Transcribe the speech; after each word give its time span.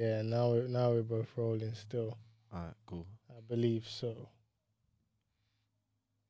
Yeah, 0.00 0.22
now 0.22 0.48
we're 0.52 0.66
now 0.66 0.90
we're 0.92 1.02
both 1.02 1.28
rolling 1.36 1.74
still. 1.74 2.16
Alright, 2.54 2.72
cool. 2.86 3.06
I 3.28 3.40
believe 3.46 3.86
so. 3.86 4.14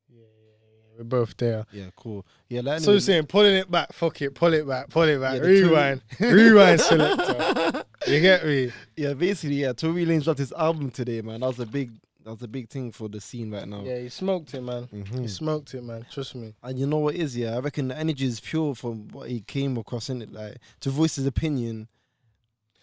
Yeah, 0.09 0.19
yeah, 0.19 0.25
yeah. 0.25 0.97
We're 0.97 1.03
both 1.05 1.37
there. 1.37 1.65
Yeah, 1.71 1.85
cool. 1.95 2.25
Yeah, 2.49 2.61
like 2.61 2.81
So 2.81 2.91
you're 2.91 2.99
saying 2.99 3.27
pulling 3.27 3.55
it 3.55 3.71
back, 3.71 3.93
fuck 3.93 4.21
it, 4.21 4.35
pull 4.35 4.53
it 4.53 4.67
back, 4.67 4.89
pull 4.89 5.03
it 5.03 5.21
back, 5.21 5.35
Yeah, 5.35 5.47
rewind, 5.47 6.01
rewind 6.19 6.81
selector. 6.81 7.85
You 8.07 8.19
get 8.19 8.43
me? 8.43 8.71
yeah, 8.97 9.13
basically, 9.13 9.57
yeah. 9.57 9.73
Tory 9.73 10.05
Lanez 10.07 10.23
dropped 10.23 10.39
his 10.39 10.51
album 10.51 10.89
today, 10.89 11.21
man. 11.21 11.41
That 11.41 11.47
was 11.47 11.59
a 11.59 11.67
big, 11.67 11.91
that 12.25 12.31
was 12.31 12.41
a 12.41 12.47
big 12.47 12.67
thing 12.67 12.91
for 12.91 13.07
the 13.07 13.21
scene 13.21 13.51
right 13.51 13.67
now. 13.67 13.83
Yeah, 13.83 13.99
he 13.99 14.09
smoked 14.09 14.55
it, 14.55 14.61
man. 14.61 14.87
Mhm. 14.87 15.21
He 15.21 15.27
smoked 15.27 15.75
it, 15.75 15.83
man. 15.83 16.07
Trust 16.11 16.33
me. 16.33 16.55
And 16.63 16.79
you 16.79 16.87
know 16.87 16.97
what 16.97 17.13
it 17.13 17.21
is, 17.21 17.37
yeah. 17.37 17.55
I 17.55 17.59
reckon 17.59 17.89
the 17.89 17.97
energy 17.97 18.25
is 18.25 18.39
pure 18.39 18.73
from 18.73 19.07
what 19.09 19.29
he 19.29 19.41
came 19.41 19.77
across 19.77 20.09
in 20.09 20.23
it, 20.23 20.33
like 20.33 20.57
to 20.81 20.89
voice 20.89 21.15
his 21.15 21.27
opinion. 21.27 21.87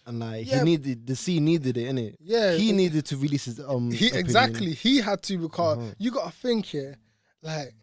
And 0.09 0.21
like 0.21 0.47
Yeah. 0.47 0.59
he 0.61 0.65
needed 0.65 1.07
the 1.07 1.15
scene 1.15 1.45
needed 1.45 1.77
it, 1.77 1.87
in 1.87 1.99
it. 1.99 2.17
Yeah, 2.21 2.55
he 2.55 2.73
needed 2.73 3.05
to 3.07 3.17
release 3.19 3.45
his 3.45 3.61
um. 3.61 3.91
He 3.93 4.07
opinion. 4.07 4.25
exactly. 4.27 4.73
He 4.75 4.99
had 4.99 5.23
to 5.25 5.37
because 5.39 5.79
Mhm. 5.79 5.95
you 5.99 6.11
got 6.11 6.33
to 6.33 6.39
think 6.39 6.65
here, 6.67 6.97
like 7.43 7.75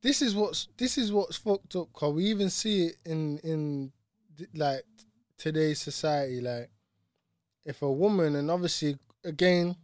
this 0.00 0.22
is 0.22 0.34
what's 0.34 0.68
this 0.76 0.96
is 0.96 1.12
what's 1.12 1.36
fucked 1.36 1.76
up. 1.76 1.92
Cause 1.92 2.14
we 2.14 2.24
even 2.26 2.50
see 2.50 2.86
it 2.86 2.96
in 3.04 3.38
in 3.40 3.92
like 4.54 4.84
today's 5.36 5.80
society. 5.80 6.40
Like 6.40 6.70
if 7.64 7.82
a 7.82 7.92
woman, 7.92 8.34
and 8.36 8.50
obviously 8.50 8.96
again, 9.24 9.76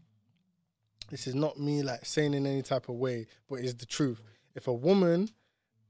this 1.11 1.27
is 1.27 1.35
not 1.35 1.59
me 1.61 1.83
like 1.83 2.07
saying 2.07 2.33
in 2.35 2.47
any 2.47 2.63
type 2.63 2.89
of 2.89 2.95
way, 2.95 3.27
but 3.49 3.57
it's 3.57 3.75
the 3.75 3.87
truth. 3.87 4.23
If 4.55 4.69
a 4.69 4.73
woman 4.73 5.29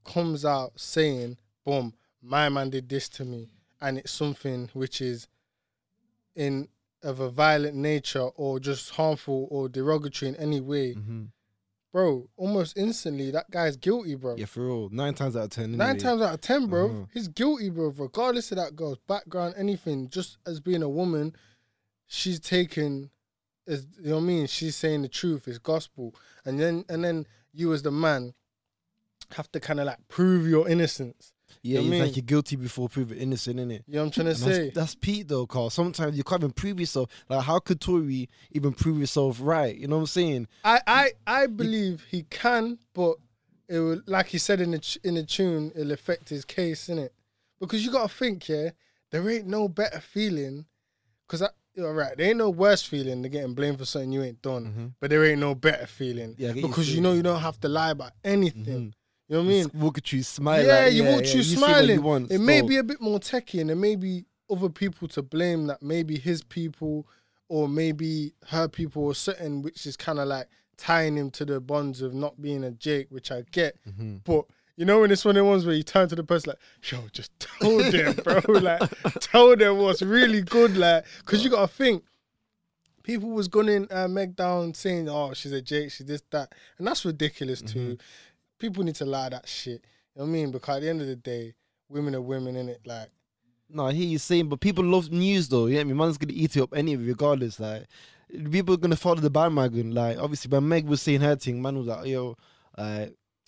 comes 0.03 0.43
out 0.43 0.73
saying, 0.79 1.37
"Boom, 1.63 1.93
my 2.21 2.49
man 2.49 2.69
did 2.69 2.89
this 2.89 3.07
to 3.09 3.23
me," 3.23 3.49
and 3.81 3.97
it's 3.97 4.11
something 4.11 4.69
which 4.73 5.01
is 5.01 5.27
in 6.35 6.67
of 7.03 7.19
a 7.19 7.29
violent 7.29 7.75
nature 7.75 8.21
or 8.35 8.59
just 8.59 8.91
harmful 8.91 9.47
or 9.51 9.69
derogatory 9.69 10.29
in 10.29 10.35
any 10.37 10.59
way, 10.59 10.95
Mhm. 10.95 11.29
bro, 11.91 12.27
almost 12.35 12.75
instantly 12.77 13.29
that 13.31 13.51
guy's 13.51 13.77
guilty, 13.77 14.15
bro. 14.15 14.35
Yeah, 14.35 14.45
for 14.47 14.65
real. 14.65 14.89
Nine 14.89 15.13
times 15.13 15.35
out 15.35 15.43
of 15.43 15.49
ten. 15.51 15.77
Nine 15.77 15.97
times 15.99 16.21
out 16.21 16.33
of 16.33 16.41
ten, 16.41 16.67
bro, 16.67 16.89
Uh-huh. 16.89 17.05
he's 17.13 17.27
guilty, 17.27 17.69
bro. 17.69 17.89
Regardless 17.89 18.51
of 18.51 18.57
that 18.57 18.75
girl's 18.75 18.97
background, 19.07 19.53
anything, 19.57 20.09
just 20.09 20.37
as 20.47 20.59
being 20.59 20.81
a 20.81 20.89
woman, 20.89 21.35
she's 22.07 22.39
taken 22.39 23.11
as 23.67 23.85
you 23.99 24.09
know 24.09 24.15
what 24.17 24.21
I 24.21 24.25
mean. 24.25 24.47
She's 24.47 24.75
saying 24.75 25.01
the 25.03 25.07
truth, 25.09 25.47
it's 25.47 25.57
gospel, 25.59 26.15
and 26.43 26.59
then 26.59 26.85
and 26.89 27.03
then 27.03 27.27
you 27.53 27.71
as 27.73 27.81
the 27.83 27.91
man 27.91 28.33
have 29.31 29.51
to 29.53 29.59
kind 29.59 29.79
of 29.79 29.85
like 29.87 30.07
prove 30.07 30.47
your 30.47 30.67
innocence. 30.69 31.33
Yeah, 31.65 31.79
You 31.79 31.85
know 31.85 31.91
mean? 31.91 32.01
like 32.01 32.15
you're 32.15 32.23
guilty 32.23 32.55
before 32.57 32.87
proven 32.89 33.17
innocent, 33.17 33.59
innit? 33.59 33.81
You 33.87 33.95
know 33.95 34.01
what 34.01 34.05
I'm 34.05 34.11
trying 34.11 34.25
to 34.25 34.31
And 34.31 34.39
say? 34.39 34.63
That's, 34.65 34.75
that's 34.75 34.95
Pete 34.95 35.27
though, 35.27 35.47
Carl. 35.47 35.71
Sometimes 35.71 36.15
you 36.15 36.23
can't 36.23 36.41
even 36.41 36.51
prove 36.51 36.79
yourself. 36.79 37.09
Like, 37.27 37.43
how 37.43 37.57
could 37.57 37.81
Tory 37.81 38.29
even 38.51 38.71
prove 38.71 38.99
yourself 38.99 39.39
right? 39.41 39.75
You 39.75 39.87
know 39.87 39.95
what 39.95 40.01
I'm 40.01 40.07
saying? 40.07 40.47
I, 40.63 40.79
I, 40.85 41.11
I 41.25 41.47
believe 41.47 42.05
he 42.11 42.21
can, 42.23 42.77
but 42.93 43.15
it 43.67 43.79
will, 43.79 44.01
like 44.05 44.27
he 44.27 44.37
said 44.37 44.61
in 44.61 44.71
the 44.71 44.97
in 45.03 45.15
the 45.15 45.23
tune, 45.23 45.71
it'll 45.75 45.91
affect 45.91 46.29
his 46.29 46.45
case, 46.45 46.87
innit? 46.87 47.09
Because 47.59 47.83
you 47.83 47.91
gotta 47.91 48.13
think, 48.13 48.47
yeah, 48.47 48.69
there 49.09 49.27
ain't 49.27 49.47
no 49.47 49.67
better 49.67 49.99
feeling. 49.99 50.65
Cause 51.27 51.41
I, 51.41 51.47
you're 51.73 51.91
right, 51.95 52.15
there 52.15 52.27
ain't 52.29 52.37
no 52.37 52.51
worse 52.51 52.83
feeling 52.83 53.23
than 53.23 53.31
getting 53.31 53.55
blamed 53.55 53.79
for 53.79 53.85
something 53.85 54.11
you 54.11 54.21
ain't 54.21 54.43
done. 54.43 54.93
But 54.99 55.09
there 55.09 55.25
ain't 55.25 55.39
no 55.39 55.55
better 55.55 55.87
feeling 55.87 56.33
Mm-hmm. 56.33 56.43
Yeah, 56.43 56.49
I 56.49 56.53
get 56.53 56.61
you 56.61 56.67
because 56.67 56.93
you 56.93 57.01
know 57.01 57.13
you 57.13 57.23
don't 57.23 57.41
have 57.41 57.59
to 57.61 57.69
lie 57.69 57.89
about 57.89 58.11
anything. 58.23 58.93
You 59.27 59.37
know 59.37 59.41
what 59.41 59.45
I 59.47 59.49
mean? 59.53 59.71
Walk 59.73 59.97
at 59.97 60.13
you, 60.13 60.21
smile. 60.23 60.65
yeah, 60.65 60.79
like, 60.85 60.93
you 60.93 61.03
walk 61.03 61.21
yeah, 61.21 61.27
say 61.27 61.37
what 61.37 61.45
you 61.47 61.55
smiling. 61.57 62.03
want, 62.03 62.31
it 62.31 62.39
may 62.39 62.61
be 62.61 62.77
a 62.77 62.83
bit 62.83 63.01
more 63.01 63.19
techie, 63.19 63.59
and 63.59 63.69
there 63.69 63.75
may 63.75 63.95
be 63.95 64.25
other 64.51 64.69
people 64.69 65.07
to 65.09 65.21
blame. 65.23 65.65
That 65.67 65.81
maybe 65.81 66.17
his 66.19 66.43
people, 66.43 67.07
or 67.49 67.67
maybe 67.67 68.33
her 68.49 68.67
people, 68.67 69.03
or 69.05 69.15
certain, 69.15 69.63
which 69.63 69.85
is 69.87 69.97
kind 69.97 70.19
of 70.19 70.27
like 70.27 70.47
tying 70.77 71.17
him 71.17 71.31
to 71.31 71.45
the 71.45 71.59
bonds 71.59 72.01
of 72.01 72.13
not 72.13 72.39
being 72.41 72.63
a 72.63 72.69
Jake, 72.71 73.07
which 73.09 73.31
I 73.31 73.43
get. 73.51 73.77
Mm-hmm. 73.89 74.17
But 74.25 74.45
you 74.77 74.85
know 74.85 74.99
when 74.99 75.09
it's 75.09 75.25
one 75.25 75.35
of 75.37 75.43
the 75.43 75.49
ones 75.49 75.65
where 75.65 75.73
you 75.73 75.81
turn 75.83 76.07
to 76.09 76.15
the 76.15 76.23
person 76.23 76.51
like, 76.51 76.91
"Yo, 76.91 77.07
just 77.11 77.31
tell 77.39 77.79
them, 77.79 78.13
bro. 78.23 78.41
like, 78.59 78.81
tell 79.21 79.55
them 79.55 79.77
what's 79.79 80.03
really 80.03 80.43
good, 80.43 80.77
like, 80.77 81.03
because 81.19 81.43
you 81.43 81.49
gotta 81.49 81.67
think." 81.67 82.03
People 83.03 83.29
was 83.29 83.47
gunning 83.47 83.87
uh, 83.91 84.07
Meg 84.07 84.35
down 84.35 84.73
saying, 84.73 85.07
"Oh, 85.09 85.33
she's 85.33 85.51
a 85.51 85.61
Jake, 85.61 85.91
she's 85.91 86.07
this 86.07 86.23
that," 86.31 86.53
and 86.79 86.87
that's 86.87 87.05
ridiculous 87.05 87.61
Mm-hmm. 87.61 87.73
too. 87.91 87.97
People 88.59 88.83
need 88.83 88.95
to 88.95 89.05
lie 89.05 89.29
that 89.29 89.47
shit. 89.47 89.83
You 90.15 90.21
know 90.21 90.23
what 90.23 90.29
I 90.29 90.31
mean? 90.31 90.51
Because 90.51 90.77
at 90.77 90.81
the 90.83 90.89
end 90.89 91.01
of 91.01 91.07
the 91.07 91.15
day, 91.15 91.53
women 91.89 92.15
are 92.15 92.21
women, 92.21 92.55
in 92.55 92.69
it. 92.69 92.81
Like, 92.85 93.09
No, 93.69 93.87
I 93.87 93.93
hear 93.93 94.07
you 94.07 94.17
saying, 94.17 94.47
but 94.49 94.59
people 94.59 94.83
love 94.83 95.11
news 95.11 95.49
though. 95.49 95.65
Yeah, 95.65 95.81
I 95.81 95.83
mean, 95.83 95.97
man's 95.97 96.17
gonna 96.17 96.33
eat 96.33 96.55
it 96.55 96.61
up 96.61 96.73
anyway, 96.75 97.03
regardless. 97.03 97.59
Like, 97.59 97.85
people 98.51 98.73
are 98.75 98.77
gonna 98.77 98.95
follow 98.95 99.15
the 99.21 99.29
bandwagon. 99.29 99.93
Like, 99.93 100.17
obviously, 100.17 100.49
when 100.49 100.67
Meg 100.67 100.85
was 100.87 101.01
saying 101.01 101.21
her 101.21 101.35
thing, 101.35 101.61
man 101.61 101.77
was 101.77 101.87
like, 101.87 102.07
yo, 102.07 102.37
uh, 102.77 103.07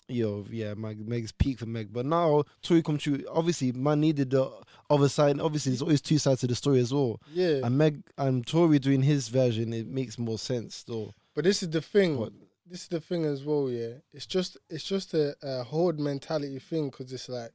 yo, 0.10 0.46
yeah, 0.50 0.74
Meg, 0.74 1.08
Meg's 1.08 1.32
peak 1.32 1.60
for 1.60 1.66
Meg. 1.66 1.92
But 1.94 2.06
now, 2.06 2.44
Tory 2.62 2.82
come 2.84 2.98
true. 2.98 3.24
Obviously, 3.32 3.72
man 3.72 4.02
needed 4.02 4.30
the 4.32 4.50
other 4.90 5.10
side. 5.10 5.40
Obviously, 5.40 5.72
there's 5.72 5.82
always 5.82 6.02
two 6.02 6.18
sides 6.18 6.42
to 6.42 6.48
the 6.48 6.56
story 6.56 6.80
as 6.80 6.94
well. 6.94 7.22
yeah. 7.34 7.60
And 7.64 7.78
Meg 7.78 8.02
and 8.18 8.46
Tory 8.46 8.80
doing 8.80 9.04
his 9.04 9.28
version, 9.30 9.72
it 9.74 9.88
makes 9.88 10.18
more 10.20 10.38
sense 10.38 10.84
though. 10.84 11.14
but 11.34 11.44
this 11.44 11.62
is 11.64 11.70
the 11.70 11.82
thing. 11.82 12.18
What? 12.18 12.34
This 12.70 12.84
is 12.84 12.88
the 12.90 13.00
thing 13.00 13.26
as 13.26 13.44
well. 13.44 13.70
Yeah, 13.70 13.96
it's 14.14 14.26
just 14.26 14.58
it's 14.70 14.84
just 14.84 15.14
a, 15.14 15.36
a 15.42 15.64
horde 15.64 16.00
mentality 16.00 16.60
thing 16.60 16.90
because 16.90 17.12
it's 17.14 17.30
like, 17.30 17.52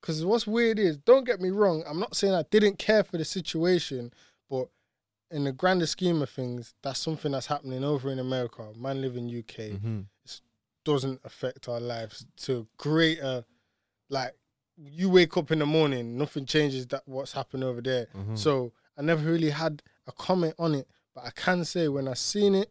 because 0.00 0.24
what's 0.24 0.46
weird 0.46 0.78
is, 0.78 0.96
don't 0.96 1.24
get 1.24 1.40
me 1.40 1.50
wrong. 1.50 1.82
I'm 1.86 2.00
not 2.00 2.16
saying 2.16 2.34
I 2.34 2.44
didn't 2.50 2.78
care 2.78 3.02
for 3.04 3.18
the 3.18 3.24
situation, 3.24 4.12
but 4.48 4.68
in 5.30 5.44
the 5.44 5.52
grander 5.52 5.86
scheme 5.86 6.20
of 6.22 6.30
things, 6.30 6.74
that's 6.82 6.98
something 7.00 7.32
that's 7.32 7.46
happening 7.46 7.84
over 7.84 8.10
in 8.10 8.18
America. 8.18 8.68
Man, 8.76 9.00
live 9.00 9.16
in 9.16 9.26
UK. 9.28 9.72
Mm-hmm. 9.76 10.00
doesn't 10.84 11.20
affect 11.24 11.68
our 11.68 11.78
lives 11.80 12.26
to 12.36 12.66
greater 12.76 13.44
like 14.10 14.32
you 14.76 15.08
wake 15.08 15.36
up 15.36 15.50
in 15.52 15.60
the 15.60 15.66
morning 15.66 16.18
nothing 16.18 16.44
changes 16.44 16.86
that 16.88 17.02
what's 17.06 17.32
happened 17.32 17.62
over 17.62 17.80
there 17.80 18.06
Mm-hmm. 18.16 18.34
so 18.34 18.72
i 18.98 19.02
never 19.02 19.30
really 19.30 19.50
had 19.50 19.80
a 20.08 20.12
comment 20.12 20.54
on 20.58 20.74
it 20.74 20.88
but 21.14 21.24
i 21.24 21.30
can 21.30 21.64
say 21.64 21.86
when 21.86 22.08
i 22.08 22.14
seen 22.14 22.54
it 22.56 22.68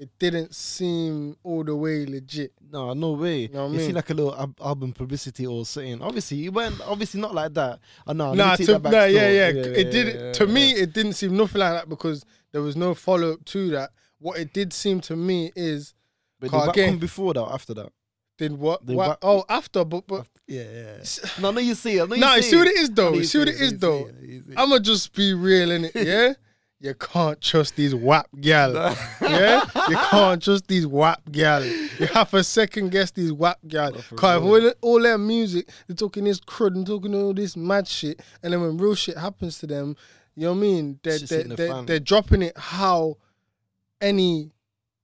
it 0.00 0.08
didn't 0.18 0.54
seem 0.54 1.36
all 1.44 1.62
the 1.62 1.76
way 1.76 2.06
legit 2.06 2.52
No, 2.72 2.94
no 2.94 3.12
way. 3.12 3.48
know 3.48 3.64
what 3.66 3.70
I 3.70 3.74
you 3.74 3.78
see 3.80 3.86
mean? 3.88 3.94
like 3.96 4.10
a 4.10 4.14
little 4.14 4.34
ab- 4.34 4.58
album 4.64 4.92
publicity 4.92 5.46
or 5.46 5.66
something. 5.66 6.00
Obviously, 6.02 6.46
it 6.46 6.52
went 6.52 6.80
obviously 6.86 7.20
not 7.20 7.34
like 7.34 7.52
that. 7.54 7.78
Oh, 8.06 8.12
no, 8.12 8.32
nah, 8.32 8.56
to, 8.56 8.62
nah 8.78 8.78
still. 8.78 8.80
yeah, 8.92 9.06
yeah 9.06 9.28
yeah, 9.28 9.48
it 9.82 9.90
didn't 9.92 10.16
yeah, 10.24 10.32
to 10.32 10.46
yeah. 10.46 10.52
me 10.52 10.70
it 10.72 10.92
didn't 10.94 11.12
seem 11.12 11.36
nothing 11.36 11.60
like 11.60 11.72
that 11.74 11.88
because 11.88 12.24
there 12.52 12.62
was 12.62 12.76
no 12.76 12.94
follow-up 12.94 13.44
to 13.44 13.70
that 13.70 13.90
what 14.18 14.38
it 14.38 14.52
did 14.52 14.72
seem 14.72 15.00
to 15.02 15.16
me 15.16 15.52
is 15.54 15.94
But 16.40 16.50
did 16.50 16.68
again- 16.70 16.98
before 16.98 17.34
that, 17.34 17.44
after 17.44 17.74
that? 17.74 17.92
Then 18.38 18.58
what, 18.58 18.82
what 18.86 19.18
oh 19.20 19.44
after 19.50 19.84
but 19.84 20.06
but 20.06 20.26
Yeah, 20.48 20.62
yeah. 20.62 21.04
no, 21.42 21.50
no, 21.50 21.60
you 21.60 21.74
see 21.74 21.98
it. 21.98 22.08
No, 22.08 22.14
you 22.14 22.20
Nah, 22.22 22.36
you 22.36 22.42
see 22.42 22.50
see 22.52 22.56
what 22.56 22.68
it. 22.68 22.70
it 22.76 22.80
is 22.80 22.90
though. 22.90 23.12
You 23.12 23.24
see 23.24 23.38
what 23.38 23.48
it 23.48 23.60
is 23.60 23.72
you 23.72 23.78
though. 23.78 24.04
see 24.04 24.10
it, 24.10 24.22
you 24.22 24.42
see 24.46 24.52
it. 24.52 24.58
I'ma 24.58 24.78
just 24.78 25.12
be 25.14 25.34
real 25.34 25.70
in 25.70 25.84
it, 25.84 25.92
yeah? 25.94 26.32
You 26.82 26.94
can't 26.94 27.38
trust 27.42 27.76
these 27.76 27.94
WAP 27.94 28.26
gal. 28.40 28.72
yeah? 29.20 29.64
You 29.88 29.96
can't 29.96 30.42
trust 30.42 30.66
these 30.66 30.86
WAP 30.86 31.20
gal. 31.30 31.62
You 31.62 32.06
have 32.14 32.30
to 32.30 32.42
second 32.42 32.90
guess 32.90 33.10
these 33.10 33.32
WAP 33.32 33.58
gal. 33.68 33.92
Cause 34.16 34.42
all, 34.42 34.72
all 34.80 35.02
their 35.02 35.18
music, 35.18 35.68
they're 35.86 35.94
talking 35.94 36.24
this 36.24 36.40
crud 36.40 36.74
and 36.74 36.86
talking 36.86 37.14
all 37.14 37.34
this 37.34 37.54
mad 37.54 37.86
shit. 37.86 38.22
And 38.42 38.52
then 38.52 38.62
when 38.62 38.78
real 38.78 38.94
shit 38.94 39.18
happens 39.18 39.58
to 39.58 39.66
them, 39.66 39.94
you 40.34 40.44
know 40.44 40.52
what 40.52 40.58
I 40.58 40.60
mean? 40.62 41.00
They're, 41.02 41.18
they're, 41.18 41.44
the 41.44 41.54
they're, 41.54 41.82
they're 41.82 42.00
dropping 42.00 42.40
it 42.40 42.56
how 42.56 43.18
any 44.00 44.52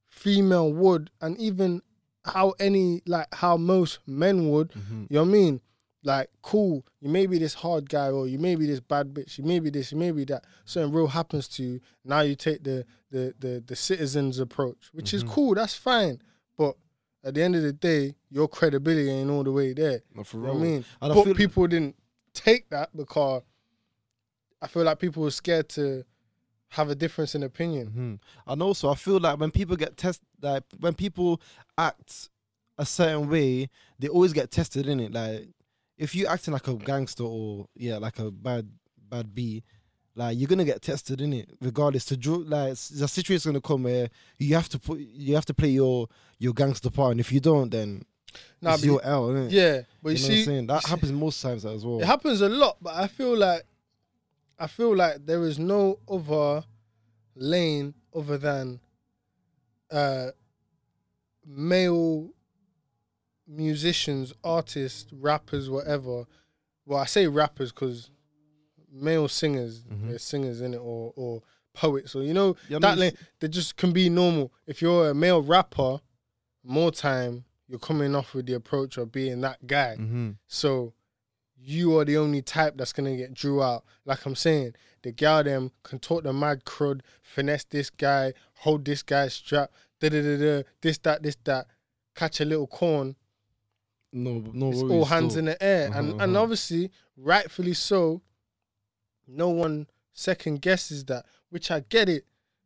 female 0.09 0.73
would 0.73 1.11
and 1.21 1.39
even 1.39 1.83
how 2.25 2.55
any 2.59 3.03
like 3.07 3.27
how 3.35 3.59
most 3.59 3.99
men 4.07 4.51
would. 4.51 4.71
Mm-hmm. 4.71 5.03
You 5.11 5.17
know 5.17 5.23
what 5.25 5.29
I 5.29 5.33
mean? 5.33 5.61
Like, 6.07 6.29
cool, 6.41 6.85
you 7.01 7.09
may 7.09 7.27
be 7.27 7.37
this 7.39 7.55
hard 7.55 7.89
guy 7.89 8.09
or 8.11 8.29
you 8.29 8.39
may 8.39 8.55
be 8.55 8.67
this 8.67 8.81
bad 8.81 9.13
bitch, 9.13 9.39
you 9.39 9.45
may 9.45 9.59
be 9.59 9.71
this, 9.71 9.91
you 9.91 9.99
may 9.99 10.13
be 10.13 10.25
that. 10.27 10.45
Something 10.65 10.93
real 10.93 11.09
happens 11.09 11.49
to 11.49 11.63
you. 11.65 11.81
Now 12.05 12.21
you 12.21 12.37
take 12.37 12.63
the 12.63 12.85
the 13.11 13.35
the, 13.39 13.63
the 13.67 13.75
citizens 13.77 14.39
approach, 14.39 14.91
which 14.93 15.07
Mm-hmm. 15.13 15.17
is 15.29 15.35
cool, 15.35 15.55
that's 15.55 15.75
fine. 15.75 16.23
But 16.57 16.77
at 17.25 17.35
the 17.35 17.43
end 17.43 17.57
of 17.57 17.63
the 17.63 17.73
day, 17.73 18.15
your 18.31 18.47
credibility 18.49 19.11
ain't 19.11 19.31
all 19.31 19.43
the 19.43 19.51
way 19.53 19.73
there. 19.73 20.03
No, 20.15 20.23
for 20.23 20.37
You 20.37 20.43
what 20.45 20.49
I 20.49 20.53
real. 20.53 20.61
mean? 20.63 20.85
I 21.03 21.09
but 21.09 21.25
feel- 21.25 21.35
people 21.35 21.67
didn't 21.67 21.97
take 22.33 22.69
that 22.71 22.97
because 22.97 23.43
I 24.63 24.69
feel 24.69 24.85
like 24.85 24.99
people 24.99 25.23
were 25.25 25.31
scared 25.31 25.69
to 25.71 26.05
have 26.71 26.89
a 26.91 26.95
difference 26.95 27.35
in 27.35 27.43
opinion. 27.43 27.87
hmm 27.89 28.15
And 28.51 28.63
also, 28.63 28.91
I 28.91 28.95
feel 28.95 29.19
like 29.19 29.39
when 29.41 29.51
people 29.51 29.77
get 29.77 29.97
test, 29.97 30.21
like 30.41 30.63
when 30.79 30.95
people 30.95 31.41
act 31.77 32.29
a 32.79 32.85
certain 32.87 33.29
way, 33.29 33.69
they 33.99 34.09
always 34.09 34.33
get 34.33 34.51
tested 34.51 34.87
in 34.89 35.01
it. 35.01 35.13
Like 35.13 35.49
if 35.99 36.15
you 36.15 36.27
acting 36.27 36.53
like 36.53 36.69
a 36.69 36.75
gangster 36.75 37.25
or 37.25 37.67
yeah, 37.75 37.99
like 37.99 38.19
a 38.19 38.31
bad 38.31 38.69
bad 39.09 39.35
B, 39.35 39.63
like 40.15 40.39
you're 40.39 40.49
gonna 40.49 40.65
get 40.65 40.83
tested 40.83 41.21
in 41.21 41.33
it, 41.33 41.51
regardless. 41.61 42.05
To 42.07 42.17
draw 42.17 42.37
like 42.37 42.71
the 42.71 43.09
situation's 43.09 43.47
gonna 43.47 43.61
come 43.61 43.85
where 43.85 44.11
you 44.39 44.55
have 44.55 44.69
to 44.71 44.79
put 44.79 44.99
you 44.99 45.35
have 45.35 45.47
to 45.47 45.55
play 45.55 45.69
your 45.71 46.09
your 46.39 46.53
gangster 46.53 46.91
part, 46.91 47.13
and 47.13 47.21
if 47.21 47.33
you 47.33 47.41
don't, 47.41 47.71
then 47.71 48.05
Nah, 48.61 48.75
it's 48.75 48.85
your 48.85 49.03
L, 49.03 49.29
innit? 49.29 49.51
Yeah, 49.51 49.83
but 50.03 50.11
you 50.11 50.17
you, 50.17 50.23
know 50.23 50.29
see, 50.29 50.29
what 50.29 50.39
I'm 50.39 50.45
saying? 50.45 50.67
That 50.67 50.85
happens 50.87 51.13
most 51.13 51.41
times 51.41 51.65
as 51.65 51.85
well. 51.85 52.01
It 52.01 52.07
happens 52.07 52.41
a 52.41 52.49
lot, 52.49 52.77
but 52.81 52.95
I 52.95 53.07
feel 53.07 53.37
like 53.37 53.63
I 54.59 54.67
feel 54.67 54.95
like 54.95 55.25
there 55.25 55.43
is 55.45 55.59
no 55.59 55.99
other 56.09 56.65
lane 57.35 57.95
other 58.15 58.39
than 58.39 58.81
uh 59.91 60.29
male 61.47 62.31
musicians, 63.47 64.33
artists, 64.45 65.13
rappers, 65.13 65.71
whatever. 65.71 66.27
Well, 66.85 66.99
I 66.99 67.07
say 67.07 67.27
rappers 67.27 67.73
because 67.73 68.11
male 68.93 69.29
singers, 69.29 69.83
Mhm. 69.85 70.09
they're 70.09 70.19
singers 70.19 70.61
in 70.61 70.75
it, 70.75 70.79
or 70.79 71.13
or 71.17 71.43
poets, 71.75 72.15
or 72.15 72.23
you 72.23 72.33
know 72.33 72.57
Yeah, 72.69 72.77
I 72.79 72.81
that 72.81 72.91
mean, 72.93 72.99
lane. 73.01 73.19
They 73.41 73.49
just 73.49 73.77
can 73.77 73.93
be 73.93 74.09
normal. 74.09 74.53
If 74.67 74.81
you're 74.81 75.11
a 75.11 75.15
male 75.15 75.43
rapper, 75.43 76.01
more 76.63 76.91
time 76.91 77.45
you're 77.69 77.79
coming 77.79 78.15
off 78.15 78.33
with 78.35 78.47
the 78.47 78.55
approach 78.55 78.97
of 78.97 79.11
being 79.13 79.41
that 79.43 79.67
guy. 79.67 79.97
hmm 79.97 80.31
So 80.47 80.95
you 81.59 81.99
are 81.99 82.05
the 82.05 82.17
only 82.17 82.41
type 82.43 82.77
that's 82.77 82.93
gonna 82.93 83.17
get 83.17 83.35
drew 83.35 83.63
out. 83.63 83.85
Like 84.05 84.25
I'm 84.25 84.37
saying, 84.37 84.75
the 85.03 85.11
gal 85.13 85.43
them 85.45 85.73
can 85.83 85.99
talk 85.99 86.23
the 86.23 86.33
mad 86.33 86.65
crud, 86.65 87.01
finesse 87.23 87.65
this 87.65 87.91
guy, 87.91 88.33
hold 88.55 88.85
this 88.85 89.03
guy's 89.03 89.35
strap, 89.35 89.71
da 90.01 90.09
da 90.09 90.23
da 90.23 90.37
da, 90.39 90.63
this 90.81 90.99
that 90.99 91.23
this 91.23 91.37
that, 91.45 91.67
catch 92.15 92.41
a 92.41 92.45
little 92.45 92.67
corn. 92.67 93.17
No, 94.17 94.43
no, 94.53 94.71
It's 94.71 94.83
all 94.83 95.05
hands 95.05 95.33
still. 95.35 95.41
in 95.41 95.45
the 95.47 95.63
air, 95.63 95.89
Uh-huh, 95.91 95.99
and 95.99 96.11
and 96.23 96.35
uh-huh. 96.37 96.43
obviously, 96.43 96.91
rightfully 97.17 97.75
so. 97.75 98.23
No 99.27 99.49
one 99.51 99.89
second 100.13 100.63
guesses 100.63 101.05
that, 101.07 101.27
which 101.51 101.71
I 101.71 101.81
get 101.81 102.09
it. 102.09 102.25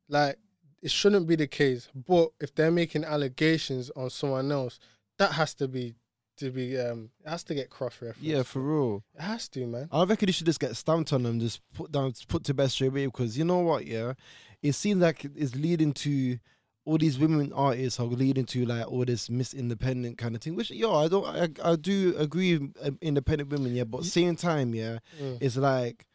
Like 0.09 0.37
it 0.83 0.91
shouldn't 0.91 1.27
be 1.27 1.37
the 1.37 1.47
case, 1.47 1.89
but 1.95 2.31
if 2.41 2.55
they're 2.55 2.71
making 2.71 3.05
allegations 3.05 3.91
on 3.97 4.11
someone 4.11 4.51
else, 4.53 4.79
that 5.19 5.33
has 5.33 5.55
to 5.55 5.69
be 5.69 5.95
to 6.39 6.51
be 6.51 6.79
um 6.79 7.11
it 7.25 7.29
has 7.29 7.43
to 7.45 7.55
get 7.55 7.71
cross 7.71 7.95
referenced. 8.01 8.21
Yeah, 8.23 8.43
for 8.43 8.61
real. 8.61 9.05
It 9.15 9.23
has 9.23 9.49
to, 9.51 9.67
man. 9.67 9.89
I 9.93 10.05
reckon 10.05 10.29
you 10.29 10.33
should 10.33 10.47
just 10.47 10.61
get 10.61 10.77
stamped 10.77 11.13
on 11.13 11.23
them, 11.23 11.39
just 11.41 11.61
put 11.75 11.93
down, 11.93 12.13
put 12.29 12.45
to 12.45 12.55
bed 12.55 12.71
straight 12.71 12.89
away. 12.89 13.07
Because 13.07 13.37
you 13.39 13.45
know 13.45 13.59
what, 13.59 13.87
yeah, 13.87 14.15
it 14.63 14.73
seems 14.73 15.01
like 15.03 15.25
it's 15.37 15.55
leading 15.55 15.93
to 15.95 16.39
all 16.87 16.99
these 16.99 17.19
women 17.19 17.53
artists 17.53 18.01
are 18.01 18.07
leading 18.07 18.47
to 18.47 18.65
like 18.65 18.91
all 18.91 19.05
this 19.05 19.29
Miss 19.31 19.53
Independent 19.55 20.19
kind 20.19 20.35
of 20.35 20.41
thing. 20.43 20.55
Which, 20.57 20.71
yo, 20.71 20.95
I 20.95 21.09
don't, 21.09 21.27
I, 21.27 21.49
I 21.73 21.77
do 21.77 22.15
agree, 22.19 22.57
with, 22.59 22.75
um, 22.83 22.99
independent 23.03 23.51
women, 23.51 23.75
yeah, 23.75 23.85
but 23.85 24.05
same 24.05 24.37
time, 24.37 24.75
yeah, 24.75 24.99
Mm. 25.21 25.39
it's 25.41 25.57
like 25.57 26.07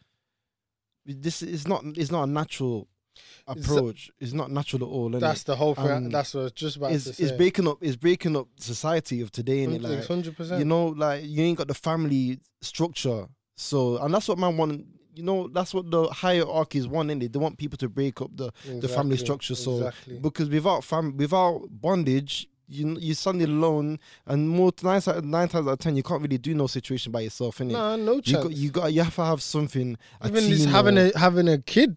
this 1.06 1.42
is 1.44 1.68
not, 1.68 1.84
it's 1.96 2.12
not 2.12 2.24
a 2.24 2.32
natural 2.32 2.88
approach. 3.48 4.12
It's 4.20 4.34
not 4.34 4.52
natural 4.52 4.84
at 4.84 4.90
all. 4.90 5.10
That's 5.10 5.44
the 5.44 5.56
whole 5.56 5.76
thing. 5.76 5.90
Um, 5.90 6.10
that's 6.10 6.34
what 6.34 6.42
I 6.42 6.44
was 6.46 6.52
just 6.54 6.78
about 6.78 6.92
it's, 6.92 7.04
to 7.16 7.24
it's 7.24 7.32
breaking 7.32 7.68
up, 7.68 7.78
it's 7.82 7.96
breaking 7.96 8.36
up 8.36 8.48
society 8.58 9.22
of 9.22 9.32
today, 9.32 9.64
and 9.64 9.82
like 9.82 10.06
hundred 10.06 10.36
percent. 10.36 10.60
you 10.60 10.66
know, 10.66 10.88
like 10.88 11.24
you 11.24 11.44
ain't 11.44 11.58
got 11.58 11.68
the 11.68 11.74
family 11.76 12.40
structure. 12.62 13.28
So, 13.56 13.98
and 14.04 14.14
that's 14.14 14.28
what 14.28 14.38
man 14.38 14.58
want. 14.58 14.86
You 15.16 15.24
know, 15.24 15.48
that's 15.48 15.74
what 15.74 15.90
the 15.90 16.08
hierarchies 16.08 16.88
want. 16.88 17.10
In 17.12 17.22
it 17.22 17.32
they 17.34 17.40
want 17.40 17.58
people 17.58 17.78
to 17.78 17.90
break 17.90 18.22
up 18.22 18.32
the 18.36 18.52
the 18.82 18.88
family 18.88 19.18
structure. 19.18 19.56
So, 19.56 19.78
exactly. 19.78 20.20
because 20.20 20.50
without 20.50 20.84
fam, 20.84 21.16
without 21.18 21.62
bondage, 21.70 22.48
you 22.68 22.98
you 23.00 23.14
suddenly 23.14 23.46
alone, 23.46 24.00
and 24.26 24.50
more 24.50 24.72
nine, 24.84 25.02
nine 25.24 25.48
times 25.48 25.68
out 25.68 25.72
of 25.74 25.80
ten 25.80 25.96
you 25.96 26.04
can't 26.04 26.22
really 26.22 26.38
do 26.38 26.54
no 26.54 26.68
situation 26.68 27.12
by 27.12 27.22
yourself. 27.22 27.60
Innit? 27.60 27.72
no, 27.72 27.96
no 27.96 28.14
you 28.16 28.22
chance. 28.22 28.44
got 28.44 28.52
you 28.56 28.70
got 28.72 28.94
you 28.94 29.04
have 29.04 29.16
to 29.16 29.24
have 29.26 29.42
something. 29.42 29.98
Even 30.26 30.50
just 30.50 30.68
having 30.70 30.98
or- 30.98 31.12
a 31.14 31.18
having 31.18 31.48
a 31.48 31.58
kid. 31.60 31.96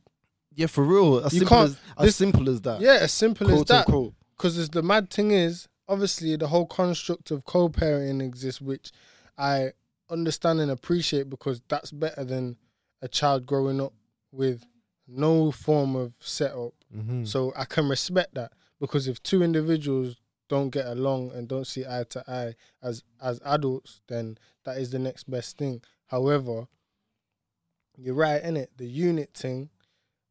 yeah, 0.54 0.66
for 0.66 0.84
real. 0.84 1.18
As 1.24 1.32
You 1.32 1.40
simple 1.40 1.56
can't- 1.56 1.70
as, 1.70 1.76
as 1.98 2.04
this- 2.06 2.16
simple 2.16 2.48
as 2.50 2.60
that. 2.62 2.80
Yeah, 2.80 2.98
as 3.00 3.12
simple 3.12 3.48
as 3.50 3.54
quote 3.64 3.68
that. 3.68 4.12
Because 4.36 4.68
the 4.68 4.82
mad 4.82 5.10
thing 5.10 5.32
is, 5.32 5.66
obviously, 5.88 6.36
the 6.36 6.46
whole 6.48 6.66
construct 6.66 7.32
of 7.32 7.44
co-parenting 7.44 8.22
exists, 8.22 8.60
which 8.60 8.92
I 9.36 9.72
understand 10.10 10.60
and 10.60 10.70
appreciate 10.70 11.28
because 11.28 11.60
that's 11.68 11.90
better 11.90 12.22
than 12.24 12.56
a 13.02 13.08
child 13.08 13.46
growing 13.46 13.80
up 13.80 13.92
with 14.32 14.64
no 15.06 15.50
form 15.50 15.96
of 15.96 16.16
setup. 16.20 16.74
Mhm. 16.94 17.26
So 17.26 17.52
I 17.56 17.64
can 17.64 17.88
respect 17.88 18.34
that 18.34 18.52
because 18.80 19.08
if 19.08 19.22
two 19.22 19.42
individuals 19.42 20.16
don't 20.48 20.70
get 20.70 20.86
along 20.86 21.30
and 21.32 21.46
don't 21.48 21.66
see 21.66 21.84
eye 21.86 22.04
to 22.10 22.24
eye 22.30 22.54
as 22.82 23.02
as 23.20 23.40
adults, 23.44 24.00
then 24.08 24.38
that 24.64 24.78
is 24.78 24.90
the 24.90 24.98
next 24.98 25.30
best 25.30 25.56
thing. 25.58 25.82
However, 26.06 26.68
you're 27.96 28.14
right 28.14 28.42
in 28.42 28.56
it. 28.56 28.70
The 28.76 28.86
unit 28.86 29.34
thing 29.34 29.70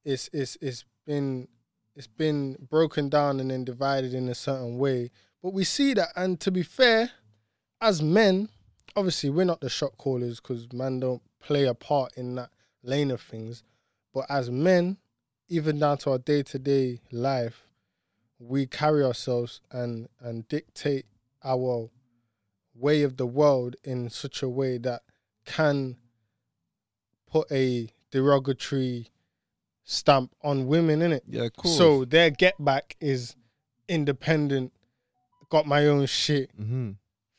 is 0.04 0.30
is 0.34 0.58
is 0.62 0.86
been 1.06 1.48
it's 1.96 2.08
been 2.08 2.54
broken 2.70 3.10
down 3.10 3.40
and 3.40 3.50
then 3.52 3.66
divided 3.66 4.14
in 4.14 4.30
a 4.30 4.36
certain 4.36 4.78
way. 4.78 5.10
But 5.42 5.54
we 5.54 5.64
see 5.64 5.94
that, 5.96 6.10
and 6.16 6.40
to 6.42 6.52
be 6.52 6.62
fair, 6.64 7.12
as 7.82 8.02
men, 8.02 8.50
obviously 8.96 9.30
we're 9.30 9.46
not 9.46 9.62
the 9.62 9.70
shot 9.70 9.98
callers 9.98 10.40
because 10.40 10.72
man 10.72 11.00
don't 11.00 11.22
play 11.40 11.66
a 11.66 11.74
part 11.74 12.14
in 12.18 12.36
that 12.36 12.50
lane 12.84 13.12
of 13.12 13.22
things. 13.22 13.64
But 14.14 14.26
as 14.30 14.50
men, 14.50 14.98
even 15.48 15.80
down 15.80 15.98
to 16.00 16.12
our 16.12 16.18
day 16.18 16.44
to 16.44 16.60
day 16.60 17.02
life, 17.12 17.68
we 18.40 18.66
carry 18.66 19.04
ourselves 19.04 19.62
and 19.72 20.10
and 20.20 20.48
dictate 20.48 21.06
our 21.44 21.90
way 22.76 23.04
of 23.04 23.18
the 23.18 23.26
world 23.26 23.76
in 23.84 24.10
such 24.10 24.44
a 24.44 24.50
way 24.50 24.78
that 24.78 25.02
can 25.46 25.98
put 27.30 27.52
a 27.52 27.90
derogatory 28.12 29.08
stamp 29.84 30.36
on 30.44 30.68
women 30.68 31.02
in 31.02 31.14
it. 31.14 31.24
Yeah, 31.28 31.50
course. 31.50 31.78
So 31.78 32.06
their 32.06 32.30
get 32.30 32.54
back 32.64 32.96
is 33.00 33.36
independent, 33.88 34.74
got 35.50 35.66
my 35.66 35.88
own 35.88 36.06
shit, 36.06 36.52
hmm 36.56 36.92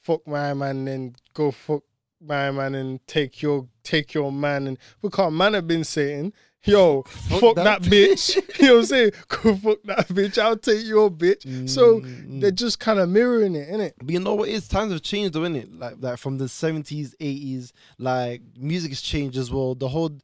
fuck 0.08 0.26
my 0.26 0.54
man, 0.54 0.86
then 0.86 1.14
go 1.34 1.50
fuck 1.50 1.82
my 2.20 2.50
man 2.50 2.74
and 2.74 3.06
take 3.06 3.42
your 3.42 3.68
take 3.82 4.14
your 4.14 4.32
man 4.32 4.66
and 4.66 4.78
because 5.00 5.32
man 5.32 5.54
have 5.54 5.66
been 5.66 5.84
saying, 5.84 6.32
yo, 6.64 7.02
fuck, 7.02 7.54
that, 7.56 7.64
that 7.64 7.82
bitch. 7.82 8.36
you 8.60 8.66
know 8.66 8.74
what 8.74 8.80
I'm 8.80 8.86
saying? 8.86 9.10
Go 9.28 9.56
fuck 9.56 9.78
that 9.84 10.08
bitch, 10.08 10.38
I'll 10.38 10.56
take 10.56 10.84
your 10.86 11.10
bitch. 11.10 11.68
So 11.68 12.00
Mm, 12.00 12.40
they're 12.40 12.50
just 12.50 12.78
kind 12.78 12.98
of 12.98 13.08
mirroring 13.08 13.54
it, 13.54 13.68
innit? 13.68 13.92
But 13.98 14.10
you 14.10 14.20
know 14.20 14.34
what? 14.34 14.48
It's 14.48 14.68
times 14.68 14.92
have 14.92 15.02
changed, 15.02 15.32
though, 15.34 15.40
innit? 15.40 15.78
Like, 15.78 15.94
like 15.98 16.18
from 16.18 16.38
the 16.38 16.48
seventies, 16.48 17.14
eighties, 17.20 17.72
like 17.98 18.42
music 18.56 18.90
has 18.90 19.00
changed 19.00 19.36
as 19.38 19.50
well. 19.50 19.74
The 19.74 19.88
whole, 19.88 20.18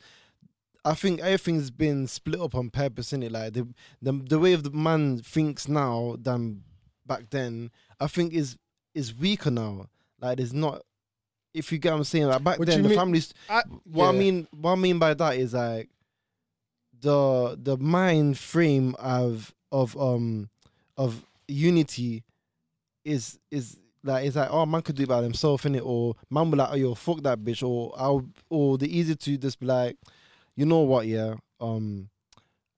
I 0.84 0.94
think 0.94 1.20
everything's 1.20 1.70
been 1.70 2.06
split 2.06 2.40
up 2.40 2.54
on 2.54 2.70
purpose, 2.70 3.12
innit? 3.12 3.30
Like 3.32 3.54
the 3.54 3.68
the 4.02 4.12
the 4.12 4.38
way 4.38 4.52
of 4.52 4.62
the 4.64 4.70
man 4.70 5.18
thinks 5.18 5.68
now 5.68 6.16
than 6.20 6.62
back 7.06 7.30
then. 7.30 7.70
I 8.00 8.06
think 8.08 8.32
is 8.34 8.58
is 8.94 9.14
weaker 9.14 9.50
now. 9.50 9.86
Like 10.20 10.36
there's 10.38 10.52
not. 10.52 10.82
If 11.54 11.70
you 11.72 11.78
get 11.78 11.92
what 11.92 11.98
I'm 11.98 12.04
saying, 12.04 12.26
like 12.26 12.42
back 12.44 12.58
What 12.58 12.66
then 12.68 12.82
the 12.82 12.88
mean? 12.90 12.98
families. 12.98 13.32
I, 13.48 13.62
What 13.84 14.08
I 14.08 14.12
mean, 14.12 14.48
what 14.50 14.72
I 14.72 14.74
mean 14.74 14.98
by 14.98 15.14
that 15.14 15.36
is 15.36 15.54
like 15.54 15.88
the 17.00 17.58
the 17.60 17.76
mind 17.76 18.38
frame 18.38 18.94
of 18.98 19.54
of 19.72 19.96
um 19.96 20.48
of 20.96 21.24
unity 21.48 22.24
is 23.04 23.38
is 23.50 23.76
like 24.02 24.26
it's 24.26 24.36
like 24.36 24.48
oh 24.50 24.64
man 24.66 24.82
could 24.82 24.96
do 24.96 25.02
it 25.02 25.08
by 25.08 25.22
himself 25.22 25.66
in 25.66 25.74
it 25.74 25.82
or 25.84 26.14
man 26.30 26.50
will 26.50 26.58
like 26.58 26.70
oh 26.72 26.76
yo 26.76 26.94
fuck 26.94 27.22
that 27.22 27.38
bitch 27.40 27.66
or 27.66 27.92
I'll 27.96 28.24
or 28.48 28.78
the 28.78 28.86
easy 28.98 29.14
to 29.16 29.36
just 29.36 29.60
be 29.60 29.66
like 29.66 29.96
you 30.56 30.64
know 30.66 30.80
what 30.80 31.06
yeah 31.06 31.34
um 31.60 32.08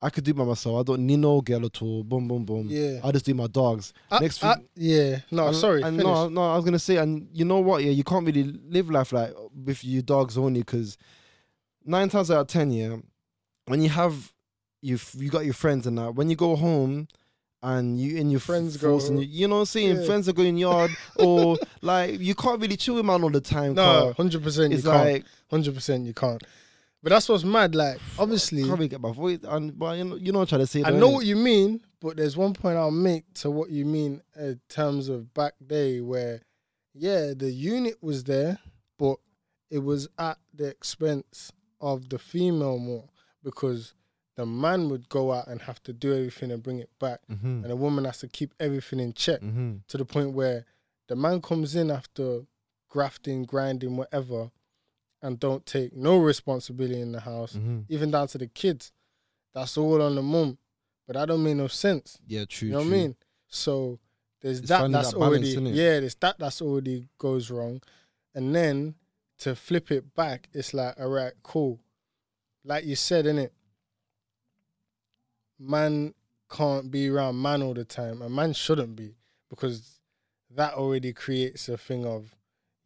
I 0.06 0.10
could 0.10 0.25
do 0.25 0.30
it 0.30 0.36
by 0.36 0.44
myself 0.44 0.80
I 0.80 0.82
don't 0.84 1.04
need 1.06 1.18
no 1.18 1.40
girl 1.40 1.64
at 1.66 1.82
all 1.82 2.02
boom 2.04 2.28
boom 2.28 2.44
boom 2.44 2.66
Yeah. 2.70 3.00
I'll 3.02 3.12
just 3.12 3.25
do 3.26 3.34
my 3.34 3.46
dogs 3.48 3.92
I- 4.10 4.20
next 4.20 4.42
I- 4.44 4.56
yeah. 4.76 5.20
No, 5.30 5.48
and- 5.48 5.56
sorry. 5.56 5.82
and 5.82 5.96
finish. 5.96 6.04
no, 6.04 6.28
no, 6.28 6.42
I 6.52 6.56
was 6.56 6.64
gonna 6.64 6.78
say, 6.78 6.96
and 6.98 7.28
you 7.32 7.44
know 7.44 7.58
what? 7.60 7.82
Yeah, 7.84 7.90
you 7.90 8.04
can't 8.04 8.25
really 8.25 8.44
live 8.76 8.88
life 8.90 9.12
like 9.12 9.32
with 9.68 9.84
your 9.84 10.02
dogs 10.02 10.38
only 10.38 10.60
because 10.60 10.96
nine 11.84 12.08
times 12.08 12.30
out 12.30 12.40
of 12.42 12.46
ten, 12.46 12.70
yeah, 12.70 12.96
when 13.66 13.82
you 13.82 13.88
have 13.90 14.32
you 14.82 14.98
you 15.18 15.28
got 15.30 15.44
your 15.44 15.54
friends 15.54 15.86
and 15.86 15.98
that, 15.98 16.14
when 16.14 16.30
you 16.30 16.36
go 16.36 16.54
home 16.56 17.08
and 17.62 17.98
you 18.00 18.18
and 18.20 18.30
your 18.30 18.38
Friends 18.40 18.76
go- 18.76 19.00
and 19.00 19.18
you, 19.20 19.26
you 19.26 19.48
know 19.48 19.56
what 19.56 19.60
I'm 19.60 19.66
saying, 19.66 19.96
Yeah. 19.96 20.04
friends 20.06 20.28
are 20.28 20.32
going 20.34 20.56
yard 20.56 20.90
or 21.16 21.56
like 21.80 22.20
you 22.20 22.34
can't 22.34 22.60
really 22.60 22.76
chill 22.76 22.94
with 22.96 23.04
man 23.06 23.22
all 23.25 23.30
the 23.30 23.40
time. 23.40 23.75
No, 23.75 24.12
hundred 24.16 24.42
percent. 24.42 24.70
You 24.72 24.78
it's 24.78 24.86
can't. 24.86 25.04
like 25.14 25.25
Hundred 25.50 25.75
percent. 25.75 26.06
You 26.06 26.12
can't. 26.14 26.42
But 27.06 27.10
that's 27.14 27.28
what's 27.28 27.44
mad. 27.44 27.76
Like, 27.76 27.98
I 28.18 28.22
obviously, 28.22 28.62
can't 28.62 28.72
really 28.72 28.88
get 28.88 29.00
my 29.00 29.12
voice, 29.12 29.38
and 29.44 29.78
but 29.78 29.96
you 29.96 30.02
know, 30.04 30.16
you 30.16 30.32
know, 30.32 30.40
what 30.40 30.52
I'm 30.52 30.58
trying 30.58 30.60
to 30.62 30.66
say. 30.66 30.82
I 30.82 30.90
though, 30.90 30.98
know 30.98 31.08
innit? 31.10 31.14
what 31.14 31.26
you 31.26 31.36
mean, 31.36 31.80
but 32.00 32.16
there's 32.16 32.36
one 32.36 32.52
point 32.52 32.76
I'll 32.76 32.90
make 32.90 33.32
to 33.34 33.50
what 33.50 33.70
you 33.70 33.84
mean 33.84 34.22
in 34.34 34.58
terms 34.68 35.08
of 35.08 35.32
back 35.32 35.52
day 35.64 36.00
where, 36.00 36.42
yeah, 36.94 37.32
the 37.36 37.52
unit 37.52 37.94
was 38.02 38.25
there, 38.25 38.58
but 38.98 39.18
it 39.70 39.78
was 39.84 40.08
at 40.18 40.38
the 40.52 40.66
expense 40.66 41.52
of 41.80 42.08
the 42.08 42.18
female 42.18 42.78
more 42.78 43.08
because 43.44 43.94
the 44.34 44.44
man 44.44 44.88
would 44.88 45.08
go 45.08 45.32
out 45.32 45.46
and 45.46 45.62
have 45.62 45.80
to 45.84 45.92
do 45.92 46.12
everything 46.12 46.50
and 46.50 46.60
bring 46.60 46.80
it 46.80 46.90
back, 46.98 47.20
Mm-hmm. 47.30 47.46
and 47.62 47.64
the 47.70 47.76
woman 47.76 48.04
has 48.04 48.18
to 48.18 48.26
keep 48.28 48.52
everything 48.58 48.98
in 48.98 49.12
check 49.12 49.42
Mm-hmm. 49.42 49.76
to 49.86 49.96
the 49.96 50.04
point 50.04 50.32
where 50.32 50.64
the 51.06 51.14
man 51.14 51.40
comes 51.40 51.76
in 51.76 51.88
after 51.88 52.40
grafting, 52.88 53.44
grinding, 53.44 53.96
whatever, 53.96 54.50
and 55.23 55.40
don't 55.40 55.64
take 55.66 55.94
no 55.94 56.18
responsibility 56.18 57.00
in 57.00 57.12
the 57.12 57.20
house, 57.20 57.54
Mm-hmm. 57.54 57.80
even 57.88 58.11
down 58.11 58.28
to 58.28 58.38
the 58.38 58.46
kids. 58.46 58.92
That's 59.54 59.76
all 59.78 60.02
on 60.02 60.14
the 60.14 60.23
mum, 60.23 60.58
but 61.06 61.14
that 61.16 61.26
don't 61.28 61.42
make 61.42 61.56
no 61.56 61.68
sense. 61.68 62.18
Yeah, 62.26 62.44
true. 62.46 62.68
You 62.68 62.73
know 62.75 62.80
what 62.80 62.87
I 62.88 62.90
mean? 62.90 63.16
So 63.49 63.99
there's 64.42 64.61
It's 64.61 64.68
that 64.68 64.90
that's 64.92 65.12
that 65.12 65.18
balance, 65.18 65.44
already 65.56 65.70
yeah, 65.70 66.00
there's 66.00 66.14
that 66.16 66.38
that's 66.38 66.61
already 66.61 67.08
goes 67.18 67.50
wrong. 67.50 67.80
And 68.35 68.54
then 68.54 68.96
to 69.38 69.54
flip 69.56 69.90
it 69.90 70.14
back, 70.14 70.49
it's 70.52 70.75
like, 70.75 71.00
all 71.00 71.08
right, 71.08 71.32
cool. 71.42 71.80
Like 72.64 72.85
you 72.85 72.96
said, 72.96 73.25
innit? 73.25 73.50
Man 75.58 76.12
can't 76.50 76.90
be 76.90 77.08
around 77.08 77.40
man 77.40 77.62
all 77.62 77.75
the 77.75 77.85
time, 77.85 78.20
and 78.23 78.35
man 78.35 78.52
shouldn't 78.52 78.94
be, 78.94 79.16
because 79.49 80.00
that 80.54 80.75
already 80.75 81.12
creates 81.12 81.68
a 81.68 81.78
thing 81.78 82.04
of 82.06 82.36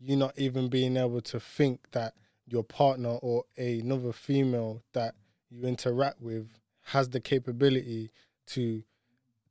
you 0.00 0.16
not 0.16 0.38
even 0.38 0.68
being 0.68 0.96
able 0.96 1.20
to 1.20 1.38
think 1.38 1.90
that 1.92 2.14
your 2.46 2.64
partner 2.64 3.10
or 3.22 3.44
another 3.56 4.12
female 4.12 4.82
that 4.92 5.14
you 5.50 5.64
interact 5.64 6.20
with 6.20 6.48
has 6.84 7.10
the 7.10 7.20
capability 7.20 8.10
to 8.46 8.82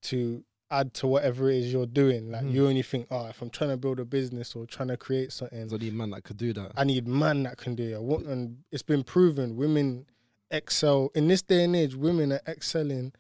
to 0.02 0.44
add 0.72 0.94
to 0.94 1.08
whatever 1.08 1.50
it 1.50 1.58
is 1.58 1.74
you're 1.74 1.86
doing. 1.86 2.30
Like 2.32 2.44
Mhm. 2.46 2.54
you 2.54 2.68
only 2.68 2.82
think, 2.84 3.08
oh, 3.10 3.26
if 3.28 3.42
I'm 3.42 3.50
trying 3.50 3.72
to 3.72 3.78
build 3.78 4.00
a 4.00 4.06
business 4.06 4.56
or 4.56 4.66
trying 4.68 4.90
to 4.90 4.98
create 4.98 5.32
something, 5.32 5.72
only 5.74 5.88
a 5.88 5.92
man 5.92 6.12
that 6.12 6.24
could 6.24 6.38
do 6.38 6.54
that. 6.54 6.72
I 6.78 6.84
need 6.84 7.08
man 7.08 7.44
that 7.44 7.58
can 7.58 7.76
do 7.76 7.84
it. 7.96 8.28
And 8.28 8.64
it's 8.72 8.84
been 8.84 9.04
proven 9.04 9.56
women 9.56 10.06
excel 10.52 11.12
in 11.16 11.28
this 11.28 11.42
day 11.42 11.64
and 11.64 11.76
age. 11.76 11.96
Women 11.96 12.32
are 12.32 12.42
excelling 12.48 13.14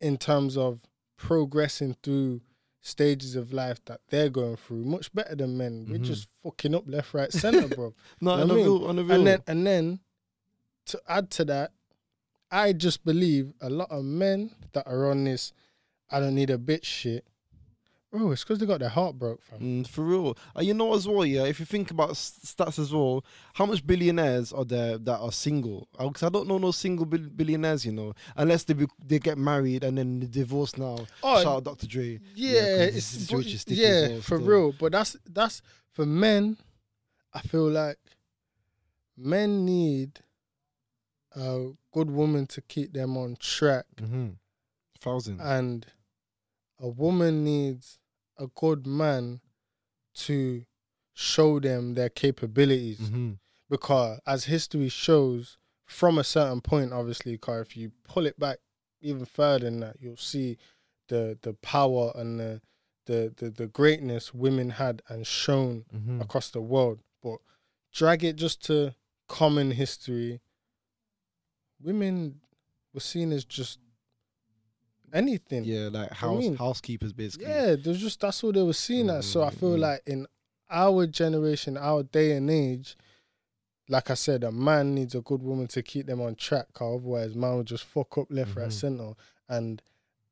in 0.00 0.16
terms 0.16 0.56
of 0.56 0.86
progressing 1.16 1.96
through 2.02 2.40
stages 2.80 3.36
of 3.36 3.52
life 3.52 3.84
that 3.84 4.00
they're 4.08 4.30
going 4.30 4.56
through 4.56 4.84
much 4.84 5.12
better 5.12 5.34
than 5.34 5.56
men. 5.58 5.86
We're 5.88 5.98
Mhm. 5.98 6.04
just 6.04 6.28
fucking 6.42 6.74
up 6.74 6.84
left, 6.86 7.12
right, 7.14 7.32
center, 7.32 7.68
bro. 7.68 7.94
no, 8.20 8.34
You 8.36 8.40
on 8.42 8.48
the 8.48 8.54
I 8.54 8.56
mean? 8.56 8.64
real, 8.66 8.86
on 8.86 8.96
the 8.96 9.04
real. 9.04 9.16
and 9.18 9.26
then 9.26 9.42
and 9.46 9.66
then 9.66 10.00
to 10.86 11.00
add 11.06 11.30
to 11.32 11.44
that, 11.46 11.72
I 12.50 12.72
just 12.72 13.04
believe 13.04 13.52
a 13.60 13.68
lot 13.70 13.90
of 13.90 14.02
men 14.04 14.54
that 14.72 14.86
are 14.86 15.10
on 15.10 15.24
this 15.24 15.52
I 16.12 16.18
don't 16.20 16.34
need 16.34 16.50
a 16.50 16.58
bitch 16.58 16.84
shit. 16.84 17.24
Bro, 18.12 18.32
it's 18.32 18.42
because 18.42 18.58
they 18.58 18.66
got 18.66 18.80
their 18.80 18.88
heart 18.88 19.16
broke, 19.16 19.40
fam. 19.40 19.60
Mm, 19.60 19.86
for 19.86 20.02
real. 20.02 20.36
And 20.56 20.66
you 20.66 20.74
know 20.74 20.94
as 20.94 21.06
well, 21.06 21.24
yeah, 21.24 21.44
if 21.44 21.60
you 21.60 21.66
think 21.66 21.92
about 21.92 22.10
stats 22.10 22.80
as 22.80 22.92
well, 22.92 23.24
how 23.54 23.66
much 23.66 23.86
billionaires 23.86 24.52
are 24.52 24.64
there 24.64 24.98
that 24.98 25.18
are 25.20 25.30
single? 25.30 25.86
Because 25.96 26.24
I 26.24 26.28
don't 26.28 26.48
know 26.48 26.58
no 26.58 26.72
single 26.72 27.06
bil- 27.06 27.28
billionaires, 27.30 27.86
you 27.86 27.92
know, 27.92 28.12
unless 28.36 28.64
they 28.64 28.74
be, 28.74 28.86
they 29.06 29.20
get 29.20 29.38
married 29.38 29.84
and 29.84 29.96
then 29.96 30.18
they 30.18 30.26
divorce 30.26 30.76
now. 30.76 31.06
Oh, 31.22 31.36
Shout 31.42 31.46
out 31.58 31.64
Dr. 31.64 31.86
Dre. 31.86 32.18
Yeah, 32.34 32.86
'cause 32.86 32.96
it's 32.96 33.14
but- 33.14 33.20
situation 33.20 33.58
sticky 33.58 33.84
as 33.84 34.02
yeah, 34.02 34.08
well 34.14 34.20
for 34.22 34.36
still. 34.38 34.40
real. 34.48 34.72
But 34.72 34.90
that's 34.90 35.16
that's 35.24 35.62
for 35.92 36.04
men. 36.04 36.56
I 37.32 37.42
feel 37.42 37.68
like 37.70 37.98
men 39.16 39.64
need 39.64 40.18
a 41.36 41.68
good 41.92 42.10
woman 42.10 42.46
to 42.48 42.60
keep 42.62 42.92
them 42.92 43.16
on 43.16 43.36
track, 43.38 43.84
Mm-hmm. 43.96 44.30
Thousand. 45.00 45.40
and 45.40 45.86
a 46.80 46.88
woman 46.88 47.44
needs 47.44 47.98
a 48.40 48.46
good 48.48 48.86
man 48.86 49.40
to 50.14 50.64
show 51.14 51.60
them 51.60 51.94
their 51.94 52.08
capabilities. 52.08 52.98
mm-hmm. 52.98 53.32
Because 53.68 54.18
as 54.26 54.44
history 54.46 54.88
shows, 54.88 55.58
from 55.86 56.18
a 56.18 56.24
certain 56.24 56.60
point, 56.60 56.92
obviously, 56.92 57.36
car, 57.38 57.60
if 57.60 57.76
you 57.76 57.92
pull 58.08 58.26
it 58.26 58.38
back 58.38 58.58
even 59.00 59.24
further 59.24 59.66
than 59.66 59.80
that, 59.80 59.96
you'll 60.00 60.16
see 60.16 60.56
the 61.08 61.38
the 61.42 61.52
power 61.54 62.12
and 62.14 62.40
the 62.40 62.60
the 63.06 63.32
the, 63.36 63.50
the 63.50 63.66
greatness 63.66 64.34
women 64.34 64.70
had 64.70 65.02
and 65.08 65.26
shown 65.26 65.84
Mm-hmm. 65.94 66.20
across 66.20 66.50
the 66.50 66.60
world. 66.60 67.00
But 67.22 67.38
drag 67.92 68.24
it 68.24 68.36
just 68.36 68.64
to 68.66 68.94
common 69.28 69.70
history, 69.72 70.40
women 71.82 72.40
were 72.92 73.00
seen 73.00 73.32
as 73.32 73.44
just 73.44 73.78
anything. 75.12 75.64
Yeah, 75.64 75.88
like 75.90 76.10
I 76.12 76.14
house 76.14 76.38
mean? 76.40 76.56
housekeepers 76.56 77.12
basically. 77.12 77.46
Yeah, 77.48 77.76
there's 77.76 78.00
just 78.00 78.20
that's 78.20 78.42
all 78.44 78.52
they 78.52 78.62
were 78.62 78.72
seen 78.72 79.10
as. 79.10 79.26
So 79.26 79.42
I 79.42 79.50
feel 79.50 79.70
Mm, 79.70 79.76
mm. 79.76 79.80
like 79.80 80.02
in 80.06 80.26
our 80.70 81.06
generation, 81.06 81.76
our 81.76 82.02
day 82.02 82.32
and 82.32 82.48
age, 82.50 82.96
like 83.88 84.10
I 84.10 84.14
said, 84.14 84.44
a 84.44 84.52
man 84.52 84.94
needs 84.94 85.14
a 85.16 85.20
good 85.20 85.42
woman 85.42 85.66
to 85.68 85.82
keep 85.82 86.06
them 86.06 86.20
on 86.20 86.36
track, 86.36 86.66
otherwise, 86.80 87.34
man 87.34 87.56
will 87.56 87.64
just 87.64 87.84
fuck 87.84 88.16
up 88.18 88.28
left, 88.30 88.54
right, 88.56 88.68
Mhm. 88.68 88.72
center. 88.72 89.12
And 89.48 89.82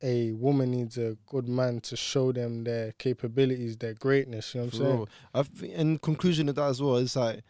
a 0.00 0.30
woman 0.30 0.70
needs 0.70 0.96
a 0.96 1.16
good 1.26 1.48
man 1.48 1.80
to 1.80 1.96
show 1.96 2.30
them 2.30 2.62
their 2.62 2.92
capabilities, 2.92 3.76
their 3.76 3.94
greatness. 3.94 4.54
You 4.54 4.60
know 4.60 4.66
what 4.66 4.74
I'm 4.74 4.78
For 4.78 4.84
saying? 4.86 5.08
I 5.34 5.42
think 5.42 5.72
in 5.74 5.98
conclusion 5.98 6.48
of 6.48 6.54
that 6.54 6.68
as 6.68 6.80
well, 6.80 6.98
it's 6.98 7.16
like 7.16 7.42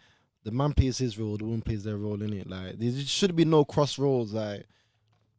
the 0.45 0.51
man 0.51 0.73
plays 0.73 0.97
his 0.97 1.19
role, 1.19 1.37
the 1.37 1.45
woman 1.45 1.61
plays 1.61 1.85
their 1.85 1.99
role 1.99 2.23
in 2.23 2.33
it. 2.33 2.49
Like 2.49 2.79
there 2.79 2.93
should 3.03 3.37
be 3.37 3.45
no 3.45 3.67
cross 3.67 3.99
roles. 3.99 4.33
Like 4.33 4.65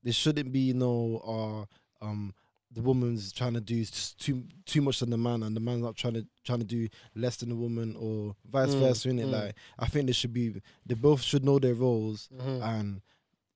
there 0.04 0.14
shouldn't 0.14 0.52
be 0.52 0.72
no 0.74 1.18
uh 1.26 1.76
um 2.02 2.34
the 2.72 2.82
woman's 2.84 3.32
trying 3.32 3.56
to 3.56 3.62
do 3.62 3.84
too 4.20 4.44
too 4.66 4.82
much 4.82 5.00
than 5.00 5.10
the 5.10 5.18
man, 5.18 5.42
and 5.44 5.56
the 5.56 5.60
man's 5.60 5.82
not 5.82 5.96
trying 5.96 6.14
to 6.14 6.28
trying 6.44 6.60
to 6.60 6.66
do 6.66 6.88
less 7.16 7.38
than 7.38 7.50
the 7.50 7.56
woman, 7.56 7.96
or 8.00 8.36
vice 8.50 8.76
Mm, 8.76 8.80
versa. 8.80 9.10
In 9.10 9.20
it, 9.20 9.26
mm. 9.28 9.32
like 9.32 9.56
I 9.80 9.88
think 9.88 10.06
they 10.06 10.14
should 10.14 10.34
be 10.34 10.62
they 10.86 10.96
both 10.96 11.22
should 11.22 11.44
know 11.44 11.58
their 11.60 11.74
roles, 11.74 12.30
Mhm. 12.38 12.62
and 12.64 13.02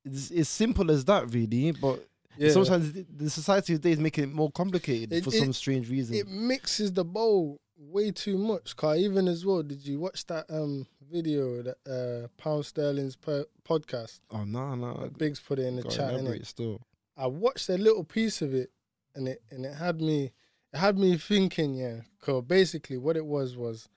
it's 0.04 0.32
it's 0.32 0.50
simple 0.50 0.90
as 0.90 1.06
that, 1.06 1.32
really. 1.34 1.72
But 1.72 2.08
Yeah. 2.40 2.52
sometimes 2.52 2.92
the- 2.94 3.06
the 3.16 3.30
society 3.30 3.74
today 3.74 3.92
is 3.92 4.00
making 4.00 4.24
it 4.24 4.34
more 4.34 4.52
complicated 4.52 5.14
It- 5.14 5.24
for 5.24 5.30
it- 5.34 5.40
some 5.40 5.54
strange 5.54 5.88
reason. 5.92 6.16
it 6.16 6.28
mixes 6.28 6.92
the 6.92 7.06
bowl 7.06 7.62
way 7.78 8.10
too 8.12 8.38
much. 8.40 8.76
Cause 8.76 8.98
even 8.98 9.28
as 9.28 9.46
well, 9.46 9.62
did 9.62 9.86
you 9.86 10.00
watch 10.00 10.26
that 10.26 10.50
um 10.50 10.88
video 11.12 11.62
that 11.62 11.78
uh 11.86 12.28
Pound 12.42 12.66
Sterling's 12.66 13.16
per- 13.16 13.46
podcast? 13.64 14.22
oh 14.32 14.44
no, 14.44 14.74
no, 14.74 15.12
Biggs 15.16 15.40
put 15.40 15.60
it 15.60 15.66
in 15.68 15.76
the 15.76 15.84
chat. 15.84 16.14
elaborate 16.16 16.48
still. 16.48 16.82
I 17.16 17.28
watched 17.28 17.70
a 17.70 17.78
little 17.78 18.04
piece 18.04 18.42
of 18.42 18.54
it, 18.54 18.72
and 19.16 19.28
it 19.28 19.42
and 19.52 19.66
it 19.66 19.76
had 19.76 20.02
me 20.02 20.34
it 20.74 20.78
had 20.78 20.98
me 20.98 21.18
thinking. 21.18 21.76
Yeah, 21.76 22.02
cause 22.20 22.44
basically 22.44 22.98
what 22.98 23.18
it 23.18 23.26
was 23.26 23.56
was, 23.56 23.88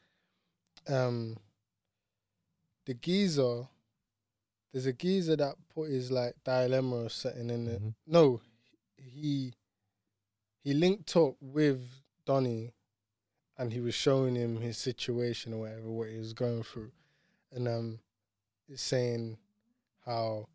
um, 0.88 1.37
the 2.85 2.94
geezer. 2.94 3.68
There's 4.73 4.87
a 4.87 4.92
geezer 4.92 5.37
that 5.37 5.56
put 5.75 5.90
his 5.90 6.11
like 6.11 6.35
dilemma 6.44 7.04
or 7.04 7.08
something 7.08 7.49
in 7.49 7.66
it. 7.66 7.82
Mhm. 7.82 7.94
No, 8.06 8.40
he 8.99 9.54
he 10.62 10.75
linked 10.75 11.16
up 11.16 11.37
with 11.40 11.88
Donny, 12.26 12.75
and 13.56 13.73
he 13.73 13.80
was 13.80 13.94
showing 13.94 14.35
him 14.35 14.61
his 14.61 14.76
situation 14.76 15.54
or 15.54 15.61
whatever 15.61 15.88
what 15.90 16.11
he 16.11 16.18
was 16.18 16.35
going 16.35 16.62
through, 16.62 16.92
and 17.52 17.66
um, 17.68 18.00
he's 18.66 18.82
saying 18.82 19.38
how 20.04 20.49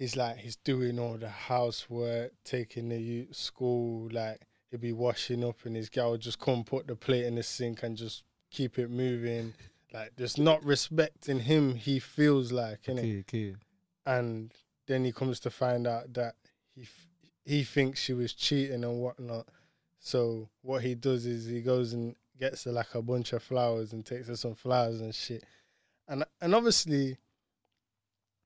he's 0.00 0.16
like 0.16 0.38
he's 0.38 0.56
doing 0.56 0.98
all 0.98 1.16
the 1.16 1.28
housework, 1.28 2.32
taking 2.42 2.88
the 2.88 2.98
youth 2.98 3.36
school, 3.36 4.08
like 4.10 4.40
he'll 4.70 4.80
be 4.80 4.92
washing 4.92 5.44
up 5.44 5.58
and 5.64 5.76
his 5.76 5.88
gal 5.88 6.12
would 6.12 6.22
just 6.22 6.40
come 6.40 6.64
put 6.64 6.88
the 6.88 6.96
plate 6.96 7.26
in 7.26 7.36
the 7.36 7.42
sink 7.42 7.82
and 7.84 7.96
just 7.96 8.24
keep 8.50 8.80
it 8.80 8.90
moving. 8.90 9.54
Like 9.92 10.16
just 10.16 10.38
not 10.38 10.64
respecting 10.64 11.40
him, 11.40 11.74
he 11.74 11.98
feels 11.98 12.52
like, 12.52 12.84
innit? 12.84 12.98
Okay, 12.98 13.18
okay. 13.22 13.54
And 14.06 14.52
then 14.86 15.04
he 15.04 15.10
comes 15.10 15.40
to 15.40 15.50
find 15.50 15.84
out 15.84 16.12
that 16.14 16.36
he 16.76 16.82
f- 16.82 17.08
he 17.44 17.64
thinks 17.64 18.00
she 18.00 18.12
was 18.12 18.32
cheating 18.32 18.84
and 18.84 19.00
whatnot. 19.00 19.48
So 19.98 20.48
what 20.62 20.82
he 20.82 20.94
does 20.94 21.26
is 21.26 21.46
he 21.46 21.60
goes 21.60 21.92
and 21.92 22.14
gets 22.38 22.62
her 22.62 22.70
like 22.70 22.94
a 22.94 23.02
bunch 23.02 23.32
of 23.32 23.42
flowers 23.42 23.92
and 23.92 24.06
takes 24.06 24.28
her 24.28 24.36
some 24.36 24.54
flowers 24.54 25.00
and 25.00 25.12
shit. 25.12 25.42
And 26.06 26.22
and 26.40 26.54
obviously 26.54 27.16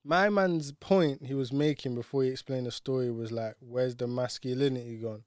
my 0.05 0.29
man's 0.29 0.71
point 0.73 1.25
he 1.25 1.35
was 1.35 1.53
making 1.53 1.95
before 1.95 2.23
he 2.23 2.29
explained 2.29 2.67
the 2.67 2.71
story 2.71 3.11
was 3.11 3.33
like, 3.33 3.57
where's 3.61 3.97
the 3.97 4.07
masculinity 4.07 4.97
gone? 4.97 5.25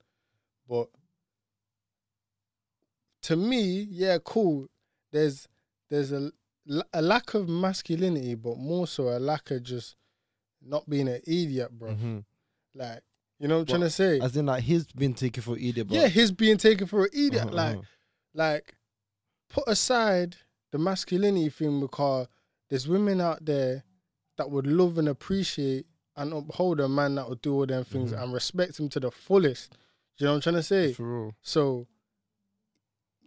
But 0.69 0.89
to 3.23 3.35
me, 3.35 3.87
yeah, 3.89 4.19
cool. 4.23 4.67
There's 5.11 5.47
there's 5.89 6.11
a, 6.11 6.31
a 6.93 7.01
lack 7.01 7.33
of 7.33 7.49
masculinity, 7.49 8.35
but 8.35 8.57
more 8.57 8.87
so 8.87 9.09
a 9.09 9.19
lack 9.19 9.49
of 9.51 9.63
just 9.63 9.95
not 10.61 10.87
being 10.87 11.07
an 11.07 11.21
idiot, 11.25 11.71
bro. 11.71 11.91
Mhm. 11.93 12.25
Like, 12.75 13.01
you 13.39 13.47
know 13.47 13.55
what 13.55 13.61
I'm 13.61 13.65
trying 13.67 13.81
to 13.81 13.89
say? 13.89 14.19
As 14.19 14.37
in, 14.37 14.45
like 14.45 14.63
he's 14.63 14.85
been 14.87 15.13
taken 15.13 15.41
for 15.41 15.57
idiot. 15.57 15.87
bro. 15.87 15.97
yeah, 15.97 16.07
he's 16.07 16.31
being 16.31 16.57
taken 16.57 16.85
for 16.85 17.05
an 17.05 17.09
idiot. 17.13 17.45
Uh-huh, 17.45 17.55
like, 17.55 17.75
uh-huh. 17.75 17.83
like, 18.33 18.75
put 19.49 19.63
aside 19.67 20.35
the 20.71 20.77
masculinity 20.77 21.49
thing 21.49 21.79
because 21.79 22.27
there's 22.69 22.87
women 22.87 23.21
out 23.21 23.43
there 23.43 23.83
that 24.37 24.49
would 24.49 24.65
love 24.67 24.97
and 24.97 25.09
appreciate 25.09 25.85
and 26.15 26.33
uphold 26.33 26.79
a 26.79 26.87
man 26.89 27.15
that 27.15 27.29
would 27.29 27.41
do 27.41 27.53
all 27.53 27.65
them 27.65 27.83
things 27.83 28.11
Mhm. 28.11 28.21
and 28.23 28.33
respect 28.33 28.79
him 28.79 28.89
to 28.89 28.99
the 28.99 29.11
fullest. 29.11 29.71
Do 29.71 29.77
you 30.17 30.25
know 30.25 30.31
what 30.31 30.35
I'm 30.37 30.41
trying 30.41 30.55
to 30.55 30.63
say? 30.63 30.93
for 30.93 31.23
real. 31.23 31.35
So 31.41 31.87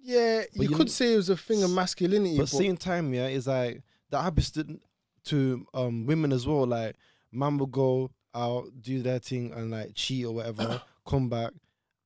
Yeah, 0.02 0.44
But 0.56 0.62
you 0.64 0.70
you 0.70 0.76
could 0.76 0.86
kn- 0.86 0.88
say 0.88 1.12
it 1.14 1.16
was 1.16 1.28
a 1.28 1.36
thing 1.36 1.62
of 1.62 1.70
masculinity, 1.70 2.36
But 2.36 2.44
but, 2.44 2.48
same 2.48 2.76
time, 2.76 3.12
yeah, 3.12 3.26
it's 3.26 3.46
like 3.46 3.82
that 4.10 4.22
happens 4.22 4.50
to, 4.52 4.80
to 5.24 5.66
um 5.74 6.06
women 6.06 6.32
as 6.32 6.46
well. 6.46 6.66
Like 6.66 6.96
man 7.30 7.58
will 7.58 7.66
go 7.66 8.10
out, 8.34 8.70
do 8.80 9.02
their 9.02 9.18
thing, 9.18 9.52
and 9.52 9.70
like 9.70 9.92
cheat 9.94 10.24
or 10.24 10.34
whatever, 10.34 10.80
come 11.06 11.28
back 11.28 11.52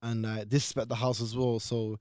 and 0.02 0.22
like 0.22 0.48
disrespect 0.48 0.88
the 0.88 0.96
house 0.96 1.20
as 1.20 1.36
well. 1.36 1.60
So 1.60 1.98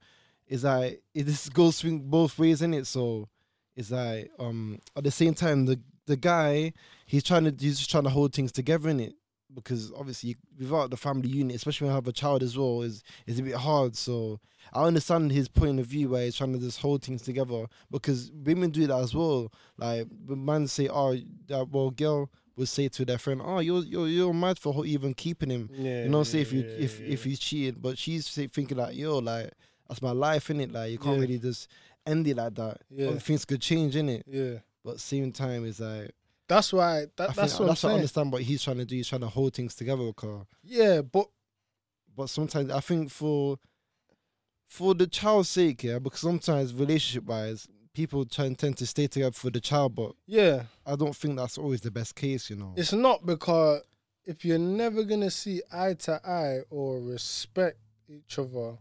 it's 0.48 0.64
like 0.64 1.00
it 1.14 1.22
this 1.24 1.48
goes 1.48 1.76
swing 1.76 2.00
both 2.00 2.38
ways 2.38 2.60
in 2.60 2.74
it. 2.74 2.86
So 2.86 3.28
it's 3.76 3.90
like 3.92 4.30
um 4.38 4.80
at 4.96 5.04
the 5.04 5.10
same 5.12 5.34
time 5.34 5.64
the 5.66 5.78
the 6.06 6.16
guy 6.16 6.72
he's 7.06 7.22
trying 7.22 7.44
to 7.44 7.54
he's 7.58 7.78
just 7.78 7.90
trying 7.90 8.04
to 8.04 8.10
hold 8.10 8.34
things 8.34 8.52
together 8.52 8.88
in 8.88 9.00
it 9.00 9.14
because 9.54 9.92
obviously 9.96 10.36
without 10.58 10.90
the 10.90 10.96
family 10.96 11.28
unit, 11.28 11.54
especially 11.54 11.84
when 11.86 11.92
you 11.92 11.94
have 11.94 12.08
a 12.08 12.12
child 12.12 12.42
as 12.42 12.58
well, 12.58 12.82
is 12.82 13.02
is 13.26 13.38
a 13.38 13.42
bit 13.42 13.54
hard. 13.54 13.94
So 13.96 14.40
I 14.72 14.84
understand 14.84 15.30
his 15.30 15.48
point 15.48 15.78
of 15.78 15.86
view 15.86 16.08
where 16.08 16.24
he's 16.24 16.34
trying 16.36 16.52
to 16.54 16.58
just 16.58 16.80
hold 16.80 17.02
things 17.04 17.22
together 17.22 17.66
because 17.90 18.32
women 18.32 18.70
do 18.70 18.86
that 18.88 18.98
as 18.98 19.14
well. 19.14 19.52
Like 19.78 20.08
man 20.26 20.66
say, 20.66 20.88
"Oh, 20.88 21.16
that 21.48 21.68
well, 21.70 21.90
girl." 21.90 22.30
Would 22.56 22.68
say 22.68 22.86
to 22.86 23.04
their 23.04 23.18
friend, 23.18 23.40
"Oh, 23.44 23.58
you're 23.58 23.82
you're 23.82 24.06
you're 24.06 24.32
mad 24.32 24.60
for 24.60 24.86
even 24.86 25.12
keeping 25.12 25.50
him." 25.50 25.68
yeah, 25.72 26.04
you 26.04 26.08
know, 26.08 26.22
say 26.22 26.40
if 26.40 26.52
you 26.52 26.60
yeah, 26.60 26.84
if 26.84 27.00
yeah. 27.00 27.06
if 27.08 27.24
he's 27.24 27.40
cheated, 27.40 27.82
but 27.82 27.98
she's 27.98 28.28
say, 28.28 28.46
thinking 28.46 28.78
like, 28.78 28.94
"Yo, 28.94 29.18
like 29.18 29.50
that's 29.88 30.00
my 30.00 30.12
life, 30.12 30.50
in 30.50 30.60
it. 30.60 30.70
Like 30.70 30.92
you 30.92 30.98
can't 30.98 31.16
Yeah. 31.16 31.20
really 31.22 31.38
just 31.40 31.68
end 32.06 32.28
it 32.28 32.36
like 32.36 32.54
that. 32.54 32.82
Yeah. 32.90 33.10
Things 33.18 33.44
could 33.44 33.60
change, 33.60 33.96
in 33.96 34.08
it. 34.08 34.24
yeah, 34.28 34.58
But 34.84 35.00
same 35.00 35.32
time, 35.32 35.64
is 35.64 35.80
like 35.80 36.10
that's 36.46 36.72
why 36.72 36.98
I 36.98 37.00
that, 37.16 37.16
think 37.16 37.34
that's 37.36 37.54
what 37.54 37.62
I'm 37.62 37.68
that's 37.68 37.82
what 37.82 37.92
I 37.92 37.94
understand 37.94 38.32
what 38.32 38.42
he's 38.42 38.62
trying 38.62 38.78
to 38.78 38.84
do. 38.84 38.96
He's 38.96 39.08
trying 39.08 39.22
to 39.22 39.28
hold 39.28 39.54
things 39.54 39.74
together, 39.74 40.12
car. 40.12 40.46
Yeah, 40.62 41.00
but 41.00 41.26
but 42.14 42.28
sometimes 42.28 42.70
I 42.70 42.80
think 42.80 43.10
for 43.10 43.58
for 44.66 44.94
the 44.94 45.06
child's 45.06 45.48
sake, 45.48 45.84
yeah, 45.84 45.98
because 45.98 46.20
sometimes 46.20 46.74
relationship 46.74 47.24
wise, 47.24 47.66
people 47.94 48.24
try 48.26 48.46
and 48.46 48.58
tend 48.58 48.76
to 48.78 48.86
stay 48.86 49.06
together 49.06 49.32
for 49.32 49.50
the 49.50 49.60
child, 49.60 49.94
but 49.94 50.12
yeah, 50.26 50.64
I 50.84 50.96
don't 50.96 51.16
think 51.16 51.36
that's 51.36 51.56
always 51.56 51.80
the 51.80 51.90
best 51.90 52.14
case, 52.14 52.50
you 52.50 52.56
know. 52.56 52.74
it's 52.76 52.92
not 52.92 53.24
because 53.24 53.82
if 54.26 54.44
you're 54.44 54.58
never 54.58 55.04
gonna 55.04 55.30
see 55.30 55.62
eye 55.72 55.94
to 55.94 56.20
eye 56.28 56.60
or 56.70 57.00
respect 57.00 57.78
each 58.08 58.38
other, 58.38 58.76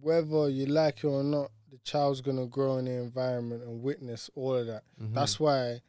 whether 0.00 0.48
you 0.48 0.66
like 0.66 0.98
it 1.04 1.06
or 1.06 1.22
not, 1.22 1.50
the 1.70 1.78
child's 1.78 2.20
gonna 2.20 2.46
grow 2.46 2.78
in 2.78 2.86
the 2.86 2.92
environment 2.92 3.62
and 3.62 3.82
witness 3.82 4.30
all 4.34 4.54
of 4.54 4.66
that. 4.66 4.84
Mhm. 5.00 5.14
That's 5.14 5.38
why, 5.38 5.82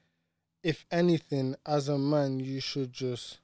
if 0.63 0.85
anything, 0.91 1.55
as 1.65 1.87
a 1.87 1.97
man, 1.97 2.39
you 2.39 2.59
should 2.59 2.91
just 2.91 3.39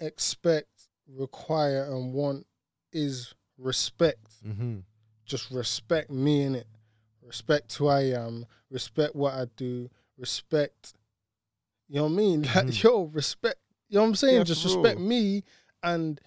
expect, 0.00 0.88
require, 1.06 1.84
and 1.92 2.12
want 2.12 2.46
is 2.92 3.34
respect. 3.58 4.42
Mhm. 4.44 4.82
Just 5.24 5.50
respect 5.50 6.10
me 6.10 6.42
in 6.42 6.54
it. 6.54 6.66
Respect 7.22 7.72
who 7.74 7.86
I 7.88 8.02
am. 8.02 8.46
Respect 8.70 9.14
what 9.16 9.34
I 9.34 9.46
do. 9.56 9.90
Respect. 10.16 10.94
You 11.88 11.96
know 11.96 12.04
what 12.04 12.12
I 12.12 12.16
mean? 12.16 12.42
Like, 12.54 12.66
Mhm. 12.66 12.82
yo, 12.82 13.02
respect. 13.04 13.58
You 13.88 13.96
know 13.96 14.02
what 14.02 14.08
I'm 14.08 14.14
saying? 14.16 14.36
Yeah, 14.38 14.44
just 14.44 14.62
for 14.62 14.68
real. 14.68 14.82
respect 14.82 15.00
me 15.00 15.44
and 15.82 16.20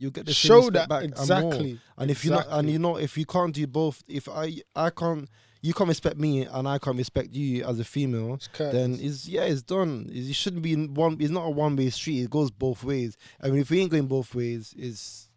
you 0.00 0.10
get 0.10 0.26
the 0.26 0.32
show 0.34 0.68
that 0.70 0.88
back 0.88 1.04
and 1.04 1.12
more. 1.14 1.20
exactly. 1.22 1.78
And 1.96 2.10
if 2.10 2.24
you 2.24 2.32
not, 2.32 2.46
and 2.50 2.68
you 2.68 2.78
know, 2.80 2.96
if 2.96 3.16
you 3.16 3.24
can't 3.26 3.54
do 3.54 3.66
both, 3.66 4.02
if 4.08 4.28
I, 4.28 4.56
I 4.74 4.90
can't, 4.90 5.28
you 5.62 5.72
can't 5.74 5.88
respect 5.88 6.16
me, 6.16 6.46
and 6.46 6.66
I 6.66 6.78
can't 6.78 6.96
respect 6.96 7.32
you 7.34 7.64
as 7.64 7.78
a 7.78 7.84
female, 7.84 8.34
It's 8.34 8.48
then 8.56 8.98
it's 9.00 9.28
yeah, 9.28 9.42
it's 9.42 9.62
done. 9.62 10.06
It's- 10.10 10.30
It 10.30 10.34
shouldn't 10.34 10.62
be 10.62 10.72
in 10.72 10.94
one. 10.94 11.18
It's 11.20 11.30
not 11.30 11.44
a 11.46 11.50
one 11.50 11.76
way 11.76 11.90
street. 11.90 12.22
It 12.22 12.30
goes 12.30 12.50
both 12.50 12.82
ways. 12.82 13.16
I 13.42 13.48
mean, 13.50 13.60
if 13.60 13.70
we 13.70 13.80
ain't 13.80 13.90
going 13.92 14.06
both 14.06 14.34
ways, 14.34 14.74
it's 14.76 15.28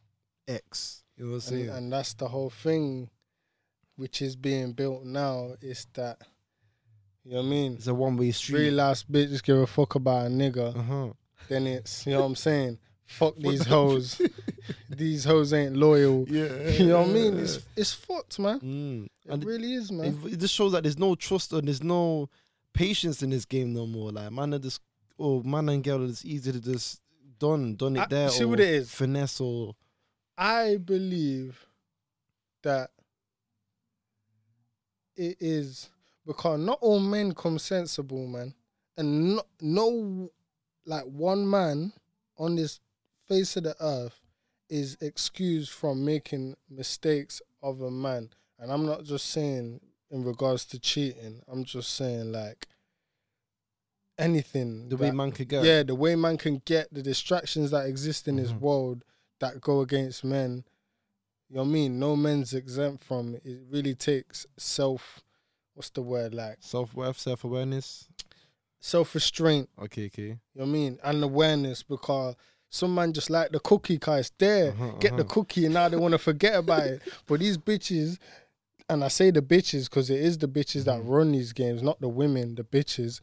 X. 0.47 1.03
You 1.17 1.25
know 1.25 1.31
what 1.31 1.35
I'm 1.35 1.41
saying? 1.41 1.67
and, 1.69 1.77
and 1.77 1.93
that's 1.93 2.13
the 2.15 2.29
whole 2.29 2.49
thing, 2.49 3.09
which 3.97 4.21
is 4.21 4.35
being 4.37 4.71
built 4.71 5.03
now. 5.03 5.55
Is 5.61 5.85
that 5.93 6.19
you 7.25 7.31
know 7.33 7.37
what 7.39 7.45
I 7.47 7.49
mean? 7.49 7.73
it's 7.75 7.87
a 7.87 7.93
one 7.93 8.15
way 8.17 8.31
street. 8.31 8.59
Real 8.69 8.79
ass 8.81 9.03
bitches 9.03 9.43
give 9.43 9.57
a 9.57 9.67
fuck 9.67 9.95
about 9.95 10.27
a 10.27 10.29
nigga. 10.29 10.75
Uh 10.75 10.81
huh. 10.81 11.13
Then 11.49 11.67
it's 11.67 12.05
you 12.07 12.13
know 12.13 12.21
what 12.21 12.27
I'm 12.27 12.35
saying. 12.35 12.79
Fuck 13.13 13.35
these 13.37 13.65
hoes. 13.65 14.21
these 14.89 15.23
hoes 15.23 15.53
ain't 15.53 15.75
loyal. 15.75 16.25
Yeah. 16.27 16.69
You 16.79 16.87
know 16.87 17.01
what 17.01 17.09
I 17.09 17.13
mean? 17.13 17.37
It's 17.37 17.59
it's 17.75 17.93
fucked, 17.93 18.39
man. 18.39 18.59
Mm. 18.59 19.05
It 19.05 19.31
And 19.31 19.43
really 19.45 19.73
is, 19.75 19.91
man. 19.91 20.19
it, 20.25 20.33
it 20.33 20.37
just 20.39 20.53
shows 20.53 20.71
that 20.71 20.83
there's 20.83 20.97
no 20.97 21.15
trust 21.15 21.53
and 21.53 21.67
there's 21.67 21.83
no 21.83 22.29
patience 22.73 23.21
in 23.21 23.29
this 23.29 23.45
game 23.45 23.73
no 23.73 23.85
more. 23.85 24.11
Like 24.11 24.31
man, 24.31 24.59
just 24.61 24.81
or 25.17 25.43
man 25.43 25.69
and 25.69 25.83
girl, 25.83 26.09
it's 26.09 26.25
easy 26.25 26.51
to 26.51 26.59
just 26.59 27.01
done 27.39 27.75
done 27.75 27.97
it 27.97 28.01
I- 28.01 28.05
there. 28.07 28.29
see 28.29 28.43
or 28.43 28.47
what 28.47 28.59
it 28.59 28.69
is? 28.69 28.91
Finesse 28.91 29.39
or 29.41 29.75
I 30.37 30.77
believe 30.77 31.65
that 32.63 32.89
it 35.15 35.37
is 35.39 35.89
because 36.25 36.59
not 36.59 36.79
all 36.81 36.99
men 36.99 37.33
come 37.33 37.59
sensible, 37.59 38.25
man, 38.27 38.53
and 38.97 39.35
no, 39.35 39.43
no 39.61 40.31
like 40.85 41.03
one 41.03 41.47
man 41.49 41.93
on 42.37 42.55
this 42.55 42.79
face 43.27 43.55
of 43.57 43.63
the 43.63 43.75
earth 43.79 44.19
is 44.69 44.97
excused 45.01 45.71
from 45.71 46.03
making 46.05 46.55
mistakes 46.69 47.41
of 47.61 47.81
a 47.81 47.91
man. 47.91 48.29
And 48.59 48.71
I'm 48.71 48.85
not 48.85 49.03
just 49.03 49.29
saying 49.29 49.81
in 50.09 50.23
regards 50.23 50.65
to 50.65 50.79
cheating. 50.79 51.41
I'm 51.47 51.63
just 51.63 51.95
saying 51.95 52.31
like 52.31 52.67
anything. 54.17 54.89
the 54.89 54.97
way 54.97 55.11
man 55.11 55.31
could 55.31 55.47
get. 55.47 55.63
yeah, 55.63 55.83
the 55.83 55.95
way 55.95 56.15
man 56.15 56.37
can 56.37 56.61
get 56.65 56.93
the 56.93 57.01
distractions 57.01 57.71
that 57.71 57.85
exist 57.87 58.27
in 58.27 58.35
this 58.37 58.51
Mhm. 58.51 58.59
world 58.59 59.03
that 59.39 59.59
go 59.61 59.81
against 59.81 60.23
men. 60.23 60.63
You 61.49 61.55
know 61.57 61.63
what 61.63 61.69
I 61.69 61.71
mean? 61.71 61.99
No 61.99 62.15
men's 62.15 62.53
exempt 62.53 63.03
from. 63.03 63.35
It 63.43 63.59
really 63.69 63.95
takes 63.95 64.45
self. 64.57 65.21
What's 65.73 65.89
the 65.89 66.01
word 66.01 66.33
like? 66.33 66.57
Self 66.61 66.93
worth, 66.93 67.19
self 67.19 67.43
awareness. 67.43 68.07
Self 68.79 69.15
restraint. 69.15 69.69
Okay, 69.79 70.07
okay. 70.07 70.21
You 70.23 70.39
know 70.55 70.63
what 70.63 70.69
I 70.69 70.71
mean? 70.71 70.99
And 71.03 71.23
awareness 71.23 71.83
because 71.83 72.35
some 72.73 72.95
man 72.95 73.13
just 73.13 73.29
like 73.29 73.51
the 73.51 73.59
cookie, 73.59 73.99
cause 73.99 74.19
it's 74.21 74.31
there. 74.39 74.71
Uh-huh, 74.71 74.91
Get 74.99 75.15
the 75.15 75.23
uh-huh. 75.23 75.33
cookie, 75.33 75.65
and 75.65 75.75
now 75.75 75.87
they 75.89 75.95
want 75.97 76.13
to 76.13 76.17
forget 76.17 76.55
about 76.55 76.87
it. 76.87 77.01
But 77.27 77.39
these 77.39 77.55
bitches, 77.57 78.17
and 78.89 79.03
I 79.03 79.09
say 79.09 79.29
the 79.29 79.43
bitches 79.43 79.85
because 79.89 80.09
it 80.09 80.19
is 80.19 80.39
the 80.39 80.47
bitches 80.47 80.85
that 80.85 80.99
Mhm. 80.99 81.07
run 81.07 81.31
these 81.33 81.53
games, 81.53 81.83
not 81.83 82.01
the 82.01 82.07
women. 82.09 82.55
The 82.55 82.63
bitches. 82.63 83.21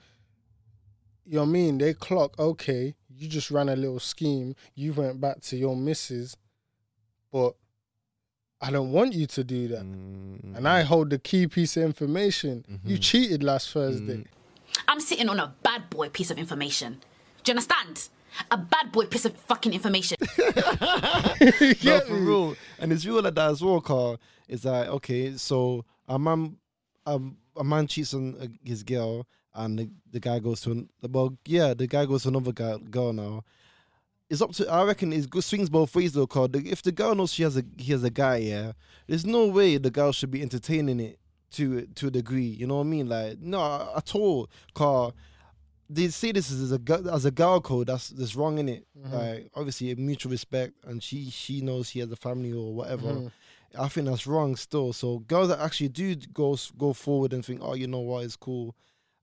You 1.26 1.34
know 1.36 1.42
what 1.42 1.48
I 1.48 1.52
mean? 1.52 1.78
They 1.78 1.94
clock. 1.94 2.38
Okay, 2.38 2.94
you 3.08 3.28
just 3.28 3.50
ran 3.50 3.68
a 3.68 3.74
little 3.76 3.98
scheme. 3.98 4.54
You 4.76 4.92
went 4.92 5.20
back 5.20 5.40
to 5.42 5.56
your 5.56 5.74
missus, 5.76 6.36
but 7.32 7.56
I 8.60 8.70
don't 8.70 8.92
want 8.92 9.14
you 9.14 9.26
to 9.26 9.42
do 9.44 9.66
that. 9.68 9.82
Mm, 9.82 10.56
And 10.56 10.68
I 10.68 10.82
hold 10.82 11.10
the 11.10 11.18
key 11.18 11.46
piece 11.48 11.76
of 11.76 11.82
information. 11.82 12.64
You 12.84 12.98
Mhm. 12.98 13.02
cheated 13.02 13.42
last 13.42 13.70
Thursday. 13.72 14.18
Mm. 14.18 14.26
I'm 14.86 15.00
sitting 15.00 15.28
on 15.28 15.40
a 15.40 15.54
bad 15.64 15.90
boy 15.90 16.08
piece 16.08 16.30
of 16.30 16.38
information. 16.38 17.00
Do 17.42 17.50
you 17.50 17.54
understand? 17.54 18.08
A 18.50 18.56
bad 18.56 18.92
boy 18.92 19.06
piece 19.06 19.24
of 19.24 19.36
fucking 19.36 19.72
information. 19.72 20.16
You 21.60 21.74
No, 21.84 22.00
for 22.00 22.14
real. 22.14 22.56
And 22.78 22.92
it's 22.92 23.04
real 23.06 23.22
like 23.22 23.34
that 23.34 23.50
as 23.50 23.62
well, 23.62 23.80
car. 23.80 24.18
It's 24.48 24.64
like, 24.64 24.88
okay, 24.88 25.36
so 25.36 25.84
a 26.08 26.18
man 26.18 26.56
um, 27.06 27.36
a 27.56 27.64
man 27.64 27.86
cheats 27.86 28.14
on 28.14 28.36
uh, 28.40 28.46
his 28.64 28.82
girl 28.82 29.26
and 29.54 29.78
the, 29.78 29.90
the 30.12 30.20
guy 30.20 30.38
goes 30.38 30.60
to 30.62 30.72
an, 30.72 30.90
well, 31.08 31.36
yeah, 31.46 31.74
the 31.74 31.86
guy 31.86 32.06
goes 32.06 32.22
to 32.22 32.28
another 32.28 32.52
guy, 32.52 32.76
girl 32.90 33.12
now. 33.12 33.44
It's 34.28 34.40
up 34.40 34.52
to 34.52 34.68
I 34.70 34.84
reckon 34.84 35.12
it 35.12 35.28
go- 35.28 35.40
swings 35.40 35.68
both 35.68 35.94
ways 35.96 36.12
though, 36.12 36.26
car. 36.28 36.46
If 36.52 36.82
the 36.82 36.92
girl 36.92 37.16
knows 37.16 37.32
she 37.32 37.42
has 37.42 37.56
a 37.56 37.64
he 37.78 37.90
has 37.90 38.04
a 38.04 38.10
guy, 38.10 38.36
yeah, 38.36 38.72
there's 39.08 39.26
no 39.26 39.46
way 39.48 39.76
the 39.76 39.90
girl 39.90 40.12
should 40.12 40.30
be 40.30 40.40
entertaining 40.40 41.00
it 41.00 41.18
to 41.52 41.86
to 41.96 42.06
a 42.06 42.10
degree. 42.12 42.44
You 42.44 42.68
know 42.68 42.76
what 42.76 42.82
I 42.86 42.90
mean? 42.90 43.08
Like 43.08 43.40
no 43.40 43.92
at 43.96 44.14
all, 44.14 44.48
car. 44.72 45.12
They 45.92 46.06
see 46.08 46.30
this 46.30 46.52
is 46.52 46.70
a 46.72 46.80
as 47.12 47.24
a 47.24 47.32
girl 47.32 47.60
code. 47.60 47.88
That's 47.88 48.10
that's 48.10 48.36
wrong 48.36 48.58
in 48.58 48.68
it. 48.68 48.86
Mhm. 48.96 49.12
Like 49.12 49.50
obviously 49.56 49.92
mutual 49.96 50.30
respect, 50.30 50.74
and 50.84 51.02
she 51.02 51.30
she 51.30 51.60
knows 51.62 51.90
she 51.90 51.98
has 51.98 52.12
a 52.12 52.16
family 52.16 52.52
or 52.52 52.72
whatever. 52.72 53.12
Mhm. 53.12 53.32
I 53.76 53.88
think 53.88 54.06
that's 54.06 54.26
wrong 54.26 54.54
still. 54.56 54.92
So 54.92 55.18
girls 55.20 55.48
that 55.48 55.58
actually 55.58 55.88
do 55.88 56.14
go 56.32 56.56
go 56.78 56.92
forward 56.92 57.32
and 57.32 57.44
think, 57.44 57.60
oh, 57.62 57.74
you 57.74 57.88
know 57.88 58.00
what, 58.00 58.24
it's 58.24 58.36
cool. 58.36 58.76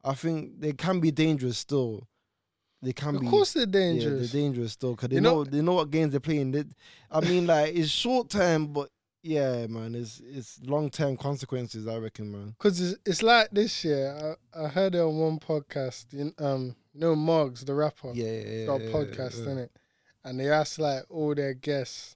I 0.03 0.13
think 0.13 0.59
they 0.59 0.73
can 0.73 0.99
be 0.99 1.11
dangerous 1.11 1.57
still. 1.57 2.07
They 2.81 2.93
can 2.93 3.15
Of 3.15 3.21
be. 3.21 3.27
Of 3.27 3.31
course 3.31 3.53
they're 3.53 3.65
dangerous. 3.65 4.03
Yeah, 4.13 4.19
they're 4.19 4.41
dangerous 4.43 4.73
still 4.73 4.91
because 4.91 5.09
they 5.09 5.15
You 5.15 5.21
know, 5.21 5.43
know- 5.43 5.43
they 5.45 5.61
know 5.61 5.73
what 5.73 5.89
games 5.89 6.11
they're 6.11 6.19
playing. 6.19 6.51
They, 6.51 6.65
I 7.09 7.21
mean, 7.21 7.47
like 7.47 7.75
it's 7.75 7.89
short 7.89 8.29
term, 8.29 8.67
but 8.67 8.89
yeah, 9.23 9.67
man, 9.67 9.95
it's 9.95 10.21
it's 10.23 10.59
long 10.63 10.89
term 10.89 11.17
consequences. 11.17 11.87
I 11.87 11.97
reckon, 11.97 12.31
man. 12.31 12.55
Cause 12.59 12.79
it's, 12.79 12.99
it's 13.05 13.23
like 13.23 13.49
this 13.51 13.83
year. 13.83 14.35
I, 14.55 14.65
I 14.65 14.67
heard 14.67 14.95
it 14.95 14.99
on 14.99 15.17
one 15.17 15.39
podcast. 15.39 16.05
You, 16.11 16.33
um, 16.39 16.75
you 16.93 17.01
know, 17.01 17.15
Moggs, 17.15 17.65
the 17.65 17.73
rapper. 17.73 18.11
Yeah, 18.13 18.25
yeah, 18.25 18.41
yeah. 18.41 18.65
got 18.65 18.81
yeah, 18.81 18.89
podcast 18.89 19.45
yeah. 19.45 19.51
in 19.51 19.57
it, 19.57 19.71
and 20.23 20.39
they 20.39 20.49
asked 20.49 20.79
like 20.79 21.03
all 21.09 21.35
their 21.35 21.53
guests 21.53 22.15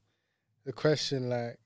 the 0.66 0.74
question 0.74 1.30
like, 1.30 1.60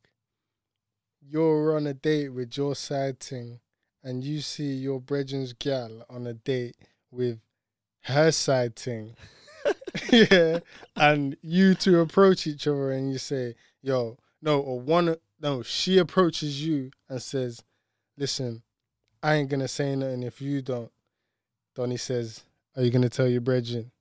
"You're 1.21 1.76
on 1.76 1.88
a 1.88 1.93
date 1.93 2.30
with 2.30 2.58
your 2.58 2.76
side 2.76 3.19
thing, 3.19 3.60
and 4.04 4.24
you 4.24 4.41
see 4.41 4.74
your 4.74 5.00
brethren's 5.00 5.54
gal 5.54 6.06
on 6.10 6.28
a 6.28 6.34
date 6.34 6.76
with 7.12 7.39
her 8.02 8.32
side 8.32 8.76
thing, 8.76 9.15
yeah, 10.12 10.60
and 10.95 11.38
you 11.41 11.76
two 11.76 12.00
approach 12.00 12.48
each 12.48 12.67
other 12.67 12.91
and 12.91 13.12
you 13.12 13.17
say, 13.17 13.56
"Yo, 13.82 14.17
no," 14.41 14.60
or 14.60 14.80
one 14.80 15.15
no, 15.41 15.62
she 15.63 15.98
approaches 15.98 16.65
you 16.65 16.91
and 17.10 17.21
says, 17.21 17.63
"Listen, 18.17 18.63
I 19.21 19.36
ain't 19.36 19.50
gonna 19.50 19.67
say 19.67 19.95
nothing 19.95 20.24
if 20.24 20.41
you 20.41 20.62
don't." 20.62 20.91
Donnie 21.76 21.98
says, 21.98 22.43
"Are 22.76 22.84
you 22.84 22.91
gonna 22.91 23.10
tell 23.10 23.28
your 23.28 23.41
brethren?" 23.41 23.91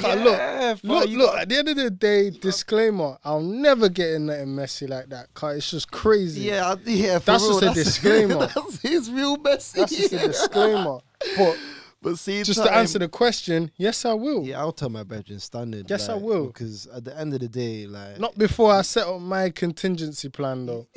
Can't 0.01 0.22
look, 0.25 0.83
Look, 0.83 1.09
look. 1.11 1.31
got- 1.33 1.42
At 1.42 1.49
the 1.49 1.59
end 1.59 1.68
of 1.68 1.77
the 1.77 1.90
day, 1.90 2.31
disclaimer: 2.31 3.18
I'll 3.25 3.40
never 3.40 3.88
get 3.88 4.14
in 4.14 4.27
nothing 4.27 4.55
messy 4.57 4.87
like 4.88 5.09
that. 5.11 5.33
Cause 5.33 5.57
it's 5.59 5.70
just 5.70 5.90
crazy. 5.92 6.40
Yeah, 6.42 6.75
yeah. 6.85 7.18
That's 7.18 7.44
real, 7.44 7.61
just 7.61 7.77
a 7.79 7.85
disclaimer. 7.85 8.46
that's 8.49 8.81
his 8.83 9.09
real 9.11 9.37
message. 9.37 9.79
that's 9.81 9.96
just 9.96 10.12
a 10.12 10.18
disclaimer. 10.27 10.99
But 11.38 11.57
But 12.03 12.19
see, 12.19 12.43
just 12.43 12.63
to 12.63 12.73
answer 12.73 12.99
the 12.99 13.09
question, 13.09 13.71
yes, 13.77 14.05
I 14.05 14.13
will. 14.13 14.45
yeah, 14.45 14.61
I'll 14.61 14.71
tell 14.73 14.89
my 14.91 15.03
bedroom 15.03 15.39
standard. 15.41 15.91
Yes, 15.91 16.09
I 16.09 16.15
will. 16.15 16.47
because 16.47 16.87
at 16.89 17.05
the 17.05 17.19
end 17.19 17.35
of 17.35 17.41
the 17.41 17.49
day, 17.49 17.87
like 17.87 18.21
Not 18.21 18.37
before 18.39 18.73
I 18.73 18.83
set 18.83 19.07
up 19.07 19.21
my 19.21 19.51
contingency 19.51 20.29
plan, 20.29 20.67
though. 20.67 20.87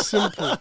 Simple. 0.00 0.56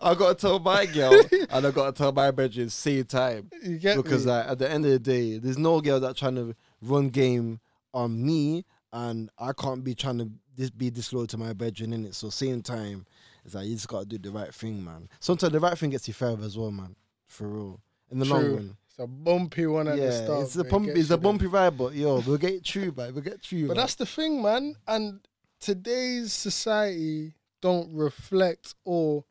I 0.00 0.14
gotta 0.14 0.34
tell 0.34 0.58
my 0.58 0.86
girl 0.86 1.12
and 1.50 1.66
I 1.66 1.70
gotta 1.70 1.92
tell 1.92 2.12
my 2.12 2.30
bedroom 2.30 2.68
same 2.70 3.04
time. 3.04 3.50
You 3.62 3.78
get 3.78 3.96
because 3.96 4.26
me? 4.26 4.32
like, 4.32 4.48
at 4.48 4.58
the 4.58 4.70
end 4.70 4.84
of 4.84 4.90
the 4.90 4.98
day, 4.98 5.38
there's 5.38 5.58
no 5.58 5.80
girl 5.80 6.00
that 6.00 6.16
trying 6.16 6.34
to 6.36 6.54
run 6.80 7.08
game 7.10 7.60
on 7.94 8.24
me, 8.24 8.64
and 8.92 9.30
I 9.38 9.52
can't 9.52 9.84
be 9.84 9.94
trying 9.94 10.18
to 10.18 10.30
be 10.76 10.90
disloyal 10.90 11.26
to 11.28 11.38
my 11.38 11.52
bedroom 11.52 11.92
in 11.92 12.04
it. 12.06 12.14
So 12.14 12.30
same 12.30 12.62
time, 12.62 13.06
it's 13.44 13.54
like 13.54 13.66
you 13.66 13.74
just 13.74 13.88
gotta 13.88 14.06
do 14.06 14.18
the 14.18 14.30
right 14.30 14.52
thing, 14.52 14.84
man. 14.84 15.08
Sometimes 15.20 15.52
the 15.52 15.60
right 15.60 15.76
thing 15.76 15.90
gets 15.90 16.08
you 16.08 16.14
further 16.14 16.44
as 16.44 16.56
well, 16.58 16.70
man. 16.70 16.96
For 17.26 17.48
real, 17.48 17.80
in 18.12 18.18
the 18.18 18.24
long 18.24 18.42
True. 18.42 18.54
run. 18.56 18.76
It's 18.88 18.98
a 18.98 19.06
bumpy 19.06 19.66
one 19.66 19.88
at 19.88 19.96
yeah, 19.96 20.06
the 20.06 20.12
start. 20.12 20.42
it's 20.42 20.56
a 20.56 20.64
but 20.64 20.70
bump, 20.70 20.88
it's 20.88 21.06
a 21.06 21.08
there. 21.08 21.16
bumpy 21.16 21.46
ride, 21.46 21.78
but 21.78 21.94
yo, 21.94 22.20
we'll 22.20 22.36
get 22.36 22.52
it 22.52 22.66
through, 22.66 22.92
man. 22.94 23.14
We'll 23.14 23.24
get 23.24 23.40
through. 23.40 23.68
But 23.68 23.76
man. 23.76 23.82
that's 23.82 23.94
the 23.94 24.06
thing, 24.06 24.42
man. 24.42 24.76
And 24.86 25.20
today's 25.60 26.32
society 26.32 27.32
don't 27.62 27.94
reflect 27.94 28.74
or 28.84 29.24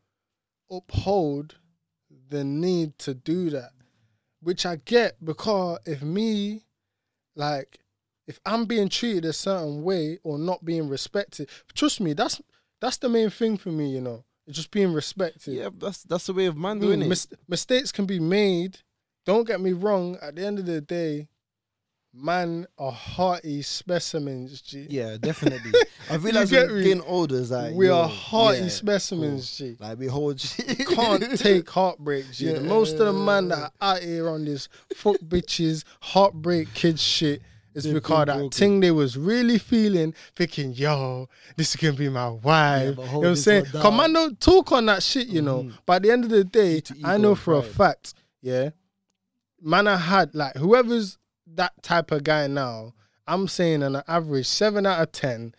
uphold 0.72 1.58
the 2.30 2.44
need 2.44 2.98
to 3.00 3.14
do 3.14 3.52
that. 3.52 3.72
Which 4.42 4.66
I 4.66 4.78
get 4.78 5.24
because 5.24 5.78
if 5.86 6.02
me, 6.02 6.64
like, 7.36 7.80
if 8.26 8.40
I'm 8.44 8.66
being 8.66 8.90
treated 8.90 9.26
a 9.26 9.34
certain 9.34 9.84
way 9.84 10.18
or 10.24 10.40
not 10.40 10.66
being 10.66 10.90
respected, 10.90 11.50
trust 11.76 12.02
me, 12.02 12.14
that's 12.14 12.42
that's 12.80 12.98
the 12.98 13.10
main 13.10 13.30
thing 13.30 13.58
for 13.58 13.70
me, 13.70 13.92
you 13.92 14.02
know. 14.02 14.24
It's 14.52 14.58
just 14.58 14.72
being 14.72 14.92
respected. 14.94 15.54
yeah, 15.54 15.70
that's 15.78 16.04
that's 16.04 16.26
the 16.28 16.34
way 16.34 16.46
of 16.46 16.58
man 16.58 16.78
Mm, 16.78 16.82
doing 16.82 17.02
it. 17.04 17.08
mis- 17.08 17.28
mistakes 17.48 17.92
can 17.92 18.06
be 18.06 18.20
made. 18.20 18.80
Don't 19.26 19.48
get 19.48 19.62
me 19.62 19.72
wrong. 19.72 20.18
At 20.22 20.36
the 20.36 20.46
end 20.46 20.60
of 20.60 20.66
the 20.66 20.82
day, 20.82 21.30
man 22.14 22.68
are 22.78 22.92
hearty 22.92 23.62
specimens. 23.62 24.62
G. 24.62 24.88
yeah, 24.90 25.16
definitely. 25.20 25.72
I 26.10 26.16
realize 26.16 26.52
getting 26.52 27.02
older. 27.04 27.40
Like 27.42 27.74
we 27.76 27.88
yo, 27.88 28.02
are 28.02 28.10
hearty 28.10 28.64
yeah, 28.64 28.68
specimens. 28.68 29.58
G. 29.58 29.78
Like 29.80 29.98
we 29.98 30.08
hold. 30.08 30.40
Can't 30.90 31.40
take 31.40 31.70
heartbreak. 31.70 32.30
G. 32.32 32.48
The 32.52 32.60
most 32.60 32.94
of 32.94 33.06
the 33.06 33.14
man 33.14 33.48
that 33.50 33.72
are 33.80 33.96
out 33.96 34.02
here 34.04 34.28
on 34.30 34.44
this 34.44 34.68
fuck 34.96 35.18
bitches 35.20 35.84
heartbreak 36.02 36.74
kids 36.74 37.02
shit. 37.02 37.42
Is 37.74 37.86
They've 37.86 37.94
because 37.94 38.26
that 38.26 38.54
thing 38.54 38.80
they 38.82 38.92
was 38.92 39.18
really 39.18 39.58
feeling, 39.58 40.14
thinking, 40.36 40.74
yo, 40.74 41.30
this 41.56 41.70
is 41.74 41.76
gonna 41.82 41.94
be 41.94 42.10
my 42.10 42.30
wife. 42.30 42.96
but 42.96 43.06
you 43.06 43.12
know 43.12 43.20
what 43.20 43.28
I'm 43.28 43.36
saying? 43.36 43.66
Don't 44.14 44.40
talk 44.40 44.72
on 44.72 44.86
that 44.88 45.04
shit, 45.04 45.28
you 45.28 45.42
know. 45.42 45.70
But 45.86 45.94
at 45.98 46.02
the 46.04 46.12
end 46.12 46.24
of 46.26 46.30
the 46.30 46.44
day, 46.44 46.82
I 47.04 47.18
know 47.18 47.36
for 47.36 47.54
a 47.54 47.64
fact, 47.64 48.14
yeah, 48.42 48.72
man, 49.62 49.88
I 49.88 49.98
had 49.98 50.34
like 50.36 50.56
whoever's 50.56 51.18
that 51.54 51.74
type 51.84 52.12
of 52.12 52.24
guy 52.24 52.48
now. 52.48 52.94
I'm 53.28 53.48
saying 53.48 53.84
on 53.84 53.96
an 53.96 54.04
average 54.08 54.48
seven 54.48 54.86
out 54.86 55.02
of 55.02 55.12
ten, 55.12 55.54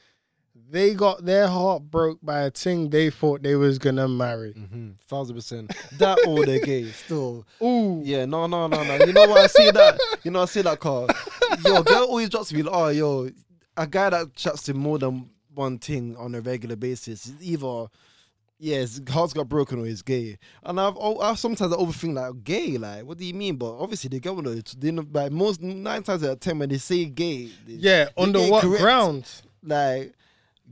they 0.70 0.94
got 0.94 1.24
their 1.24 1.48
heart 1.48 1.82
broke 1.90 2.18
by 2.22 2.40
a 2.42 2.50
thing 2.50 2.90
they 2.90 3.10
thought 3.10 3.42
they 3.42 3.56
was 3.56 3.78
gonna 3.78 4.08
marry. 4.08 4.52
Mhm, 4.54 4.98
Thousand 5.00 5.36
percent. 5.36 5.72
That 5.98 6.18
or 6.26 6.44
they're 6.46 6.60
gay 6.60 6.90
still. 6.92 7.46
Ooh, 7.62 8.00
Yeah, 8.04 8.24
no, 8.24 8.46
no, 8.46 8.66
no, 8.66 8.82
no. 8.82 9.04
You 9.04 9.12
know 9.12 9.28
what? 9.28 9.38
I 9.38 9.46
see 9.46 9.70
that. 9.70 9.98
You 10.24 10.30
know, 10.30 10.42
I 10.42 10.44
see 10.46 10.62
that 10.62 10.80
car. 10.80 11.06
Yo, 11.64 11.82
girl 11.82 12.04
always 12.04 12.28
drops 12.28 12.52
me. 12.52 12.62
Like, 12.62 12.74
oh, 12.74 12.88
yo, 12.88 13.30
a 13.76 13.86
guy 13.86 14.10
that 14.10 14.34
chats 14.34 14.62
to 14.64 14.74
more 14.74 14.98
than 14.98 15.28
one 15.54 15.78
thing 15.78 16.16
on 16.16 16.34
a 16.34 16.40
regular 16.40 16.76
basis 16.76 17.26
is 17.26 17.34
either. 17.42 17.86
Yeah, 18.58 18.76
his 18.76 19.02
heart's 19.10 19.32
got 19.32 19.48
broken 19.48 19.80
or 19.80 19.86
he's 19.86 20.02
gay, 20.02 20.38
and 20.62 20.80
I've, 20.80 20.96
I've 20.96 21.36
sometimes 21.36 21.72
I 21.72 21.76
overthink 21.76 22.14
like 22.14 22.44
gay, 22.44 22.78
like 22.78 23.04
what 23.04 23.18
do 23.18 23.24
you 23.24 23.34
mean? 23.34 23.56
But 23.56 23.72
obviously 23.76 24.20
one 24.20 24.46
of 24.46 24.56
it. 24.56 24.72
They 24.78 24.92
know, 24.92 25.04
like 25.12 25.32
most 25.32 25.60
nine 25.60 26.04
times 26.04 26.22
out 26.22 26.30
of 26.30 26.38
ten 26.38 26.60
when 26.60 26.68
they 26.68 26.78
say 26.78 27.06
gay, 27.06 27.46
they- 27.66 27.72
yeah. 27.72 28.08
Under 28.16 28.38
get 28.38 28.52
what 28.52 28.62
correct. 28.62 28.80
ground? 28.82 29.28
like 29.64 30.14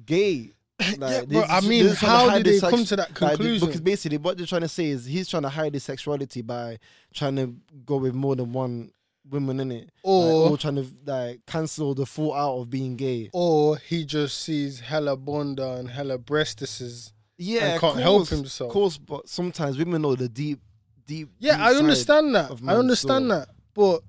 gay. 0.07 0.53
Like, 0.99 1.01
Yeah, 1.01 1.23
bro, 1.25 1.43
I 1.43 1.61
mean, 1.63 1.85
they're 1.85 1.89
just 1.95 2.01
trying 2.01 2.27
to 2.27 2.31
how 2.31 2.39
did 2.39 2.47
they 2.47 2.61
come 2.71 2.85
to 2.85 2.97
that 2.97 3.21
like, 3.21 3.33
conclusion? 3.33 3.67
because 3.67 3.81
basically, 3.81 4.19
what 4.19 4.37
they're 4.39 4.47
trying 4.47 4.61
to 4.63 4.69
say 4.69 4.87
is 4.87 5.05
he's 5.05 5.29
trying 5.29 5.43
to 5.43 5.49
hide 5.51 5.75
his 5.75 5.83
sexuality 5.83 6.43
by 6.43 6.79
trying 7.13 7.37
to 7.37 7.55
go 7.85 7.97
with 7.97 8.15
more 8.15 8.35
than 8.37 8.53
one 8.53 8.93
woman 9.31 9.61
in 9.61 9.71
it, 9.73 9.91
Or- 10.03 10.51
or 10.51 10.59
trying 10.59 10.77
to 10.77 10.87
like 11.07 11.47
cancel 11.47 11.95
the 11.95 12.07
full 12.07 12.33
out 12.35 12.59
of 12.61 12.71
being 12.71 12.97
gay. 12.97 13.31
Or 13.33 13.77
he 13.77 14.05
just 14.05 14.39
sees 14.39 14.81
hella 14.81 15.17
bunda 15.17 15.75
and 15.75 15.89
hella 15.91 16.19
breastises. 16.19 17.13
Yeah, 17.39 17.79
can't 17.79 17.97
of 17.97 18.03
help 18.03 18.29
himself. 18.29 18.69
Of 18.69 18.73
course, 18.75 18.99
but 18.99 19.29
sometimes 19.29 19.79
women 19.79 20.03
know 20.03 20.15
the 20.15 20.29
deep, 20.29 20.61
deep. 21.07 21.31
Yeah, 21.39 21.57
deep 21.57 21.65
I 21.67 21.75
understand 21.75 22.35
that. 22.35 22.51
I 22.67 22.75
understand 22.75 23.31
soul. 23.31 23.39
that. 23.39 23.49
But 23.75 24.03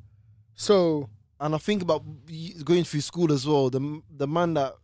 so 0.55 1.09
And 1.39 1.55
I 1.55 1.57
think 1.57 1.81
about 1.81 2.03
going 2.63 2.83
through 2.83 3.01
school 3.01 3.31
as 3.31 3.47
well. 3.47 3.69
The 3.69 4.01
the 4.15 4.27
man 4.27 4.53
that. 4.55 4.75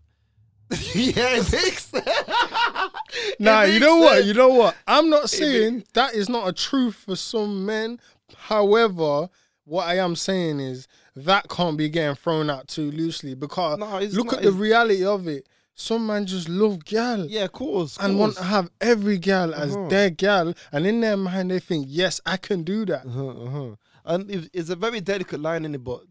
yeah, 0.93 1.37
it 1.39 1.51
makes 1.51 1.91
Nah, 3.39 3.61
It 3.63 3.73
you 3.73 3.79
know 3.79 3.97
what? 3.97 4.25
You 4.25 4.33
know 4.33 4.49
what? 4.49 4.75
I'm 4.85 5.09
not 5.09 5.29
saying 5.29 5.85
that 5.93 6.13
is 6.13 6.29
not 6.29 6.47
a 6.47 6.53
truth 6.53 6.95
for 6.95 7.15
some 7.15 7.65
men. 7.65 7.99
However, 8.35 9.29
what 9.67 9.87
I 9.87 9.97
am 9.97 10.15
saying 10.15 10.59
is 10.61 10.87
that 11.15 11.49
can't 11.49 11.77
be 11.77 11.89
getting 11.89 12.15
thrown 12.15 12.49
out 12.49 12.67
too 12.67 12.89
loosely 12.91 13.35
because 13.35 13.77
No, 13.77 13.99
look 13.99 14.27
not. 14.27 14.35
at 14.37 14.43
the 14.43 14.51
reality 14.51 15.03
of 15.05 15.27
it. 15.27 15.45
Some 15.75 16.07
man 16.07 16.25
just 16.25 16.49
love 16.49 16.83
gal. 16.85 17.25
Yeah, 17.27 17.43
of 17.43 17.51
course. 17.51 17.97
And 17.99 18.17
want 18.17 18.35
to 18.37 18.43
have 18.43 18.69
every 18.81 19.17
gal 19.19 19.53
as 19.53 19.75
Uh-huh. 19.75 19.89
their 19.89 20.09
gal, 20.09 20.53
and 20.71 20.87
in 20.87 21.01
their 21.01 21.17
mind 21.17 21.51
they 21.51 21.59
think, 21.59 21.85
yes, 21.89 22.19
I 22.25 22.37
can 22.37 22.63
do 22.63 22.85
that. 22.85 23.05
Uh-huh, 23.05 23.27
uh-huh. 23.45 23.75
And 24.05 24.49
it's 24.53 24.69
a 24.69 24.75
very 24.75 25.01
delicate 25.01 25.39
line 25.41 25.65
in 25.65 25.75
it, 25.75 25.83
but 25.83 26.01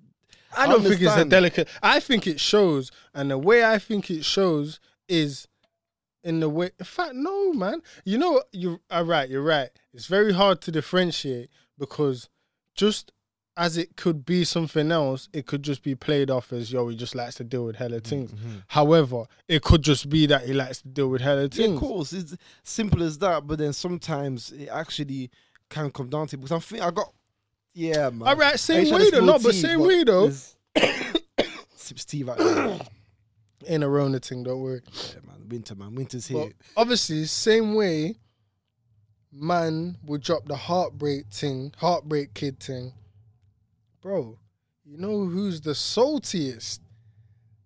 I 0.57 0.67
don't 0.69 0.83
think 0.83 1.01
it's 1.01 1.17
a 1.17 1.25
delicate. 1.25 1.69
I 1.83 1.99
think 1.99 2.27
it 2.27 2.39
shows, 2.39 2.91
and 3.15 3.31
the 3.31 3.39
way 3.39 3.65
I 3.65 3.79
think 3.79 4.11
it 4.11 4.25
shows 4.25 4.79
is 5.09 5.49
in 6.23 6.41
the 6.41 6.49
way. 6.49 6.71
In 6.79 6.85
fact, 6.85 7.15
no, 7.15 7.53
man. 7.55 7.81
You 8.05 8.19
know, 8.19 8.43
you 8.53 8.81
are 8.91 9.03
right. 9.05 9.29
You're 9.29 9.43
right. 9.43 9.71
It's 9.95 10.07
very 10.07 10.33
hard 10.35 10.61
to 10.63 10.71
differentiate 10.71 11.49
because 11.79 12.29
just 12.75 13.13
as 13.57 13.77
it 13.77 13.97
could 13.97 14.27
be 14.27 14.45
something 14.45 14.93
else, 14.93 15.29
it 15.33 15.47
could 15.47 15.63
just 15.63 15.83
be 15.83 15.95
played 15.95 16.31
off 16.31 16.53
as 16.53 16.71
yo. 16.71 16.89
He 16.89 16.97
just 16.97 17.15
likes 17.15 17.37
to 17.37 17.45
deal 17.45 17.65
with 17.65 17.77
hella 17.77 18.01
things. 18.01 18.33
Mm-hmm. 18.33 18.57
However, 18.69 19.25
it 19.49 19.63
could 19.63 19.83
just 19.83 20.09
be 20.11 20.27
that 20.27 20.45
he 20.45 20.53
likes 20.53 20.83
to 20.83 20.89
deal 20.89 21.09
with 21.09 21.23
hella 21.23 21.43
yeah, 21.43 21.49
things. 21.49 21.75
of 21.75 21.81
course, 21.81 22.13
it's 22.13 22.37
simple 22.63 23.03
as 23.03 23.19
that. 23.19 23.47
But 23.47 23.59
then 23.59 23.73
sometimes 23.73 24.53
it 24.53 24.69
actually 24.69 25.31
can 25.71 25.91
come 25.91 26.09
down 26.11 26.27
to 26.29 26.37
because 26.37 26.53
I'm 26.53 26.61
think 26.61 26.83
I 26.83 26.91
got 26.91 27.13
yeah, 27.73 28.11
man. 28.11 28.29
All 28.29 28.37
right, 28.37 28.55
I 28.55 28.57
same 28.57 28.93
way 28.93 29.11
though. 29.11 29.19
spill 29.19 29.25
No, 29.27 29.39
but 29.39 29.55
same 29.55 29.81
way 29.81 30.05
though. 30.05 30.31
Sips 31.77 32.05
tea 32.05 32.23
right 32.23 32.39
now. 32.39 32.81
Ain't 33.67 33.85
a 33.85 33.89
Rona 33.89 34.19
thing. 34.19 34.45
Don't 34.45 34.61
worry. 34.61 34.81
yeah, 34.93 35.21
man. 35.27 35.49
Winter, 35.49 35.75
man. 35.75 35.95
Winter's 35.95 36.29
But 36.29 36.39
here. 36.39 36.53
obviously, 36.77 37.25
same 37.25 37.75
way, 37.75 38.17
man 39.33 39.97
would 40.05 40.23
drop 40.23 40.47
the 40.47 40.57
heartbreak 40.57 41.27
thing, 41.31 41.73
heartbreak 41.79 42.35
kid 42.35 42.61
thing. 42.61 42.93
Bro, 44.07 44.39
you 44.85 44.99
know 44.99 45.25
who's 45.25 45.61
the 45.61 45.73
saltiest 45.73 46.79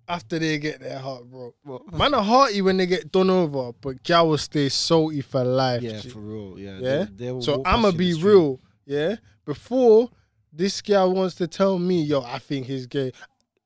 after 0.09 0.39
they 0.39 0.57
get 0.57 0.81
their 0.81 0.99
heart 0.99 1.31
broke? 1.31 1.55
Man 1.93 2.15
are 2.15 2.23
hearty 2.23 2.63
when 2.63 2.79
they 2.79 2.87
get 2.87 3.13
done 3.13 3.29
over, 3.29 3.75
but 3.79 4.03
gal 4.03 4.27
will 4.27 4.39
stay 4.39 4.71
salty 4.71 5.21
for 5.21 5.45
life. 5.45 5.83
yeah, 5.83 6.01
G. 6.01 6.09
for 6.09 6.21
real. 6.21 6.59
Yeah. 6.59 6.79
yeah. 6.81 7.05
they- 7.15 7.31
they 7.31 7.41
so 7.43 7.61
I'ma 7.67 7.91
past 7.91 8.01
you 8.01 8.09
in 8.15 8.17
be 8.17 8.23
real. 8.23 8.61
Yeah. 8.87 9.17
Before 9.45 10.09
this 10.51 10.81
gal 10.81 11.13
wants 11.13 11.35
to 11.35 11.47
tell 11.47 11.79
me, 11.79 12.01
yo, 12.01 12.23
I 12.23 12.39
think 12.39 12.65
he's 12.65 12.87
gay. 12.87 13.13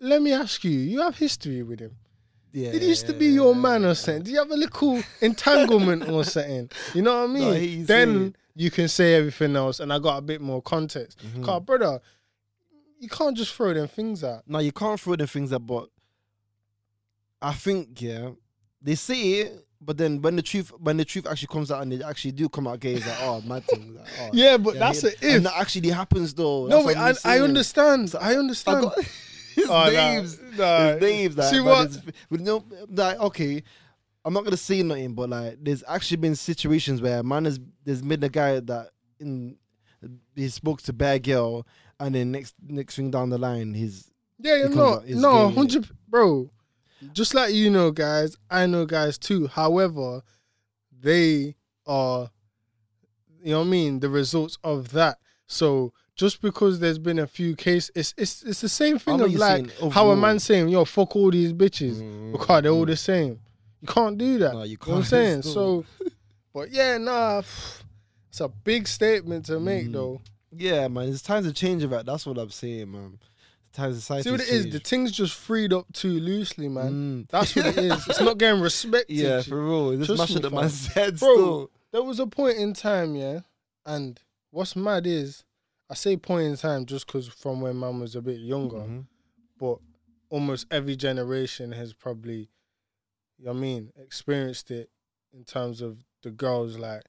Let 0.00 0.20
me 0.20 0.32
ask 0.32 0.64
you, 0.64 0.72
you 0.72 1.00
have 1.02 1.16
history 1.16 1.62
with 1.62 1.78
him. 1.78 1.92
Yeah. 2.52 2.70
It 2.70 2.82
used 2.82 3.06
to 3.06 3.12
be 3.12 3.26
your 3.26 3.54
man 3.54 3.84
or 3.84 3.94
something. 3.94 4.24
Do 4.24 4.32
you 4.32 4.38
have 4.38 4.50
a 4.50 4.56
little 4.56 5.00
entanglement 5.20 6.08
or 6.08 6.24
something? 6.24 6.68
You 6.92 7.02
know 7.02 7.20
what 7.20 7.30
I 7.30 7.32
mean? 7.32 7.78
No, 7.82 7.84
then 7.86 8.36
you 8.56 8.72
can 8.72 8.88
say 8.88 9.14
everything 9.14 9.54
else, 9.54 9.78
and 9.78 9.92
I 9.92 10.00
got 10.00 10.18
a 10.18 10.22
bit 10.22 10.40
more 10.40 10.60
context. 10.60 11.20
Mm-hmm. 11.24 11.44
Cause 11.44 11.62
brother, 11.62 12.00
you 13.04 13.08
can't 13.10 13.36
just 13.36 13.52
throw 13.54 13.72
them 13.74 13.86
things 13.88 14.24
out. 14.24 14.42
No, 14.46 14.58
you 14.58 14.72
can't 14.72 14.98
throw 14.98 15.14
them 15.16 15.26
things 15.26 15.52
up, 15.52 15.66
but 15.66 15.88
I 17.40 17.52
think 17.52 18.00
yeah, 18.00 18.30
they 18.80 18.94
say 18.94 19.20
it, 19.40 19.66
but 19.80 19.98
then 19.98 20.22
when 20.22 20.36
the 20.36 20.42
truth 20.42 20.72
when 20.78 20.96
the 20.96 21.04
truth 21.04 21.26
actually 21.26 21.48
comes 21.48 21.70
out 21.70 21.82
and 21.82 21.92
they 21.92 22.02
actually 22.02 22.32
do 22.32 22.48
come 22.48 22.66
out 22.66 22.80
gay, 22.80 22.94
it's 22.94 23.06
like 23.06 23.18
oh 23.22 23.40
mad 23.42 23.64
thing. 23.64 23.94
Like, 23.94 24.06
oh, 24.20 24.30
Yeah, 24.32 24.56
but 24.56 24.78
that's 24.78 25.02
yeah. 25.02 25.10
a 25.10 25.12
if. 25.12 25.36
And 25.36 25.46
that 25.46 25.56
actually 25.56 25.90
happens 25.90 26.32
though. 26.34 26.66
no, 26.66 26.82
That's 26.82 27.24
wait, 27.24 27.26
I, 27.26 27.36
I 27.36 27.40
understand. 27.40 28.14
I 28.20 28.34
understand. 28.36 28.82
got- 28.84 28.98
his 29.54 29.66
Oh, 29.68 29.90
names, 29.90 30.40
nah. 30.56 30.92
his 30.92 31.00
names. 31.00 31.36
Like, 31.36 31.54
See 31.54 31.60
what? 31.60 31.90
But 32.30 32.40
no, 32.40 32.64
like 32.88 33.18
okay, 33.20 33.62
I'm 34.24 34.32
not 34.32 34.44
gonna 34.44 34.56
say 34.56 34.82
nothing, 34.82 35.14
but 35.14 35.28
like, 35.28 35.58
there's 35.60 35.84
actually 35.86 36.16
been 36.18 36.34
situations 36.34 37.02
where 37.02 37.22
man 37.22 37.44
has 37.44 37.60
there's 37.84 38.00
been 38.02 38.22
a 38.24 38.28
guy 38.28 38.60
that 38.60 38.88
in 39.20 39.56
he 40.34 40.48
spoke 40.48 40.82
to 40.82 40.92
bad 40.92 41.22
girl, 41.22 41.66
and 42.04 42.14
then 42.14 42.30
next 42.32 42.54
next 42.66 42.96
thing 42.96 43.10
down 43.10 43.30
the 43.30 43.38
line, 43.38 43.74
he's 43.74 44.10
Yeah, 44.38 44.64
comes 44.64 44.76
no, 44.76 45.02
no, 45.06 45.48
hundred, 45.50 45.88
bro. 46.08 46.50
Just 47.12 47.34
like 47.34 47.54
you 47.54 47.70
know, 47.70 47.90
guys, 47.90 48.36
I 48.50 48.66
know 48.66 48.86
guys 48.86 49.18
too. 49.18 49.46
However, 49.46 50.22
they 51.00 51.56
are, 51.86 52.30
you 53.42 53.50
know 53.52 53.60
what 53.60 53.66
I 53.66 53.70
mean, 53.70 54.00
the 54.00 54.08
results 54.08 54.58
of 54.64 54.92
that. 54.92 55.18
So 55.46 55.92
just 56.16 56.40
because 56.40 56.80
there's 56.80 56.98
been 56.98 57.18
a 57.18 57.26
few 57.26 57.56
cases, 57.56 57.90
it's 57.94 58.14
it's 58.16 58.42
it's 58.42 58.60
the 58.60 58.68
same 58.68 58.98
thing 58.98 59.18
know 59.18 59.24
of 59.24 59.34
like 59.34 59.70
how 59.92 60.10
a 60.10 60.16
man 60.16 60.38
saying, 60.38 60.68
"Yo, 60.68 60.84
fuck 60.84 61.14
all 61.16 61.30
these 61.30 61.52
bitches," 61.52 62.00
Mm, 62.02 62.32
because 62.32 62.62
they're 62.62 62.72
all 62.72 62.86
the 62.86 62.96
same. 62.96 63.40
You 63.80 63.88
can't 63.88 64.16
do 64.16 64.38
that. 64.38 64.54
No, 64.54 64.62
you 64.62 64.76
know 64.86 64.94
what 64.94 64.96
I'm 64.96 65.02
can't 65.02 65.06
saying? 65.06 65.42
So, 65.54 65.84
but 66.54 66.70
yeah, 66.70 66.96
nah, 66.98 67.42
it's 68.30 68.40
a 68.40 68.48
big 68.48 68.88
statement 68.88 69.46
to 69.46 69.60
make 69.60 69.88
Mm. 69.88 69.92
though. 69.92 70.20
Yeah, 70.56 70.88
man. 70.88 71.08
It's 71.08 71.22
time 71.22 71.44
to 71.44 71.52
change 71.52 71.82
of 71.82 71.90
that. 71.90 72.06
That's 72.06 72.26
what 72.26 72.38
I'm 72.38 72.50
saying, 72.50 72.90
man. 72.92 73.18
It's 73.20 73.76
time 73.76 73.92
society. 73.94 74.22
See 74.24 74.30
what 74.30 74.40
it 74.40 74.48
is? 74.48 74.70
The 74.70 74.78
thing's 74.80 75.12
just 75.12 75.34
freed 75.34 75.72
up 75.72 75.86
too 75.92 76.20
loosely, 76.20 76.68
man. 76.68 77.24
Mm. 77.24 77.28
That's 77.30 77.54
what 77.56 77.66
it 77.66 77.78
is. 77.78 78.06
It's 78.08 78.20
not 78.20 78.38
getting 78.38 78.60
respected. 78.60 79.16
Yeah, 79.16 79.42
for 79.42 79.64
real. 79.64 79.96
Just 80.04 80.36
up 80.36 80.42
fam. 80.42 80.54
man's 80.54 80.86
head 80.94 81.18
Bro, 81.18 81.34
still. 81.34 81.70
there 81.92 82.02
was 82.02 82.18
a 82.20 82.26
point 82.26 82.58
in 82.58 82.72
time, 82.74 83.14
yeah, 83.16 83.40
and 83.86 84.20
what's 84.50 84.76
mad 84.76 85.06
is, 85.06 85.44
I 85.90 85.94
say 85.94 86.16
point 86.16 86.46
in 86.46 86.56
time 86.56 86.86
just 86.86 87.06
because 87.06 87.28
from 87.28 87.60
when 87.60 87.78
man 87.78 88.00
was 88.00 88.14
a 88.16 88.22
bit 88.22 88.38
younger, 88.40 88.76
Mhm. 88.78 89.06
but 89.58 89.78
almost 90.30 90.66
every 90.70 90.96
generation 90.96 91.72
has 91.72 91.92
probably, 91.92 92.48
you 93.38 93.44
know 93.46 93.50
I 93.50 93.54
mean, 93.54 93.92
experienced 93.96 94.70
it 94.70 94.90
in 95.32 95.44
terms 95.44 95.80
of 95.80 95.98
the 96.22 96.30
girls. 96.30 96.78
Like, 96.78 97.02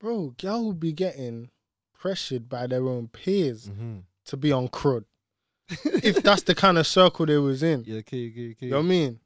bro, 0.00 0.30
girl 0.38 0.64
will 0.64 0.72
be 0.72 0.92
getting 0.92 1.50
pressured 2.08 2.50
by 2.50 2.66
their 2.66 2.86
own 2.86 3.08
peers 3.08 3.68
Mhm. 3.70 4.02
to 4.26 4.36
be 4.36 4.52
on 4.52 4.68
crud. 4.68 5.04
if 6.04 6.22
that's 6.22 6.42
the 6.42 6.54
kind 6.54 6.76
of 6.76 6.86
circle 6.86 7.24
they 7.24 7.38
was 7.38 7.62
in. 7.62 7.82
Yeah, 7.86 8.00
okay, 8.00 8.28
okay, 8.30 8.50
okay. 8.50 8.66
You 8.66 8.70
know 8.72 8.76
what 8.80 8.84
I 8.84 8.88
mean? 8.88 9.20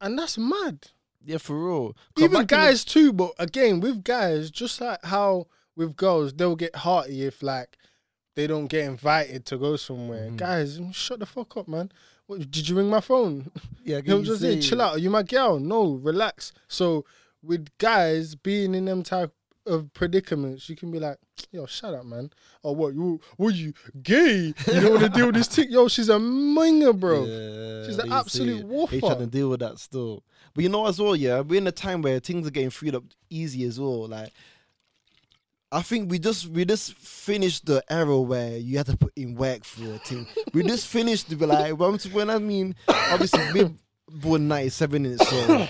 And 0.00 0.18
that's 0.18 0.38
mad. 0.38 0.86
Yeah, 1.22 1.36
for 1.36 1.62
real. 1.66 1.94
Even 2.18 2.30
back 2.32 2.40
in 2.40 2.46
the- 2.46 2.46
guys 2.46 2.82
too, 2.84 3.12
but 3.12 3.32
again, 3.38 3.80
with 3.80 4.02
guys, 4.02 4.50
just 4.50 4.80
like 4.80 5.04
how 5.04 5.48
with 5.76 5.96
girls, 5.96 6.32
they'll 6.32 6.56
get 6.56 6.74
hearty 6.76 7.24
if 7.26 7.42
like 7.42 7.76
they 8.36 8.46
don't 8.46 8.68
get 8.68 8.86
invited 8.86 9.44
to 9.46 9.58
go 9.58 9.76
somewhere. 9.76 10.30
Mhm. 10.30 10.36
Guys, 10.38 10.80
shut 10.92 11.20
the 11.20 11.26
fuck 11.26 11.54
up, 11.58 11.68
man. 11.68 11.92
What, 12.26 12.50
did 12.50 12.66
you 12.70 12.74
ring 12.76 12.88
my 12.88 13.00
phone? 13.02 13.50
yeah, 13.84 14.00
He'll 14.02 14.22
just 14.22 14.40
say, 14.40 14.54
say- 14.58 14.66
chill 14.66 14.80
out. 14.80 14.94
Are 14.94 14.98
you 14.98 15.10
my 15.10 15.22
girl? 15.22 15.60
No, 15.60 15.92
relax. 15.92 16.52
So 16.68 17.04
with 17.42 17.68
guys 17.76 18.34
being 18.34 18.74
in 18.74 18.86
them 18.86 19.02
type 19.02 19.34
of 19.66 19.92
predicaments, 19.92 20.68
you 20.68 20.76
can 20.76 20.90
be 20.90 20.98
like, 20.98 21.18
yo, 21.50 21.66
shut 21.66 21.94
up, 21.94 22.04
man. 22.04 22.30
Or 22.62 22.74
what? 22.74 22.94
You, 22.94 23.20
what 23.36 23.54
you 23.54 23.72
gay? 24.02 24.54
You 24.66 24.80
don't 24.80 24.90
want 24.90 25.02
to 25.02 25.08
deal 25.08 25.26
with 25.26 25.36
this 25.36 25.48
thing? 25.48 25.70
Yo, 25.70 25.88
she's 25.88 26.08
a 26.08 26.16
minger, 26.16 26.98
bro. 26.98 27.24
Yeah, 27.24 27.86
She's 27.86 27.98
an 27.98 28.12
absolute 28.12 28.66
woofer. 28.66 28.92
They 28.92 29.00
trying 29.00 29.18
to 29.18 29.26
deal 29.26 29.50
with 29.50 29.60
that 29.60 29.78
still. 29.78 30.22
But 30.54 30.62
you 30.64 30.70
know 30.70 30.86
as 30.86 31.00
well, 31.00 31.16
yeah, 31.16 31.40
we're 31.40 31.58
in 31.58 31.66
a 31.66 31.72
time 31.72 32.02
where 32.02 32.20
things 32.20 32.46
are 32.46 32.50
getting 32.50 32.70
freed 32.70 32.94
up 32.94 33.04
easy 33.30 33.64
as 33.64 33.80
well. 33.80 34.06
Like 34.06 34.32
I 35.74 35.82
think 35.82 36.08
we 36.08 36.20
just 36.20 36.46
we 36.46 36.64
just 36.64 36.94
finished 36.94 37.66
the 37.66 37.82
era 37.90 38.20
where 38.20 38.56
you 38.56 38.76
had 38.76 38.86
to 38.86 38.96
put 38.96 39.12
in 39.16 39.34
work 39.34 39.64
for 39.64 39.94
a 39.94 39.98
thing. 39.98 40.24
we 40.52 40.62
just 40.62 40.86
finished 40.86 41.28
the 41.36 41.46
like 41.46 41.76
when, 41.76 41.98
when 42.12 42.30
I 42.30 42.38
mean 42.38 42.76
obviously 42.88 43.42
we're 43.52 43.72
born 44.08 44.46
ninety 44.46 44.68
seven 44.68 45.04
in 45.04 45.18
so 45.18 45.66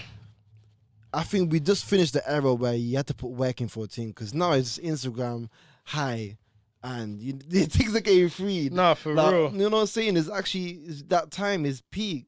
I 1.14 1.22
think 1.22 1.52
we 1.52 1.60
just 1.60 1.84
finished 1.84 2.12
the 2.14 2.28
era 2.30 2.52
where 2.54 2.74
you 2.74 2.96
had 2.96 3.06
to 3.08 3.14
put 3.14 3.30
work 3.30 3.60
in 3.60 3.68
for 3.68 3.84
a 3.84 3.86
thing 3.86 4.08
because 4.08 4.34
now 4.34 4.52
it's 4.52 4.78
Instagram 4.78 5.48
high 5.84 6.36
and 6.82 7.20
you, 7.20 7.32
the 7.48 7.64
things 7.64 7.94
are 7.96 8.00
getting 8.00 8.28
free. 8.28 8.68
Nah, 8.70 8.94
for 8.94 9.14
Like, 9.14 9.32
real. 9.32 9.52
You 9.52 9.58
know 9.58 9.70
what 9.70 9.80
I'm 9.80 9.86
saying? 9.86 10.16
It's 10.16 10.30
actually 10.30 10.70
is 10.86 11.04
that 11.04 11.30
time 11.30 11.64
is 11.64 11.82
peak 11.90 12.26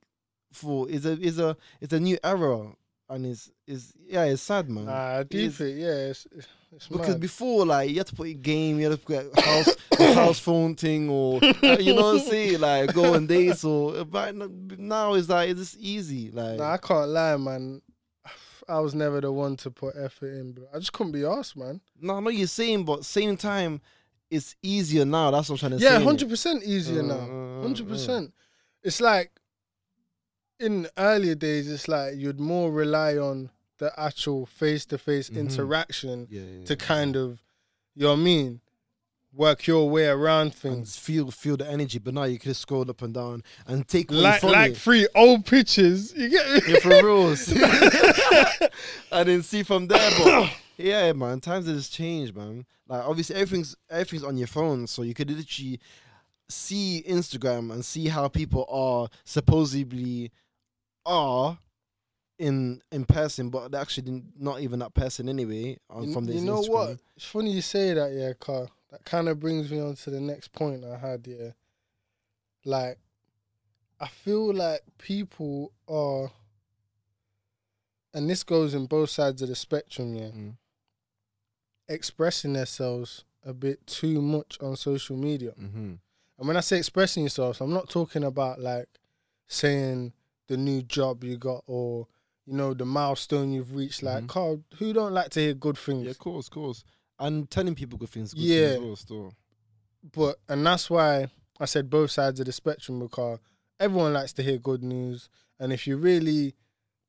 for 0.52 0.88
is 0.88 1.04
a 1.04 1.12
is 1.20 1.38
a 1.38 1.56
it's 1.80 1.92
a 1.92 2.00
new 2.00 2.16
era 2.24 2.72
and 3.10 3.26
it's 3.26 3.50
is 3.66 3.92
yeah 4.08 4.24
it's 4.24 4.42
sad 4.42 4.68
man. 4.70 4.86
Nah, 4.86 5.22
is. 5.30 5.60
it, 5.60 5.76
yeah. 5.76 5.88
It's, 6.10 6.26
it's, 6.34 6.46
it's 6.74 6.88
Because 6.88 7.10
mad. 7.10 7.20
before, 7.20 7.64
like, 7.64 7.88
you 7.90 7.96
had 7.98 8.06
to 8.08 8.14
put 8.14 8.26
a 8.28 8.34
game, 8.34 8.78
you 8.78 8.90
had 8.90 8.98
to 9.00 9.06
put 9.06 9.30
a 9.38 9.40
house, 9.40 9.76
house 10.14 10.38
phone 10.38 10.74
thing, 10.74 11.08
or 11.08 11.38
uh, 11.42 11.76
you 11.78 11.94
know 11.94 12.02
what 12.12 12.16
I'm 12.16 12.20
saying, 12.20 12.60
like 12.68 12.92
go 12.92 13.14
on 13.14 13.26
dates, 13.26 13.64
or 13.64 14.04
but 14.04 14.34
now 14.34 15.14
it's 15.14 15.28
like 15.28 15.50
it's 15.50 15.60
just 15.60 15.76
easy, 15.78 16.30
like 16.30 16.58
Nah, 16.58 16.72
I 16.72 16.76
can't 16.78 17.08
lie, 17.08 17.36
man. 17.36 17.80
I 18.68 18.80
was 18.80 18.94
never 18.94 19.20
the 19.20 19.30
one 19.32 19.56
to 19.58 19.70
put 19.70 19.94
effort 19.96 20.32
in, 20.34 20.52
bro. 20.52 20.64
I 20.74 20.78
just 20.78 20.92
couldn't 20.92 21.12
be 21.12 21.24
asked, 21.24 21.56
man. 21.56 21.80
no, 22.00 22.16
I 22.16 22.20
know 22.20 22.30
you're 22.30 22.46
saying, 22.46 22.84
but 22.84 23.04
same 23.04 23.36
time, 23.36 23.80
it's 24.30 24.56
easier 24.62 25.04
now. 25.04 25.30
That's 25.30 25.48
what 25.48 25.54
I'm 25.62 25.68
trying 25.70 25.78
to 25.78 25.84
say. 25.84 25.92
Yeah, 25.92 26.00
hundred 26.00 26.28
percent 26.28 26.64
easier 26.64 27.00
Uh, 27.02 27.06
now. 27.06 27.14
uh, 27.14 27.58
uh, 27.58 27.62
Hundred 27.62 27.88
percent. 27.88 28.34
It's 28.82 29.00
like 29.00 29.30
in 30.58 30.88
earlier 30.96 31.34
days, 31.34 31.70
it's 31.70 31.86
like 31.88 32.16
you'd 32.16 32.40
more 32.40 32.70
rely 32.72 33.16
on 33.16 33.50
the 33.78 33.92
actual 34.00 34.46
face 34.46 34.86
to 34.86 34.98
face 34.98 35.28
interaction 35.28 36.26
Yeah, 36.30 36.40
yeah, 36.42 36.64
to 36.64 36.72
yeah. 36.74 36.76
kind 36.86 37.14
of, 37.16 37.42
you 37.94 38.04
know 38.04 38.12
what 38.14 38.20
I 38.20 38.22
mean, 38.22 38.60
work 39.36 39.66
your 39.66 39.88
way 39.88 40.06
around 40.06 40.42
and 40.46 40.54
things. 40.54 40.96
feel 40.96 41.30
feel 41.30 41.56
the 41.56 41.68
energy, 41.68 41.98
but 41.98 42.14
now 42.14 42.24
you 42.24 42.38
can 42.38 42.50
just 42.50 42.62
scroll 42.62 42.88
up 42.90 43.02
and 43.02 43.14
down 43.14 43.42
and 43.66 43.86
take 43.86 44.10
what 44.10 44.20
Like 44.20 44.42
you 44.42 44.48
like 44.50 44.76
three 44.76 45.06
old 45.14 45.44
pictures. 45.44 46.14
You 46.14 46.28
get 46.30 46.50
me? 46.50 46.72
Yeah, 46.72 46.80
for 46.80 47.02
rules. 47.04 47.52
I 49.12 49.24
didn't 49.24 49.44
see 49.44 49.62
from 49.62 49.86
there, 49.86 50.10
but 50.22 50.50
yeah, 50.76 51.12
man, 51.12 51.40
times 51.40 51.66
has 51.66 51.88
changed, 51.88 52.34
man. 52.34 52.64
Like 52.88 53.04
obviously 53.04 53.36
everything's 53.36 53.76
everything's 53.90 54.24
on 54.24 54.36
your 54.36 54.48
phone, 54.48 54.86
so 54.86 55.02
you 55.02 55.14
could 55.14 55.30
literally 55.30 55.80
see 56.48 57.04
Instagram 57.08 57.72
and 57.72 57.84
see 57.84 58.08
how 58.08 58.28
people 58.28 58.66
are 58.70 59.08
supposedly 59.24 60.30
are 61.04 61.58
in 62.38 62.80
in 62.92 63.04
person, 63.04 63.50
but 63.50 63.70
they're 63.70 63.80
actually 63.80 64.22
not 64.38 64.60
even 64.60 64.78
that 64.80 64.94
person 64.94 65.28
anyway. 65.28 65.78
On, 65.90 66.04
You, 66.04 66.12
from 66.12 66.26
the 66.26 66.34
you 66.34 66.40
know 66.42 66.60
Instagram. 66.60 66.70
what? 66.70 66.98
It's 67.16 67.24
funny 67.26 67.52
you 67.52 67.62
say 67.62 67.94
that, 67.94 68.12
yeah, 68.12 68.32
Carl. 68.38 68.70
That 68.90 69.04
kind 69.04 69.28
of 69.28 69.40
brings 69.40 69.70
me 69.70 69.80
on 69.80 69.96
to 69.96 70.10
the 70.10 70.20
next 70.20 70.52
point 70.52 70.84
I 70.84 70.96
had, 70.96 71.26
yeah. 71.26 71.50
Like, 72.64 72.98
I 74.00 74.06
feel 74.08 74.52
like 74.54 74.82
people 74.98 75.72
are, 75.88 76.30
and 78.14 78.28
this 78.30 78.42
goes 78.42 78.74
in 78.74 78.86
both 78.86 79.10
sides 79.10 79.42
of 79.42 79.48
the 79.48 79.54
spectrum, 79.56 80.14
yeah, 80.14 80.28
Mm. 80.30 80.56
expressing 81.88 82.52
themselves 82.54 83.24
a 83.44 83.52
bit 83.52 83.86
too 83.86 84.20
much 84.20 84.58
on 84.60 84.76
social 84.76 85.16
media. 85.16 85.52
Mm-hmm. 85.52 85.94
And 86.38 86.48
when 86.48 86.56
I 86.56 86.60
say 86.60 86.78
expressing 86.78 87.22
yourself, 87.22 87.60
I'm 87.60 87.72
not 87.72 87.88
talking 87.88 88.24
about 88.24 88.60
like 88.60 88.88
saying 89.48 90.12
the 90.48 90.56
new 90.56 90.82
job 90.82 91.22
you 91.24 91.36
got 91.36 91.62
or 91.66 92.08
you 92.44 92.52
know 92.54 92.74
the 92.74 92.84
milestone 92.84 93.52
you've 93.52 93.74
reached. 93.74 94.02
Like, 94.02 94.24
Mhm. 94.24 94.28
Carl, 94.28 94.64
who 94.78 94.92
don't 94.92 95.12
like 95.14 95.30
to 95.30 95.40
hear 95.40 95.54
good 95.54 95.78
things? 95.78 96.04
Yeah, 96.04 96.10
of 96.10 96.18
course, 96.18 96.46
of 96.48 96.52
course. 96.52 96.84
And 97.18 97.50
telling 97.50 97.74
people 97.74 97.98
good 97.98 98.10
things, 98.10 98.34
good 98.34 98.42
Yeah. 98.42 98.68
things 98.68 98.76
as 98.78 98.84
well, 98.84 98.96
still. 98.96 99.34
but 100.14 100.38
and 100.48 100.64
that's 100.66 100.88
why 100.90 101.28
I 101.58 101.64
said 101.64 101.88
both 101.90 102.10
sides 102.10 102.38
of 102.40 102.46
the 102.46 102.52
spectrum 102.52 103.00
because 103.00 103.38
everyone 103.80 104.12
likes 104.12 104.32
to 104.34 104.42
hear 104.42 104.58
good 104.58 104.82
news, 104.82 105.28
and 105.58 105.72
if 105.72 105.86
you 105.86 105.96
really 105.96 106.54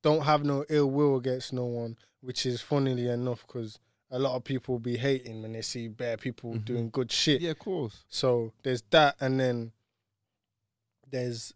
don't 0.04 0.22
have 0.24 0.46
no 0.46 0.64
ill 0.70 0.90
will 0.90 1.18
against 1.18 1.52
no 1.54 1.66
one, 1.66 1.98
which 2.22 2.46
is 2.46 2.62
funnily 2.62 3.08
enough 3.10 3.46
because 3.46 3.80
a 4.10 4.18
lot 4.18 4.36
of 4.38 4.44
people 4.46 4.80
be 4.80 4.96
hating 4.96 5.42
when 5.42 5.52
they 5.52 5.62
see 5.62 5.90
bad 5.90 6.22
people 6.22 6.54
Mhm. 6.54 6.66
doing 6.66 6.90
good 6.90 7.12
shit. 7.12 7.42
Yeah, 7.42 7.52
of 7.52 7.60
course. 7.60 8.06
So 8.08 8.54
there's 8.64 8.84
that, 8.92 9.18
and 9.20 9.38
then 9.40 9.74
there's 11.10 11.54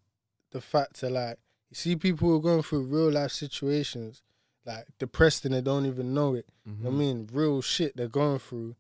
the 0.52 0.62
fact 0.62 1.00
that 1.02 1.12
like 1.12 1.38
you 1.70 1.76
see 1.76 1.96
people 1.96 2.28
who 2.28 2.36
are 2.36 2.42
going 2.42 2.62
through 2.64 2.84
real 2.84 3.12
life 3.12 3.32
situations, 3.32 4.22
like 4.66 4.86
depressed 5.00 5.46
and 5.46 5.54
they 5.54 5.62
don't 5.62 5.86
even 5.86 6.14
know 6.14 6.36
it. 6.36 6.46
You 6.66 6.74
know 6.84 6.90
what 6.90 6.96
I 6.96 7.00
mean, 7.00 7.30
real 7.32 7.62
shit 7.62 7.96
they're 7.98 8.08
going 8.08 8.40
through, 8.40 8.76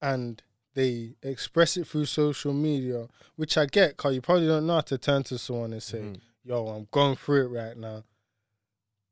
and 0.00 0.42
they 0.74 1.14
express 1.22 1.76
it 1.76 1.86
through 1.86 2.06
social 2.06 2.52
media, 2.54 3.06
which 3.36 3.58
I 3.58 3.66
get, 3.66 3.96
cause 3.96 4.14
you 4.14 4.20
probably 4.22 4.46
don't 4.46 4.66
know 4.66 4.74
how 4.76 4.80
to 4.82 4.98
turn 4.98 5.22
to 5.24 5.38
someone 5.38 5.72
and 5.72 5.82
say, 5.82 5.98
Mhm. 6.00 6.20
"Yo, 6.44 6.66
I'm 6.68 6.88
going 6.90 7.16
through 7.16 7.44
it 7.46 7.48
right 7.48 7.76
now," 7.76 8.04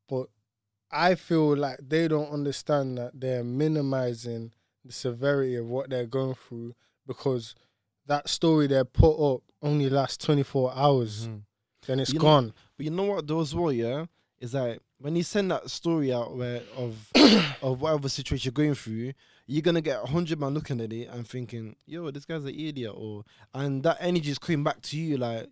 but 0.09 0.29
I 0.89 1.15
feel 1.15 1.55
like 1.55 1.79
they 1.87 2.07
don't 2.07 2.29
understand 2.31 2.97
that 2.97 3.19
they're 3.19 3.43
minimizing 3.43 4.51
the 4.83 4.91
severity 4.91 5.55
of 5.55 5.67
what 5.67 5.89
they're 5.89 6.07
going 6.07 6.35
through 6.35 6.75
because 7.05 7.53
that 8.07 8.27
story 8.27 8.67
they 8.67 8.83
put 8.83 9.13
up 9.35 9.43
only 9.61 9.89
lasts 9.89 10.17
24 10.17 10.73
hours, 10.75 11.27
Mhm. 11.27 11.43
then 11.85 11.99
it's 11.99 12.11
You 12.11 12.17
know- 12.19 12.23
gone. 12.23 12.53
But 12.75 12.85
you 12.85 12.89
know 12.91 13.03
what 13.03 13.27
though 13.27 13.41
as 13.41 13.53
well, 13.53 13.71
yeah? 13.71 14.07
Is 14.39 14.51
that 14.53 14.81
when 15.01 15.15
you 15.15 15.23
send 15.23 15.51
that 15.51 15.69
story 15.69 16.13
out 16.13 16.35
where 16.35 16.61
of 16.77 16.95
of 17.61 17.81
whatever 17.81 18.07
situation 18.09 18.49
you're 18.49 18.65
going 18.65 18.75
through, 18.75 19.13
you're 19.47 19.61
gonna 19.61 19.81
get 19.81 20.03
a 20.03 20.05
hundred 20.07 20.39
man 20.39 20.53
looking 20.53 20.79
at 20.81 20.93
it 20.93 21.07
and 21.09 21.27
thinking, 21.27 21.75
yo, 21.85 22.11
this 22.11 22.25
guy's 22.25 22.43
an 22.45 22.49
idiot 22.55 22.93
or 22.95 23.23
and 23.53 23.83
that 23.83 23.97
energy 23.99 24.31
is 24.31 24.39
coming 24.39 24.63
back 24.63 24.81
to 24.81 24.97
you 24.97 25.17
like 25.17 25.47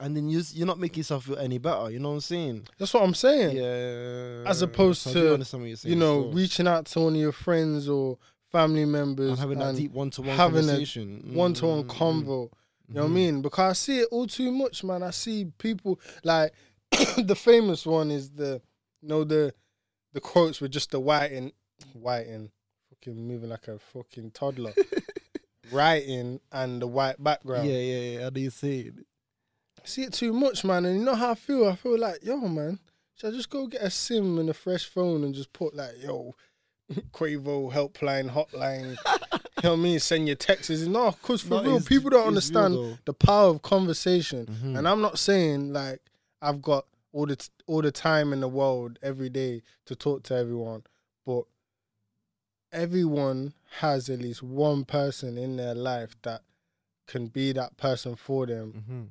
and 0.00 0.16
then 0.16 0.28
you 0.28 0.42
you're 0.52 0.66
not 0.66 0.78
making 0.78 0.98
yourself 0.98 1.24
feel 1.24 1.38
any 1.38 1.58
better. 1.58 1.90
You 1.90 1.98
know 1.98 2.08
what 2.10 2.14
I'm 2.16 2.20
saying? 2.20 2.66
That's 2.78 2.92
what 2.94 3.02
I'm 3.02 3.14
saying. 3.14 3.56
Yeah. 3.56 4.48
As 4.50 4.62
opposed 4.62 5.02
So 5.02 5.36
to, 5.38 5.88
you 5.88 5.96
know, 5.96 6.30
reaching 6.32 6.66
out 6.66 6.86
to 6.86 7.00
one 7.00 7.14
of 7.14 7.20
your 7.20 7.32
friends 7.32 7.88
or 7.88 8.18
family 8.50 8.84
members 8.84 9.30
and 9.30 9.38
having 9.38 9.58
that 9.58 9.68
and 9.70 9.78
deep 9.78 9.92
one-to-one 9.92 10.36
having 10.36 10.58
a 10.58 10.66
conversation, 10.66 11.30
one-to-one 11.34 11.84
Mm, 11.84 11.86
mm, 11.86 11.96
convo. 11.96 12.50
You 12.88 12.94
know 12.96 13.02
what 13.02 13.06
I 13.06 13.10
Mhm. 13.10 13.14
mean? 13.14 13.42
Because 13.42 13.70
I 13.70 13.72
see 13.72 13.98
it 14.00 14.08
all 14.10 14.26
too 14.26 14.52
much, 14.52 14.84
man. 14.84 15.02
I 15.02 15.10
see 15.10 15.46
people 15.58 15.98
like 16.22 16.52
the 17.16 17.34
famous 17.36 17.86
one 17.86 18.10
is 18.10 18.30
the 18.32 18.60
you 19.04 19.08
know 19.10 19.22
the 19.24 19.52
the 20.14 20.20
quotes 20.20 20.60
were 20.62 20.68
just 20.68 20.90
the 20.92 20.98
whiting 21.00 21.52
whiting 21.92 22.50
fucking 22.88 23.28
moving 23.28 23.50
like 23.50 23.68
a 23.68 23.78
fucking 23.78 24.30
toddler. 24.30 24.72
writing 25.72 26.40
and 26.52 26.80
the 26.80 26.86
white 26.86 27.22
background. 27.22 27.68
Yeah, 27.68 27.76
yeah, 27.78 27.98
yeah. 28.18 28.22
How 28.24 28.30
do 28.30 28.40
you 28.40 28.50
say 28.50 28.78
it? 28.80 28.94
I 29.82 29.86
see 29.86 30.02
it 30.02 30.12
too 30.12 30.32
much, 30.32 30.64
man. 30.64 30.84
And 30.84 30.98
you 30.98 31.04
know 31.04 31.14
how 31.14 31.32
I 31.32 31.34
feel? 31.34 31.66
I 31.66 31.74
feel 31.76 31.98
like, 31.98 32.24
yo, 32.24 32.36
man, 32.36 32.78
should 33.14 33.32
I 33.32 33.36
just 33.36 33.50
go 33.50 33.66
get 33.66 33.82
a 33.82 33.90
SIM 33.90 34.38
and 34.38 34.48
a 34.50 34.54
fresh 34.54 34.84
phone 34.86 35.24
and 35.24 35.34
just 35.34 35.52
put 35.52 35.74
like, 35.74 36.02
yo, 36.02 36.34
Quavo 37.12 37.72
helpline, 37.72 38.30
hotline. 38.30 38.90
you 38.90 38.96
know 39.64 39.70
what 39.70 39.72
I 39.72 39.76
mean? 39.76 40.00
Send 40.00 40.26
your 40.26 40.36
texts. 40.36 40.82
No, 40.86 41.10
because 41.12 41.42
for 41.42 41.62
No, 41.62 41.62
real, 41.62 41.80
people 41.80 42.10
don't 42.10 42.36
it's 42.36 42.50
real 42.50 42.58
understand 42.64 42.98
the 43.06 43.14
power 43.14 43.48
of 43.50 43.62
conversation. 43.62 44.46
Mhm. 44.46 44.78
And 44.78 44.88
I'm 44.88 45.00
not 45.00 45.18
saying 45.18 45.72
like 45.72 46.00
I've 46.42 46.60
got 46.62 46.86
all 47.14 47.26
the 47.26 47.36
t- 47.36 47.48
all 47.66 47.80
the 47.80 47.92
time 47.92 48.32
in 48.32 48.40
the 48.40 48.48
world 48.48 48.98
every 49.02 49.30
day 49.30 49.62
to 49.86 49.94
talk 49.94 50.24
to 50.24 50.34
everyone, 50.34 50.82
but 51.24 51.44
everyone 52.72 53.54
has 53.78 54.10
at 54.10 54.18
least 54.20 54.42
one 54.42 54.84
person 54.84 55.38
in 55.38 55.56
their 55.56 55.74
life 55.74 56.16
that 56.22 56.42
can 57.06 57.28
be 57.28 57.52
that 57.52 57.76
person 57.76 58.16
for 58.16 58.46
them. 58.46 58.84
Mhm. 58.88 59.08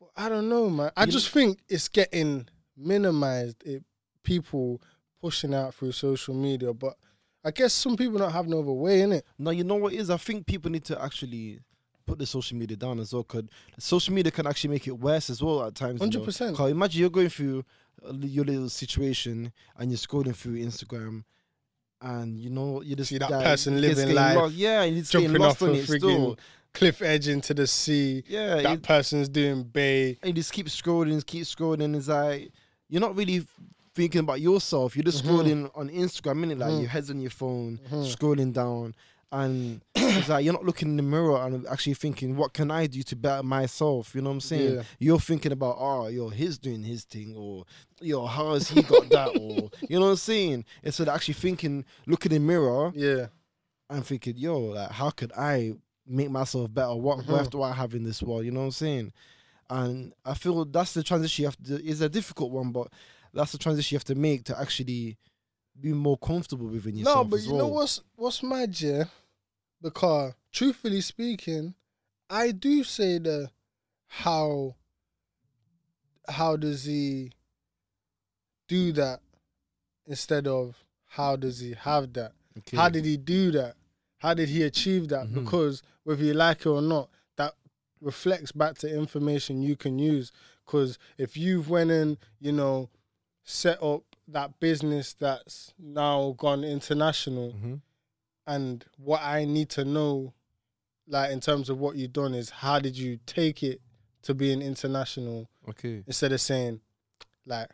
But 0.00 0.10
I 0.16 0.28
don't 0.28 0.48
know, 0.48 0.70
man. 0.70 0.90
I 0.96 1.04
You 1.04 1.12
just 1.12 1.28
think 1.30 1.60
it's 1.68 1.88
getting 1.88 2.48
minimized. 2.76 3.62
It 3.66 3.84
people 4.22 4.80
pushing 5.20 5.54
out 5.54 5.74
through 5.74 5.92
social 5.92 6.34
media, 6.34 6.72
but 6.72 6.96
I 7.44 7.50
guess 7.50 7.74
some 7.74 7.96
people 7.96 8.18
don't 8.18 8.32
have 8.32 8.48
no 8.48 8.60
other 8.60 8.72
way 8.72 9.02
in 9.02 9.12
it. 9.12 9.26
No, 9.38 9.50
you 9.50 9.64
know 9.64 9.74
what 9.74 9.92
is? 9.92 10.08
I 10.08 10.16
think 10.16 10.46
people 10.46 10.70
need 10.70 10.84
to 10.86 11.00
actually 11.02 11.60
put 12.06 12.18
the 12.18 12.26
social 12.26 12.56
media 12.56 12.76
down 12.76 12.98
as 13.00 13.12
well. 13.12 13.24
Cause 13.24 13.44
social 13.78 14.14
media 14.14 14.30
can 14.30 14.46
actually 14.46 14.70
make 14.70 14.86
it 14.86 14.92
worse 14.98 15.30
as 15.30 15.42
well 15.42 15.64
at 15.64 15.74
times. 15.74 16.00
know. 16.00 16.06
100%. 16.08 16.54
'Cause 16.56 16.70
imagine 16.70 17.00
you're 17.00 17.10
going 17.10 17.28
through 17.28 17.64
uh, 18.06 18.12
your 18.20 18.44
little 18.44 18.68
situation 18.68 19.52
and 19.78 19.90
you're 19.90 19.98
scrolling 19.98 20.34
through 20.34 20.56
Instagram, 20.56 21.24
and 22.00 22.38
you 22.38 22.50
know 22.50 22.82
you 22.82 22.94
just 22.96 23.10
See 23.10 23.18
that 23.18 23.30
person 23.30 23.80
living 23.80 24.14
life, 24.14 24.36
lost- 24.36 24.54
Yeah, 24.54 24.84
you're 24.84 25.02
Jumping 25.02 25.32
lost 25.34 25.62
off 25.62 25.68
a 25.68 25.70
on 25.70 25.76
it 25.76 25.86
frigging 25.86 25.98
still. 25.98 26.38
cliff 26.74 27.00
edge 27.02 27.28
into 27.28 27.54
the 27.54 27.66
sea. 27.66 28.22
Yeah, 28.26 28.56
that 28.62 28.72
it- 28.74 28.82
person's 28.82 29.28
doing 29.28 29.62
bay. 29.64 30.18
and 30.22 30.28
you 30.28 30.32
just 30.34 30.52
keep 30.52 30.66
scrolling, 30.66 31.24
keep 31.24 31.44
scrolling, 31.44 31.84
and 31.84 31.96
it's 31.96 32.08
like 32.08 32.50
you're 32.88 33.00
not 33.00 33.16
really 33.16 33.46
thinking 33.94 34.20
about 34.20 34.40
yourself. 34.40 34.96
You're 34.96 35.04
just 35.04 35.24
Mm-hmm. 35.24 35.34
scrolling 35.36 35.70
on 35.74 35.88
Instagram, 35.88 36.44
innit? 36.44 36.58
Like 36.58 36.70
your 36.72 36.80
mm-hmm. 36.80 36.86
head's 36.86 37.10
on 37.10 37.20
your 37.20 37.30
phone, 37.30 37.78
mm-hmm. 37.86 38.02
scrolling 38.02 38.52
down, 38.52 38.94
and 39.34 39.80
it's 39.96 40.28
like 40.28 40.44
you're 40.44 40.54
not 40.54 40.64
looking 40.64 40.90
in 40.90 40.96
the 40.96 41.02
mirror 41.02 41.36
and 41.44 41.66
actually 41.66 41.94
thinking, 41.94 42.36
what 42.36 42.52
can 42.52 42.70
I 42.70 42.86
do 42.86 43.02
to 43.02 43.16
better 43.16 43.42
myself? 43.42 44.14
You 44.14 44.20
know 44.22 44.30
what 44.30 44.34
I'm 44.34 44.40
saying? 44.40 44.74
Yeah. 44.76 44.82
You're 45.00 45.18
thinking 45.18 45.50
about, 45.50 45.76
oh, 45.78 46.06
yo, 46.06 46.28
he's 46.28 46.56
doing 46.56 46.84
his 46.84 47.02
thing, 47.04 47.34
or 47.36 47.64
yo, 48.00 48.26
how 48.26 48.54
has 48.54 48.68
he 48.68 48.82
got 48.82 49.10
that, 49.10 49.32
or 49.34 49.70
you 49.88 49.98
know 49.98 50.04
what 50.06 50.10
I'm 50.12 50.16
saying? 50.16 50.64
Instead 50.84 51.08
of 51.08 51.14
actually 51.16 51.34
thinking, 51.34 51.84
looking 52.06 52.30
in 52.32 52.42
the 52.42 52.46
mirror 52.46 52.92
Yeah. 52.94 53.26
and 53.90 54.06
thinking, 54.06 54.36
yo, 54.36 54.58
like, 54.60 54.90
how 54.92 55.10
could 55.10 55.32
I 55.36 55.72
make 56.06 56.30
myself 56.30 56.72
better? 56.72 56.94
What 56.94 57.18
Mm-hmm. 57.18 57.32
worth 57.32 57.50
do 57.50 57.62
I 57.62 57.72
have 57.72 57.94
in 57.94 58.04
this 58.04 58.22
world? 58.22 58.44
You 58.44 58.52
know 58.52 58.60
what 58.60 58.66
I'm 58.66 58.72
saying? 58.72 59.12
And 59.68 60.12
I 60.24 60.34
feel 60.34 60.64
that's 60.64 60.94
the 60.94 61.02
transition 61.02 61.42
you 61.42 61.46
have 61.48 61.62
to. 61.64 61.82
It's 61.84 62.00
a 62.02 62.08
difficult 62.08 62.52
one, 62.52 62.70
but 62.70 62.88
that's 63.32 63.50
the 63.52 63.58
transition 63.58 63.96
you 63.96 63.98
have 63.98 64.04
to 64.04 64.14
make 64.14 64.44
to 64.44 64.60
actually 64.60 65.16
be 65.80 65.92
more 65.92 66.18
comfortable 66.18 66.66
within 66.68 66.94
yourself. 66.96 67.16
No, 67.26 67.30
but 67.30 67.40
you 67.40 67.52
know 67.54 67.66
what's 67.66 68.00
what's 68.14 68.40
mad, 68.42 68.80
yeah? 68.80 69.04
Because 69.84 70.32
truthfully 70.50 71.02
speaking, 71.02 71.74
I 72.30 72.52
do 72.52 72.82
say 72.84 73.18
the 73.18 73.50
how 74.06 74.76
how 76.26 76.56
does 76.56 76.84
he 76.86 77.32
do 78.66 78.92
that 78.92 79.20
instead 80.06 80.46
of 80.46 80.82
how 81.06 81.36
does 81.36 81.60
he 81.60 81.74
have 81.74 82.14
that? 82.14 82.32
Okay. 82.58 82.78
How 82.78 82.88
did 82.88 83.04
he 83.04 83.18
do 83.18 83.50
that? 83.52 83.74
How 84.18 84.32
did 84.32 84.48
he 84.48 84.62
achieve 84.62 85.08
that? 85.08 85.26
Mhm. 85.26 85.34
Because 85.44 85.82
whether 86.04 86.24
you 86.24 86.32
like 86.32 86.60
it 86.62 86.66
or 86.66 86.80
not, 86.80 87.10
that 87.36 87.54
reflects 88.00 88.52
back 88.52 88.78
to 88.78 88.88
information 88.92 89.60
you 89.60 89.76
can 89.76 89.98
use. 89.98 90.32
Because 90.64 90.98
if 91.18 91.36
you've 91.36 91.68
went 91.68 91.90
in, 91.90 92.16
you 92.40 92.52
know 92.52 92.88
set 93.42 93.82
up 93.82 94.02
that 94.26 94.58
business 94.58 95.12
that's 95.12 95.74
now 95.78 96.34
gone 96.38 96.64
international, 96.64 97.52
Mhm. 97.52 97.82
And 98.46 98.84
what 98.96 99.22
I 99.22 99.44
need 99.44 99.70
to 99.70 99.84
know, 99.84 100.34
like 101.06 101.30
in 101.30 101.40
terms 101.40 101.70
of 101.70 101.78
what 101.78 101.96
you've 101.96 102.12
done, 102.12 102.34
is 102.34 102.50
how 102.50 102.78
did 102.78 102.96
you 102.96 103.18
take 103.26 103.62
it 103.62 103.80
to 104.22 104.34
being 104.34 104.62
international 104.62 105.48
Okay. 105.68 106.02
instead 106.06 106.32
of 106.32 106.40
saying 106.40 106.80
like 107.46 107.68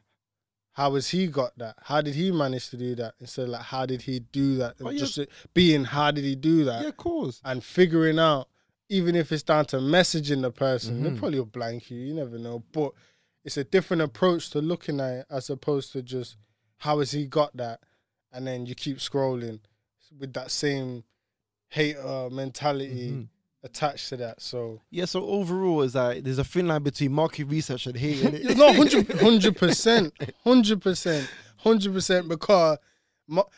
how 0.73 0.95
has 0.95 1.09
he 1.11 1.27
got 1.27 1.57
that? 1.59 1.75
How 1.83 2.01
did 2.01 2.15
he 2.15 2.31
manage 2.31 2.71
to 2.71 2.77
do 2.77 2.95
that? 2.97 3.15
Instead 3.21 3.43
of 3.45 3.49
like 3.51 3.63
how 3.63 3.87
did 3.87 4.03
he 4.03 4.21
do 4.21 4.57
that? 4.57 4.77
Oh, 4.81 4.91
yeah. 4.91 4.99
just 4.99 5.19
being 5.55 5.85
how 5.85 6.11
did 6.11 6.25
he 6.25 6.35
do 6.37 6.65
that? 6.65 6.83
Yeah, 6.83 6.89
of 6.89 6.97
course. 6.97 7.41
And 7.45 7.63
figuring 7.63 8.19
out, 8.19 8.49
even 8.89 9.15
if 9.15 9.31
it's 9.33 9.43
down 9.43 9.65
to 9.67 9.77
messaging 9.77 10.43
the 10.43 10.51
person, 10.51 11.03
they 11.03 11.11
Mhm. 11.11 11.19
probably 11.19 11.39
will 11.39 11.47
blank 11.47 11.91
you, 11.91 11.99
you 12.01 12.15
never 12.15 12.39
know. 12.39 12.65
But 12.73 12.93
it's 13.45 13.57
a 13.57 13.65
different 13.65 14.03
approach 14.03 14.51
to 14.51 14.61
looking 14.61 15.01
at 15.01 15.13
it 15.21 15.27
as 15.31 15.51
opposed 15.51 15.93
to 15.93 16.03
just 16.03 16.37
how 16.79 16.99
has 17.01 17.11
he 17.13 17.27
got 17.27 17.57
that? 17.57 17.81
And 18.33 18.47
then 18.47 18.65
you 18.67 18.75
keep 18.75 18.99
scrolling 18.99 19.61
with 20.19 20.33
that 20.35 20.51
same 20.51 21.05
hater 21.69 22.29
mentality 22.31 23.11
Mhm. 23.13 23.29
attached 23.63 24.09
to 24.09 24.17
that. 24.19 24.41
So 24.43 24.81
Yeah. 24.91 25.05
So 25.05 25.25
overall, 25.25 25.83
is 25.83 25.93
that 25.93 26.25
there's 26.25 26.39
a 26.39 26.45
thin 26.45 26.67
line 26.69 26.83
between 26.83 27.13
market 27.13 27.45
research 27.45 27.87
and 27.87 27.97
hate. 27.97 28.23
It's 28.23 28.57
not 28.57 28.77
100 28.77 29.57
percent, 29.57 30.13
hundred 30.45 30.81
percent, 30.83 31.29
hundred 31.59 31.93
percent. 31.93 32.29
Because, 32.29 32.79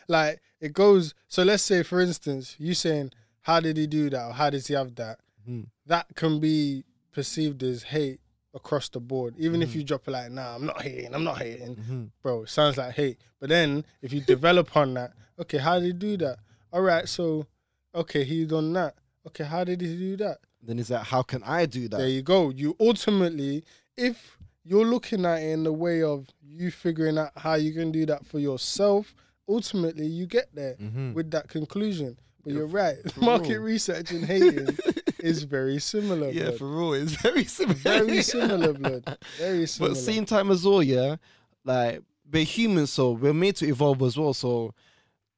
like, 0.08 0.40
it 0.60 0.72
goes. 0.72 1.14
So 1.28 1.42
let's 1.42 1.62
say, 1.62 1.82
for 1.82 2.00
instance, 2.00 2.56
you 2.58 2.74
saying, 2.74 3.12
"How 3.42 3.60
did 3.60 3.76
he 3.76 3.86
do 3.86 4.10
that?" 4.10 4.26
or 4.28 4.32
"How 4.32 4.50
does 4.50 4.66
he 4.66 4.74
have 4.74 4.94
that?" 4.96 5.20
Mhm. 5.48 5.66
That 5.86 6.14
can 6.14 6.38
be 6.40 6.84
perceived 7.12 7.62
as 7.62 7.82
hate 7.84 8.20
across 8.54 8.88
the 8.88 9.00
board. 9.00 9.34
Even 9.38 9.62
if 9.62 9.74
you 9.74 9.82
drop 9.82 10.06
it 10.06 10.10
like, 10.10 10.30
"Nah, 10.30 10.54
I'm 10.54 10.66
not 10.66 10.82
hating. 10.82 11.14
I'm 11.14 11.24
not 11.24 11.38
hating," 11.38 11.76
Mhm. 11.76 12.10
bro. 12.22 12.42
It 12.42 12.48
sounds 12.50 12.76
like 12.76 12.94
hate. 12.94 13.18
But 13.40 13.48
then 13.48 13.84
if 14.02 14.12
you 14.12 14.20
develop 14.20 14.76
on 14.76 14.94
that, 14.94 15.12
okay, 15.38 15.58
how 15.58 15.78
did 15.78 15.86
he 15.86 15.92
do 15.92 16.16
that? 16.18 16.38
All 16.72 16.82
right, 16.82 17.08
so 17.08 17.46
okay, 17.94 18.24
he 18.24 18.44
done 18.44 18.72
that. 18.74 18.94
Okay, 19.26 19.44
how 19.44 19.64
did 19.64 19.80
he 19.80 19.96
do 19.96 20.16
that? 20.18 20.38
Then 20.62 20.78
it's 20.78 20.90
like, 20.90 21.04
how 21.04 21.22
can 21.22 21.42
I 21.44 21.66
do 21.66 21.88
that? 21.88 21.96
There 21.98 22.08
you 22.08 22.22
go. 22.22 22.50
You 22.50 22.76
ultimately, 22.78 23.64
if 23.96 24.38
you're 24.64 24.86
looking 24.86 25.24
at 25.26 25.42
it 25.42 25.50
in 25.50 25.64
the 25.64 25.72
way 25.72 26.02
of 26.02 26.28
you 26.42 26.70
figuring 26.70 27.18
out 27.18 27.32
how 27.36 27.54
you 27.54 27.72
can 27.72 27.90
do 27.90 28.06
that 28.06 28.24
for 28.26 28.38
yourself, 28.38 29.14
ultimately 29.48 30.06
you 30.06 30.26
get 30.26 30.54
there 30.54 30.76
Mhm. 30.76 31.14
with 31.14 31.30
that 31.32 31.48
conclusion. 31.48 32.16
But 32.44 32.52
you're 32.54 32.66
right. 32.66 32.96
Market 33.20 33.54
real. 33.54 33.62
research 33.62 34.10
in 34.12 34.22
Haiti 34.24 34.66
is 35.20 35.44
very 35.44 35.78
similar. 35.78 36.30
yeah, 36.30 36.44
blood. 36.46 36.58
for 36.58 36.66
real, 36.66 36.92
it's 36.94 37.12
very 37.12 37.44
similar. 37.44 37.74
very 37.78 38.22
similar, 38.22 38.72
blood. 38.72 39.18
Very 39.38 39.66
similar. 39.66 39.94
But 39.94 40.00
same 40.00 40.24
time 40.24 40.50
as 40.50 40.64
well, 40.64 40.82
yeah, 40.82 41.16
like 41.64 42.02
we're 42.30 42.44
human, 42.44 42.86
so 42.86 43.12
we're 43.12 43.32
made 43.34 43.56
to 43.56 43.66
evolve 43.68 44.02
as 44.02 44.16
well. 44.16 44.34
So, 44.34 44.74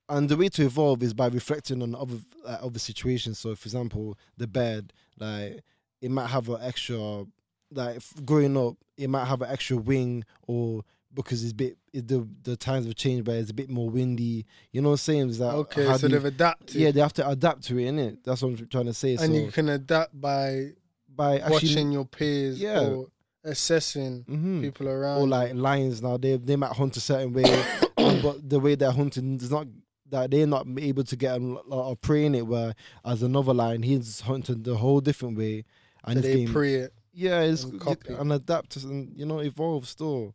and 0.08 0.28
the 0.28 0.36
way 0.36 0.48
to 0.50 0.64
evolve 0.64 1.02
is 1.02 1.12
by 1.12 1.26
reflecting 1.26 1.82
on 1.82 1.94
other 1.94 2.16
uh, 2.46 2.58
other 2.62 2.78
situations. 2.78 3.38
So, 3.38 3.54
for 3.54 3.66
example, 3.66 4.16
the 4.36 4.46
bed, 4.46 4.92
like 5.18 5.62
it 6.00 6.10
might 6.10 6.28
have 6.28 6.48
an 6.48 6.58
extra, 6.62 7.24
like 7.70 8.00
growing 8.24 8.56
up, 8.56 8.76
it 8.96 9.08
might 9.10 9.26
have 9.26 9.42
an 9.42 9.50
extra 9.50 9.76
wing, 9.76 10.24
or 10.46 10.82
because 11.14 11.42
it's 11.44 11.52
a 11.52 11.54
bit 11.54 11.76
it, 11.92 12.08
the 12.08 12.26
the 12.42 12.56
times 12.56 12.86
have 12.86 12.94
changed, 12.96 13.24
but 13.24 13.36
it's 13.36 13.50
a 13.50 13.54
bit 13.54 13.70
more 13.70 13.88
windy. 13.88 14.44
You 14.72 14.82
know 14.82 14.88
what 14.90 14.94
I'm 14.94 14.98
saying? 14.98 15.28
It's 15.30 15.38
like, 15.38 15.54
okay, 15.54 15.84
so 15.96 16.06
you- 16.06 16.12
they've 16.14 16.24
adapted. 16.24 16.74
yeah, 16.76 16.90
they 16.90 17.00
have 17.00 17.12
to 17.14 17.28
adapt 17.28 17.62
to 17.64 17.78
it, 17.78 17.84
innit? 17.84 18.18
That's 18.24 18.42
what 18.42 18.58
I'm 18.58 18.66
trying 18.68 18.86
to 18.86 18.94
say. 18.94 19.12
and 19.12 19.20
so 19.20 19.32
you 19.32 19.50
can 19.52 19.68
adapt 19.68 20.18
by 20.20 20.70
by 21.14 21.38
actually, 21.38 21.52
watching 21.52 21.92
your 21.92 22.04
peers 22.04 22.60
Yeah. 22.60 22.80
or 22.80 23.06
assessing 23.44 24.24
Mhm. 24.28 24.62
people 24.62 24.88
around. 24.88 25.20
or 25.20 25.28
like 25.28 25.54
lions 25.54 26.02
now 26.02 26.16
they 26.16 26.36
they 26.38 26.56
might 26.56 26.72
hunt 26.72 26.96
a 26.96 27.00
certain 27.00 27.32
way 27.32 27.44
but 28.22 28.48
the 28.48 28.58
way 28.58 28.74
they're 28.74 28.90
hunting 28.90 29.36
is 29.36 29.50
not 29.50 29.66
that 30.10 30.30
they're 30.30 30.46
not 30.46 30.66
able 30.78 31.04
to 31.04 31.14
get 31.16 31.36
a 31.36 31.38
lot 31.44 31.90
of 31.92 32.00
prey 32.00 32.24
in 32.24 32.34
it 32.34 32.46
where 32.46 32.74
as 33.04 33.22
another 33.22 33.52
lion 33.54 33.82
he's 33.82 34.20
hunting 34.22 34.62
the 34.62 34.76
whole 34.76 35.00
different 35.00 35.36
way 35.36 35.64
and 36.04 36.16
so 36.16 36.20
they 36.22 36.28
getting- 36.38 36.48
pre 36.52 36.74
it. 36.76 36.92
yeah 37.12 37.40
it's 37.42 37.64
and 37.64 37.80
copy. 37.80 38.12
and 38.14 38.32
adapt 38.32 38.76
and 38.76 39.12
you 39.16 39.26
know 39.26 39.40
evolve 39.40 39.86
still 39.86 40.34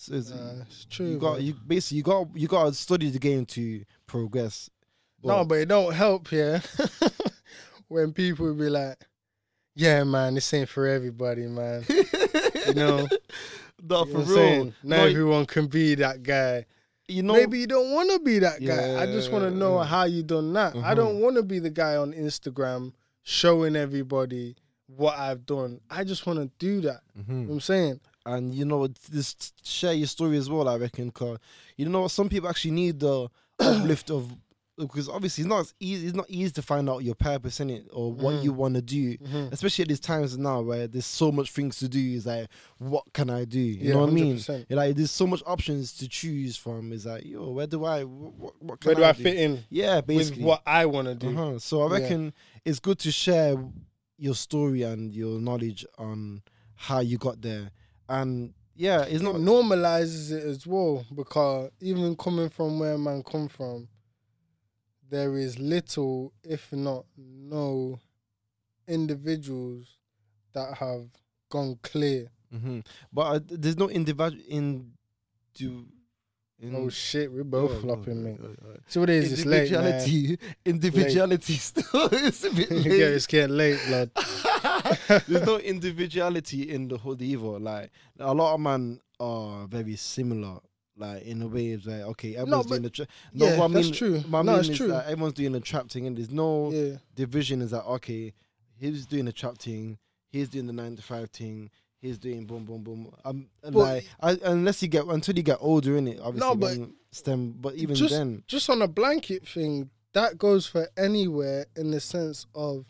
so 0.00 0.14
it's, 0.14 0.30
Nah, 0.30 0.62
it's 0.62 0.84
true. 0.84 1.06
you 1.06 1.18
got 1.18 1.42
you 1.42 1.54
basically 1.66 1.96
you 1.98 2.02
got 2.04 2.28
you 2.34 2.46
got 2.46 2.66
to 2.66 2.72
study 2.74 3.10
the 3.10 3.18
game 3.18 3.44
to 3.46 3.84
progress 4.06 4.70
No, 5.24 5.44
but 5.44 5.56
it 5.58 5.66
don't 5.68 5.92
help, 5.92 6.30
yeah. 6.30 6.60
when 7.88 8.12
people 8.12 8.54
be 8.54 8.68
like, 8.68 8.96
yeah, 9.74 10.04
man, 10.04 10.34
this 10.34 10.52
ain't 10.54 10.68
for 10.68 10.86
everybody, 10.86 11.46
man. 11.46 11.84
you 12.66 12.74
know, 12.74 13.08
Not 13.82 14.08
You 14.08 14.12
for 14.12 14.18
real. 14.20 14.64
Not 14.66 14.74
No, 14.82 14.96
everyone 15.04 15.46
can 15.46 15.66
be 15.68 15.94
that 15.96 16.22
guy. 16.22 16.66
you 17.06 17.22
know, 17.22 17.34
Maybe 17.34 17.60
you 17.60 17.66
don't 17.66 17.92
want 17.92 18.10
to 18.10 18.18
be 18.18 18.38
that 18.40 18.64
guy. 18.64 19.00
I 19.00 19.06
just 19.06 19.30
want 19.32 19.44
to 19.44 19.50
know 19.50 19.78
Yeah. 19.78 19.84
how 19.86 20.04
you 20.04 20.22
done 20.22 20.52
that. 20.54 20.74
I 20.74 20.78
Uh-huh. 20.78 20.94
don't 20.94 21.20
want 21.20 21.36
to 21.36 21.42
be 21.42 21.58
the 21.58 21.70
guy 21.70 21.96
on 21.96 22.12
Instagram 22.12 22.92
showing 23.22 23.76
everybody 23.76 24.56
what 24.86 25.16
I've 25.18 25.46
done. 25.46 25.80
I 25.90 26.02
just 26.04 26.26
want 26.26 26.38
to 26.40 26.50
do 26.58 26.80
that. 26.82 27.00
You 27.16 27.22
know 27.34 27.42
what 27.46 27.52
I'm 27.54 27.60
saying? 27.60 28.00
And 28.34 28.54
you 28.54 28.64
know 28.64 28.86
just 29.12 29.66
share 29.66 29.92
your 29.92 30.06
story 30.06 30.36
as 30.36 30.48
well. 30.50 30.68
I 30.68 30.76
reckon, 30.76 31.10
cause 31.10 31.38
you 31.76 31.88
know 31.88 32.08
some 32.08 32.28
people 32.28 32.48
actually 32.48 32.72
need 32.72 33.00
the 33.00 33.28
uplift 33.60 34.10
of 34.10 34.30
because 34.78 35.08
obviously 35.08 35.42
it's 35.42 35.48
not 35.48 35.60
as 35.60 35.74
easy. 35.80 36.06
It's 36.06 36.14
not 36.16 36.30
easy 36.30 36.52
to 36.52 36.62
find 36.62 36.88
out 36.88 37.02
your 37.02 37.16
purpose 37.16 37.58
in 37.58 37.68
it 37.68 37.86
or 37.92 38.12
what 38.12 38.34
Mm-hmm. 38.36 38.44
you 38.44 38.52
want 38.52 38.74
to 38.76 38.82
do, 38.82 39.16
especially 39.50 39.82
at 39.82 39.88
these 39.88 39.98
times 39.98 40.38
now 40.38 40.60
where 40.60 40.86
there's 40.86 41.04
so 41.04 41.32
much 41.32 41.50
things 41.50 41.78
to 41.80 41.88
do. 41.88 41.98
Is 41.98 42.26
like, 42.26 42.48
what 42.78 43.02
can 43.12 43.28
I 43.28 43.44
do? 43.44 43.58
You 43.58 43.88
Yeah, 43.88 43.92
know 43.94 44.00
what 44.00 44.10
I 44.10 44.12
mean? 44.12 44.40
You're 44.68 44.76
like, 44.76 44.94
there's 44.94 45.10
so 45.10 45.26
much 45.26 45.42
options 45.46 45.92
to 45.94 46.08
choose 46.08 46.56
from. 46.56 46.92
Is 46.92 47.06
like, 47.06 47.24
yo, 47.24 47.50
where 47.50 47.66
do 47.66 47.84
I? 47.84 48.04
What, 48.04 48.62
what 48.62 48.80
can 48.80 48.88
Where 48.90 48.94
do 48.94 49.02
I 49.04 49.12
do? 49.12 49.22
fit 49.24 49.36
in 49.36 49.64
Yeah, 49.68 49.96
with 49.96 50.06
basically. 50.06 50.44
what 50.44 50.62
I 50.64 50.86
want 50.86 51.08
to 51.08 51.14
do? 51.16 51.28
Uh-huh. 51.30 51.58
So 51.58 51.82
I 51.82 51.86
Yeah. 51.86 51.92
reckon 51.98 52.32
it's 52.64 52.78
good 52.78 53.00
to 53.00 53.10
share 53.10 53.56
your 54.16 54.34
story 54.36 54.82
and 54.82 55.12
your 55.12 55.40
knowledge 55.40 55.84
on 55.98 56.42
how 56.76 57.00
you 57.00 57.18
got 57.18 57.42
there. 57.42 57.70
And 58.08 58.54
yeah, 58.74 59.02
it's 59.02 59.20
It 59.20 59.22
not 59.22 59.34
normalizes 59.36 60.30
it 60.32 60.44
as 60.44 60.66
well 60.66 61.04
because 61.14 61.70
even 61.80 62.16
coming 62.16 62.48
from 62.48 62.78
where 62.78 62.96
man 62.96 63.22
come 63.22 63.48
from, 63.48 63.88
there 65.10 65.36
is 65.36 65.58
little, 65.58 66.32
if 66.44 66.72
not 66.72 67.04
no, 67.16 67.98
individuals 68.86 69.96
that 70.52 70.74
have 70.78 71.06
gone 71.50 71.78
clear. 71.82 72.28
hmm 72.50 72.80
But 73.12 73.22
uh, 73.22 73.40
there's 73.46 73.76
no 73.76 73.88
individual 73.90 74.40
in 74.48 74.92
do. 75.54 75.86
In, 76.60 76.74
Oh 76.74 76.88
shit, 76.88 77.30
we're 77.32 77.44
both 77.44 77.70
Oh, 77.70 77.80
flopping, 77.80 78.18
oh, 78.18 78.22
mate. 78.22 78.40
oh, 78.42 78.48
oh. 78.66 78.76
See 78.88 78.98
what 78.98 79.10
it 79.10 79.22
is? 79.24 79.32
It's 79.32 79.44
late, 79.46 79.70
man. 79.70 79.84
Individuality, 79.84 80.38
individuality 80.64 81.54
still 81.54 82.06
is 82.08 82.44
a 82.44 82.50
bit 82.50 82.70
late. 82.72 82.84
yeah, 82.86 83.06
it's 83.06 83.26
getting 83.28 83.56
late, 83.56 83.78
blood. 83.86 84.10
There's 85.26 85.46
no 85.46 85.58
individuality 85.58 86.70
in 86.70 86.88
the 86.88 86.98
hood 86.98 87.22
either. 87.22 87.58
Like 87.58 87.90
a 88.18 88.34
lot 88.34 88.54
of 88.54 88.60
man 88.60 89.00
are 89.20 89.66
very 89.66 89.96
similar. 89.96 90.58
Like 90.96 91.22
in 91.22 91.42
a 91.42 91.46
way, 91.46 91.68
it's 91.68 91.86
like 91.86 92.02
okay, 92.02 92.34
everyone's 92.36 92.66
but- 92.66 92.70
doing 92.70 92.82
the 92.82 92.90
trap. 92.90 93.08
No, 93.32 93.46
yeah, 93.46 93.62
I 93.62 93.68
that's 93.68 93.86
mean, 93.86 93.94
true. 93.94 94.16
I 94.26 94.30
No, 94.30 94.42
mean 94.42 94.58
it's 94.60 94.68
is 94.70 94.76
true. 94.76 94.88
that 94.88 95.06
everyone's 95.06 95.34
doing 95.34 95.52
the 95.52 95.60
trap 95.60 95.88
thing, 95.88 96.06
and 96.08 96.16
there's 96.16 96.30
no 96.30 96.70
Yeah, 96.72 96.96
division. 97.14 97.62
Is 97.62 97.70
that 97.70 97.84
okay? 97.84 98.32
He's 98.76 99.06
doing 99.06 99.26
the 99.26 99.32
trap 99.32 99.58
thing. 99.58 99.98
He's 100.30 100.48
doing 100.48 100.66
the 100.66 100.72
nine 100.72 100.96
to 100.96 101.02
five 101.02 101.30
thing. 101.30 101.70
He's 102.00 102.18
doing 102.18 102.46
boom, 102.46 102.64
boom, 102.64 102.82
boom. 102.82 103.12
Um, 103.24 103.48
like 103.62 104.06
I, 104.20 104.38
unless 104.44 104.82
you 104.82 104.88
get 104.88 105.04
until 105.06 105.36
you 105.36 105.42
get 105.42 105.58
older, 105.60 105.96
in 105.96 106.06
it, 106.08 106.20
obviously. 106.22 106.48
No, 106.48 106.54
but 106.54 106.78
stem. 107.12 107.54
But 107.60 107.74
even 107.74 107.94
just 107.96 108.14
then, 108.14 108.42
just 108.46 108.68
on 108.70 108.82
a 108.82 108.88
blanket 108.88 109.46
thing, 109.48 109.90
that 110.14 110.36
goes 110.38 110.66
for 110.66 110.88
anywhere 110.96 111.66
in 111.76 111.90
the 111.92 112.00
sense 112.00 112.46
of, 112.54 112.86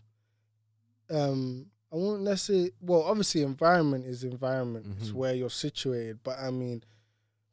um, 1.10 1.66
I 1.92 1.96
won't 1.96 2.22
necessarily. 2.22 2.72
Well, 2.80 3.02
obviously, 3.02 3.42
environment 3.42 4.04
is 4.06 4.24
environment. 4.24 4.86
It's 5.00 5.10
Mhm. 5.10 5.14
where 5.14 5.34
you're 5.34 5.50
situated, 5.50 6.18
but 6.22 6.38
I 6.38 6.50
mean, 6.50 6.82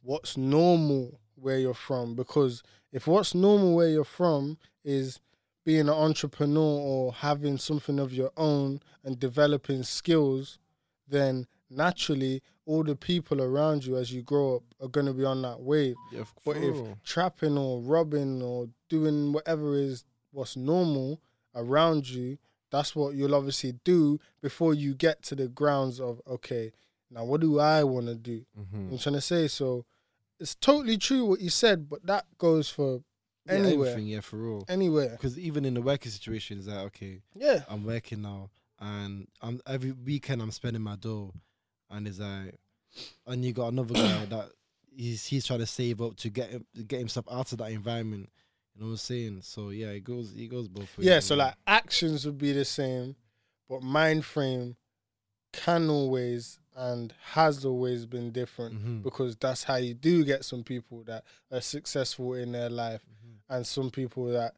what's 0.01 0.35
normal 0.37 1.19
where 1.35 1.57
you're 1.59 1.73
from? 1.73 2.15
Because 2.15 2.61
if 2.91 3.07
what's 3.07 3.33
normal 3.33 3.75
where 3.75 3.89
you're 3.89 4.03
from 4.03 4.57
is 4.83 5.19
being 5.63 5.81
an 5.81 5.89
entrepreneur 5.89 6.79
or 6.79 7.13
having 7.13 7.57
something 7.57 7.97
of 7.99 8.13
your 8.13 8.31
own 8.37 8.81
and 9.03 9.19
developing 9.19 9.83
skills, 9.83 10.59
then 11.07 11.47
naturally 11.69 12.41
all 12.65 12.83
the 12.83 12.95
people 12.95 13.41
around 13.41 13.85
you 13.85 13.95
as 13.97 14.11
you 14.13 14.21
grow 14.21 14.57
up 14.57 14.63
are 14.79 14.87
going 14.87 15.05
to 15.05 15.13
be 15.13 15.23
on 15.25 15.41
that 15.41 15.61
wave. 15.61 15.95
yeah, 16.11 16.23
But 16.43 16.57
if 16.57 16.75
trapping 17.03 17.57
or 17.57 17.81
robbing 17.81 18.41
or 18.41 18.69
doing 18.89 19.31
whatever 19.33 19.75
is 19.75 20.03
what's 20.31 20.55
normal 20.55 21.19
around 21.55 22.09
you, 22.09 22.37
that's 22.75 22.95
what 22.95 23.15
you'll 23.15 23.35
obviously 23.35 23.73
do 23.83 24.19
before 24.41 24.73
you 24.73 24.93
get 24.95 25.21
to 25.23 25.35
the 25.35 25.47
grounds 25.47 25.99
of 25.99 26.21
okay, 26.27 26.71
now 27.09 27.23
what 27.25 27.41
do 27.41 27.59
I 27.59 27.83
want 27.83 28.07
to 28.07 28.15
do? 28.15 28.45
Mhm. 28.59 28.91
I'm 28.91 28.97
trying 28.97 29.15
to 29.15 29.21
say 29.21 29.47
so. 29.47 29.85
It's 30.39 30.55
totally 30.55 30.97
true 30.97 31.25
what 31.25 31.39
you 31.39 31.49
said, 31.49 31.89
but 31.89 32.05
that 32.05 32.25
goes 32.37 32.69
for 32.69 33.03
Yeah, 33.45 33.53
anywhere, 33.53 33.89
everything, 33.91 34.07
yeah, 34.07 34.21
for 34.21 34.37
real. 34.37 34.65
anywhere. 34.67 35.09
Because 35.11 35.39
even 35.39 35.63
in 35.65 35.73
the 35.75 35.81
working 35.81 36.11
situation, 36.11 36.57
it's 36.59 36.67
like 36.67 36.85
okay, 36.87 37.21
Yeah, 37.33 37.63
I'm 37.69 37.85
working 37.85 38.21
now, 38.21 38.49
and 38.79 39.27
I'm 39.41 39.61
every 39.65 39.91
weekend 39.93 40.41
I'm 40.41 40.51
spending 40.51 40.81
my 40.81 40.95
dough, 40.97 41.33
and 41.89 42.07
it's 42.07 42.19
like, 42.19 42.59
and 43.25 43.45
you 43.45 43.53
got 43.53 43.69
another 43.71 43.93
guy 43.93 44.25
that 44.35 44.51
he's 44.95 45.25
he's 45.27 45.45
trying 45.45 45.59
to 45.59 45.65
save 45.65 46.01
up 46.01 46.15
to 46.17 46.29
get 46.29 46.49
him, 46.49 46.65
get 46.87 46.99
himself 46.99 47.25
out 47.31 47.51
of 47.51 47.57
that 47.59 47.71
environment. 47.71 48.29
You 48.75 48.81
know 48.81 48.87
what 48.87 48.91
I'm 48.91 48.97
saying? 48.97 49.39
So 49.43 49.69
yeah, 49.69 49.87
it 49.87 50.03
goes 50.03 50.33
it 50.35 50.47
goes 50.49 50.67
both 50.67 50.97
ways. 50.97 51.07
yeah. 51.07 51.19
So 51.21 51.35
like 51.35 51.55
actions 51.65 52.25
would 52.25 52.37
be 52.37 52.51
the 52.51 52.65
same, 52.65 53.15
but 53.69 53.81
mind 53.81 54.25
frame 54.25 54.75
can 55.53 55.89
always 55.89 56.59
and 56.75 57.13
has 57.31 57.63
always 57.63 58.05
been 58.05 58.31
different. 58.31 58.75
Mhm. 58.75 59.01
because 59.03 59.37
that's 59.37 59.63
how 59.63 59.75
you 59.77 59.93
do 59.93 60.25
get 60.25 60.43
some 60.43 60.61
people 60.63 61.03
that 61.03 61.23
are 61.51 61.61
successful 61.61 62.33
in 62.33 62.51
their 62.51 62.69
life 62.69 63.01
Mm-hmm. 63.05 63.55
and 63.55 63.65
some 63.67 63.89
people 63.91 64.25
that 64.33 64.55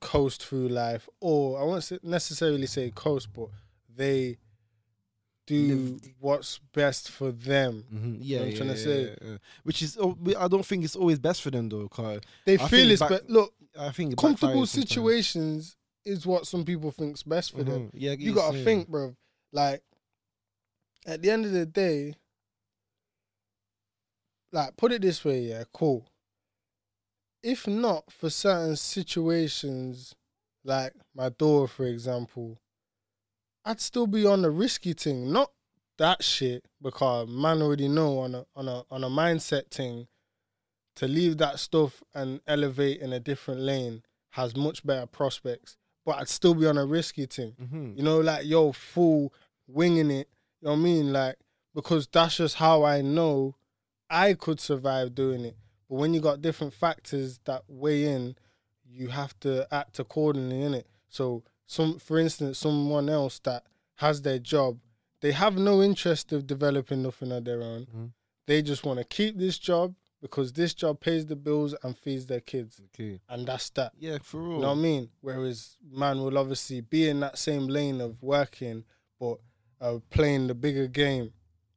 coast 0.00 0.44
through 0.44 0.68
life 0.68 1.08
or 1.20 1.60
I 1.60 1.64
won't 1.64 2.04
necessarily 2.04 2.66
say 2.66 2.90
coast 2.90 3.28
but 3.34 3.48
they 3.96 4.38
do 5.48 5.98
what's 6.20 6.58
best 6.72 7.10
for 7.10 7.32
them. 7.32 7.84
Mhm. 7.92 8.18
Yeah, 8.20 8.40
I'm 8.42 8.50
yeah, 8.50 8.58
to 8.64 8.76
say. 8.76 9.02
yeah, 9.04 9.14
yeah. 9.30 9.36
which 9.64 9.82
is 9.82 9.96
oh, 10.00 10.16
I 10.38 10.46
don't 10.48 10.64
think 10.64 10.84
it's 10.84 10.96
always 10.96 11.18
best 11.18 11.42
for 11.42 11.50
them 11.50 11.68
though. 11.68 11.88
Cause 11.88 12.20
They 12.46 12.54
I 12.58 12.68
feel 12.68 12.90
it's 12.90 13.00
back- 13.00 13.10
but 13.10 13.28
look, 13.30 13.54
I 13.78 13.90
think 13.90 14.16
comfortable 14.16 14.66
sometimes. 14.66 14.88
situations 14.90 15.76
is 16.04 16.26
what 16.26 16.46
some 16.46 16.64
people 16.64 16.90
think's 16.90 17.22
best 17.22 17.52
for 17.52 17.62
them. 17.62 17.88
Mhm. 17.88 17.90
Yeah, 17.94 18.12
you 18.18 18.34
gotta 18.34 18.62
think, 18.62 18.88
bro. 18.88 19.16
Like 19.52 19.82
at 21.06 21.22
the 21.22 21.30
end 21.30 21.44
of 21.46 21.52
the 21.52 21.66
day, 21.66 22.14
like 24.52 24.76
put 24.76 24.92
it 24.92 25.02
this 25.02 25.24
way, 25.24 25.40
yeah, 25.40 25.64
cool. 25.72 26.06
If 27.42 27.66
not 27.66 28.10
for 28.10 28.30
certain 28.30 28.76
situations, 28.76 30.14
like 30.64 30.92
my 31.14 31.28
door, 31.28 31.68
for 31.68 31.86
example, 31.86 32.58
I'd 33.68 33.82
still 33.82 34.06
be 34.06 34.24
on 34.24 34.40
the 34.40 34.50
risky 34.50 34.94
thing, 34.94 35.30
not 35.30 35.52
that 35.98 36.24
shit, 36.24 36.64
because 36.80 37.28
man 37.28 37.60
already 37.60 37.86
know 37.86 38.20
on 38.20 38.34
a 38.34 38.46
on 38.56 38.66
a 38.66 38.82
on 38.90 39.04
a 39.04 39.10
mindset 39.10 39.70
thing 39.70 40.08
to 40.96 41.06
leave 41.06 41.36
that 41.36 41.58
stuff 41.58 42.02
and 42.14 42.40
elevate 42.46 43.02
in 43.02 43.12
a 43.12 43.20
different 43.20 43.60
lane 43.60 44.02
has 44.30 44.56
much 44.56 44.86
better 44.86 45.04
prospects. 45.04 45.76
But 46.06 46.16
I'd 46.16 46.30
still 46.30 46.54
be 46.54 46.66
on 46.66 46.78
a 46.78 46.86
risky 46.86 47.26
thing. 47.26 47.56
Mhm. 47.60 47.94
You 47.98 48.02
know, 48.02 48.20
like 48.20 48.46
yo, 48.46 48.72
full 48.72 49.34
winging 49.66 50.10
it. 50.10 50.30
You 50.62 50.68
know 50.68 50.70
what 50.70 50.78
I 50.78 50.82
mean? 50.82 51.12
Like 51.12 51.36
because 51.74 52.06
that's 52.06 52.38
just 52.38 52.54
how 52.54 52.84
I 52.84 53.02
know 53.02 53.54
I 54.08 54.32
could 54.32 54.60
survive 54.60 55.14
doing 55.14 55.44
it. 55.44 55.58
But 55.90 55.96
when 55.96 56.14
you 56.14 56.22
got 56.22 56.40
different 56.40 56.72
factors 56.72 57.38
that 57.44 57.64
weigh 57.68 58.04
in, 58.04 58.34
you 58.82 59.08
have 59.08 59.38
to 59.40 59.68
act 59.70 59.98
accordingly 59.98 60.62
in 60.62 60.72
it. 60.72 60.86
So 61.10 61.44
some 61.68 61.98
for 61.98 62.18
instance, 62.18 62.58
someone 62.58 63.08
else 63.08 63.38
that 63.40 63.62
has 63.96 64.22
their 64.22 64.38
job, 64.40 64.78
they 65.20 65.32
have 65.32 65.56
no 65.56 65.82
interest 65.82 66.32
of 66.32 66.46
developing 66.46 67.02
nothing 67.02 67.30
of 67.30 67.44
their 67.44 67.62
own. 67.62 67.86
Mhm. 67.86 68.12
They 68.46 68.62
just 68.62 68.84
want 68.84 68.98
to 68.98 69.04
keep 69.04 69.36
this 69.36 69.58
job 69.58 69.94
because 70.22 70.52
this 70.54 70.72
job 70.74 70.98
pays 70.98 71.26
the 71.26 71.36
bills 71.36 71.74
and 71.82 71.96
feeds 71.96 72.26
their 72.26 72.40
kids. 72.40 72.80
Okay. 72.86 73.20
And 73.28 73.46
that's 73.46 73.68
that. 73.70 73.92
Yeah, 73.98 74.18
for 74.22 74.40
real. 74.40 74.52
You 74.54 74.60
know 74.62 74.68
what 74.68 74.78
I 74.78 74.80
mean? 74.80 75.10
Whereas 75.20 75.76
man 75.88 76.18
will 76.20 76.38
obviously 76.38 76.80
be 76.80 77.06
in 77.08 77.20
that 77.20 77.38
same 77.38 77.66
lane 77.68 78.00
of 78.00 78.22
working, 78.22 78.84
but 79.20 79.38
uh, 79.80 79.98
playing 80.10 80.46
the 80.46 80.54
bigger 80.54 80.88
game. 80.88 81.32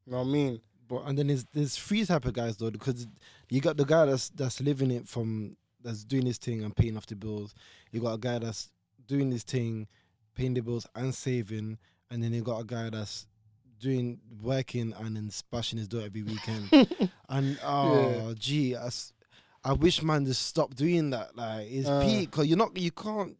You 0.06 0.14
know 0.14 0.20
what 0.20 0.28
I 0.30 0.32
mean? 0.32 0.62
But 0.88 1.04
and 1.06 1.18
then 1.18 1.28
there's 1.28 1.46
there's 1.52 1.76
three 1.78 2.06
type 2.06 2.26
of 2.26 2.34
guys 2.34 2.56
though 2.58 2.72
because 2.72 3.08
you 3.50 3.60
got 3.62 3.76
the 3.78 3.86
guy 3.86 4.06
that's 4.06 4.30
that's 4.30 4.62
living 4.62 4.92
it 4.92 5.08
from 5.08 5.58
that's 5.84 6.04
doing 6.06 6.26
this 6.26 6.38
thing 6.38 6.64
and 6.64 6.76
paying 6.76 6.96
off 6.96 7.06
the 7.08 7.16
bills. 7.16 7.54
You 7.92 8.00
got 8.02 8.14
a 8.14 8.18
guy 8.18 8.39
that's 8.39 8.72
doing 9.12 9.30
this 9.30 9.43
thing, 9.43 9.88
paying 10.36 10.53
the 10.53 10.62
bills 10.62 10.88
and 10.95 11.14
saving, 11.14 11.78
and 12.09 12.24
then 12.24 12.34
you 12.34 12.41
got 12.41 12.59
a 12.62 12.64
guy 12.64 12.89
that's 12.89 13.28
doing 13.80 14.20
working 14.41 14.93
and 14.99 15.16
then 15.16 15.30
splashing 15.30 15.80
his 15.80 15.88
dough 15.88 15.99
every 15.99 16.24
weekend. 16.24 16.70
and 17.30 17.59
oh 17.64 18.34
gee, 18.38 18.76
I 19.64 19.74
wish 19.74 20.01
man 20.01 20.26
just 20.26 20.43
stop 20.47 20.74
doing 20.76 21.09
that. 21.12 21.36
Like 21.36 21.68
it's 21.70 21.88
Uh. 21.89 22.01
peak 22.03 22.32
because 22.32 22.47
you're 22.47 22.57
not 22.57 22.76
you 22.78 22.91
can't 22.91 23.36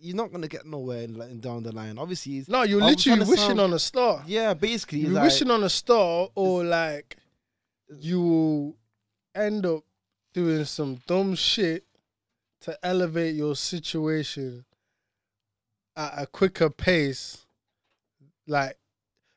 you're 0.00 0.16
not 0.16 0.30
gonna 0.30 0.46
get 0.48 0.66
nowhere 0.66 1.02
in, 1.02 1.14
like, 1.14 1.40
down 1.40 1.62
the 1.62 1.72
line. 1.72 1.98
Obviously, 1.98 2.44
No, 2.48 2.62
you're 2.62 2.80
I'm 2.82 2.88
literally 2.90 3.20
wishing 3.20 3.36
sound- 3.56 3.60
on 3.60 3.72
a 3.72 3.78
star. 3.78 4.22
yeah, 4.26 4.52
basically, 4.54 5.00
You're 5.00 5.12
like, 5.12 5.24
wishing 5.24 5.50
on 5.50 5.64
a 5.64 5.70
star, 5.70 6.28
or 6.34 6.62
like 6.64 7.16
you 7.98 8.20
will 8.20 8.76
end 9.34 9.64
up 9.66 9.82
doing 10.34 10.64
some 10.64 11.00
dumb 11.06 11.34
shit 11.34 11.84
to 12.60 12.78
elevate 12.84 13.34
your 13.34 13.56
situation, 13.56 14.64
at 15.96 16.14
a 16.22 16.26
quicker 16.26 16.70
pace. 16.70 17.44
Like, 18.46 18.76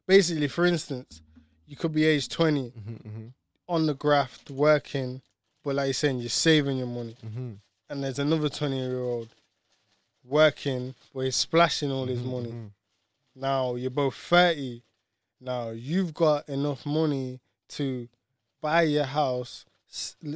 basically, 0.08 0.48
for 0.48 0.66
instance, 0.66 1.22
you 1.66 1.76
could 1.76 1.94
be 1.94 2.06
age 2.06 2.30
20 2.30 2.72
Mm-hmm, 2.72 3.28
on 3.68 3.86
the 3.86 3.94
graft 3.94 4.50
working, 4.50 5.22
but 5.64 5.76
like 5.76 5.86
you're 5.88 5.94
saying, 5.94 6.20
you're 6.20 6.30
saving 6.30 6.78
your 6.78 6.88
money. 6.88 7.16
mm-hmm. 7.26 7.52
And 7.90 8.04
there's 8.04 8.20
another 8.20 8.50
20 8.50 8.78
year 8.78 9.00
old 9.00 9.30
working, 10.24 10.96
but 11.14 11.22
he's 11.22 11.36
splashing 11.36 11.92
all 11.92 12.06
Mm-hmm, 12.06 12.16
his 12.16 12.24
money. 12.24 12.54
Now 13.36 13.76
you're 13.76 13.90
both 13.92 14.16
30. 14.16 14.82
Now 15.42 15.70
you've 15.70 16.14
got 16.14 16.48
enough 16.50 16.86
money 16.86 17.40
to 17.70 18.10
buy 18.62 18.82
your 18.84 19.06
house, 19.06 19.66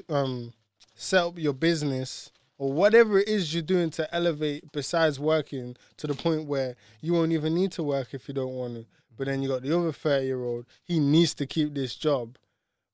um, 0.10 0.54
set 0.96 1.24
up 1.24 1.38
your 1.38 1.54
business, 1.54 2.32
or 2.64 2.72
whatever 2.72 3.20
it 3.20 3.28
is 3.28 3.54
you're 3.54 3.62
doing 3.62 3.90
to 3.90 4.16
elevate 4.16 4.72
besides 4.72 5.20
working 5.20 5.76
to 5.98 6.08
the 6.08 6.14
point 6.14 6.46
where 6.48 6.78
you 7.02 7.12
won't 7.12 7.34
even 7.34 7.54
need 7.54 7.74
to 7.74 7.84
work 7.84 8.14
if 8.14 8.26
you 8.30 8.34
don't 8.34 8.54
want 8.54 8.76
to. 8.76 8.86
But 9.18 9.28
then 9.28 9.42
you 9.42 9.50
got 9.50 9.64
the 9.64 9.78
other 9.78 9.92
30 9.92 10.26
year 10.26 10.42
old, 10.42 10.66
he 10.82 10.98
needs 10.98 11.34
to 11.36 11.46
keep 11.46 11.74
this 11.74 11.94
job 11.94 12.38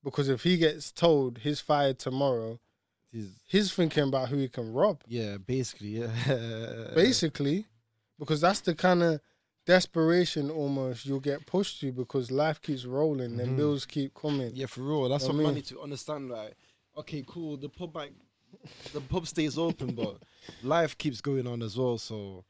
because 0.04 0.28
if 0.28 0.42
he 0.42 0.58
gets 0.58 0.92
told 0.92 1.38
he's 1.40 1.60
fired 1.62 2.00
tomorrow, 2.00 2.60
He's- 3.12 3.30
he's 3.46 3.72
thinking 3.72 4.06
about 4.08 4.30
who 4.30 4.38
he 4.38 4.50
can 4.50 4.74
rob 4.74 5.04
yeah, 5.08 5.38
basically, 5.38 6.00
yeah. 6.00 6.92
basically, 6.96 7.68
because 8.18 8.42
that's 8.42 8.62
the 8.62 8.74
kind 8.74 9.04
of 9.04 9.22
desperation 9.68 10.50
almost 10.50 11.06
you'll 11.06 11.20
get 11.20 11.46
pushed 11.46 11.80
to 11.82 11.92
because 11.92 12.32
life 12.32 12.60
keeps 12.60 12.86
rolling 12.86 13.40
and 13.40 13.40
mm-hmm. 13.40 13.56
bills 13.58 13.86
keep 13.86 14.16
coming. 14.16 14.52
Yeah, 14.56 14.66
for 14.66 14.82
real. 14.82 15.10
That's 15.10 15.26
what 15.26 15.30
I 15.30 15.34
what 15.34 15.38
mean- 15.38 15.48
man 15.48 15.56
need 15.56 15.66
to 15.66 15.80
understand. 15.82 16.30
Like, 16.32 16.56
okay, 16.98 17.24
cool. 17.28 17.56
The 17.56 17.70
pub 17.70 17.94
back, 17.94 18.10
the 18.94 19.02
pub 19.02 19.28
stays 19.28 19.58
open, 19.58 19.94
but 19.96 20.18
life 20.64 20.98
keeps 20.98 21.22
going 21.22 21.48
on 21.48 21.62
as 21.62 21.78
well. 21.78 21.98
So 21.98 22.44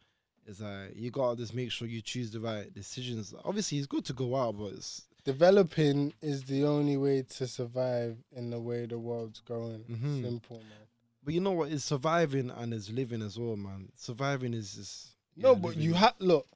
it's 0.46 0.60
like 0.62 0.94
you 0.96 1.12
gotta 1.12 1.38
just 1.38 1.54
make 1.54 1.72
sure 1.72 1.88
you 1.88 2.02
choose 2.02 2.32
the 2.32 2.40
right 2.40 2.74
decisions. 2.74 3.34
Obviously, 3.46 3.78
it's 3.78 3.88
good 3.88 4.06
to 4.06 4.14
go 4.14 4.36
out, 4.36 4.58
but 4.58 4.74
it's 4.74 5.04
Developing 5.26 6.14
is 6.22 6.44
the 6.46 6.64
only 6.64 6.98
way 6.98 7.22
to 7.24 7.46
survive 7.46 8.18
in 8.32 8.50
the 8.50 8.60
way 8.60 8.86
the 8.86 8.98
world's 8.98 9.42
going. 9.42 9.84
Mhm. 9.84 10.24
Simple, 10.24 10.58
man. 10.58 10.88
but 11.24 11.34
you 11.34 11.42
know 11.42 11.52
what? 11.52 11.72
It's 11.72 11.84
surviving 11.84 12.50
and 12.50 12.74
it's 12.74 12.90
living 12.90 13.22
as 13.22 13.38
well, 13.38 13.56
man. 13.58 13.92
Surviving 13.96 14.54
is 14.54 14.74
just 14.76 15.08
No, 15.36 15.50
yeah, 15.52 15.56
but 15.60 15.68
living. 15.70 15.84
you 15.84 15.94
have 15.94 16.16
look 16.20 16.48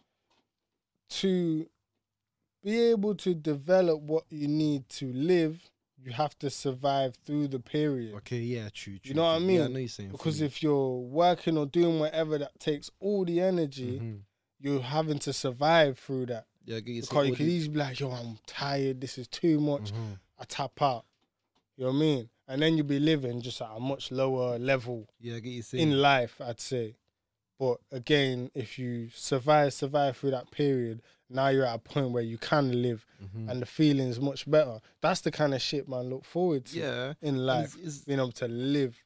to 1.09 1.67
be 2.63 2.79
able 2.79 3.15
to 3.15 3.33
develop 3.35 3.99
what 4.01 4.23
you 4.29 4.47
need 4.47 4.87
to 4.89 5.11
live. 5.13 5.69
You 6.03 6.11
have 6.11 6.37
to 6.39 6.49
survive 6.49 7.15
through 7.25 7.47
the 7.47 7.59
period. 7.59 8.13
Okay, 8.15 8.39
yeah, 8.39 8.67
true. 8.73 8.97
true 8.99 9.09
You 9.09 9.13
know 9.13 9.23
what 9.23 9.35
I 9.35 9.39
mean? 9.39 9.57
Yeah, 9.57 9.63
I 9.65 9.67
know 9.67 9.79
you're 9.79 9.87
saying 9.87 10.09
Because 10.11 10.41
if 10.41 10.61
you're 10.61 10.97
working 10.99 11.57
or 11.57 11.65
doing 11.65 11.99
whatever 11.99 12.37
that 12.39 12.59
takes 12.59 12.91
all 12.99 13.23
the 13.23 13.39
energy, 13.39 13.99
Mhm. 13.99 14.19
you're 14.59 14.81
having 14.81 15.19
to 15.19 15.31
survive 15.33 15.97
through 15.97 16.25
that. 16.27 16.45
yeah, 16.65 16.77
I 16.77 16.79
get 16.81 16.93
you 16.93 17.01
Because 17.01 17.27
you 17.27 17.35
can 17.35 17.45
the- 17.45 17.51
easily 17.53 17.73
be 17.73 17.79
like, 17.79 17.99
yo, 17.99 18.11
I'm 18.11 18.37
tired, 18.45 18.99
this 19.01 19.17
is 19.17 19.27
too 19.27 19.59
much. 19.59 19.91
Mhm. 19.93 20.19
I 20.39 20.43
tap 20.45 20.81
out. 20.81 21.05
You 21.77 21.85
know 21.85 21.89
what 21.91 21.97
I 21.97 21.99
mean? 21.99 22.29
And 22.47 22.61
then 22.61 22.75
you'll 22.77 22.85
be 22.85 22.99
living 22.99 23.41
just 23.41 23.61
at 23.61 23.69
a 23.75 23.79
much 23.79 24.11
lower 24.11 24.57
level 24.59 25.07
Yeah, 25.19 25.35
I 25.35 25.39
get 25.39 25.49
you 25.51 25.61
saying. 25.61 25.81
in 25.91 26.01
life, 26.01 26.39
I'd 26.41 26.59
say. 26.59 26.95
But 27.59 27.79
again, 27.91 28.49
if 28.53 28.77
you 28.79 29.09
survive, 29.09 29.73
survive 29.73 30.17
through 30.17 30.31
that 30.31 30.51
period, 30.51 31.01
now 31.33 31.47
you're 31.49 31.65
at 31.65 31.75
a 31.75 31.79
point 31.79 32.11
where 32.11 32.23
you 32.23 32.37
can 32.37 32.81
live 32.81 33.05
Mhm. 33.23 33.49
and 33.49 33.61
the 33.61 33.65
feeling's 33.65 34.19
much 34.19 34.49
better. 34.49 34.79
That's 35.01 35.21
the 35.21 35.31
kind 35.31 35.53
of 35.53 35.61
shit 35.61 35.87
man 35.89 36.09
look 36.09 36.25
forward 36.25 36.65
to 36.65 36.79
yeah, 36.79 37.13
in 37.21 37.37
life. 37.45 37.75
It's- 37.75 37.79
it's- 37.97 38.05
being 38.05 38.19
able 38.19 38.31
to 38.33 38.47
live. 38.47 38.97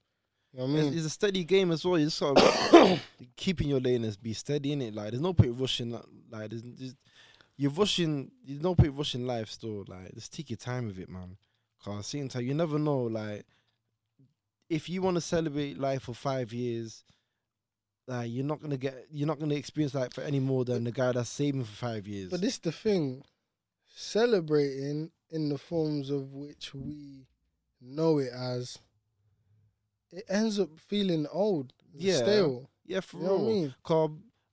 You 0.53 0.59
know 0.59 0.65
what 0.65 0.71
I 0.71 0.77
It's, 0.79 0.85
mean? 0.89 0.97
it's 0.97 1.05
a 1.05 1.09
steady 1.09 1.43
game 1.43 1.71
as 1.71 1.85
well. 1.85 1.99
You 1.99 2.05
just 2.05 2.19
gotta 2.19 2.99
keep 3.35 3.61
in 3.61 3.67
your 3.69 3.79
lane 3.79 4.03
and 4.03 4.21
be 4.21 4.33
steady 4.33 4.71
in 4.73 4.81
it. 4.81 4.93
Like 4.95 5.11
there's 5.11 5.21
no 5.21 5.33
point 5.33 5.59
rushing. 5.59 5.91
Like 5.91 6.05
like, 6.31 6.49
there's, 6.49 6.63
there's, 6.63 6.95
you're 7.57 7.71
rushing. 7.71 8.31
There's 8.45 8.61
no 8.61 8.73
point 8.75 8.93
rushing 8.97 9.25
life. 9.25 9.49
Still, 9.51 9.83
like 9.87 10.13
just 10.15 10.33
take 10.33 10.49
your 10.49 10.57
time 10.57 10.87
with 10.87 10.99
it, 10.99 11.09
man. 11.09 11.37
Cause 11.83 12.07
same 12.07 12.27
time, 12.29 12.43
you 12.45 12.53
never 12.53 12.79
know. 12.79 13.03
Like 13.03 13.45
if 14.69 14.89
you 14.89 15.01
want 15.01 15.15
to 15.15 15.21
celebrate 15.21 15.77
life 15.77 16.03
for 16.03 16.13
five 16.13 16.51
years, 16.53 17.03
like 18.07 18.31
you're 18.31 18.45
not 18.45 18.61
gonna 18.61 18.77
get. 18.77 19.05
You're 19.11 19.27
not 19.27 19.39
gonna 19.39 19.55
experience 19.55 19.93
life 19.93 20.13
for 20.13 20.21
any 20.21 20.39
more 20.39 20.63
than 20.65 20.83
the 20.85 20.91
guy 20.91 21.11
that's 21.11 21.29
saving 21.29 21.65
for 21.65 21.75
five 21.75 22.07
years. 22.07 22.29
But 22.29 22.41
this 22.41 22.57
the 22.57 22.71
thing, 22.71 23.23
celebrating 23.93 25.11
in 25.29 25.49
the 25.49 25.57
forms 25.57 26.09
of 26.09 26.33
which 26.33 26.73
we 26.73 27.27
know 27.81 28.17
it 28.19 28.31
as, 28.33 28.79
it 30.11 30.23
ends 30.29 30.59
up 30.59 30.69
feeling 30.79 31.27
old, 31.31 31.73
Yeah. 31.93 32.17
stale. 32.17 32.69
yeah, 32.85 33.01
for 33.01 33.17
You 33.17 33.23
know 33.23 33.33
what 33.35 33.39
I 33.39 33.43
real. 33.45 33.53
mean? 33.61 33.75
Cause 33.83 34.09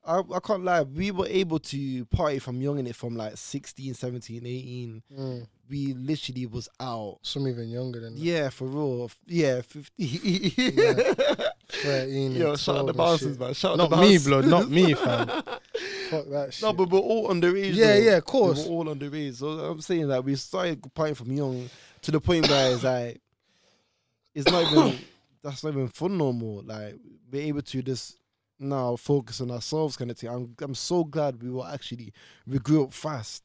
I, 0.06 0.18
I 0.34 0.40
can't 0.40 0.64
lie. 0.64 0.82
We 0.82 1.10
were 1.12 1.26
able 1.28 1.58
to 1.60 2.04
party 2.06 2.38
from 2.38 2.60
young 2.60 2.78
in 2.78 2.86
it 2.86 2.96
from 2.96 3.16
like 3.16 3.36
16, 3.38 3.94
17, 3.94 4.44
18. 4.44 5.02
Mm. 5.16 5.46
we 5.70 5.94
literally 5.94 6.44
was 6.46 6.68
out. 6.80 7.20
Some 7.22 7.48
even 7.48 7.68
younger 7.70 8.00
than 8.00 8.14
that. 8.14 8.20
Yeah, 8.20 8.50
for 8.50 8.66
real. 8.66 9.10
Yeah, 9.26 9.62
50. 9.62 9.92
Yeah. 9.96 11.34
13 11.84 12.34
Yo, 12.34 12.56
shout 12.56 12.76
out 12.76 12.86
the 12.86 12.92
bouncers, 12.94 13.38
man. 13.38 13.54
Shout 13.54 13.78
out 13.78 13.90
the 13.90 13.96
bosses. 13.96 14.26
Not 14.26 14.64
the 14.64 14.70
me, 14.70 14.84
bouncers. 14.88 14.94
blood. 14.94 15.26
Not 15.26 15.28
me, 15.28 15.28
fam. 15.34 15.42
Fuck 16.10 16.30
that 16.30 16.54
shit. 16.54 16.62
No, 16.62 16.72
but 16.72 16.90
we're 16.90 16.98
all 16.98 17.28
underage. 17.28 17.74
Yeah, 17.74 17.86
though. 17.94 17.98
yeah, 18.00 18.16
of 18.16 18.24
course. 18.24 18.64
We 18.64 18.70
We're 18.70 18.76
all 18.76 18.84
underage. 18.86 19.34
So 19.34 19.48
I'm 19.48 19.80
saying 19.80 20.08
that 20.08 20.24
we 20.24 20.34
started 20.36 20.80
partying 20.82 21.16
from 21.16 21.32
young 21.32 21.68
to 22.02 22.10
the 22.10 22.20
point 22.20 22.48
where 22.48 22.72
it's 22.72 22.84
like, 22.84 23.20
it's 24.34 24.50
not 24.50 24.70
even, 24.72 24.98
that's 25.42 25.62
not 25.64 25.70
even 25.70 25.88
fun 25.88 26.16
no 26.18 26.32
more. 26.32 26.62
Like, 26.62 26.96
we're 27.30 27.42
able 27.42 27.62
to 27.62 27.82
just 27.82 28.16
now 28.58 28.96
focus 28.96 29.40
on 29.40 29.50
ourselves 29.50 29.96
kind 29.96 30.10
of 30.10 30.18
thing. 30.18 30.30
I'm, 30.30 30.54
I'm 30.60 30.74
so 30.74 31.04
glad 31.04 31.42
we 31.42 31.50
were 31.50 31.66
actually, 31.66 32.12
we 32.46 32.58
grew 32.58 32.84
up 32.84 32.92
fast 32.92 33.42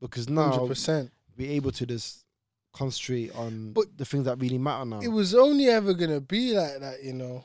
because 0.00 0.28
now 0.28 0.52
100%. 0.52 1.10
we're 1.36 1.50
able 1.50 1.72
to 1.72 1.86
just 1.86 2.24
concentrate 2.72 3.34
on 3.34 3.72
But 3.72 3.96
the 3.96 4.04
things 4.04 4.24
that 4.26 4.38
really 4.38 4.58
matter 4.58 4.84
now. 4.84 5.00
It 5.00 5.08
was 5.08 5.34
only 5.34 5.66
ever 5.68 5.94
going 5.94 6.10
to 6.10 6.20
be 6.20 6.52
like 6.54 6.80
that, 6.80 7.02
you 7.02 7.12
know. 7.14 7.44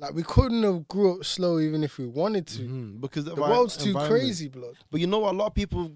Like, 0.00 0.14
we 0.14 0.22
couldn't 0.22 0.62
have 0.62 0.86
grew 0.86 1.18
up 1.18 1.24
slow 1.24 1.58
even 1.58 1.82
if 1.82 1.98
we 1.98 2.06
wanted 2.06 2.46
to. 2.48 2.62
Mhm, 2.62 3.00
because 3.00 3.24
The 3.24 3.34
world's 3.34 3.76
too 3.76 3.94
crazy, 3.94 4.48
blood. 4.48 4.76
But 4.90 5.00
you 5.00 5.06
know, 5.08 5.18
what? 5.20 5.34
a 5.34 5.36
lot 5.36 5.46
of 5.46 5.54
people 5.54 5.92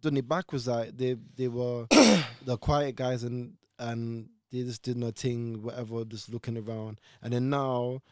done 0.00 0.16
it 0.16 0.28
backwards. 0.28 0.66
Like 0.68 0.96
they 0.96 1.16
they 1.36 1.48
were 1.48 1.86
the 2.44 2.56
quiet 2.58 2.94
guys 2.96 3.24
and 3.24 3.54
and 3.78 4.28
they 4.52 4.62
just 4.62 4.82
did 4.82 5.00
their 5.00 5.10
thing, 5.12 5.62
whatever, 5.62 6.04
just 6.04 6.28
looking 6.28 6.56
around. 6.56 7.00
And 7.22 7.32
then 7.32 7.50
now 7.50 8.02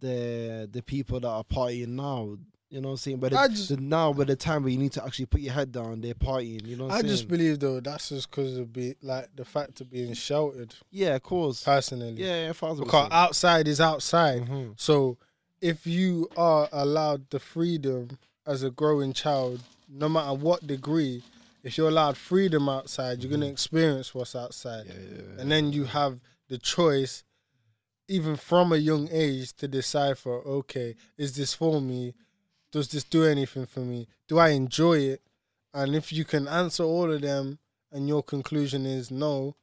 the 0.00 0.68
the 0.70 0.82
people 0.82 1.20
that 1.20 1.28
are 1.28 1.44
partying 1.44 1.88
now, 1.88 2.38
you 2.70 2.80
know 2.80 2.88
what 2.88 2.92
I'm 2.92 2.96
saying? 2.98 3.18
But 3.18 3.34
I 3.34 3.48
just- 3.48 3.68
the, 3.68 3.76
now 3.76 4.12
by 4.12 4.24
the 4.24 4.36
time 4.36 4.62
where 4.62 4.70
you 4.72 4.78
need 4.78 4.92
to 4.92 5.04
actually 5.04 5.26
put 5.26 5.40
your 5.40 5.52
head 5.52 5.72
down, 5.72 6.00
they're 6.00 6.14
partying. 6.14 6.64
You 6.66 6.76
know 6.76 6.84
what 6.84 6.92
I'm 6.92 6.98
I 6.98 7.00
saying? 7.02 7.10
just 7.12 7.28
believe, 7.28 7.58
though, 7.58 7.80
that's 7.80 8.08
just 8.10 8.30
because 8.30 8.56
of 8.56 8.72
be, 8.72 8.94
like 9.02 9.28
the 9.34 9.44
fact 9.44 9.80
of 9.80 9.90
being 9.90 10.14
sheltered, 10.14 10.74
yeah, 10.90 11.16
of 11.16 11.22
course. 11.22 11.62
personally. 11.64 12.12
Yeah, 12.12 12.46
yeah, 12.46 12.52
Because 12.52 13.08
outside 13.10 13.66
is 13.68 13.80
outside. 13.80 14.46
Mhm. 14.46 14.74
So 14.80 15.18
if 15.60 15.86
you 15.86 16.28
are 16.36 16.68
allowed 16.72 17.28
the 17.30 17.40
freedom 17.40 18.18
as 18.46 18.62
a 18.62 18.70
growing 18.70 19.12
child, 19.12 19.60
no 19.88 20.08
matter 20.08 20.32
what 20.34 20.66
degree, 20.66 21.22
if 21.62 21.76
you're 21.76 21.88
allowed 21.88 22.16
freedom 22.16 22.68
outside, 22.68 23.20
you're 23.22 23.30
gonna 23.30 23.46
experience 23.46 24.14
what's 24.14 24.34
outside. 24.36 24.86
Mm-hmm. 24.86 25.14
Yeah, 25.16 25.22
yeah. 25.34 25.40
And 25.42 25.50
then 25.52 25.72
you 25.72 25.84
have 25.84 26.20
the 26.48 26.56
choice, 26.56 27.24
even 28.08 28.36
from 28.36 28.72
a 28.72 28.76
young 28.76 29.08
age, 29.12 29.52
to 29.54 29.68
decipher, 29.68 30.36
okay, 30.46 30.94
is 31.18 31.36
this 31.36 31.52
for 31.54 31.80
me? 31.80 32.14
Does 32.72 32.88
this 32.88 33.04
do 33.04 33.24
anything 33.24 33.66
for 33.66 33.80
me? 33.80 34.08
Do 34.28 34.38
I 34.38 34.50
enjoy 34.50 34.98
it? 34.98 35.22
And 35.74 35.94
if 35.94 36.12
you 36.12 36.24
can 36.24 36.48
answer 36.48 36.84
all 36.84 37.10
of 37.10 37.20
them 37.20 37.58
and 37.92 38.08
your 38.08 38.22
conclusion 38.22 38.86
is 38.86 39.10
no, 39.10 39.56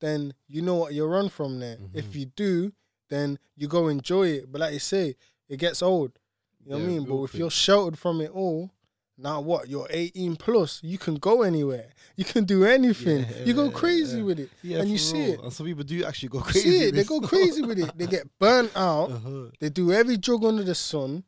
then 0.00 0.34
you 0.48 0.62
know 0.62 0.74
what 0.74 0.94
you 0.94 1.04
run 1.06 1.28
from 1.28 1.60
there. 1.60 1.76
Mm-hmm. 1.76 1.98
If 1.98 2.14
you 2.16 2.26
do, 2.26 2.72
then 3.08 3.38
you 3.56 3.68
go 3.68 3.88
enjoy 3.88 4.28
it. 4.28 4.52
But 4.52 4.62
like 4.62 4.72
you 4.74 4.78
say, 4.78 5.16
it 5.48 5.58
gets 5.58 5.82
old. 5.82 6.18
You 6.64 6.72
know 6.72 6.78
what 6.78 6.84
I 6.84 6.88
mean? 6.88 7.04
But 7.04 7.22
if 7.24 7.34
you're 7.34 7.50
sheltered 7.50 7.98
from 7.98 8.20
it 8.20 8.30
all, 8.30 8.70
now 9.16 9.40
what? 9.40 9.68
You're 9.68 9.86
18 9.90 10.36
plus. 10.36 10.80
You 10.82 10.98
can 10.98 11.16
go 11.16 11.42
anywhere. 11.42 11.90
You 12.16 12.24
can 12.24 12.44
do 12.44 12.64
anything. 12.64 13.26
you 13.44 13.54
go 13.54 13.72
crazy 13.72 14.18
yeah. 14.18 14.22
with 14.22 14.38
it. 14.38 14.50
Yeah, 14.62 14.78
and 14.78 14.88
you 14.88 14.98
see 14.98 15.18
real. 15.18 15.32
it. 15.32 15.40
And 15.40 15.52
some 15.52 15.66
people 15.66 15.82
do 15.82 16.04
actually 16.04 16.28
go 16.28 16.38
crazy. 16.38 16.60
see 16.70 16.84
it. 16.84 16.94
They 16.94 17.02
go 17.02 17.20
crazy 17.20 17.60
with 17.60 17.76
it. 17.76 17.90
They 17.98 18.06
get 18.06 18.28
burnt 18.38 18.70
out. 18.76 19.10
Uh-huh. 19.10 19.46
They 19.58 19.68
do 19.68 19.90
every 19.90 20.16
drug 20.16 20.44
under 20.44 20.62
the 20.62 20.76
sun. 20.76 21.24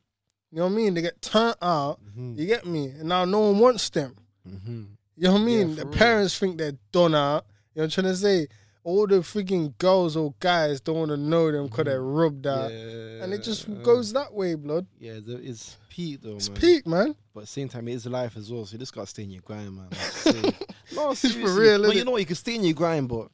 You 0.56 0.60
know 0.62 0.68
what 0.68 0.72
I 0.72 0.76
mean? 0.76 0.94
They 0.94 1.02
get 1.02 1.20
turned 1.20 1.56
out. 1.60 2.00
Mhm. 2.02 2.38
You 2.38 2.46
get 2.46 2.64
me? 2.64 2.86
And 2.86 3.10
now 3.10 3.26
no 3.26 3.40
one 3.40 3.58
wants 3.58 3.90
them. 3.90 4.16
Mhm. 4.48 4.86
You 5.14 5.24
know 5.24 5.32
what 5.34 5.42
I 5.42 5.44
mean? 5.44 5.68
for 5.68 5.74
the 5.80 5.84
real. 5.84 5.92
parents 5.98 6.38
think 6.38 6.56
they're 6.56 6.78
done 6.92 7.14
out. 7.14 7.44
You 7.74 7.82
know 7.82 7.82
what 7.82 7.84
I'm 7.84 7.90
trying 7.90 8.12
to 8.14 8.16
say? 8.16 8.48
All 8.82 9.06
the 9.06 9.16
freaking 9.16 9.76
girls 9.76 10.16
or 10.16 10.32
guys 10.40 10.80
don't 10.80 10.96
want 10.96 11.10
to 11.10 11.18
know 11.18 11.52
them 11.52 11.66
because 11.66 11.84
they're 11.84 12.00
rubbed 12.02 12.46
out. 12.46 12.70
And 12.70 13.34
it 13.34 13.42
just 13.42 13.68
Yeah. 13.68 13.82
goes 13.82 14.14
that 14.14 14.32
way, 14.32 14.54
blood. 14.54 14.86
Yeah, 14.98 15.18
it's 15.26 15.76
peak 15.90 16.22
though, 16.22 16.36
It's 16.36 16.48
man. 16.48 16.58
peak, 16.58 16.86
man. 16.86 17.14
But 17.34 17.40
at 17.40 17.46
the 17.48 17.52
same 17.52 17.68
time, 17.68 17.86
it 17.88 17.92
is 17.94 18.06
life 18.06 18.34
as 18.38 18.50
well. 18.50 18.64
So 18.64 18.72
you 18.72 18.78
just 18.78 18.94
gotta 18.94 19.08
stay 19.08 19.24
in 19.24 19.32
your 19.32 19.42
grind, 19.42 19.76
man. 19.76 19.88
No, 20.94 21.10
It's 21.10 21.20
for 21.34 21.38
real, 21.52 21.82
Well, 21.82 21.90
innit? 21.90 21.96
you 21.96 22.04
know 22.06 22.12
what? 22.12 22.20
You 22.20 22.26
can 22.26 22.36
stay 22.36 22.54
in 22.54 22.64
your 22.64 22.72
grind, 22.72 23.08
but 23.10 23.28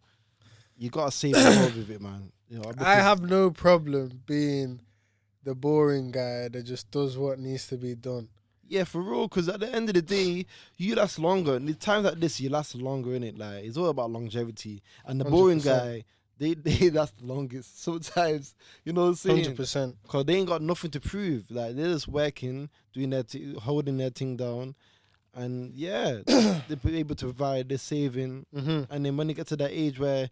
you 0.76 0.90
gotta 0.90 1.12
save 1.12 1.34
the 1.34 1.40
world 1.60 1.76
with 1.76 1.90
it, 1.90 2.00
man. 2.00 2.32
You 2.48 2.58
know, 2.58 2.72
I 2.78 2.94
have 2.96 3.20
no 3.22 3.50
problem 3.52 4.22
being 4.26 4.80
the 5.44 5.54
boring 5.54 6.10
guy 6.10 6.48
that 6.48 6.62
just 6.64 6.90
does 6.90 7.16
what 7.18 7.38
needs 7.38 7.66
to 7.68 7.76
be 7.76 7.94
done. 7.94 8.28
Yeah, 8.68 8.84
for 8.84 9.02
real. 9.02 9.28
Because 9.28 9.48
at 9.48 9.60
the 9.60 9.68
end 9.72 9.90
of 9.90 9.94
the 9.94 10.02
day, 10.02 10.46
you 10.76 10.94
last 10.94 11.18
longer. 11.18 11.56
And 11.56 11.68
the 11.68 11.74
times 11.74 12.06
like 12.06 12.20
this, 12.20 12.40
you 12.40 12.48
last 12.48 12.74
longer 12.74 13.14
in 13.14 13.22
it. 13.22 13.36
Like 13.36 13.64
it's 13.64 13.76
all 13.76 13.88
about 13.88 14.10
longevity. 14.10 14.82
And 15.04 15.20
the 15.20 15.24
boring 15.26 15.60
100%. 15.60 15.64
guy, 15.64 16.04
they 16.38 16.54
they 16.54 16.90
last 16.90 17.18
the 17.18 17.26
longest. 17.26 17.82
Sometimes, 17.82 18.54
you 18.84 18.92
know 18.92 19.02
what 19.02 19.08
I'm 19.08 19.14
saying? 19.16 19.44
Hundred 19.44 19.56
percent. 19.56 19.96
Cause 20.08 20.24
they 20.24 20.36
ain't 20.36 20.48
got 20.48 20.62
nothing 20.62 20.90
to 20.92 21.00
prove. 21.00 21.50
Like 21.50 21.76
they're 21.76 21.92
just 21.92 22.08
working, 22.08 22.70
doing 22.92 23.10
their, 23.10 23.24
t- 23.24 23.54
holding 23.54 23.98
their 23.98 24.10
thing 24.10 24.36
down, 24.36 24.74
and 25.34 25.72
yeah, 25.74 26.18
they're 26.26 26.78
able 26.94 27.14
to 27.16 27.24
provide. 27.26 27.68
They're 27.68 27.78
saving, 27.78 28.46
Mm-hmm. 28.54 28.92
and 28.92 29.04
then 29.06 29.16
when 29.16 29.26
they 29.28 29.34
get 29.34 29.46
to 29.48 29.56
that 29.56 29.70
age 29.72 29.98
where 29.98 30.28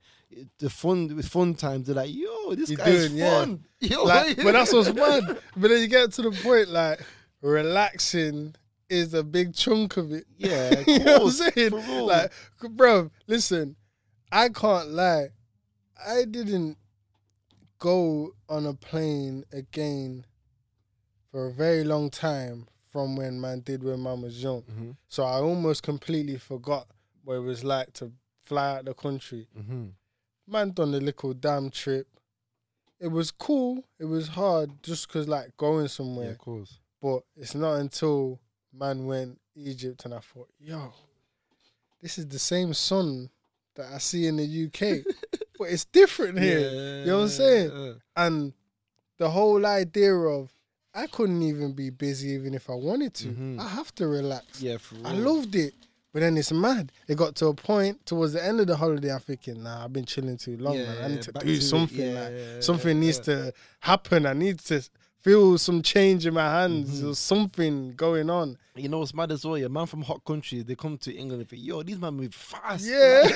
the 0.58 0.68
fun 0.70 1.14
with 1.16 1.26
fun 1.28 1.54
times, 1.54 1.86
they're 1.86 1.96
like, 1.96 2.14
"Yo, 2.14 2.54
this 2.54 2.68
You're 2.70 2.76
guy's 2.78 3.06
doing, 3.08 3.18
yeah. 3.18 3.38
fun." 3.40 3.64
Yo, 3.80 4.04
Like, 4.04 4.36
but 4.36 4.52
that's 4.52 4.72
what's 4.72 4.92
mad. 4.92 5.38
But 5.56 5.68
then 5.70 5.80
you 5.80 5.86
get 5.88 6.12
to 6.12 6.22
the 6.22 6.30
point 6.32 6.68
like 6.68 7.00
relaxing 7.40 8.54
is 8.88 9.14
a 9.14 9.22
big 9.22 9.54
chunk 9.54 9.96
of 9.96 10.12
it. 10.12 10.24
Yeah, 10.36 10.70
of 10.80 10.86
you 10.88 10.98
know 10.98 11.18
what 11.20 11.22
I'm 11.22 11.52
saying? 11.52 12.06
Like, 12.06 12.32
bro, 12.70 13.10
listen, 13.26 13.76
I 14.32 14.48
can't 14.50 14.90
lie. 14.90 15.28
I 16.06 16.24
didn't 16.24 16.76
go 17.78 18.32
on 18.48 18.66
a 18.66 18.74
plane 18.74 19.44
again 19.52 20.24
for 21.30 21.46
a 21.46 21.52
very 21.52 21.84
long 21.84 22.10
time 22.10 22.66
from 22.90 23.16
when 23.16 23.40
man 23.40 23.60
did 23.60 23.82
when 23.82 24.02
man 24.02 24.20
was 24.22 24.42
young. 24.42 24.62
Mhm. 24.62 24.96
So 25.08 25.22
I 25.24 25.38
almost 25.40 25.82
completely 25.82 26.36
forgot 26.38 26.88
what 27.24 27.34
it 27.34 27.40
was 27.40 27.62
like 27.64 27.92
to 27.94 28.12
fly 28.42 28.76
out 28.76 28.84
the 28.84 28.94
country. 28.94 29.48
hmm 29.54 29.88
Man 30.46 30.72
done 30.72 30.90
the 30.90 31.00
little 31.00 31.32
damn 31.32 31.70
trip. 31.70 32.08
It 32.98 33.08
was 33.08 33.30
cool. 33.30 33.84
It 33.98 34.06
was 34.06 34.28
hard 34.28 34.82
just 34.82 35.08
cause 35.08 35.28
like 35.28 35.56
going 35.56 35.82
yeah, 35.84 35.88
somewhere. 35.88 36.30
of 36.32 36.38
course. 36.38 36.78
But 37.00 37.22
it's 37.36 37.54
not 37.54 37.74
until 37.74 38.40
man 38.72 39.06
went 39.06 39.40
Egypt 39.54 40.04
and 40.04 40.14
I 40.14 40.18
thought, 40.18 40.48
yo, 40.58 40.92
this 42.02 42.18
is 42.18 42.26
the 42.26 42.38
same 42.38 42.74
sun 42.74 43.30
that 43.76 43.92
I 43.92 43.98
see 43.98 44.26
in 44.26 44.36
the 44.36 44.66
UK, 44.66 45.04
but 45.58 45.68
it's 45.68 45.84
different 45.84 46.38
here. 46.38 46.70
You 47.00 47.06
know 47.06 47.18
what 47.18 47.22
I'm 47.24 47.28
saying? 47.28 47.70
Yeah. 47.72 47.92
And 48.16 48.52
the 49.18 49.30
whole 49.30 49.64
idea 49.64 50.14
of 50.14 50.50
I 50.94 51.06
couldn't 51.06 51.42
even 51.42 51.72
be 51.72 51.90
busy 51.90 52.30
even 52.30 52.54
if 52.54 52.68
I 52.68 52.74
wanted 52.74 53.14
to. 53.14 53.28
Mhm. 53.28 53.60
I 53.60 53.68
have 53.68 53.94
to 53.96 54.06
relax. 54.08 54.60
Yeah, 54.60 54.78
for 54.78 54.96
real. 54.96 55.06
I 55.06 55.12
loved 55.12 55.54
it. 55.54 55.74
But 56.12 56.20
then 56.20 56.36
it's 56.36 56.50
mad. 56.50 56.90
It 57.06 57.16
got 57.16 57.36
to 57.36 57.46
a 57.46 57.54
point 57.54 58.04
towards 58.04 58.32
the 58.32 58.44
end 58.44 58.58
of 58.58 58.66
the 58.66 58.76
holiday. 58.76 59.12
I'm 59.14 59.20
thinking, 59.20 59.62
nah, 59.62 59.84
I've 59.84 59.92
been 59.92 60.04
chilling 60.06 60.36
too 60.36 60.56
long, 60.56 60.76
man. 60.76 60.88
I 60.98 61.00
Yeah, 61.02 61.08
need 61.08 61.22
to 61.22 61.32
do 61.32 61.38
to 61.40 61.52
it. 61.52 61.60
something. 61.62 62.00
Yeah, 62.14 62.20
like 62.20 62.32
yeah, 62.32 62.60
something 62.60 62.96
yeah, 62.96 63.00
needs 63.06 63.18
yeah. 63.18 63.24
to 63.34 63.52
happen. 63.78 64.26
I 64.26 64.32
need 64.32 64.58
to 64.58 64.82
feel 65.22 65.58
some 65.58 65.82
change 65.82 66.26
in 66.26 66.34
my 66.34 66.60
hands. 66.60 66.90
Mm-hmm. 66.90 67.04
There's 67.04 67.18
something 67.18 67.92
going 67.94 68.30
on. 68.30 68.56
You 68.76 68.88
know 68.88 69.00
what's 69.00 69.12
mad 69.12 69.30
as 69.32 69.44
well? 69.44 69.58
Yeah, 69.58 69.68
man 69.68 69.86
from 69.86 70.00
hot 70.02 70.24
countries, 70.24 70.64
they 70.64 70.74
come 70.74 70.96
to 70.98 71.12
England 71.12 71.42
and 71.42 71.50
think, 71.50 71.62
yo, 71.62 71.82
these 71.82 71.98
man 71.98 72.14
move 72.14 72.32
fast. 72.32 72.86
Yeah, 72.86 73.28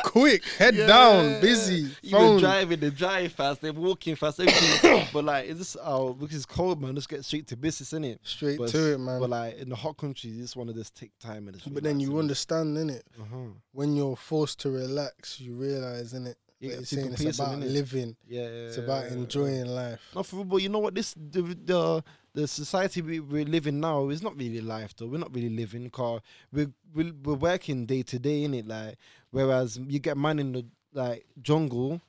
quick, 0.04 0.42
head 0.58 0.74
Yeah. 0.74 0.86
down, 0.86 1.40
busy, 1.40 1.90
Even 2.02 2.38
driving, 2.38 2.80
they 2.80 2.90
drive 2.90 3.32
fast, 3.32 3.60
they're 3.60 3.72
walking 3.72 4.16
fast, 4.16 4.40
everything. 4.40 5.06
but 5.12 5.24
like, 5.24 5.48
it's 5.48 5.58
just 5.58 5.76
oh, 5.82 6.14
because 6.14 6.36
it's 6.36 6.46
cold, 6.46 6.80
man. 6.80 6.94
Let's 6.94 7.06
get 7.06 7.24
straight 7.24 7.46
to 7.48 7.56
business, 7.56 7.92
innit? 7.92 8.18
Straight 8.22 8.58
but, 8.58 8.70
to 8.70 8.94
it, 8.94 8.98
man. 8.98 9.20
But 9.20 9.30
like 9.30 9.58
in 9.58 9.68
the 9.68 9.76
hot 9.76 9.96
countries, 9.96 10.38
this 10.38 10.56
one 10.56 10.68
of 10.68 10.74
this 10.74 10.90
take 10.90 11.16
time 11.20 11.46
and 11.46 11.56
it's 11.56 11.66
But 11.66 11.84
then 11.84 12.00
you 12.00 12.18
understand, 12.18 12.76
innit? 12.76 13.02
uh-huh. 13.20 13.50
When 13.72 13.94
you're 13.94 14.16
forced 14.16 14.60
to 14.60 14.70
relax, 14.70 15.38
you 15.40 15.54
realize, 15.54 16.14
innit? 16.14 16.34
Get 16.70 16.78
it's 16.80 16.90
saying 16.90 17.12
it's 17.18 17.38
about 17.38 17.58
living. 17.58 18.16
Yeah, 18.26 18.42
yeah, 18.42 18.48
It's 18.68 18.78
about 18.78 19.04
yeah, 19.04 19.10
yeah. 19.10 19.16
enjoying 19.16 19.66
life. 19.66 20.00
No, 20.14 20.22
for 20.22 20.44
but 20.44 20.56
you 20.62 20.68
know 20.68 20.78
what? 20.80 20.94
This 20.94 21.14
the 21.14 21.42
the, 21.42 22.04
the 22.34 22.48
society 22.48 23.02
we, 23.02 23.20
we're 23.20 23.44
living 23.44 23.80
now 23.80 24.08
is 24.08 24.22
not 24.22 24.36
really 24.36 24.60
life 24.60 24.94
though. 24.96 25.06
We're 25.06 25.18
not 25.18 25.34
really 25.34 25.50
living 25.50 25.84
because 25.84 26.20
we're, 26.52 26.70
we're 26.94 27.12
we're 27.22 27.34
working 27.34 27.86
day 27.86 28.02
to 28.02 28.18
day 28.18 28.44
in 28.44 28.54
it. 28.54 28.66
Like 28.66 28.96
whereas 29.30 29.78
you 29.78 29.98
get 29.98 30.16
man 30.16 30.38
in 30.38 30.52
the 30.52 30.66
like 30.92 31.26
jungle. 31.40 32.00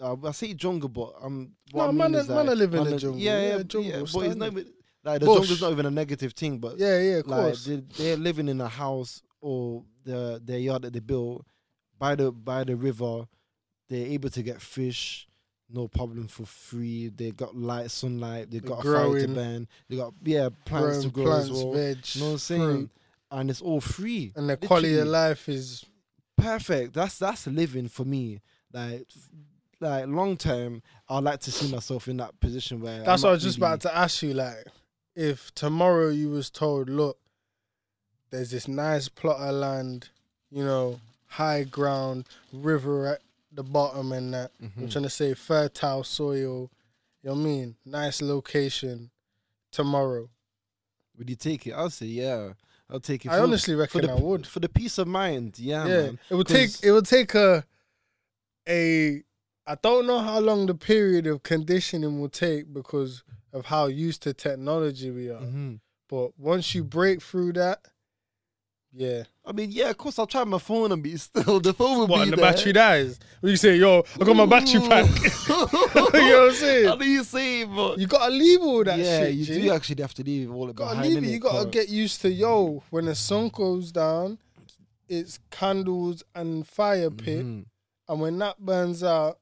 Uh, 0.00 0.16
I 0.24 0.32
say 0.32 0.52
jungle, 0.54 0.88
but 0.88 1.12
um, 1.22 1.52
what 1.70 1.84
No, 1.84 1.88
I 1.88 1.92
mean 1.92 1.98
man 1.98 2.14
is 2.16 2.28
man 2.28 2.38
like, 2.38 2.48
are 2.48 2.56
living 2.56 2.78
in 2.78 2.84
man 2.84 2.92
the 2.94 2.98
jungle. 2.98 3.20
Yeah, 3.20 3.40
Yeah, 3.40 3.56
yeah, 3.58 3.62
jungle, 3.62 3.90
yeah. 3.90 3.98
But 4.12 4.26
it's 4.26 4.36
not 4.36 4.46
even, 4.52 4.66
like 5.04 5.20
the 5.20 5.26
Bush. 5.26 5.38
jungle's 5.38 5.60
not 5.62 5.70
even 5.72 5.86
a 5.86 5.90
negative 5.92 6.32
thing, 6.32 6.58
but 6.58 6.76
Yeah, 6.78 6.98
yeah, 7.00 7.16
of 7.18 7.26
like 7.28 7.40
course. 7.40 7.64
they, 7.66 7.76
they're 7.96 8.16
living 8.16 8.48
in 8.48 8.60
a 8.60 8.68
house 8.68 9.22
or 9.40 9.84
the 10.04 10.40
their 10.44 10.58
yard 10.58 10.82
that 10.82 10.92
they 10.92 10.98
built 11.00 11.46
by 12.00 12.16
the 12.16 12.32
by 12.32 12.64
the 12.64 12.74
river. 12.74 13.26
They're 13.92 14.06
able 14.06 14.30
to 14.30 14.42
get 14.42 14.60
fish, 14.62 15.28
no 15.70 15.86
problem 15.86 16.26
for 16.28 16.44
free. 16.46 17.08
They 17.08 17.30
got 17.30 17.54
light, 17.56 17.90
sunlight. 17.90 18.50
They 18.50 18.60
got 18.60 18.80
a 18.80 18.82
fire 18.82 18.92
to 19.04 19.26
growing. 19.26 19.34
burn. 19.34 19.68
They 19.88 19.96
got 19.96 20.14
yeah 20.24 20.48
plants 20.64 20.86
Growing 20.96 21.02
to 21.02 21.08
grow 21.10 21.24
plants, 21.24 21.50
as 21.50 21.62
well. 21.64 21.72
veg, 21.74 21.98
you 22.14 22.20
know 22.20 22.26
what 22.28 22.32
I'm 22.32 22.38
saying? 22.38 22.60
fruit. 22.60 22.90
And 23.30 23.50
it's 23.50 23.62
all 23.62 23.80
free. 23.80 24.32
and 24.36 24.48
the 24.50 24.56
quality 24.56 24.98
of 24.98 25.08
life 25.08 25.48
is 25.48 25.84
perfect. 26.36 26.94
That's 26.94 27.18
that's 27.18 27.46
living 27.46 27.88
for 27.88 28.04
me. 28.04 28.40
Like 28.72 29.06
like 29.80 30.06
long 30.06 30.36
term, 30.36 30.82
I'd 31.08 31.24
like 31.24 31.40
to 31.40 31.52
see 31.52 31.70
myself 31.70 32.08
in 32.08 32.16
that 32.18 32.38
position 32.40 32.80
where 32.80 33.02
That's 33.02 33.22
I'm 33.24 33.28
what 33.28 33.30
I 33.30 33.34
was 33.34 33.42
just 33.42 33.58
really- 33.58 33.66
about 33.68 33.80
to 33.82 33.96
ask 33.96 34.22
you. 34.22 34.32
Like, 34.34 34.66
if 35.14 35.54
tomorrow 35.54 36.08
you 36.08 36.30
was 36.30 36.48
told, 36.50 36.88
look, 36.88 37.18
there's 38.30 38.50
this 38.52 38.68
nice 38.68 39.08
plot 39.08 39.40
of 39.40 39.54
land, 39.54 40.08
you 40.50 40.64
know, 40.64 41.00
high 41.26 41.64
ground, 41.64 42.26
river 42.52 43.18
the 43.52 43.62
bottom, 43.62 44.12
and 44.12 44.32
that. 44.34 44.50
Mm-hmm. 44.62 44.82
I'm 44.84 44.88
trying 44.88 45.04
to 45.04 45.10
say 45.10 45.34
fertile 45.34 46.04
soil. 46.04 46.70
You 47.22 47.30
know 47.30 47.34
what 47.34 47.40
I 47.40 47.44
mean? 47.44 47.76
Nice 47.84 48.20
location. 48.22 49.10
Tomorrow, 49.70 50.28
Would 51.16 51.30
you 51.30 51.36
take 51.36 51.66
it? 51.66 51.72
I'll 51.72 51.88
say 51.88 52.06
yeah. 52.06 52.52
I'll 52.90 53.00
take 53.00 53.24
it. 53.24 53.30
I 53.30 53.36
for- 53.38 53.42
honestly 53.44 53.74
reckon 53.74 54.02
the, 54.02 54.12
I 54.12 54.16
would. 54.20 54.46
for 54.46 54.60
the 54.60 54.68
peace 54.68 54.98
of 54.98 55.08
mind. 55.08 55.58
Yeah, 55.58 55.86
yeah, 55.86 55.96
man. 56.02 56.18
it 56.28 56.34
would 56.34 56.46
take 56.46 56.70
it 56.82 56.92
would 56.92 57.06
take 57.06 57.34
a 57.34 57.64
a. 58.68 59.22
I 59.66 59.76
don't 59.80 60.06
know 60.06 60.18
how 60.18 60.40
long 60.40 60.66
the 60.66 60.74
period 60.74 61.26
of 61.26 61.42
conditioning 61.42 62.20
will 62.20 62.28
take 62.28 62.72
because 62.74 63.22
of 63.52 63.66
how 63.66 63.86
used 63.86 64.22
to 64.24 64.34
technology 64.34 65.10
we 65.10 65.30
are. 65.30 65.40
Mhm. 65.40 65.80
But 66.08 66.38
once 66.38 66.74
you 66.74 66.84
break 66.84 67.22
through 67.22 67.52
that, 67.54 67.80
yeah. 68.94 69.22
I 69.44 69.52
mean, 69.52 69.70
yeah, 69.72 69.90
of 69.90 69.96
course, 69.98 70.18
I'll 70.18 70.26
try 70.26 70.44
my 70.44 70.58
phone 70.58 70.92
and 70.92 71.02
be 71.02 71.16
still. 71.16 71.58
The 71.68 71.72
phone 71.74 71.98
will 71.98 72.06
What, 72.06 72.16
be 72.18 72.22
and 72.24 72.32
the 72.32 72.36
there. 72.36 72.52
battery 72.52 72.72
dies? 72.72 73.18
When 73.40 73.50
you 73.50 73.56
say, 73.56 73.76
yo, 73.76 74.04
I 74.20 74.24
got 74.24 74.36
my 74.36 74.46
battery 74.46 74.80
pack. 74.80 75.06
you 75.48 75.54
know 75.56 75.66
what 75.66 76.14
I'm 76.14 76.52
saying? 76.54 76.84
know 76.86 77.04
you 77.04 77.24
say, 77.24 77.64
but 77.64 77.98
You 77.98 78.06
gotta 78.06 78.32
leave 78.32 78.60
all 78.60 78.84
that 78.84 78.98
yeah, 78.98 79.20
shit. 79.24 79.34
you 79.34 79.44
G. 79.44 79.62
do 79.62 79.72
actually 79.72 80.02
have 80.02 80.14
to 80.14 80.22
leave 80.22 80.50
all 80.52 80.68
it 80.70 80.76
gotta 80.76 81.00
leave 81.00 81.24
it. 81.24 81.28
You 81.28 81.40
gotta 81.40 81.68
get 81.68 81.88
used 81.88 82.20
to, 82.22 82.30
yo, 82.30 82.82
when 82.90 83.06
the 83.06 83.14
sun 83.14 83.48
goes 83.48 83.90
down, 83.92 84.38
it's 85.08 85.38
candles 85.50 86.22
and 86.34 86.66
fire 86.66 87.10
pit. 87.10 87.44
Mhm. 87.44 87.64
And 88.08 88.20
when 88.20 88.38
that 88.38 88.58
burns 88.58 89.02
out, 89.02 89.38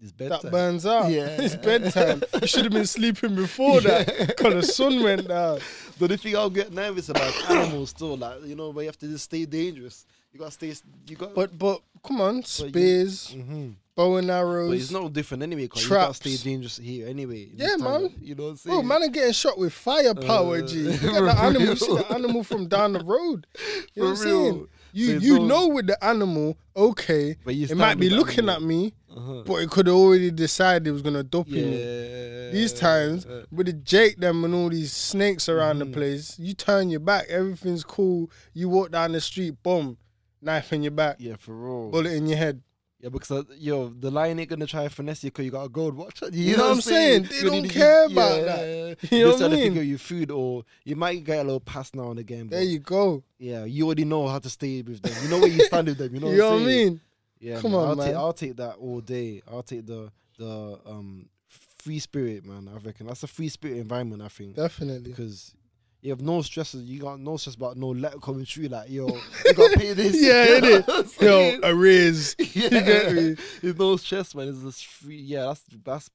It's 0.00 0.12
bedtime. 0.12 0.40
that 0.42 0.50
burns 0.52 0.86
out. 0.86 1.10
Yeah. 1.10 1.36
it's 1.40 1.56
bedtime. 1.56 2.22
You 2.40 2.46
should 2.46 2.64
have 2.64 2.72
been 2.72 2.86
sleeping 2.86 3.34
before 3.34 3.80
that 3.80 4.06
because 4.28 4.54
the 4.66 4.72
sun 4.72 5.02
went 5.02 5.26
down. 5.28 5.58
But 5.98 6.10
the 6.10 6.16
thing 6.16 6.36
I'll 6.36 6.50
get 6.50 6.72
nervous 6.72 7.08
about 7.08 7.34
animals 7.50 7.90
still, 7.90 8.16
like 8.16 8.44
you 8.44 8.54
know, 8.54 8.72
but 8.72 8.80
you 8.80 8.86
have 8.86 8.98
to 8.98 9.08
just 9.08 9.24
stay 9.24 9.44
dangerous. 9.44 10.06
You 10.32 10.38
gotta 10.40 10.52
stay. 10.52 10.74
You 11.06 11.16
got. 11.16 11.34
But 11.34 11.58
but 11.58 11.80
come 12.04 12.20
on, 12.20 12.42
spears, 12.44 13.30
hmm 13.32 13.70
bow 13.98 14.16
and 14.16 14.28
But 14.28 14.32
arrows. 14.34 14.82
it's 14.82 14.90
no 14.92 15.08
different 15.08 15.42
anyway. 15.42 15.66
Cause 15.68 15.82
you 15.82 15.88
gotta 15.90 16.14
stay 16.14 16.36
dangerous 16.36 16.76
here 16.78 17.08
anyway. 17.08 17.48
Yeah, 17.54 17.76
man. 17.76 18.14
You 18.20 18.34
know 18.36 18.44
what 18.44 18.50
I'm 18.50 18.56
saying? 18.56 18.76
Bro, 18.76 18.82
man 18.84 19.02
are 19.02 19.08
getting 19.08 19.32
shot 19.32 19.58
with 19.58 19.72
firepower, 19.72 20.58
Uh, 20.58 20.66
G. 20.66 20.74
Look 20.84 21.02
at 21.02 21.24
the 21.24 21.38
animal. 21.38 21.68
You 21.68 21.76
see 21.76 21.96
the 21.96 22.12
animal 22.14 22.44
from 22.44 22.68
down 22.68 22.92
the 22.92 23.04
road. 23.04 23.46
You 23.94 24.02
know 24.04 24.10
what 24.10 24.10
I'm 24.10 24.16
saying? 24.16 24.68
You 24.92 25.06
So 25.20 25.24
you 25.26 25.38
know 25.40 25.68
with 25.68 25.86
the 25.88 26.02
animal, 26.04 26.56
okay, 26.76 27.36
But 27.44 27.54
it 27.54 27.76
might 27.76 27.98
be 27.98 28.08
looking 28.08 28.48
at 28.48 28.62
me, 28.62 28.94
Uh-huh. 29.14 29.42
but 29.44 29.56
it 29.62 29.70
could 29.70 29.86
have 29.88 29.96
already 29.96 30.30
decided 30.30 30.86
it 30.88 30.92
was 30.92 31.02
gonna 31.02 31.22
dope 31.24 31.48
yeah. 31.48 31.64
me. 31.64 32.50
These 32.52 32.72
times, 32.74 33.26
with 33.50 33.66
the 33.66 33.72
Jake 33.74 34.16
them 34.18 34.44
and 34.44 34.54
all 34.54 34.70
these 34.70 34.92
snakes 34.92 35.48
around 35.48 35.76
Mm-hmm. 35.80 35.90
the 35.90 35.96
place, 35.96 36.38
you 36.38 36.54
turn 36.54 36.88
your 36.90 37.00
back, 37.00 37.26
everything's 37.28 37.84
cool. 37.84 38.30
You 38.54 38.68
walk 38.70 38.90
down 38.92 39.12
the 39.12 39.20
street, 39.20 39.60
boom, 39.62 39.98
knife 40.40 40.72
in 40.72 40.82
your 40.82 40.92
back, 40.92 41.16
Yeah, 41.18 41.36
for 41.38 41.54
real. 41.54 41.90
bullet 41.90 42.12
in 42.12 42.26
your 42.26 42.38
head. 42.38 42.62
Yeah, 43.00 43.10
because 43.10 43.30
uh, 43.30 43.42
yo, 43.56 43.90
the 43.90 44.10
lion 44.10 44.40
ain't 44.40 44.48
gonna 44.50 44.66
try 44.66 44.82
to 44.84 44.90
finesse 44.90 45.22
you 45.22 45.30
because 45.30 45.44
you 45.44 45.52
got 45.52 45.64
a 45.64 45.68
gold 45.68 45.94
watch. 45.94 46.20
You, 46.22 46.28
You 46.32 46.56
know 46.56 46.64
what 46.64 46.72
I'm 46.72 46.80
saying? 46.80 47.22
They 47.30 47.36
You 47.36 47.42
don't 47.44 47.62
to- 47.62 47.68
care 47.68 48.06
about 48.06 48.44
that. 48.44 48.96
You 49.12 49.24
know 49.26 49.32
what 49.34 49.42
I 49.42 49.48
mean? 49.48 49.62
figure 49.68 49.82
your 49.82 49.98
food, 49.98 50.30
or 50.32 50.64
you 50.84 50.96
might 50.96 51.22
get 51.22 51.38
a 51.38 51.44
little 51.44 51.60
pass 51.60 51.94
now 51.94 52.10
and 52.10 52.18
again. 52.18 52.48
There 52.48 52.60
you 52.62 52.80
go. 52.80 53.22
yeah, 53.38 53.64
you 53.64 53.86
already 53.86 54.04
know 54.04 54.26
how 54.26 54.40
to 54.40 54.50
stay 54.50 54.82
with 54.82 55.00
them. 55.02 55.14
You 55.22 55.28
know 55.28 55.38
where 55.38 55.48
you 55.48 55.60
stand 55.64 55.86
with 55.86 55.98
them. 55.98 56.12
You 56.12 56.20
know, 56.22 56.30
You 56.30 56.38
know 56.38 56.50
what, 56.50 56.54
what 56.54 56.62
I 56.62 56.66
saying? 56.66 56.86
mean? 56.88 57.00
Yeah, 57.40 57.60
Come 57.60 57.70
man, 57.70 57.80
on, 57.80 57.88
I'll 57.90 57.96
man. 57.96 58.06
Take, 58.08 58.16
I'll 58.16 58.32
take 58.32 58.56
that 58.56 58.74
all 58.78 59.00
day. 59.00 59.42
I'll 59.48 59.62
take 59.62 59.86
the 59.86 60.10
the 60.36 60.80
um 60.84 61.28
free 61.46 62.00
spirit, 62.00 62.44
man. 62.44 62.68
I 62.68 62.78
reckon 62.84 63.06
that's 63.06 63.22
a 63.22 63.28
free 63.28 63.48
spirit 63.48 63.76
environment. 63.78 64.22
I 64.22 64.28
think 64.28 64.56
Definitely. 64.56 65.10
because 65.10 65.54
you 66.00 66.10
have 66.10 66.20
no 66.20 66.42
stresses. 66.42 66.84
You 66.84 67.00
got 67.00 67.18
no 67.20 67.36
stress 67.36 67.56
about 67.56 67.76
no 67.76 67.88
letter 67.88 68.18
coming 68.18 68.44
through. 68.44 68.68
Like 68.68 68.88
yo, 68.90 69.08
you 69.08 69.54
got 69.54 69.72
to 69.72 69.78
pay 69.78 69.92
this. 69.94 70.16
Yeah, 70.20 70.44
You 70.54 70.60
know 70.60 70.80
innit? 70.82 71.06
what 71.06 71.22
Yo, 71.22 71.60
arrears. 71.70 72.36
yeah, 72.38 72.62
You 72.64 72.70
get 72.70 73.12
me? 73.14 73.36
There's 73.62 73.78
no 73.78 73.96
stress, 73.96 74.34
man. 74.34 74.48
It's 74.48 74.62
just 74.62 74.86
free. 74.86 75.16
Yeah, 75.16 75.46
that's 75.46 75.62
that's 75.84 76.10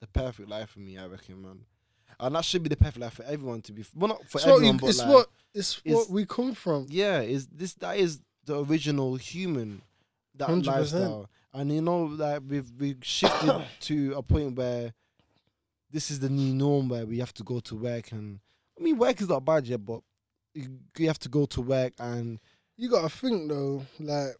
the 0.00 0.06
perfect 0.08 0.48
life 0.48 0.70
for 0.70 0.80
me. 0.80 0.98
I 0.98 1.06
reckon, 1.06 1.42
man. 1.42 1.60
and 2.18 2.34
that 2.34 2.44
should 2.44 2.62
be 2.62 2.68
the 2.70 2.76
perfect 2.76 2.98
life 2.98 3.14
for 3.14 3.22
everyone 3.24 3.62
to 3.62 3.72
be. 3.72 3.84
Well, 3.94 4.08
not 4.08 4.26
for 4.28 4.38
It's 4.38 4.46
what, 4.46 4.54
everyone, 4.54 4.74
you, 4.74 4.80
but 4.80 4.88
it's 4.90 4.98
like, 4.98 5.08
what 5.08 5.26
it's 5.54 5.78
it's- 5.84 5.94
what 5.94 6.10
we 6.10 6.26
come 6.26 6.54
from. 6.54 6.86
yeah, 6.88 7.20
is 7.20 7.46
this 7.48 7.74
that 7.74 7.98
is 7.98 8.20
the 8.46 8.64
original 8.64 9.16
human 9.16 9.82
that 10.36 10.48
100%. 10.48 10.66
lifestyle, 10.66 11.28
and 11.52 11.70
you 11.72 11.82
know 11.82 12.16
that 12.16 12.42
we've 12.44 12.70
we 12.80 12.96
shifted 13.02 13.62
to 13.80 14.14
a 14.16 14.22
point 14.22 14.56
where 14.56 14.92
this 15.92 16.10
is 16.10 16.20
the 16.20 16.28
new 16.28 16.54
norm 16.54 16.88
where 16.88 17.04
we 17.06 17.18
have 17.18 17.34
to 17.34 17.42
go 17.42 17.60
to 17.60 17.76
work, 17.76 18.12
and 18.12 18.40
I 18.80 18.82
mean 18.82 18.98
work 18.98 19.20
is 19.20 19.28
not 19.28 19.44
bad 19.44 19.66
yet, 19.66 19.84
but 19.84 20.00
you, 20.54 20.78
you 20.96 21.06
have 21.06 21.18
to 21.20 21.28
go 21.28 21.46
to 21.46 21.60
work, 21.60 21.92
and 21.98 22.40
You 22.76 22.88
gotta 22.88 23.10
think 23.10 23.48
though, 23.48 23.84
like 23.98 24.36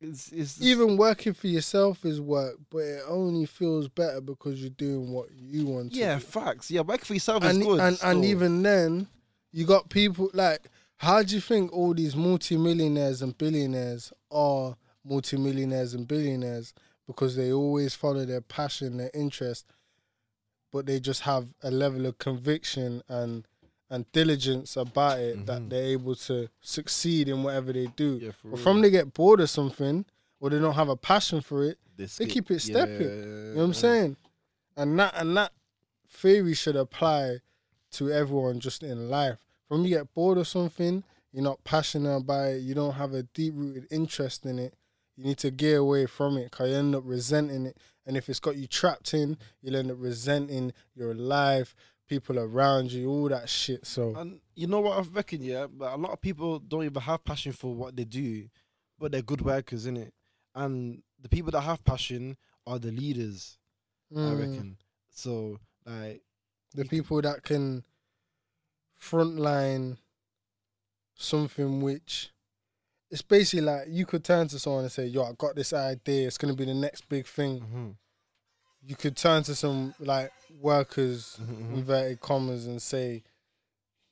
it's 0.00 0.32
it's 0.32 0.60
even 0.60 0.96
working 0.96 1.32
for 1.32 1.46
yourself 1.46 2.04
is 2.04 2.20
work, 2.20 2.56
but 2.70 2.78
it 2.78 3.02
only 3.06 3.46
feels 3.46 3.88
better 3.88 4.20
because 4.20 4.60
you're 4.60 4.70
doing 4.70 5.12
what 5.12 5.28
you 5.32 5.66
want. 5.66 5.94
yeah, 5.94 6.14
to 6.14 6.20
do. 6.20 6.26
facts. 6.26 6.70
Yeah, 6.70 6.80
work 6.80 7.04
for 7.04 7.14
yourself 7.14 7.44
and 7.44 7.60
is 7.60 7.66
good, 7.66 7.80
and, 7.80 7.88
and 7.88 7.98
still. 7.98 8.24
even 8.24 8.62
then, 8.62 9.06
you 9.52 9.64
got 9.66 9.88
people 9.88 10.30
like. 10.34 10.68
How 10.96 11.20
do 11.20 11.34
you 11.34 11.40
think 11.40 11.72
all 11.72 11.94
these 11.94 12.14
multimillionaires 12.14 13.22
and 13.22 13.36
billionaires 13.36 14.12
are 14.30 14.76
multimillionaires 15.04 15.94
and 15.94 16.06
billionaires? 16.06 16.72
Because 17.08 17.34
they 17.34 17.52
always 17.52 17.92
follow 17.92 18.24
their 18.24 18.40
passion, 18.40 18.98
their 18.98 19.10
interest, 19.12 19.66
but 20.72 20.86
they 20.86 20.98
just 21.00 21.22
have 21.22 21.48
a 21.62 21.70
level 21.70 22.06
of 22.06 22.18
conviction 22.18 23.02
and 23.08 23.44
and 23.90 24.10
diligence 24.12 24.74
about 24.76 25.18
it 25.18 25.44
that 25.44 25.68
they're 25.68 25.84
able 25.84 26.14
to 26.14 26.48
succeed 26.62 27.28
in 27.28 27.42
whatever 27.42 27.74
they 27.74 27.86
do. 27.94 28.16
Mm-hmm. 28.16 28.24
Yeah, 28.24 28.32
but 28.52 28.60
from 28.60 28.80
they 28.80 28.88
get 28.90 29.12
bored 29.12 29.40
of 29.40 29.50
something 29.50 30.06
or 30.40 30.48
they 30.48 30.58
don't 30.58 30.74
have 30.74 30.88
a 30.88 30.96
passion 30.96 31.42
for 31.42 31.62
it, 31.64 31.76
they 31.98 32.06
skip- 32.06 32.30
keep 32.30 32.50
it 32.50 32.66
yeah, 32.66 32.74
stepping. 32.74 33.00
yeah, 33.02 33.08
You 33.08 33.22
know 33.50 33.54
what. 33.56 33.62
I'm 33.64 33.74
saying? 33.74 34.16
And 34.78 34.98
that 34.98 35.12
and 35.16 35.36
that 35.36 35.52
theory 36.08 36.54
should 36.54 36.76
apply 36.76 37.38
to 37.92 38.10
everyone 38.10 38.60
just 38.60 38.82
in 38.82 39.10
life. 39.10 39.36
From 39.68 39.84
you 39.84 39.90
get 39.96 40.14
bored 40.14 40.38
of 40.38 40.48
something, 40.48 41.04
you're 41.32 41.44
not 41.44 41.62
passionate 41.64 42.16
about 42.16 42.48
it, 42.52 42.62
you 42.62 42.74
don't 42.74 42.94
have 42.94 43.12
a 43.12 43.22
deep 43.24 43.52
rooted 43.56 43.86
interest 43.90 44.46
in 44.46 44.58
it, 44.58 44.72
you 45.16 45.24
need 45.24 45.36
to 45.38 45.50
gear 45.50 45.78
away 45.78 46.06
from 46.06 46.38
it 46.38 46.44
because 46.50 46.70
you 46.70 46.76
end 46.76 46.94
up 46.94 47.02
resenting 47.04 47.66
it. 47.66 47.76
And 48.06 48.16
if 48.16 48.28
it's 48.28 48.40
got 48.40 48.56
you 48.56 48.66
trapped 48.66 49.14
in, 49.14 49.38
you'll 49.60 49.76
end 49.76 49.90
up 49.90 49.96
resenting 50.00 50.72
your 50.94 51.14
life, 51.14 51.74
people 52.08 52.38
around 52.38 52.92
you, 52.92 53.08
all 53.08 53.28
that 53.28 53.48
shit. 53.48 53.86
So 53.86 54.14
And 54.16 54.40
you 54.54 54.66
know 54.66 54.80
what 54.80 54.98
I 54.98 55.02
reckon, 55.02 55.42
yeah, 55.42 55.66
but 55.66 55.92
a 55.92 55.96
lot 55.96 56.12
of 56.12 56.20
people 56.20 56.58
don't 56.58 56.84
even 56.84 57.02
have 57.02 57.24
passion 57.24 57.52
for 57.52 57.74
what 57.74 57.96
they 57.96 58.04
do, 58.04 58.48
but 58.98 59.12
they're 59.12 59.22
good 59.22 59.42
workers, 59.42 59.86
in 59.86 59.96
it. 59.96 60.12
And 60.54 61.02
the 61.20 61.28
people 61.28 61.52
that 61.52 61.62
have 61.62 61.84
passion 61.84 62.36
are 62.66 62.78
the 62.78 62.90
leaders, 62.90 63.58
I 64.14 64.18
mm, 64.18 64.38
reckon. 64.38 64.76
So 65.10 65.58
like, 65.86 66.22
the 66.74 66.84
people 66.84 67.20
that 67.22 67.42
can 67.42 67.84
frontline 69.00 69.98
something 71.14 71.80
which 71.80 72.30
it's 73.12 73.22
basically 73.22 73.60
like 73.60 73.86
you 73.88 74.04
could 74.06 74.24
turn 74.24 74.48
to 74.48 74.58
someone 74.58 74.82
and 74.84 74.90
say, 74.92 75.06
Yo, 75.06 75.22
I 75.22 75.32
got 75.38 75.54
this 75.54 75.72
idea, 75.72 76.26
it's 76.26 76.38
gonna 76.38 76.54
be 76.54 76.64
the 76.64 76.74
next 76.74 77.08
big 77.08 77.26
thing. 77.26 77.60
mhm, 77.60 77.94
You 78.84 78.96
could 78.96 79.16
turn 79.16 79.42
to 79.44 79.54
some 79.54 79.94
like 80.00 80.32
workers, 80.60 81.38
mhm, 81.40 81.46
mhm. 81.54 81.74
inverted 81.74 82.20
commas, 82.20 82.66
and 82.66 82.80
say, 82.82 83.22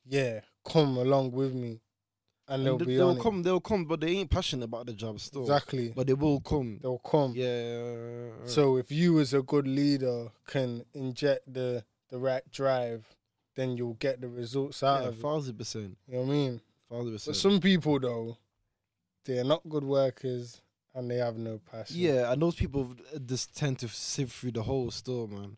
Yeah, 0.05 0.41
come 0.63 0.97
along 0.97 1.31
with 1.31 1.53
me. 1.53 1.81
And 2.47 2.65
they'll 2.65 2.75
And 2.77 2.85
be 2.85 2.97
they'll 2.97 3.09
on 3.11 3.17
it. 3.17 3.21
come, 3.23 3.43
they'll 3.43 3.61
come, 3.61 3.85
but 3.85 4.01
they 4.01 4.09
ain't 4.17 4.29
passionate 4.29 4.65
about 4.65 4.85
the 4.85 4.93
job 4.93 5.19
still. 5.19 5.41
Exactly. 5.43 5.93
But 5.95 6.07
they 6.07 6.13
will 6.13 6.41
come. 6.41 6.79
They'll 6.81 6.97
come. 6.99 7.33
Yeah. 7.35 8.31
So 8.45 8.77
if 8.77 8.91
you 8.91 9.19
as 9.19 9.33
a 9.33 9.41
good 9.41 9.67
leader 9.67 10.27
can 10.47 10.83
inject 10.93 11.51
the 11.53 11.83
the 12.09 12.19
right 12.19 12.43
drive, 12.51 13.07
then 13.55 13.77
you'll 13.77 13.93
get 13.95 14.19
the 14.21 14.27
results 14.27 14.83
out 14.83 15.01
yeah, 15.03 15.07
of 15.09 15.17
it. 15.17 15.21
thousand 15.21 15.57
percent, 15.57 15.97
You 16.07 16.15
know 16.15 16.21
what 16.23 16.27
I 16.27 16.35
mean? 16.35 16.61
thousand 16.89 17.05
But 17.05 17.13
percent. 17.13 17.35
some 17.37 17.59
people 17.61 17.99
though, 17.99 18.37
they're 19.25 19.43
not 19.43 19.67
good 19.69 19.83
workers 19.83 20.61
and 20.93 21.09
they 21.09 21.17
have 21.17 21.37
no 21.37 21.59
passion. 21.71 21.97
Yeah, 21.99 22.31
and 22.31 22.41
those 22.41 22.55
people 22.55 22.95
just 23.25 23.55
tend 23.55 23.79
to 23.79 23.87
sift 23.87 24.33
through 24.33 24.51
the 24.51 24.63
whole 24.63 24.91
store, 24.91 25.27
man. 25.27 25.57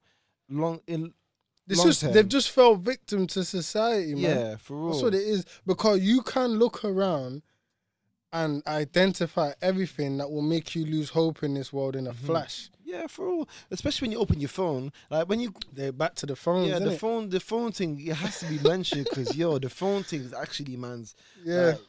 Long 0.49 0.81
in 0.87 1.13
long 1.69 1.87
just 1.87 2.01
term. 2.01 2.11
they've 2.13 2.27
just 2.27 2.49
fell 2.51 2.75
victim 2.75 3.25
to 3.27 3.43
society, 3.43 4.13
man. 4.13 4.21
yeah, 4.21 4.55
for 4.57 4.75
real. 4.77 4.89
That's 4.91 5.03
what 5.03 5.13
it 5.15 5.23
is. 5.23 5.45
Because 5.65 6.01
you 6.01 6.21
can 6.21 6.59
look 6.59 6.83
around 6.85 7.41
and 8.31 8.61
identify 8.67 9.51
everything 9.61 10.17
that 10.17 10.29
will 10.29 10.41
make 10.41 10.75
you 10.75 10.85
lose 10.85 11.09
hope 11.11 11.43
in 11.43 11.53
this 11.53 11.71
world 11.71 11.95
in 11.95 12.07
a 12.07 12.11
Mm-hmm. 12.11 12.25
flash. 12.25 12.69
Yeah, 12.83 13.07
for 13.07 13.27
all, 13.27 13.49
Especially 13.71 14.05
when 14.07 14.11
you 14.11 14.19
open 14.19 14.39
your 14.39 14.49
phone, 14.49 14.91
like 15.09 15.27
when 15.27 15.39
you 15.39 15.53
They're 15.71 15.91
back 15.91 16.13
to 16.15 16.25
the 16.27 16.35
phone. 16.35 16.67
yeah, 16.67 16.77
the 16.79 16.91
innit? 16.91 16.99
phone, 16.99 17.29
the 17.29 17.39
phone 17.39 17.71
thing, 17.71 17.99
it 18.05 18.15
has 18.15 18.39
to 18.41 18.45
be 18.45 18.59
mentioned 18.59 19.05
because 19.09 19.35
yo, 19.35 19.57
the 19.57 19.69
phone 19.69 20.03
thing 20.03 20.21
is 20.21 20.33
actually 20.33 20.75
man's 20.77 21.15
Yeah. 21.43 21.65
like, 21.67 21.79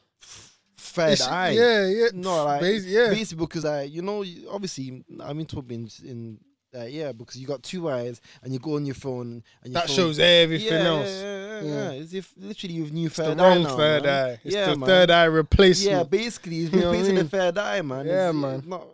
f- 0.84 0.90
third 0.92 1.12
It's- 1.12 1.28
eye. 1.28 1.50
Yeah, 1.50 1.86
yeah. 1.86 2.08
no, 2.14 2.44
like 2.44 2.62
Basi- 2.62 2.84
yeah. 2.86 3.08
basically 3.10 3.44
because 3.46 3.64
I, 3.64 3.82
you 3.82 4.02
know, 4.02 4.24
obviously 4.50 5.04
I'm 5.20 5.40
into 5.40 5.58
in, 5.70 5.88
in 6.04 6.38
uh, 6.76 6.84
yeah, 6.84 7.12
because 7.12 7.36
you 7.36 7.46
got 7.46 7.62
two 7.62 7.88
eyes 7.88 8.20
and 8.42 8.52
you 8.52 8.58
go 8.58 8.74
on 8.76 8.84
your 8.84 8.96
phone 8.96 9.42
and 9.62 9.72
your 9.72 9.74
that 9.74 9.86
phone- 9.86 9.96
shows 9.96 10.18
everything 10.18 10.68
yeah, 10.72 10.84
else. 10.84 11.08
Yeah, 11.08 11.22
yeah, 11.22 11.60
yeah, 11.60 11.72
Yeah. 11.74 11.90
It's 12.02 12.12
if 12.14 12.34
literally 12.36 12.74
you've 12.74 12.92
new 12.92 13.08
third 13.08 13.38
the 13.38 13.42
eye 13.44 13.48
wrong 13.54 13.62
now, 13.62 13.76
third 13.76 14.02
man. 14.04 14.28
eye. 14.28 14.40
It's 14.44 14.54
yeah, 14.54 14.70
the 14.70 14.76
man. 14.76 14.86
third 14.88 15.10
eye 15.10 15.24
replacement. 15.24 15.96
Yeah, 15.96 16.02
basically, 16.02 16.60
it's 16.64 16.74
You 16.74 16.80
know 16.80 16.90
replacing 16.90 17.14
the 17.16 17.24
third 17.28 17.58
eye, 17.58 17.82
man. 17.82 18.06
Yeah, 18.06 18.12
It's- 18.30 18.34
man. 18.34 18.54
it's 18.58 18.66
Not, 18.66 18.86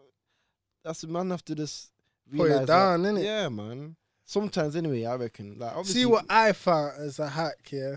that's 0.85 1.01
the 1.01 1.07
man 1.09 1.31
have 1.31 1.45
to 1.47 1.55
just 1.55 1.91
Put 2.37 2.51
it 2.51 2.67
down, 2.67 3.03
that, 3.03 3.15
innit? 3.15 3.25
Yeah, 3.25 3.49
man. 3.49 3.97
Sometimes, 4.25 4.77
anyway, 4.77 5.05
I 5.07 5.15
reckon. 5.17 5.59
Like, 5.59 5.71
obviously, 5.75 6.03
See 6.03 6.07
what 6.07 6.25
I 6.31 6.53
found 6.53 6.93
as 7.01 7.19
a 7.19 7.29
hack, 7.29 7.57
yeah, 7.73 7.97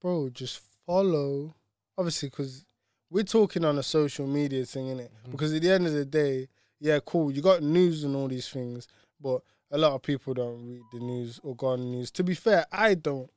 bro. 0.00 0.30
Just 0.30 0.60
follow, 0.86 1.54
obviously, 1.96 2.28
because 2.28 2.64
we're 3.10 3.24
talking 3.24 3.64
on 3.64 3.78
a 3.78 3.82
social 3.82 4.26
media 4.26 4.64
thing, 4.64 4.86
innit? 4.86 5.08
Mm-hmm. 5.08 5.32
Because 5.32 5.54
at 5.54 5.62
the 5.62 5.70
end 5.70 5.86
of 5.86 5.92
the 5.92 6.04
day, 6.04 6.48
yeah, 6.80 6.98
cool. 7.04 7.30
You 7.30 7.42
got 7.42 7.62
news 7.62 8.04
and 8.04 8.14
all 8.16 8.28
these 8.28 8.48
things, 8.48 8.88
but 9.20 9.42
a 9.70 9.78
lot 9.78 9.92
of 9.92 10.02
people 10.02 10.34
don't 10.34 10.66
read 10.66 10.82
the 10.92 11.00
news 11.00 11.40
or 11.42 11.56
go 11.56 11.68
on 11.68 11.80
the 11.80 11.86
news. 11.86 12.10
To 12.12 12.24
be 12.24 12.34
fair, 12.34 12.66
I 12.70 12.94
don't 12.94 13.30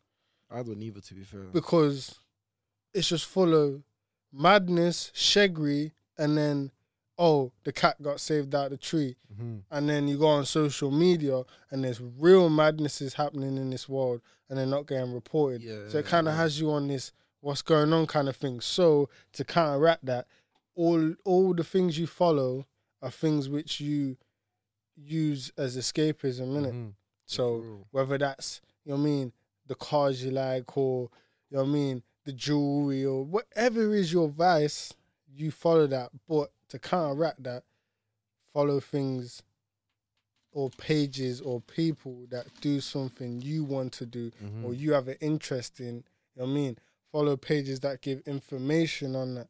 I 0.50 0.64
don't 0.64 0.82
either. 0.82 1.02
To 1.02 1.14
be 1.14 1.24
fair, 1.24 1.42
because 1.52 2.20
it's 2.94 3.10
just 3.10 3.26
full 3.26 3.54
of 3.54 3.84
madness, 4.34 5.12
shegri, 5.14 5.92
and 6.18 6.38
then 6.38 6.72
oh, 7.20 7.52
the 7.64 7.72
cat 7.72 8.02
got 8.02 8.20
saved 8.20 8.54
out 8.54 8.70
the 8.70 8.78
tree. 8.78 9.16
Mhm. 9.34 9.64
And 9.72 9.90
then 9.90 10.08
you 10.08 10.18
go 10.18 10.28
on 10.28 10.46
social 10.46 10.92
media 10.92 11.44
and 11.72 11.84
there's 11.84 12.00
real 12.00 12.50
madnesses 12.50 13.16
happening 13.16 13.58
in 13.58 13.72
this 13.72 13.90
world 13.90 14.22
and 14.50 14.58
they're 14.58 14.66
not 14.66 14.88
getting 14.88 15.14
reported. 15.14 15.64
Yeah, 15.64 15.88
so 15.90 15.98
it 15.98 16.06
kind 16.06 16.28
of 16.28 16.36
yeah. 16.36 16.42
has 16.42 16.60
you 16.60 16.70
on 16.70 16.88
this 16.88 17.12
what's 17.42 17.62
going 17.62 17.94
on 17.94 18.08
kind 18.08 18.28
of 18.30 18.36
thing. 18.36 18.60
So 18.62 19.10
to 19.34 19.44
counteract 19.44 20.06
that, 20.06 20.28
all 20.76 21.16
all 21.26 21.54
the 21.54 21.64
things 21.64 21.98
you 21.98 22.08
follow 22.08 22.66
are 23.02 23.12
things 23.12 23.48
which 23.50 23.80
you 23.80 24.18
use 24.96 25.52
as 25.58 25.78
escapism, 25.78 26.50
innit? 26.58 26.74
Mhm. 26.74 26.94
So 27.26 27.86
whether 27.92 28.18
that's 28.18 28.62
you 28.84 28.92
know 28.92 28.96
what 28.98 29.02
I 29.02 29.06
mean, 29.06 29.34
the 29.66 29.76
cars 29.76 30.24
you 30.24 30.32
like 30.32 30.78
or 30.78 31.10
you 31.50 31.58
know 31.58 31.64
what 31.64 31.70
I 31.70 31.74
mean, 31.74 32.04
the 32.26 32.34
jewelry 32.34 33.06
or 33.06 33.24
whatever 33.24 33.94
is 33.96 34.12
your 34.14 34.28
vice, 34.30 34.94
you 35.34 35.52
follow 35.52 35.88
that. 35.88 36.12
But 36.28 36.52
to 36.70 36.80
counteract 36.80 37.44
that, 37.44 37.64
follow 38.54 38.80
things 38.80 39.44
or 40.52 40.70
pages 40.72 41.40
or 41.42 41.62
people 41.62 42.26
that 42.30 42.48
do 42.62 42.82
something 42.82 43.42
you 43.42 43.64
want 43.64 43.94
to 43.94 44.06
do 44.06 44.32
Mm-hmm. 44.44 44.66
or 44.66 44.74
you 44.74 44.94
have 44.94 45.08
an 45.08 45.18
interest 45.22 45.80
in. 45.80 46.04
You 46.36 46.44
know 46.44 46.46
what 46.46 46.52
I 46.52 46.54
mean? 46.54 46.78
Follow 47.12 47.38
pages 47.38 47.80
that 47.82 48.02
give 48.02 48.22
information 48.26 49.16
on 49.16 49.36
that. 49.36 49.48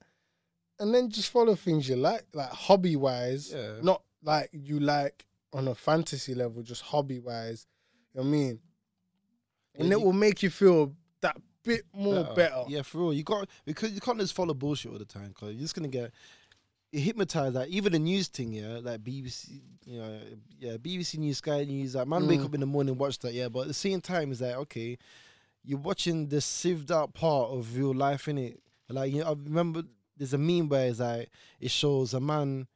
And 0.79 0.93
then 0.93 1.09
just 1.09 1.31
follow 1.31 1.55
things 1.55 1.89
you 1.89 1.95
like, 1.95 2.23
like 2.33 2.49
hobby 2.49 2.95
wise. 2.95 3.51
Yeah. 3.53 3.77
Not 3.81 4.03
like 4.23 4.49
you 4.53 4.79
like 4.79 5.25
on 5.53 5.67
a 5.67 5.73
fantasy 5.75 6.35
level, 6.35 6.61
just 6.61 6.83
hobby 6.83 7.19
wise. 7.19 7.65
You 8.13 8.21
know 8.21 8.23
what 8.23 8.27
I 8.27 8.31
mean? 8.39 8.59
And 9.75 9.87
Yeah, 9.89 9.95
it 9.95 9.99
you- 9.99 10.05
will 10.05 10.13
make 10.13 10.43
you 10.43 10.49
feel 10.51 10.95
that 11.21 11.37
bit 11.63 11.83
more 11.93 12.23
better. 12.35 12.63
Yeah, 12.67 12.83
for 12.83 12.99
real. 12.99 13.13
You 13.13 13.23
got 13.23 13.49
because 13.65 13.91
you 13.91 13.99
can't 14.01 14.19
just 14.19 14.33
follow 14.33 14.53
bullshit 14.53 14.91
all 14.91 14.99
the 14.99 15.05
time 15.05 15.29
because 15.29 15.53
you're 15.53 15.61
just 15.61 15.75
gonna 15.75 15.87
get 15.87 16.11
hypnotized. 16.91 17.55
Like 17.55 17.69
even 17.69 17.91
the 17.91 17.99
news 17.99 18.27
thing, 18.27 18.53
yeah, 18.53 18.79
like 18.81 19.03
BBC, 19.03 19.61
you 19.85 19.99
know, 19.99 20.19
yeah, 20.59 20.77
BBC 20.77 21.17
News, 21.17 21.37
Sky 21.39 21.63
News. 21.63 21.95
Like 21.95 22.07
man, 22.07 22.27
wake 22.27 22.39
Mm. 22.41 22.45
up 22.45 22.53
in 22.53 22.59
the 22.61 22.65
morning, 22.67 22.97
watch 22.97 23.17
that, 23.19 23.33
yeah. 23.33 23.49
But 23.49 23.61
at 23.61 23.67
the 23.67 23.73
same 23.73 23.99
time, 23.99 24.31
it's 24.31 24.41
like 24.41 24.55
okay, 24.55 24.97
you're 25.67 25.79
watching 25.79 26.29
the 26.29 26.37
sieved 26.37 26.91
out 26.91 27.13
part 27.13 27.51
of 27.51 27.77
your 27.77 27.93
life 27.93 28.27
in 28.27 28.37
it. 28.39 28.61
Like 28.89 29.13
you 29.13 29.21
know, 29.21 29.27
I 29.29 29.33
remember 29.33 29.83
there's 30.17 30.33
a 30.33 30.37
meme 30.39 30.69
where 30.69 30.87
it's 30.89 30.99
like 30.99 31.29
it 31.59 31.71
shows 31.71 32.13
a 32.13 32.21
man 32.21 32.67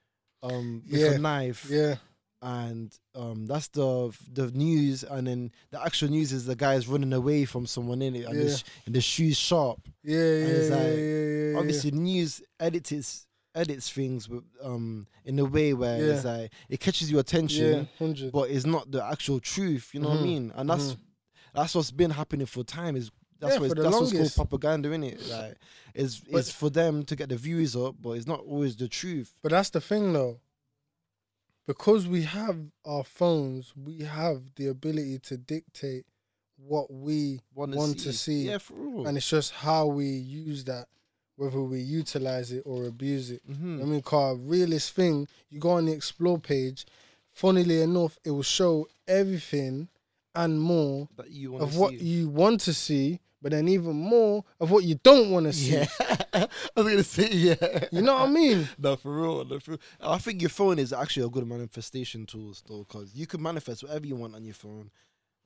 um 0.44 0.84
with 0.90 1.02
Yeah, 1.02 1.10
a 1.10 1.20
knife 1.20 1.66
Yeah. 1.70 1.96
and 2.42 2.98
um, 3.16 3.46
that's 3.48 3.68
the 3.70 4.12
the 4.32 4.52
news, 4.52 5.04
and 5.04 5.28
then 5.28 5.52
the 5.72 5.84
actual 5.84 6.10
news 6.10 6.32
is 6.34 6.46
the 6.46 6.56
guy 6.56 6.76
is 6.76 6.88
running 6.88 7.14
away 7.14 7.46
from 7.46 7.66
someone 7.68 8.02
in 8.02 8.16
it, 8.16 8.26
and, 8.26 8.40
the, 8.40 8.50
Yeah. 8.50 8.56
sh- 8.58 8.64
and 8.86 8.96
the 8.96 9.02
shoes 9.02 9.38
sharp. 9.38 9.80
Yeah, 10.04 10.18
yeah, 10.18 10.58
it's 10.58 10.70
yeah, 10.70 10.76
like, 10.76 11.06
yeah, 11.06 11.26
yeah. 11.26 11.60
Obviously, 11.60 11.92
the 11.92 11.98
news 11.98 12.42
edits 12.60 13.28
edits 13.54 13.90
things 13.92 14.30
with, 14.30 14.44
um 14.64 15.08
in 15.26 15.38
a 15.40 15.46
way 15.46 15.74
where 15.74 16.02
it's 16.10 16.24
like 16.24 16.52
it 16.70 16.80
catches 16.80 17.12
your 17.12 17.20
attention, 17.20 17.88
but 18.32 18.50
it's 18.50 18.66
not 18.66 18.92
the 18.92 19.04
actual 19.04 19.40
truth. 19.40 19.92
You 19.94 20.00
know 20.02 20.10
what 20.10 20.16
I 20.16 20.18
Mhm, 20.18 20.24
mean? 20.24 20.52
And 20.56 20.70
that's 20.70 20.96
mhm. 20.96 21.00
That's 21.54 21.76
what's 21.76 21.92
been 21.92 22.12
happening 22.12 22.46
for 22.48 22.64
time. 22.64 22.96
Is 22.96 23.12
that's 23.40 23.56
Yeah, 23.56 23.60
what 23.62 23.76
that's 23.78 23.96
what's 23.96 24.12
called 24.14 24.50
propaganda, 24.50 24.90
innit? 24.90 25.28
Like, 25.30 25.58
it's 25.96 26.20
But- 26.20 26.40
it's 26.40 26.52
for 26.52 26.70
them 26.70 27.04
to 27.06 27.16
get 27.16 27.30
the 27.30 27.38
views 27.38 27.76
up, 27.76 27.96
but 28.02 28.12
it's 28.12 28.28
not 28.28 28.42
always 28.42 28.76
the 28.76 28.88
truth. 28.88 29.36
But 29.42 29.52
that's 29.52 29.70
the 29.72 29.82
thing, 29.82 30.14
though. 30.14 30.40
Because 31.68 32.08
we 32.08 32.24
have 32.24 32.58
our 32.86 33.04
phones, 33.04 33.74
we 33.76 34.00
have 34.00 34.42
the 34.56 34.68
ability 34.68 35.20
to 35.20 35.38
dictate 35.38 36.06
what 36.58 36.92
we 36.92 37.40
Wanna 37.56 37.78
want 37.78 38.00
to 38.00 38.14
see, 38.14 38.44
yeah, 38.48 38.58
for 38.58 38.74
real. 38.74 39.08
and 39.08 39.18
it's 39.18 39.30
just 39.30 39.52
how 39.52 39.88
we 39.88 40.06
use 40.08 40.64
that, 40.66 40.88
whether 41.36 41.62
we 41.62 41.80
utilize 41.80 42.52
it 42.52 42.64
or 42.66 42.86
abuse 42.86 43.32
it. 43.32 43.42
Mhm. 43.50 43.82
I 43.82 43.86
mean, 43.86 44.02
car 44.02 44.36
realest 44.36 44.92
thing. 44.92 45.28
You 45.50 45.60
go 45.60 45.72
on 45.72 45.86
the 45.86 45.94
explore 45.94 46.40
page. 46.40 46.86
Funnily 47.32 47.82
enough, 47.82 48.18
it 48.24 48.32
will 48.32 48.44
show 48.44 48.88
everything 49.08 49.88
and 50.36 50.60
more 50.62 51.08
that 51.18 51.30
you 51.32 51.58
of 51.58 51.76
what 51.78 51.92
see. 51.92 51.98
you 52.04 52.30
want 52.30 52.62
to 52.62 52.74
see, 52.74 53.20
but 53.42 53.52
then 53.52 53.68
even 53.68 53.96
more 53.96 54.44
of 54.60 54.72
what 54.72 54.84
you 54.84 54.96
don't 55.04 55.32
want 55.32 55.46
to 55.48 55.54
see. 55.54 55.72
Yeah, 55.76 55.88
I 56.34 56.48
was 56.76 56.86
gonna 56.88 57.04
say 57.04 57.30
yeah. 57.32 57.88
You 57.92 58.02
know 58.02 58.14
what 58.16 58.30
I 58.30 58.32
mean? 58.32 58.68
No, 58.78 58.96
for 58.96 59.16
real. 59.16 59.46
No, 59.46 59.60
for 59.60 59.72
real. 59.72 59.80
I 60.00 60.18
think 60.18 60.42
your 60.42 60.50
phone 60.50 60.80
is 60.80 60.94
actually 60.94 61.26
a 61.26 61.30
good 61.30 61.46
manifestation 61.48 62.26
tool, 62.26 62.54
though, 62.68 62.86
because 62.88 63.14
you 63.16 63.28
can 63.28 63.42
manifest 63.42 63.84
whatever 63.84 64.06
you 64.06 64.16
want 64.16 64.36
on 64.36 64.46
your 64.46 64.54
phone. 64.54 64.90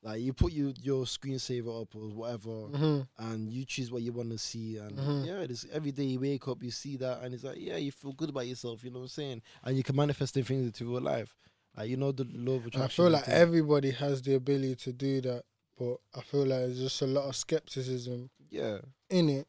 Like 0.03 0.21
you 0.21 0.33
put 0.33 0.51
your 0.53 0.71
your 0.83 1.05
screensaver 1.05 1.81
up 1.81 1.95
or 1.95 2.09
whatever, 2.09 2.49
hmm 2.51 3.01
and 3.17 3.49
you 3.49 3.63
choose 3.65 3.91
what 3.91 4.01
you 4.03 4.11
want 4.11 4.29
to 4.31 4.37
see. 4.37 4.77
And 4.77 4.99
Mhm. 4.99 5.25
yeah, 5.25 5.39
it's 5.39 5.65
every 5.71 5.91
day 5.91 6.03
you 6.03 6.19
wake 6.19 6.47
up, 6.47 6.61
you 6.61 6.69
see 6.69 6.97
that, 6.97 7.23
and 7.23 7.33
it's 7.33 7.43
like 7.45 7.57
yeah, 7.57 7.77
you 7.77 7.91
feel 7.91 8.11
good 8.11 8.29
about 8.29 8.45
yourself. 8.45 8.83
You 8.83 8.91
know 8.91 8.99
what 8.99 9.03
I'm 9.05 9.09
saying? 9.09 9.41
And 9.63 9.75
you 9.77 9.83
can 9.83 9.95
manifest 9.95 10.33
things 10.35 10.49
into 10.49 10.85
real 10.91 11.01
life. 11.01 11.33
Like 11.77 11.89
you 11.89 11.97
know 11.97 12.11
the 12.11 12.27
law 12.33 12.55
of 12.55 12.67
attraction. 12.67 12.83
I 12.83 12.87
feel 12.87 13.09
like 13.09 13.25
thing. 13.25 13.33
everybody 13.33 13.91
has 13.91 14.21
the 14.21 14.35
ability 14.35 14.75
to 14.75 14.93
do 14.93 15.21
that, 15.21 15.43
but 15.77 15.97
I 16.15 16.21
feel 16.21 16.41
like 16.45 16.59
there's 16.59 16.79
just 16.79 17.01
a 17.01 17.07
lot 17.07 17.27
of 17.27 17.35
skepticism 17.35 18.29
yeah, 18.49 18.77
in 19.09 19.29
it 19.29 19.47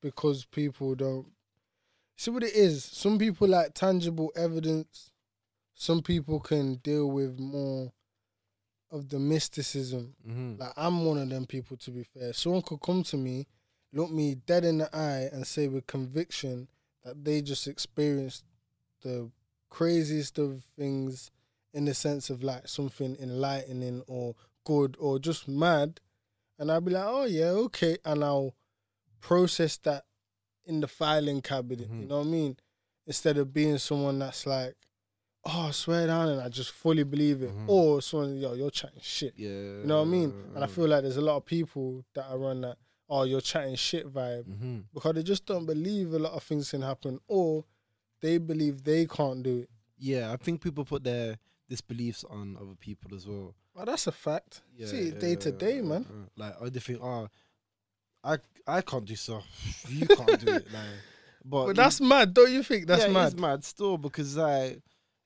because 0.00 0.44
people 0.44 0.94
don't 0.94 1.26
see 2.16 2.30
what 2.30 2.42
it 2.42 2.54
is. 2.54 2.84
Some 2.84 3.18
people 3.18 3.48
like 3.48 3.74
tangible 3.74 4.32
evidence. 4.34 5.12
Some 5.74 6.02
people 6.02 6.40
can 6.40 6.74
deal 6.76 7.10
with 7.10 7.38
more 7.38 7.92
of 8.90 9.08
the 9.08 9.18
mysticism. 9.18 10.14
hmm 10.26 10.54
Like 10.58 10.72
I'm 10.76 11.04
one 11.04 11.18
of 11.18 11.28
them 11.28 11.46
people. 11.46 11.76
To 11.78 11.90
be 11.90 12.02
fair, 12.02 12.32
someone 12.32 12.62
could 12.62 12.80
come 12.80 13.02
to 13.04 13.16
me, 13.16 13.46
look 13.92 14.10
me 14.10 14.34
dead 14.34 14.64
in 14.64 14.78
the 14.78 14.94
eye, 14.96 15.28
and 15.32 15.46
say 15.46 15.68
with 15.68 15.86
conviction 15.86 16.68
that 17.04 17.24
they 17.24 17.40
just 17.40 17.66
experienced 17.66 18.44
the 19.02 19.30
craziest 19.70 20.38
of 20.38 20.64
things 20.76 21.30
in 21.72 21.84
the 21.84 21.94
sense 21.94 22.30
of 22.30 22.42
like 22.42 22.66
something 22.68 23.16
enlightening 23.20 24.02
or 24.06 24.34
good 24.64 24.96
or 24.98 25.18
just 25.18 25.48
mad, 25.48 26.00
and 26.58 26.70
I'll 26.70 26.80
be 26.80 26.92
like, 26.92 27.04
oh 27.06 27.24
yeah, 27.24 27.50
okay, 27.66 27.98
and 28.04 28.22
I'll 28.24 28.54
process 29.20 29.76
that 29.78 30.04
in 30.64 30.80
the 30.80 30.88
filing 30.88 31.40
cabinet. 31.42 31.88
You 31.88 32.04
Mhm. 32.04 32.08
know 32.08 32.18
what 32.18 32.26
I 32.26 32.30
mean? 32.30 32.56
Instead 33.06 33.38
of 33.38 33.52
being 33.52 33.78
someone 33.78 34.18
that's 34.18 34.46
like. 34.46 34.76
Oh, 35.42 35.68
I 35.68 35.70
swear 35.70 36.06
down, 36.06 36.28
and 36.28 36.40
I 36.42 36.50
just 36.50 36.70
fully 36.70 37.02
believe 37.02 37.42
it. 37.42 37.50
Mhm. 37.50 37.64
Or 37.66 38.02
someone, 38.02 38.36
yo, 38.36 38.52
you're 38.52 38.70
chatting 38.70 39.00
shit. 39.00 39.32
yeah. 39.38 39.48
You 39.48 39.86
know 39.86 39.96
what 40.00 40.08
I 40.08 40.10
mean? 40.10 40.34
And 40.54 40.62
I 40.62 40.66
feel 40.66 40.86
like 40.86 41.00
there's 41.02 41.16
a 41.16 41.22
lot 41.22 41.38
of 41.38 41.46
people 41.46 42.04
that 42.12 42.26
are 42.30 42.44
on 42.44 42.60
that, 42.60 42.76
oh, 43.08 43.22
you're 43.22 43.40
chatting 43.40 43.74
shit 43.74 44.06
vibe 44.12 44.44
hmm 44.44 44.80
because 44.92 45.14
they 45.14 45.22
just 45.22 45.46
don't 45.46 45.64
believe 45.64 46.12
a 46.12 46.18
lot 46.18 46.32
of 46.34 46.42
things 46.42 46.70
can 46.70 46.82
happen 46.82 47.18
or 47.26 47.64
they 48.20 48.36
believe 48.36 48.84
they 48.84 49.06
can't 49.06 49.42
do 49.42 49.60
it. 49.60 49.70
Yeah, 49.96 50.30
I 50.30 50.36
think 50.36 50.60
people 50.60 50.84
put 50.84 51.04
their 51.04 51.38
disbeliefs 51.70 52.24
on 52.28 52.56
other 52.60 52.74
people 52.78 53.14
as 53.16 53.26
well. 53.26 53.54
Well, 53.74 53.86
that's 53.86 54.06
a 54.06 54.12
fact. 54.12 54.60
Yeah, 54.76 54.88
See 54.88 55.08
it 55.08 55.20
day 55.20 55.36
to 55.36 55.50
day, 55.52 55.80
man. 55.80 56.04
Like, 56.36 56.54
oh, 56.60 56.68
they 56.68 56.80
think, 56.80 57.00
oh, 57.02 57.28
I 58.22 58.36
I 58.66 58.82
can't 58.82 59.06
do 59.06 59.16
stuff. 59.16 59.46
You 59.88 60.06
can't 60.06 60.38
do 60.44 60.52
it. 60.56 60.66
Like, 60.70 60.82
but, 61.44 61.66
But 61.68 61.76
that's 61.76 62.00
mad, 62.02 62.34
don't 62.34 62.52
you 62.52 62.62
think? 62.62 62.86
That's 62.86 63.06
yeah, 63.06 63.12
mad. 63.12 63.32
It's 63.32 63.40
mad 63.40 63.64
still 63.64 63.96
because 63.96 64.36
like 64.36 64.82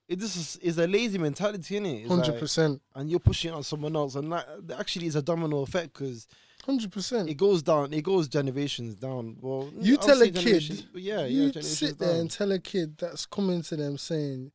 it 0.07 0.19
just 0.21 0.37
is, 0.37 0.57
is 0.63 0.79
a 0.79 0.87
lazy 0.87 1.19
mentality 1.19 1.77
in 1.79 1.87
it. 1.87 2.07
Hundred 2.07 2.39
percent. 2.39 2.81
and 2.95 3.11
you're 3.11 3.19
pushing 3.19 3.53
it 3.53 3.57
on 3.57 3.65
someone 3.65 3.97
else, 3.97 4.15
and 4.15 4.31
that 4.33 4.47
actually 4.79 5.07
is 5.07 5.17
a 5.17 5.23
domino 5.23 5.63
effect 5.63 5.95
because 5.95 6.29
Hundred 6.65 6.93
percent. 6.93 7.29
it 7.29 7.35
goes 7.37 7.63
down. 7.63 7.93
It 7.93 8.05
goes 8.05 8.29
generations 8.29 8.95
down. 8.95 9.37
Well, 9.41 9.71
You 9.81 9.97
I'll 10.01 10.07
tell 10.07 10.23
a 10.23 10.31
kid, 10.31 10.63
yeah, 10.95 11.21
yeah, 11.21 11.27
You 11.27 11.39
generations 11.51 11.79
sit 11.79 11.99
there 11.99 12.11
down. 12.13 12.21
and 12.21 12.31
tell 12.31 12.53
a 12.53 12.59
kid 12.59 12.97
that's 12.99 13.27
coming 13.27 13.63
to 13.63 13.77
them 13.77 13.99
saying, 13.99 14.53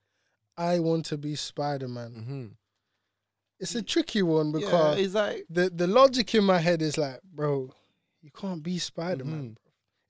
I 0.60 0.80
want 0.80 1.05
to 1.07 1.18
be 1.18 1.36
Spider 1.36 1.88
Man. 1.88 2.12
Mhm. 2.12 2.55
It's 3.60 3.76
a 3.76 3.82
tricky 3.82 4.22
one 4.22 4.47
yeah, 4.47 4.60
because 4.60 4.99
it's 4.99 5.14
like 5.14 5.45
the, 5.49 5.70
the 5.70 5.88
logic 5.88 6.34
in 6.36 6.43
my 6.43 6.60
head 6.60 6.82
is 6.82 6.97
like, 6.97 7.22
bro, 7.24 7.72
you 8.22 8.30
can't 8.32 8.62
be 8.64 8.78
Spider 8.78 9.26
Man. 9.26 9.51
Mhm. 9.51 9.57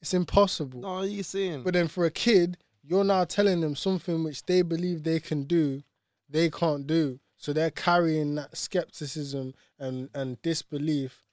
It's 0.01 0.13
impossible. 0.13 0.81
no, 0.81 1.01
you 1.03 1.23
saying, 1.23 1.63
But 1.63 1.73
then 1.73 1.87
for 1.87 2.05
a 2.05 2.11
kid, 2.11 2.57
you're 2.83 3.03
now 3.03 3.25
telling 3.25 3.61
them 3.61 3.75
something 3.75 4.23
which 4.23 4.45
they 4.45 4.61
believe 4.61 5.03
they 5.03 5.19
can 5.19 5.43
do, 5.43 5.83
they 6.29 6.49
can't 6.49 6.87
do. 6.87 7.19
So 7.37 7.53
they're 7.53 7.71
carrying 7.71 8.35
that 8.35 8.55
skepticism 8.57 9.53
and, 9.77 10.09
and 10.13 10.41
disbelief 10.41 11.23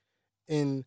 in, 0.49 0.85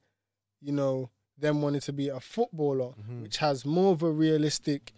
you 0.61 0.71
know, 0.71 1.09
them 1.37 1.61
wanting 1.61 1.81
to 1.81 1.93
be 1.93 2.09
a 2.09 2.19
footballer, 2.19 2.93
Mhm. 3.01 3.21
which 3.21 3.37
has 3.37 3.65
more 3.65 3.93
of 3.93 4.03
a 4.03 4.11
realistic 4.11 4.93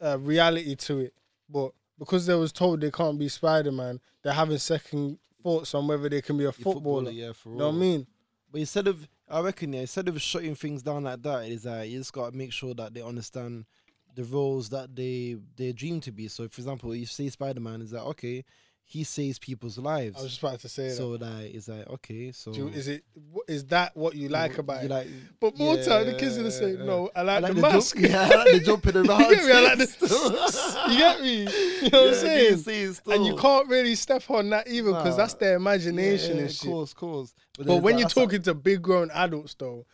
uh, 0.00 0.16
reality 0.18 0.76
to 0.76 0.98
it. 1.00 1.14
But 1.48 1.72
because 1.98 2.26
they 2.26 2.34
was 2.34 2.52
told 2.52 2.80
they 2.80 2.90
can't 2.90 3.18
be 3.18 3.28
Spider 3.28 3.72
Man, 3.72 4.00
they're 4.22 4.32
having 4.32 4.58
second 4.58 5.18
thoughts 5.42 5.74
on 5.74 5.86
whether 5.88 6.08
they 6.08 6.20
can 6.22 6.36
be 6.36 6.44
a 6.44 6.46
you're 6.46 6.52
footballer. 6.52 7.10
yeah, 7.10 7.32
for 7.32 7.50
You 7.50 7.56
know 7.56 7.68
what 7.68 7.74
I 7.76 7.78
mean? 7.78 8.06
But 8.50 8.60
instead 8.60 8.86
of, 8.86 9.06
I 9.28 9.40
reckon, 9.40 9.72
yeah, 9.72 9.82
instead 9.82 10.08
of 10.08 10.20
shutting 10.20 10.54
things 10.54 10.82
down 10.82 11.04
like 11.04 11.22
that, 11.22 11.46
is 11.48 11.64
that 11.64 11.88
you 11.88 11.98
just 11.98 12.12
gotta 12.12 12.36
make 12.36 12.52
sure 12.52 12.74
that 12.74 12.94
they 12.94 13.02
understand 13.02 13.66
the 14.14 14.24
roles 14.24 14.68
that 14.70 14.94
they 14.96 15.36
they 15.56 15.72
dream 15.72 16.00
to 16.00 16.12
be. 16.12 16.28
So, 16.28 16.48
for 16.48 16.60
example, 16.60 16.94
you 16.94 17.06
say 17.06 17.28
Spider 17.28 17.60
Man 17.60 17.82
is 17.82 17.90
that 17.90 18.02
okay? 18.04 18.44
He 18.90 19.04
saves 19.04 19.38
people's 19.38 19.76
lives. 19.76 20.16
I 20.18 20.22
was 20.22 20.30
just 20.30 20.42
about 20.42 20.60
to 20.60 20.68
say 20.70 20.88
so 20.88 21.18
that 21.18 21.42
is 21.54 21.68
like 21.68 21.86
okay. 21.88 22.32
So. 22.32 22.52
Do 22.52 22.60
you- 22.60 22.68
Is 22.68 22.88
it? 22.88 23.04
Is 23.46 23.64
that 23.66 23.94
what 23.94 24.14
you 24.14 24.30
like 24.30 24.56
about 24.56 24.80
you 24.82 24.86
it? 24.86 24.90
like, 24.90 25.06
But 25.38 25.58
more 25.58 25.76
time, 25.76 26.06
the 26.06 26.14
kids 26.14 26.38
are 26.38 26.50
say, 26.50 26.72
yeah. 26.72 26.84
"No, 26.86 27.10
I 27.14 27.20
like, 27.20 27.42
the, 27.42 27.48
jump- 27.48 27.60
mask." 27.60 27.96
yeah, 27.98 28.22
I 28.32 28.34
like 28.36 28.52
the 28.52 28.60
jumping 28.60 28.96
around. 29.06 29.20
you 29.20 29.36
get 29.36 29.44
me? 29.44 29.52
I 29.52 29.60
like 29.60 29.78
the. 29.78 30.86
you 30.90 30.96
get 30.98 31.20
me? 31.20 31.36
You 31.82 31.90
know 31.90 32.00
what 32.02 32.08
I'm 32.08 32.58
saying? 32.58 32.96
And 33.12 33.26
you 33.26 33.36
can't 33.36 33.68
really 33.68 33.94
step 33.94 34.22
on 34.30 34.48
that 34.50 34.66
either 34.68 34.90
because 34.92 35.18
Nah. 35.18 35.22
that's 35.24 35.34
their 35.34 35.56
imagination 35.56 36.36
yeah, 36.36 36.40
and 36.42 36.48
of 36.50 36.54
shit. 36.56 36.70
course, 36.70 36.94
course. 36.94 37.34
But 37.58 37.66
then 37.66 37.82
when 37.82 37.92
that- 37.96 37.98
you're 38.00 38.04
that's 38.08 38.16
like- 38.16 38.24
talking 38.26 38.42
to 38.42 38.54
big 38.54 38.80
grown 38.80 39.10
adults, 39.10 39.54
though, 39.58 39.84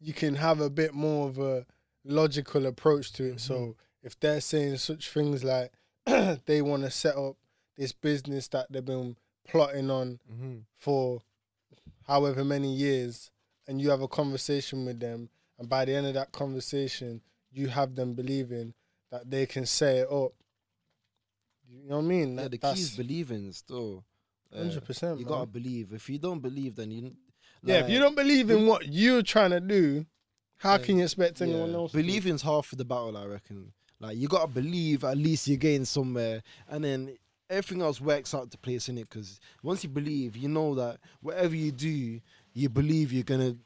you 0.00 0.12
can 0.12 0.34
have 0.34 0.60
a 0.60 0.68
bit 0.70 0.92
more 0.92 1.28
of 1.28 1.38
a 1.38 1.64
logical 2.04 2.66
approach 2.66 3.12
to 3.12 3.22
it. 3.24 3.36
Mm-hmm. 3.36 3.38
So 3.38 3.76
if 4.02 4.18
they're 4.18 4.40
saying 4.40 4.78
such 4.78 5.08
things 5.08 5.44
like 5.44 5.70
they 6.46 6.62
want 6.62 6.82
to 6.82 6.90
set 6.90 7.16
up 7.16 7.36
this 7.78 7.92
business 7.92 8.48
that 8.48 8.70
they've 8.70 8.84
been 8.84 9.16
plotting 9.48 9.90
on 9.90 10.20
Mhm. 10.30 10.64
for 10.76 11.22
however 12.06 12.44
many 12.44 12.74
years, 12.74 13.30
and 13.66 13.80
you 13.80 13.88
have 13.90 14.02
a 14.02 14.08
conversation 14.08 14.84
with 14.84 15.00
them, 15.00 15.30
and 15.58 15.68
by 15.68 15.84
the 15.86 15.94
end 15.94 16.06
of 16.06 16.14
that 16.14 16.32
conversation, 16.32 17.22
you 17.50 17.68
have 17.68 17.94
them 17.94 18.12
believing 18.14 18.74
that 19.10 19.30
they 19.30 19.46
can 19.46 19.64
say 19.64 19.98
it 20.00 20.10
up. 20.10 20.32
You 21.70 21.88
know 21.88 21.96
what 21.96 22.04
I 22.04 22.08
mean? 22.08 22.34
yeah, 22.36 22.42
That- 22.42 22.50
the 22.50 22.58
key 22.58 22.80
is 22.80 22.96
believing 22.96 23.52
still. 23.52 24.04
Uh, 24.52 24.58
100%, 24.60 25.18
You 25.18 25.26
man. 25.26 25.34
gotta 25.34 25.46
believe. 25.50 25.92
If 25.92 26.08
you 26.08 26.18
don't 26.18 26.40
believe, 26.40 26.76
then 26.76 26.90
you. 26.90 27.16
yeah. 27.62 27.80
If 27.84 27.90
you 27.90 27.98
don't 27.98 28.14
believe 28.14 28.50
in 28.50 28.66
what 28.66 28.86
you're 28.88 29.22
trying 29.22 29.50
to 29.50 29.60
do, 29.60 30.06
how 30.58 30.76
Yeah. 30.76 30.84
can 30.84 30.98
you 30.98 31.04
expect 31.04 31.40
anyone 31.42 31.70
yeah, 31.70 31.76
else? 31.76 31.92
Believing's 31.92 32.42
half 32.42 32.72
of 32.72 32.78
the 32.78 32.84
battle, 32.84 33.16
I 33.16 33.26
reckon. 33.26 33.72
Like 34.00 34.16
you 34.16 34.28
gotta 34.28 34.50
believe 34.52 35.04
at 35.04 35.18
least 35.18 35.46
you're 35.48 35.56
getting 35.58 35.84
somewhere, 35.84 36.42
and 36.68 36.82
then 36.84 37.18
everything 37.50 37.82
else 37.82 38.00
works 38.00 38.34
out 38.34 38.50
to 38.50 38.58
place 38.58 38.88
in 38.88 38.98
it. 38.98 39.08
Because 39.08 39.40
once 39.62 39.82
you 39.84 39.90
believe, 39.90 40.36
you 40.36 40.48
know 40.48 40.74
that 40.74 40.98
whatever 41.20 41.54
you 41.56 41.72
do, 41.72 42.20
you 42.54 42.68
believe 42.68 43.12
you're 43.12 43.22
gonna, 43.24 43.56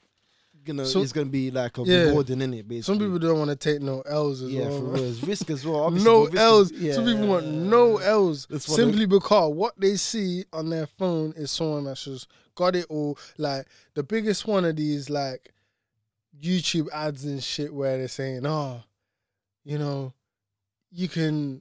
gonna, 0.65 0.87
So- 0.87 1.03
it's 1.03 1.13
gonna 1.13 1.27
be 1.27 1.51
like 1.51 1.77
a 1.79 1.83
Yeah. 1.83 2.03
rewarding 2.05 2.41
in 2.43 2.55
it. 2.55 2.69
Basically, 2.69 2.83
Some 2.83 2.99
people 3.05 3.19
don't 3.19 3.39
want 3.39 3.51
to 3.51 3.57
take 3.57 3.83
no 3.83 4.01
L's 4.03 4.43
as 4.43 4.51
yeah, 4.53 4.69
well. 4.69 4.81
real, 4.83 5.15
risk 5.25 5.51
as 5.51 5.65
well. 5.67 5.81
obviously, 5.85 6.11
no 6.11 6.27
L's. 6.27 6.71
is- 6.71 6.95
Some 6.95 7.05
people 7.07 7.27
want 7.27 7.47
no 7.49 7.97
L's 7.99 8.47
simply 8.63 9.07
because 9.07 9.53
what 9.55 9.79
they 9.81 9.97
see 9.97 10.45
on 10.53 10.71
their 10.71 10.87
phone 10.87 11.33
is 11.37 11.51
someone 11.51 11.85
that's 11.85 12.05
just 12.05 12.29
got 12.55 12.77
it 12.77 12.87
all. 12.89 13.19
Like 13.39 13.67
the 13.95 14.03
biggest 14.05 14.47
one 14.47 14.65
of 14.65 14.77
these, 14.77 15.11
like 15.11 15.53
YouTube 16.41 16.89
ads 16.93 17.25
and 17.25 17.43
shit, 17.43 17.73
where 17.75 17.99
they're 17.99 18.09
saying, 18.09 18.47
"Oh, 18.47 18.83
you 19.65 19.79
know, 19.79 20.13
you 20.91 21.09
can 21.09 21.61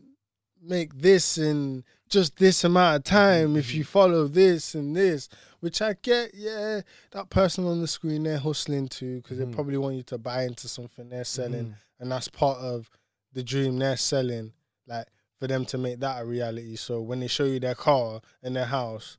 make 0.61 0.93
this 0.99 1.37
in 1.37 1.83
just 2.11 2.37
this 2.37 2.63
amount 2.63 2.97
of 2.97 3.03
time 3.03 3.55
if 3.55 3.73
you 3.73 3.83
follow 3.83 4.27
this 4.27 4.75
and 4.75 4.95
this." 4.95 5.27
Which 5.61 5.79
I 5.81 5.93
get, 6.01 6.33
yeah, 6.33 6.81
that 7.11 7.29
person 7.29 7.65
on 7.67 7.81
the 7.81 7.87
screen 7.87 8.23
they're 8.23 8.39
hustling 8.39 8.87
to 8.89 9.17
because 9.21 9.37
they 9.37 9.45
Mhm. 9.45 9.53
probably 9.53 9.77
want 9.77 9.95
you 9.95 10.03
to 10.03 10.17
buy 10.17 10.43
into 10.43 10.67
something 10.67 11.07
they're 11.09 11.23
selling 11.23 11.65
Mhm. 11.67 11.75
and 11.99 12.11
that's 12.11 12.27
part 12.29 12.57
of 12.59 12.89
the 13.31 13.43
dream 13.43 13.77
they're 13.77 13.95
selling 13.97 14.53
like 14.87 15.07
for 15.37 15.45
them 15.47 15.63
to 15.65 15.77
make 15.77 15.99
that 15.99 16.21
a 16.21 16.25
reality 16.25 16.75
so 16.75 16.99
when 16.99 17.19
they 17.19 17.27
show 17.27 17.45
you 17.45 17.59
their 17.59 17.75
car 17.75 18.21
and 18.41 18.55
their 18.55 18.65
house 18.65 19.17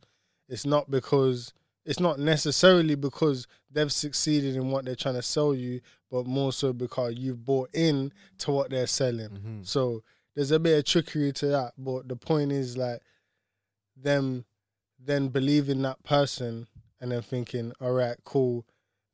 it's 0.49 0.67
not 0.67 0.91
because 0.91 1.53
it's 1.85 2.01
not 2.01 2.19
necessarily 2.19 2.95
because 2.97 3.47
they've 3.71 3.93
succeeded 3.93 4.55
in 4.57 4.71
what 4.71 4.85
they're 4.85 4.95
trying 4.95 5.15
to 5.17 5.23
sell 5.23 5.53
you, 5.55 5.81
but 6.11 6.27
more 6.27 6.53
so 6.53 6.73
because 6.73 7.15
you've 7.15 7.45
bought 7.45 7.69
in 7.73 8.13
to 8.39 8.51
what 8.53 8.71
they're 8.71 8.87
selling. 8.87 9.31
Mm-hmm. 9.31 9.63
So 9.65 10.03
there's 10.35 10.51
a 10.51 10.59
bit 10.59 10.79
of 10.79 10.85
trickery 10.85 11.33
to 11.33 11.47
that. 11.47 11.73
But 11.77 12.09
the 12.09 12.17
point 12.17 12.53
is 12.53 12.77
like 12.77 13.01
them 13.97 14.45
then 14.99 15.29
believing 15.29 15.83
that 15.83 16.03
person 16.05 16.69
and 17.01 17.11
then 17.11 17.23
thinking, 17.23 17.73
all 17.81 17.93
right, 17.93 18.17
cool, 18.25 18.65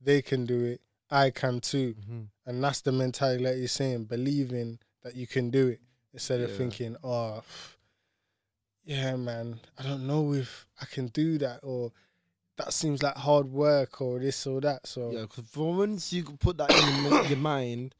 they 0.00 0.20
can 0.22 0.46
do 0.46 0.64
it, 0.64 0.80
I 1.10 1.30
can 1.30 1.60
too. 1.60 1.94
Mm-hmm. 2.00 2.20
And 2.46 2.64
that's 2.64 2.82
the 2.82 2.92
mentality 2.92 3.44
that 3.44 3.56
you're 3.56 3.68
saying, 3.68 4.04
believing 4.04 4.78
that 5.02 5.16
you 5.16 5.26
can 5.26 5.50
do 5.50 5.68
it 5.68 5.80
instead 6.12 6.40
of 6.40 6.54
thinking, 6.54 6.96
oh, 7.02 7.42
yeah, 8.84 9.16
man, 9.16 9.60
I 9.78 9.82
don't 9.82 10.06
know 10.06 10.32
if 10.34 10.66
I 10.80 10.86
can 10.86 11.08
do 11.08 11.38
that 11.38 11.60
or 11.62 11.92
that 12.56 12.72
seems 12.72 13.02
like 13.02 13.16
hard 13.16 13.46
work 13.46 14.00
or 14.00 14.18
this 14.18 14.46
or 14.46 14.60
that. 14.60 14.86
So 14.86 15.10
Yeah, 15.12 15.22
because 15.22 15.44
once 15.54 16.12
you 16.12 16.24
put 16.24 16.58
that 16.58 16.70
in 16.70 17.28
your 17.30 17.38
mind, 17.38 17.94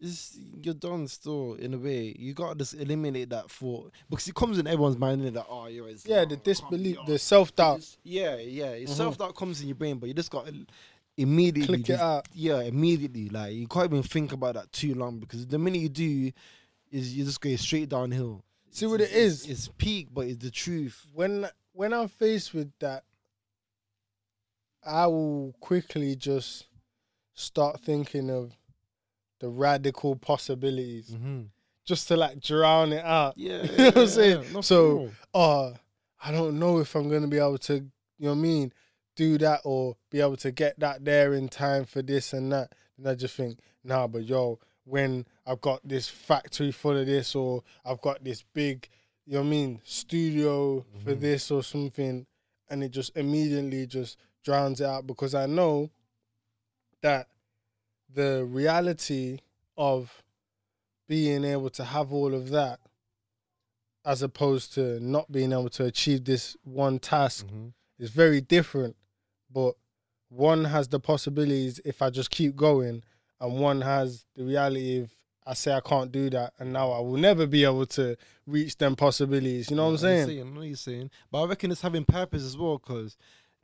it's, 0.00 0.38
you're 0.62 0.74
done 0.74 1.08
still 1.08 1.54
in 1.54 1.74
a 1.74 1.78
way. 1.78 2.14
You 2.18 2.34
got 2.34 2.50
to 2.50 2.58
just 2.58 2.74
eliminate 2.74 3.30
that 3.30 3.50
thought 3.50 3.92
because 4.08 4.28
it 4.28 4.34
comes 4.34 4.58
in 4.58 4.66
everyone's 4.66 4.98
mind 4.98 5.24
that 5.26 5.46
oh 5.48 5.66
you're 5.66 5.88
it's, 5.88 6.06
yeah, 6.06 6.24
the 6.24 6.36
disbelief, 6.36 6.98
the 7.06 7.18
self 7.18 7.54
doubt. 7.54 7.84
yeah 8.04 8.36
yeah 8.36 8.74
mm-hmm. 8.74 8.92
self 8.92 9.18
doubt 9.18 9.34
comes 9.34 9.60
in 9.60 9.68
your 9.68 9.76
brain, 9.76 9.98
but 9.98 10.06
you 10.08 10.14
just 10.14 10.30
got 10.30 10.48
immediately 11.16 11.82
Click 11.82 11.90
it 11.90 12.00
out. 12.00 12.26
Yeah, 12.32 12.60
immediately. 12.60 13.28
Like 13.28 13.54
you 13.54 13.66
can't 13.66 13.86
even 13.86 14.02
think 14.02 14.32
about 14.32 14.54
that 14.54 14.72
too 14.72 14.94
long 14.94 15.18
because 15.18 15.46
the 15.46 15.58
minute 15.58 15.80
you 15.80 15.88
do, 15.88 16.32
is 16.90 17.16
you 17.16 17.24
just 17.24 17.40
go 17.40 17.54
straight 17.56 17.88
downhill. 17.88 18.44
See 18.70 18.86
what 18.86 19.00
it 19.00 19.10
It's- 19.10 19.44
is? 19.44 19.46
It's 19.46 19.68
peak, 19.78 20.08
but 20.12 20.26
it's 20.26 20.42
the 20.42 20.50
truth. 20.50 21.06
when 21.12 21.48
when 21.72 21.92
I'm 21.92 22.08
faced 22.08 22.54
with 22.54 22.72
that, 22.80 23.04
I 24.84 25.06
will 25.06 25.54
quickly 25.60 26.16
just 26.16 26.66
start 27.34 27.80
thinking 27.80 28.30
of 28.30 28.57
the 29.40 29.48
radical 29.48 30.16
possibilities, 30.16 31.10
Mm-hmm. 31.10 31.42
just 31.84 32.08
to 32.08 32.16
like 32.16 32.40
drown 32.40 32.92
it 32.92 33.04
out. 33.04 33.34
Yeah, 33.36 33.62
you 33.70 33.76
know 33.78 33.84
what 33.86 33.96
I'm 33.98 34.06
saying? 34.08 34.44
yeah. 34.52 34.60
So, 34.60 35.10
oh, 35.34 35.74
I 36.22 36.32
don't 36.32 36.58
know 36.58 36.78
if 36.78 36.94
I'm 36.94 37.08
gonna 37.10 37.28
be 37.28 37.38
able 37.38 37.58
to, 37.58 37.74
you 37.74 37.80
know 38.18 38.30
what 38.30 38.38
I 38.38 38.40
mean, 38.40 38.72
do 39.16 39.38
that 39.38 39.60
or 39.64 39.96
be 40.10 40.20
able 40.20 40.36
to 40.38 40.50
get 40.50 40.78
that 40.80 41.04
there 41.04 41.34
in 41.34 41.48
time 41.48 41.84
for 41.84 42.02
this 42.02 42.32
and 42.32 42.52
that. 42.52 42.72
And 42.96 43.06
I 43.08 43.14
just 43.14 43.34
think, 43.36 43.58
nah, 43.84 44.06
but 44.06 44.24
yo, 44.24 44.58
when 44.84 45.26
I've 45.46 45.60
got 45.60 45.80
this 45.86 46.08
factory 46.08 46.72
full 46.72 46.96
of 46.96 47.06
this, 47.06 47.34
or 47.34 47.62
I've 47.84 48.00
got 48.00 48.24
this 48.24 48.42
big, 48.54 48.88
you 49.26 49.34
know 49.34 49.40
what 49.40 49.46
I 49.46 49.50
mean, 49.50 49.80
studio 49.84 50.84
for 51.04 51.10
Mm-hmm. 51.12 51.20
this 51.20 51.50
or 51.50 51.62
something, 51.62 52.26
and 52.70 52.82
it 52.82 52.90
just 52.90 53.16
immediately 53.16 53.86
just 53.86 54.18
drowns 54.44 54.80
it 54.80 54.86
out 54.86 55.06
because 55.06 55.34
I 55.34 55.46
know 55.46 55.90
that 57.02 57.28
the 58.12 58.44
reality 58.44 59.38
of 59.76 60.22
being 61.06 61.44
able 61.44 61.70
to 61.70 61.84
have 61.84 62.12
all 62.12 62.34
of 62.34 62.50
that 62.50 62.80
as 64.04 64.22
opposed 64.22 64.72
to 64.74 64.98
not 65.00 65.30
being 65.30 65.52
able 65.52 65.68
to 65.68 65.84
achieve 65.84 66.24
this 66.24 66.56
one 66.64 66.98
task 66.98 67.46
Mhm. 67.46 67.72
is 67.98 68.10
very 68.10 68.40
different. 68.40 68.96
But 69.50 69.76
one 70.28 70.64
has 70.66 70.88
the 70.88 71.00
possibilities 71.00 71.80
if 71.84 72.00
I 72.02 72.10
just 72.10 72.30
keep 72.30 72.56
going, 72.56 73.02
and 73.40 73.60
one 73.60 73.80
has 73.82 74.24
the 74.34 74.44
reality 74.44 74.98
of 75.00 75.10
I 75.46 75.54
say 75.54 75.72
I 75.72 75.80
can't 75.80 76.12
do 76.12 76.28
that, 76.28 76.52
and 76.58 76.74
now 76.74 76.90
I 76.90 77.00
will 77.00 77.16
never 77.16 77.46
be 77.46 77.64
able 77.64 77.86
to 77.86 78.16
reach 78.46 78.76
them 78.76 78.94
possibilities. 78.94 79.70
You 79.70 79.76
know 79.76 79.86
what 79.86 79.92
I'm 79.92 79.98
saying? 80.26 80.40
I 80.40 80.42
know 80.42 80.60
what 80.60 80.66
you're 80.66 80.76
saying. 80.76 81.10
But 81.30 81.42
I 81.42 81.46
reckon 81.46 81.70
it's 81.70 81.80
having 81.80 82.04
purpose 82.04 82.42
as 82.42 82.54
well, 82.58 82.76
because 82.76 83.16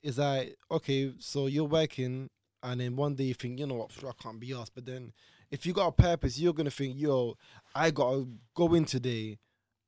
it's 0.03 0.17
like, 0.17 0.57
okay, 0.71 1.13
so 1.19 1.47
you're 1.47 1.65
working, 1.67 2.31
and 2.65 2.81
then 2.81 2.97
one 2.97 3.15
day 3.15 3.25
you 3.25 3.35
think, 3.35 3.61
you 3.61 3.67
know 3.67 3.75
what, 3.77 3.91
I 4.05 4.11
can't 4.21 4.41
be 4.41 4.53
asked. 4.55 4.75
But 4.75 4.87
then 4.87 5.13
if 5.51 5.65
you 5.67 5.73
got 5.73 5.87
a 5.89 5.93
purpose, 5.93 6.39
you're 6.39 6.53
going 6.55 6.65
to 6.65 6.71
think, 6.73 6.95
yo, 6.99 7.37
I 7.75 7.91
got 7.93 8.11
to 8.15 8.29
go 8.57 8.75
in 8.75 8.85
today. 8.87 9.39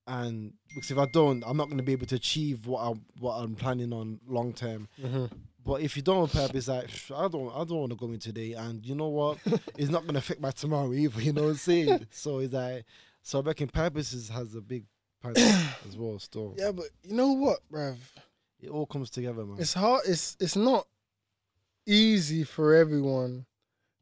And 0.07 0.53
because 0.73 0.93
if 0.93 0.99
I 0.99 1.07
don't, 1.07 1.43
I'm 1.45 1.57
not 1.57 1.65
going 1.67 1.79
to 1.79 1.83
be 1.83 1.91
able 1.93 2.07
to 2.07 2.15
achieve 2.15 2.67
what 2.69 2.81
I 2.81 2.95
what 3.19 3.35
I'm 3.39 3.57
planning 3.57 3.93
on 3.93 4.21
long 4.29 4.53
term. 4.53 4.87
Mhm. 5.03 5.31
But 5.65 5.81
if 5.81 5.97
you 5.97 6.03
don't 6.03 6.31
have 6.31 6.47
purpose, 6.47 6.69
like 6.69 6.89
I 7.13 7.27
don't, 7.27 7.51
I 7.53 7.65
don't 7.65 7.81
want 7.81 7.91
to 7.91 7.97
go 7.97 8.07
in 8.13 8.21
today, 8.21 8.53
and 8.53 8.87
you 8.87 8.95
know 8.95 9.09
what, 9.09 9.39
it's 9.77 9.91
not 9.91 10.03
going 10.03 10.13
to 10.13 10.21
affect 10.21 10.41
my 10.41 10.53
tomorrow 10.53 10.93
either. 10.93 11.21
You 11.21 11.33
know 11.33 11.43
what 11.43 11.49
I'm 11.49 11.57
saying? 11.57 12.07
so 12.13 12.39
it's 12.39 12.53
like, 12.55 12.85
so 13.23 13.41
I 13.41 13.43
reckon 13.43 13.67
purpose 13.69 14.13
is, 14.13 14.29
has 14.29 14.55
a 14.55 14.61
big 14.61 14.85
part 15.21 15.37
as 15.89 15.97
well. 15.97 16.21
Still, 16.21 16.55
Yeah, 16.57 16.71
but 16.71 16.87
you 17.03 17.15
know 17.17 17.33
what, 17.33 17.59
bruv? 17.73 17.97
it 18.63 18.69
all 18.71 18.87
comes 18.87 19.11
together, 19.11 19.45
man. 19.45 19.57
It's 19.59 19.75
hard. 19.75 20.03
It's 20.07 20.37
it's 20.39 20.55
not 20.55 20.87
easy 21.87 22.45
for 22.45 22.75
everyone 22.75 23.47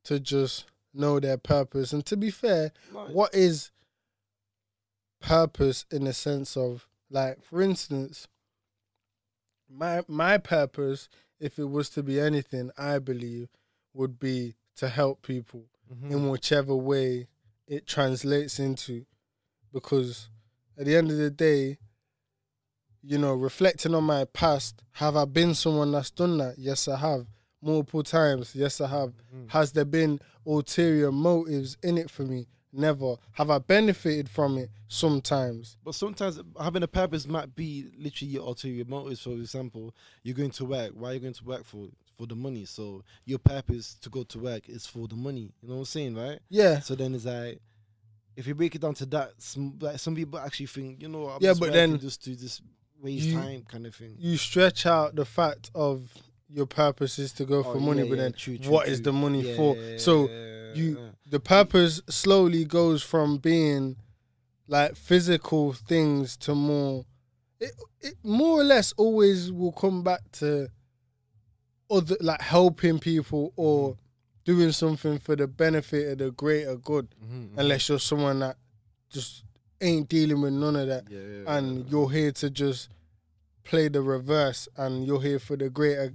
to 0.05 0.19
just 0.19 0.65
know 0.93 1.21
their 1.21 1.37
purpose. 1.37 1.93
And 1.93 2.05
to 2.07 2.17
be 2.17 2.31
fair, 2.31 2.73
what 2.93 3.35
is 3.35 3.71
purpose 5.21 5.85
in 5.91 6.05
the 6.05 6.13
sense 6.13 6.57
of 6.57 6.87
like, 7.11 7.43
for 7.43 7.63
instance, 7.63 8.27
my 9.69 10.03
my 10.09 10.39
purpose, 10.39 11.09
if 11.41 11.59
it 11.59 11.65
was 11.65 11.89
to 11.91 12.03
be 12.03 12.21
anything, 12.21 12.71
I 12.77 12.99
believe, 12.99 13.49
would 13.93 14.19
be 14.19 14.55
to 14.77 14.89
help 14.89 15.23
people 15.23 15.67
Mhm. 15.93 16.11
in 16.11 16.29
whichever 16.31 16.75
way 16.75 17.29
it 17.67 17.87
translates 17.87 18.59
into. 18.59 19.07
Because 19.73 20.29
at 20.79 20.87
the 20.87 20.97
end 20.97 21.11
of 21.11 21.17
the 21.19 21.31
day, 21.31 21.79
you 23.03 23.19
know, 23.19 23.35
reflecting 23.35 23.95
on 23.95 24.05
my 24.05 24.25
past, 24.25 24.83
have 24.93 25.17
I 25.17 25.25
been 25.25 25.55
someone 25.55 25.93
that's 25.93 26.11
done 26.11 26.39
that? 26.39 26.59
Yes, 26.59 26.89
I 26.89 26.97
have. 26.97 27.27
Multiple 27.65 28.03
times. 28.03 28.55
Yes, 28.55 28.81
I 28.81 28.89
have. 28.89 29.09
Mm-hmm. 29.35 29.49
Has 29.49 29.73
there 29.73 29.85
been 29.85 30.21
ulterior 30.47 31.11
motives 31.11 31.77
in 31.83 31.97
it 31.99 32.11
for 32.11 32.23
me? 32.23 32.47
Never. 32.73 33.17
Have 33.33 33.51
I 33.51 33.59
benefited 33.59 34.29
from 34.29 34.59
it? 34.59 34.69
Sometimes. 34.89 35.77
But 35.85 35.95
sometimes 35.95 36.41
having 36.61 36.83
a 36.83 36.89
purpose 36.89 37.27
might 37.27 37.55
be 37.55 37.87
literally 37.97 38.33
your 38.33 38.43
ulterior 38.45 38.85
motives. 38.85 39.21
For 39.23 39.31
example, 39.31 39.95
you're 40.23 40.35
going 40.35 40.51
to 40.53 40.65
work. 40.65 40.91
Why 40.95 41.11
are 41.11 41.15
you 41.15 41.21
going 41.21 41.35
to 41.35 41.45
work 41.45 41.65
for? 41.65 41.89
For 42.17 42.27
the 42.29 42.37
money. 42.37 42.65
So 42.65 43.03
your 43.25 43.41
purpose 43.41 43.97
to 44.03 44.09
go 44.09 44.23
to 44.23 44.39
work 44.39 44.69
is 44.69 44.87
for 44.87 45.09
the 45.09 45.17
money. 45.17 45.51
You 45.61 45.69
know 45.69 45.75
what 45.75 45.81
I'm 45.81 45.85
saying, 45.87 46.15
right? 46.15 46.39
Yeah. 46.49 46.79
So 46.79 46.95
then 46.95 47.13
it's 47.13 47.25
like, 47.25 47.61
if 48.37 48.47
you 48.47 48.55
break 48.55 48.75
it 48.77 48.81
down 48.83 48.95
to 48.95 49.07
that, 49.07 49.33
some 49.39 49.77
like 49.81 49.99
some 49.99 50.15
people 50.15 50.39
actually 50.39 50.67
think, 50.67 51.03
you 51.03 51.09
know, 51.09 51.27
I'm 51.29 51.39
Yeah, 51.41 51.51
just 51.51 51.61
but 51.61 51.73
then 51.73 51.99
just 51.99 52.23
to 52.25 52.37
just 52.37 52.63
waste 53.03 53.25
you- 53.25 53.35
time, 53.35 53.65
kind 53.69 53.85
of 53.87 53.97
thing. 53.97 54.15
You 54.21 54.37
stretch 54.37 54.87
out 54.87 55.17
the 55.17 55.25
fact 55.25 55.73
of 55.75 56.13
your 56.55 56.67
purpose 56.67 57.19
is 57.19 57.33
to 57.33 57.45
go 57.45 57.63
for 57.63 57.77
Oh, 57.77 57.81
money, 57.81 58.03
yeah, 58.03 58.09
but 58.09 58.19
yeah, 58.19 58.23
then 58.25 58.33
true, 58.33 58.59
true, 58.59 58.73
what 58.73 58.87
is 58.89 58.99
true. 59.01 59.05
the 59.05 59.13
money 59.13 59.43
Yeah, 59.43 59.57
for? 59.57 59.77
so 59.97 60.31
you 60.73 60.99
the 61.27 61.41
purpose 61.41 62.01
slowly 62.09 62.65
goes 62.65 63.03
from 63.03 63.39
being 63.39 63.97
like 64.69 64.95
physical 64.97 65.73
things 65.73 66.37
to 66.37 66.55
more 66.55 67.05
it, 67.61 67.73
it 68.01 68.15
more 68.23 68.61
or 68.61 68.65
less 68.65 68.93
always 68.97 69.51
will 69.53 69.73
come 69.73 70.03
back 70.03 70.21
to 70.33 70.69
other 71.91 72.17
like 72.21 72.41
helping 72.41 72.99
people 72.99 73.53
or 73.57 73.91
Mm-hmm. 73.91 74.01
doing 74.45 74.73
something 74.73 75.19
for 75.19 75.37
the 75.37 75.47
benefit 75.47 76.13
of 76.13 76.19
the 76.19 76.31
greater 76.31 76.77
good 76.77 77.09
Mhm, 77.23 77.51
unless 77.57 77.89
you're 77.89 77.99
someone 77.99 78.41
that 78.41 78.57
just 79.11 79.45
ain't 79.81 80.09
dealing 80.09 80.41
with 80.41 80.53
none 80.53 80.77
of 80.77 80.87
that 80.89 81.05
and 81.47 81.89
you're 81.91 82.11
here 82.11 82.33
to 82.33 82.51
just 82.51 82.89
play 83.65 83.89
the 83.89 84.03
reverse 84.03 84.69
and 84.77 85.07
you're 85.07 85.23
here 85.23 85.39
for 85.39 85.57
the 85.57 85.71
greater 85.71 86.15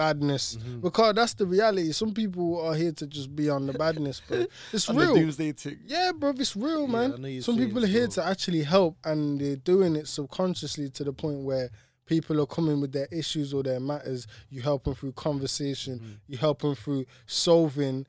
badness. 0.00 0.56
Mm-hmm. 0.56 0.80
because 0.80 1.14
that's 1.14 1.34
the 1.34 1.44
reality. 1.46 1.92
Some 1.92 2.12
people 2.14 2.60
are 2.66 2.74
here 2.74 2.92
to 2.92 3.06
just 3.06 3.34
be 3.36 3.50
on 3.50 3.66
the 3.66 3.74
badness 3.74 4.22
bro. 4.26 4.46
It's 4.72 4.88
real. 4.88 5.14
doomsday 5.14 5.52
yeah 5.86 6.12
bro 6.18 6.30
it's 6.30 6.56
real 6.56 6.86
Yeah, 6.88 7.08
man. 7.18 7.42
Some 7.42 7.56
people 7.58 7.84
are 7.84 7.92
here 7.98 8.08
to 8.08 8.24
actually 8.24 8.62
help 8.62 8.96
and 9.04 9.38
they're 9.40 9.56
doing 9.56 9.96
it 9.96 10.08
subconsciously 10.08 10.88
to 10.90 11.04
the 11.04 11.12
point 11.12 11.40
where 11.44 11.68
people 12.06 12.40
are 12.40 12.46
coming 12.46 12.80
with 12.80 12.92
their 12.92 13.08
issues 13.12 13.52
or 13.52 13.62
their 13.62 13.78
matters. 13.80 14.26
You 14.48 14.62
help 14.62 14.84
them 14.84 14.94
through 14.94 15.12
conversation. 15.12 15.94
Mm-hmm. 15.98 16.12
you 16.28 16.38
help 16.38 16.62
them 16.62 16.74
through 16.74 17.04
solving 17.26 18.06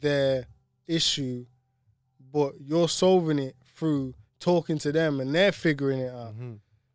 their 0.00 0.46
issue 0.86 1.46
but 2.32 2.52
you're 2.60 2.88
solving 2.88 3.38
it 3.38 3.56
through 3.76 4.14
talking 4.38 4.78
to 4.78 4.92
them 4.92 5.20
and 5.20 5.34
they're 5.34 5.52
figuring 5.52 6.00
it 6.00 6.12
out 6.12 6.34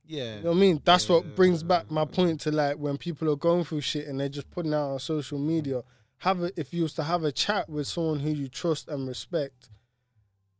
Yeah. 0.08 0.38
you 0.38 0.44
know 0.44 0.50
what 0.52 0.58
I 0.58 0.60
mean? 0.60 0.82
That's 0.86 1.10
Yeah, 1.10 1.16
what 1.18 1.36
brings 1.36 1.64
back 1.64 1.90
my 1.90 2.06
point 2.06 2.42
to 2.42 2.52
like 2.52 2.78
when 2.78 2.98
people 2.98 3.30
are 3.32 3.36
going 3.36 3.64
through 3.64 3.82
shit 3.82 4.08
and 4.08 4.20
they're 4.20 4.30
just 4.30 4.50
putting 4.52 4.74
out 4.74 4.92
on 4.92 5.00
social 5.00 5.40
media. 5.40 5.84
Have 6.20 6.42
a, 6.44 6.52
if 6.60 6.74
you 6.74 6.84
was 6.84 6.94
to 6.94 7.04
have 7.04 7.24
a 7.24 7.32
chat 7.32 7.70
with 7.70 7.88
someone 7.88 8.20
who 8.20 8.30
you 8.30 8.48
trust 8.48 8.88
and 8.88 9.08
respect, 9.08 9.70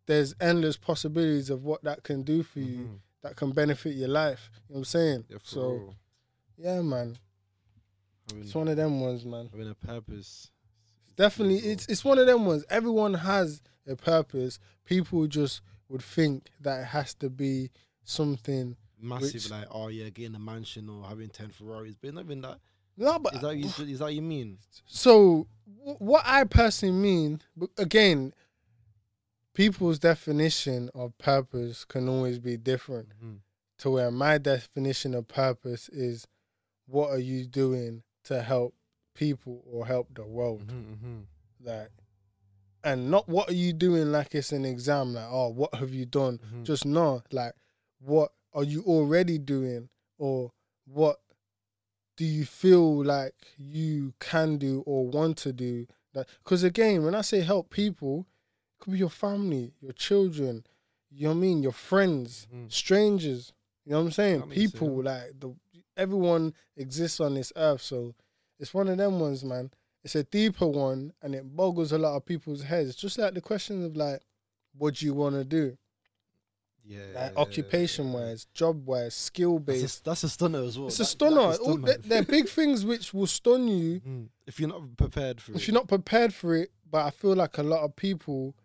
there's 0.06 0.36
endless 0.40 0.78
possibilities 0.78 1.50
of 1.50 1.64
what 1.64 1.84
that 1.84 2.04
can 2.04 2.24
do 2.24 2.44
for 2.44 2.60
you 2.60 3.00
that 3.24 3.36
can 3.36 3.52
benefit 3.52 3.96
your 3.96 4.10
life. 4.10 4.50
You 4.54 4.60
know 4.60 4.74
what 4.74 4.78
I'm 4.80 4.86
saying? 4.86 5.20
Mm-hmm. 5.24 5.34
Yeah, 5.34 5.38
so 5.44 5.62
real. 5.70 5.96
yeah, 6.58 6.82
man. 6.82 7.18
Having, 8.30 8.44
It's 8.44 8.54
one 8.56 8.68
of 8.68 8.76
them 8.78 9.00
ones, 9.00 9.26
man. 9.26 9.50
having 9.52 9.70
a 9.70 9.76
purpose. 9.76 10.52
Definitely 11.16 11.60
it's 11.60 11.86
it's 11.88 12.04
one 12.04 12.20
of 12.20 12.28
them 12.28 12.46
ones. 12.46 12.66
Everyone 12.70 13.14
has 13.14 13.62
a 13.88 13.96
purpose. 13.96 14.60
People 14.84 15.26
just 15.28 15.62
would 15.88 16.02
think 16.04 16.50
that 16.60 16.82
it 16.82 16.86
has 16.88 17.14
to 17.16 17.30
be 17.30 17.70
something 18.04 18.76
massive 19.06 19.34
Which- 19.36 19.50
like 19.52 19.68
oh 19.72 19.88
yeah 19.88 20.10
getting 20.10 20.36
a 20.36 20.40
mansion 20.40 20.90
or 20.90 21.08
having 21.08 21.30
10 21.30 21.50
ferraris 21.50 21.96
but 22.02 22.14
not 22.14 22.26
even 22.26 22.42
that 22.42 22.60
No, 22.98 23.20
but 23.20 23.36
Is 23.36 23.42
that 23.42 23.56
you, 23.58 23.66
is 23.66 24.00
that 24.00 24.06
what 24.06 24.14
you 24.14 24.22
mean? 24.22 24.58
so 24.88 25.48
wh- 25.84 26.02
what 26.02 26.24
I 26.26 26.44
personally 26.46 26.96
mean, 26.96 27.42
again, 27.78 28.34
people's 29.54 30.00
definition 30.00 30.90
of 30.94 31.18
purpose 31.18 31.86
can 31.86 32.08
always 32.10 32.40
be 32.40 32.58
different. 32.58 33.10
Mhm. 33.22 33.40
To 33.80 33.90
where 33.92 34.12
my 34.12 34.38
definition 34.38 35.14
of 35.14 35.28
purpose 35.28 35.90
is, 35.90 36.26
what 36.88 37.10
are 37.10 37.20
you 37.20 37.46
doing 37.46 38.04
to 38.24 38.42
help 38.42 38.74
people 39.14 39.62
or 39.66 39.86
help 39.86 40.14
the 40.16 40.26
world? 40.26 40.68
Mhm, 40.68 40.98
mhm. 40.98 41.26
Like, 41.62 41.92
and 42.84 43.10
not 43.12 43.28
what 43.28 43.50
are 43.50 43.54
you 43.54 43.74
doing 43.74 44.12
like 44.12 44.34
it's 44.36 44.52
an 44.54 44.64
exam. 44.66 45.14
Like, 45.14 45.28
oh, 45.30 45.50
what 45.50 45.76
have 45.76 45.94
you 45.94 46.06
done? 46.06 46.38
Mhm. 46.40 46.64
Just 46.64 46.86
no, 46.86 47.24
like, 47.32 47.56
what 48.00 48.32
are 48.56 48.64
you 48.64 48.82
already 48.84 49.38
doing, 49.38 49.90
or 50.18 50.52
what 50.86 51.18
do 52.18 52.26
you 52.26 52.46
feel 52.46 53.04
like 53.04 53.36
you 53.58 54.14
can 54.20 54.58
do 54.58 54.82
or 54.86 55.06
want 55.08 55.38
to 55.40 55.52
do? 55.54 55.86
That 56.14 56.28
because 56.44 56.64
again, 56.64 57.04
when 57.04 57.14
I 57.14 57.22
say 57.22 57.42
help 57.42 57.70
people, 57.70 58.26
it 58.80 58.84
could 58.84 58.94
be 58.94 59.00
your 59.00 59.10
family, 59.10 59.74
your 59.82 59.92
children, 59.94 60.66
you 61.12 61.24
know 61.28 61.32
what 61.32 61.38
I 61.38 61.42
mean, 61.42 61.62
your 61.64 61.72
friends, 61.74 62.48
Mhm. 62.54 62.72
strangers. 62.72 63.54
You 63.86 63.92
know 63.92 64.00
what 64.00 64.06
I'm 64.06 64.12
saying? 64.14 64.50
People 64.50 65.04
like 65.04 65.40
the 65.40 65.54
everyone 65.98 66.54
exists 66.78 67.20
on 67.20 67.34
this 67.36 67.52
earth, 67.56 67.82
so 67.82 68.16
it's 68.60 68.74
one 68.74 68.88
of 68.88 68.98
them 68.98 69.20
ones, 69.20 69.44
man. 69.44 69.72
It's 70.04 70.16
a 70.16 70.24
deeper 70.24 70.68
one, 70.68 71.14
and 71.22 71.36
it 71.36 71.56
boggles 71.56 71.92
a 71.92 71.98
lot 71.98 72.16
of 72.16 72.26
people's 72.26 72.64
heads. 72.64 72.96
Just 72.96 73.18
like 73.18 73.34
the 73.34 73.42
question 73.42 73.84
of 73.84 73.96
like, 73.98 74.22
what 74.78 74.96
do 74.96 75.06
you 75.06 75.14
want 75.14 75.36
to 75.36 75.44
do? 75.44 75.78
Yeah. 76.88 77.00
Like 77.16 77.38
occupation 77.38 78.14
wise, 78.14 78.46
job 78.54 78.86
wise, 78.86 79.16
skill 79.16 79.58
That's 79.60 79.82
based. 79.82 80.00
a, 80.02 80.04
that's 80.04 80.24
a 80.24 80.30
stunner 80.30 80.64
as 80.64 80.78
well. 80.78 80.88
It's 80.88 80.98
a 81.00 81.04
That- 81.04 81.06
stunner. 81.06 81.36
that 81.42 81.50
is 81.50 81.56
stunner. 81.58 81.86
they're, 81.88 81.98
they're 81.98 82.24
big 82.24 82.48
things 82.48 82.86
which 82.86 83.14
will 83.14 83.28
stun 83.28 83.68
you 83.68 84.00
Mhm. 84.08 84.30
If 84.48 84.60
you're 84.60 84.70
not 84.70 84.96
prepared 84.98 85.42
for 85.42 85.52
if 85.54 85.56
it. 85.58 85.62
If 85.62 85.68
you're 85.68 85.74
not 85.76 85.88
prepared 85.88 86.34
for 86.34 86.56
it. 86.56 86.72
But 86.90 87.06
I 87.06 87.10
feel 87.10 87.34
like 87.36 87.58
a 87.58 87.64
lot 87.64 87.82
of 87.84 87.96
people 87.96 88.56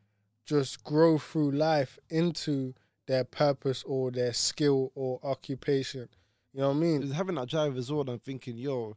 just 0.45 0.85
grow 0.85 1.17
through 1.19 1.53
life 1.53 1.99
into 2.11 2.75
their 3.07 3.25
purpose 3.25 3.83
or 3.85 4.11
their 4.11 4.33
skill 4.35 4.93
or 4.95 5.19
occupation. 5.23 6.09
You 6.53 6.61
know 6.61 6.69
what 6.69 6.77
I 6.77 6.81
mean? 6.81 7.03
It's 7.03 7.13
having 7.13 7.37
that 7.37 7.49
drive 7.49 7.77
as 7.79 7.91
well. 7.91 8.03
I'm 8.09 8.19
thinking, 8.19 8.57
yo, 8.59 8.97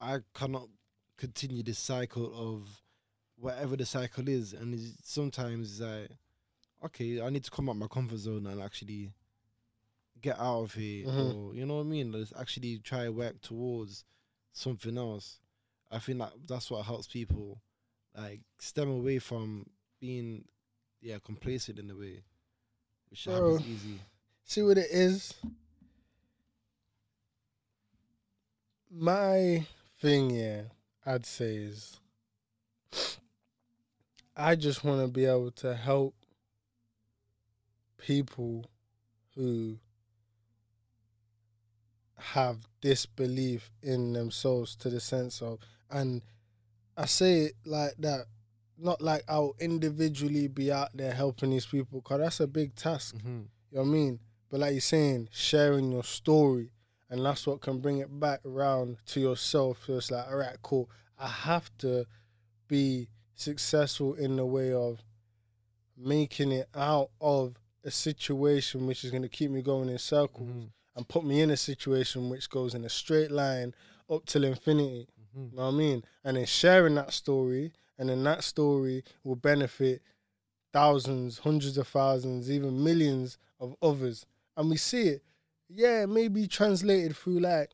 I 0.00 0.20
cannot 0.34 0.68
continue 1.18 1.62
this 1.62 1.78
cycle 1.78 2.32
of 2.34 2.82
whatever 3.38 3.76
the 3.76 3.84
cycle 3.86 4.26
is, 4.28 4.52
and 4.54 4.72
it's, 4.74 4.92
sometimes 5.02 5.72
it's 5.72 5.80
like, 5.80 6.10
okay, 6.84 7.20
I 7.20 7.30
need 7.30 7.44
to 7.44 7.50
come 7.50 7.68
out 7.68 7.76
my 7.76 7.86
comfort 7.88 8.18
zone 8.18 8.46
and 8.46 8.60
actually 8.62 9.12
get 10.20 10.38
out 10.38 10.62
of 10.64 10.74
here, 10.74 11.06
Mhm. 11.06 11.34
or 11.34 11.54
you 11.54 11.66
know 11.66 11.76
what 11.76 11.80
I 11.80 11.84
mean. 11.84 12.12
Let's 12.12 12.32
actually 12.38 12.78
try 12.78 13.04
to 13.04 13.12
work 13.12 13.40
towards 13.40 14.04
something 14.52 14.96
else. 14.96 15.40
I 15.90 15.98
think 15.98 16.18
that 16.18 16.32
that's 16.46 16.70
what 16.70 16.84
helps 16.86 17.06
people, 17.06 17.60
like 18.16 18.40
stem 18.58 18.88
away 18.88 19.18
from 19.18 19.68
being, 20.00 20.48
yeah, 21.00 21.18
complacent 21.18 21.78
in 21.78 21.90
a 21.90 21.96
way, 21.96 22.24
which 23.10 23.24
Bro. 23.24 23.58
happens 23.58 23.68
easy. 23.68 24.00
See 24.44 24.62
what 24.62 24.78
it 24.78 24.90
is? 24.90 25.34
My 28.90 29.66
thing, 30.00 30.30
yeah, 30.30 30.62
I'd 31.04 31.26
say 31.26 31.56
is 31.56 32.00
I 34.36 34.54
just 34.56 34.84
want 34.84 35.00
to 35.02 35.08
be 35.08 35.24
able 35.24 35.50
to 35.52 35.74
help 35.74 36.14
people 37.98 38.66
who 39.34 39.78
have 42.18 42.66
disbelief 42.80 43.70
in 43.82 44.12
themselves 44.12 44.74
to 44.76 44.88
the 44.88 45.00
sense 45.00 45.42
of, 45.42 45.58
and 45.90 46.22
I 46.96 47.06
say 47.06 47.40
it 47.40 47.52
like 47.64 47.94
that, 47.98 48.26
not 48.78 49.00
like 49.00 49.22
I'll 49.28 49.54
individually 49.58 50.48
be 50.48 50.72
out 50.72 50.90
there 50.94 51.12
helping 51.12 51.50
these 51.50 51.66
people, 51.66 52.00
because 52.00 52.20
that's 52.20 52.40
a 52.40 52.46
big 52.46 52.74
task. 52.74 53.16
hmm 53.20 53.42
You 53.70 53.78
know 53.78 53.82
what 53.82 53.88
I 53.88 53.90
mean? 53.90 54.20
But 54.50 54.60
like 54.60 54.72
you're 54.72 54.80
saying, 54.80 55.28
sharing 55.32 55.92
your 55.92 56.04
story, 56.04 56.70
and 57.10 57.24
that's 57.24 57.46
what 57.46 57.60
can 57.60 57.78
bring 57.80 57.98
it 57.98 58.20
back 58.20 58.40
around 58.44 58.96
to 59.06 59.20
yourself. 59.20 59.84
So 59.86 59.96
it's 59.96 60.10
like, 60.10 60.26
all 60.28 60.36
right, 60.36 60.56
cool. 60.62 60.90
I 61.18 61.28
have 61.28 61.70
to 61.78 62.06
be 62.68 63.08
successful 63.34 64.14
in 64.14 64.36
the 64.36 64.46
way 64.46 64.72
of 64.72 65.02
making 65.96 66.52
it 66.52 66.68
out 66.74 67.10
of 67.20 67.54
a 67.86 67.90
situation 67.90 68.86
which 68.86 69.04
is 69.04 69.10
going 69.10 69.22
to 69.22 69.28
keep 69.28 69.50
me 69.50 69.62
going 69.62 69.88
in 69.88 69.98
circles 69.98 70.48
Mhm. 70.50 70.70
and 70.96 71.08
put 71.08 71.24
me 71.24 71.40
in 71.40 71.50
a 71.50 71.56
situation 71.56 72.28
which 72.28 72.50
goes 72.50 72.74
in 72.74 72.84
a 72.84 72.88
straight 72.88 73.30
line 73.30 73.74
up 74.10 74.26
till 74.26 74.44
infinity. 74.44 75.08
Mhm. 75.34 75.50
You 75.52 75.56
know 75.56 75.62
what 75.66 75.74
I 75.74 75.76
mean? 75.76 76.04
And 76.24 76.36
then 76.36 76.46
sharing 76.46 76.96
that 76.96 77.12
story, 77.12 77.72
and 77.96 78.08
then 78.08 78.22
that 78.24 78.44
story 78.44 79.04
will 79.24 79.36
benefit 79.36 80.02
thousands, 80.72 81.38
hundreds 81.38 81.78
of 81.78 81.88
thousands, 81.88 82.50
even 82.50 82.82
millions 82.82 83.38
of 83.60 83.76
others. 83.80 84.26
And 84.56 84.68
we 84.68 84.76
see 84.76 85.08
it. 85.08 85.24
Yeah, 85.68 86.02
it 86.02 86.08
may 86.08 86.28
be 86.28 86.46
translated 86.46 87.16
through 87.16 87.40
like 87.40 87.70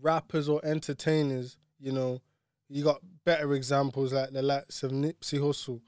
rappers 0.00 0.48
or 0.48 0.64
entertainers, 0.64 1.56
you 1.78 1.92
know. 1.92 2.20
You 2.68 2.84
got 2.84 3.02
better 3.24 3.54
examples 3.54 4.12
like 4.12 4.30
the 4.30 4.42
likes 4.42 4.82
of 4.82 4.92
Nipsey 4.92 5.38
Hussle, 5.40 5.80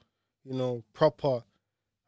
you 0.43 0.53
know, 0.53 0.83
proper 0.93 1.43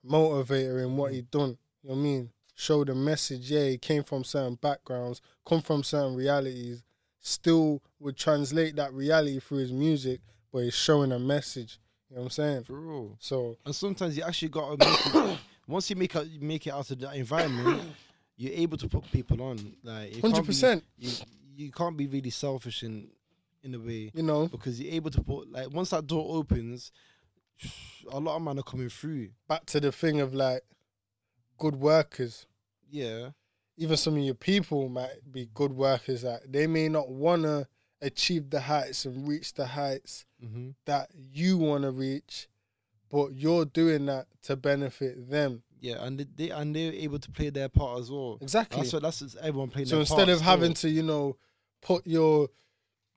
motivator 0.09 0.83
in 0.83 0.97
what 0.97 1.13
he 1.13 1.21
mm. 1.21 1.31
done. 1.31 1.57
You 1.81 1.89
know 1.89 1.95
what 1.95 2.01
I 2.01 2.03
mean? 2.03 2.29
Show 2.55 2.85
the 2.85 2.95
message, 2.95 3.51
yeah, 3.51 3.65
he 3.65 3.77
came 3.77 4.03
from 4.03 4.23
certain 4.23 4.55
backgrounds, 4.55 5.21
come 5.45 5.61
from 5.61 5.83
certain 5.83 6.15
realities, 6.15 6.83
still 7.19 7.81
would 7.99 8.15
translate 8.15 8.75
that 8.77 8.93
reality 8.93 9.39
through 9.39 9.57
his 9.57 9.73
music, 9.73 10.21
but 10.53 10.59
he's 10.59 10.73
showing 10.73 11.11
a 11.11 11.19
message. 11.19 11.79
You 12.09 12.15
know 12.15 12.21
what 12.21 12.25
I'm 12.25 12.31
saying? 12.31 12.63
For 12.63 12.79
real. 12.79 13.17
So 13.19 13.57
And 13.65 13.75
sometimes 13.75 14.15
you 14.15 14.23
actually 14.23 14.49
got 14.49 14.79
to 14.79 14.87
make 15.19 15.37
once 15.67 15.89
you 15.89 15.95
make 15.95 16.15
it, 16.15 16.41
make 16.41 16.67
it 16.67 16.71
out 16.71 16.89
of 16.91 16.99
that 16.99 17.15
environment, 17.15 17.81
you're 18.37 18.53
able 18.53 18.77
to 18.77 18.87
put 18.87 19.11
people 19.11 19.41
on. 19.41 19.75
Like 19.83 20.09
it 20.09 20.11
can't 20.11 20.23
be- 20.23 20.29
hundred 20.29 20.45
percent, 20.45 20.83
you 20.97 21.11
you 21.57 21.71
can't 21.71 21.97
be 21.97 22.07
really 22.07 22.29
selfish 22.29 22.83
in 22.83 23.07
in 23.63 23.73
a 23.73 23.79
way 23.79 24.11
you 24.13 24.21
know, 24.21 24.47
because 24.47 24.79
you're 24.79 24.93
able 24.93 25.09
to 25.09 25.21
put 25.21 25.51
like 25.51 25.71
once 25.71 25.89
that 25.89 26.05
door 26.05 26.37
opens, 26.37 26.91
a 28.11 28.19
lot 28.19 28.35
of 28.35 28.41
men 28.41 28.59
are 28.59 28.63
coming 28.63 28.89
through. 28.89 29.29
back 29.47 29.65
to 29.67 29.79
the 29.79 29.91
thing 29.91 30.19
of 30.19 30.33
like 30.33 30.61
good 31.57 31.75
workers. 31.75 32.45
Yeah, 32.89 33.29
Even 33.77 33.97
some 33.97 34.15
of 34.15 34.23
your 34.23 34.35
people 34.35 34.87
might 34.89 35.31
be 35.31 35.49
good 35.53 35.73
workers. 35.73 36.23
Like 36.23 36.41
they 36.47 36.67
may 36.67 36.87
not 36.89 37.09
wanna 37.09 37.67
achieve 38.01 38.49
the 38.49 38.61
heights 38.61 39.05
and 39.05 39.27
reach 39.27 39.53
the 39.53 39.65
heights 39.67 40.25
hmm 40.39 40.71
that 40.85 41.09
you 41.15 41.57
wanna 41.57 41.91
reach, 41.91 42.47
but 43.09 43.33
you're 43.33 43.65
doing 43.65 44.05
that 44.05 44.27
to 44.43 44.55
benefit 44.55 45.29
them. 45.29 45.63
yeah, 45.79 46.03
and 46.05 46.19
they, 46.35 46.49
and 46.51 46.75
they're 46.75 46.93
able 46.93 47.19
to 47.19 47.31
play 47.31 47.49
their 47.49 47.69
part 47.69 47.99
as 47.99 48.11
well. 48.11 48.37
Exactly. 48.41 48.81
That's 48.81 48.93
what 48.93 49.01
that's 49.01 49.35
everyone 49.41 49.69
playing. 49.69 49.87
So 49.87 49.99
instead 49.99 50.29
of 50.29 50.41
having 50.41 50.75
still. 50.75 50.89
to, 50.91 50.95
you 50.95 51.03
know, 51.03 51.37
put 51.81 52.05
your 52.07 52.49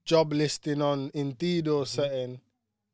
job 0.04 0.32
listing 0.32 0.80
on 0.82 1.10
Indeed 1.14 1.68
or 1.68 1.84
something, 1.86 2.40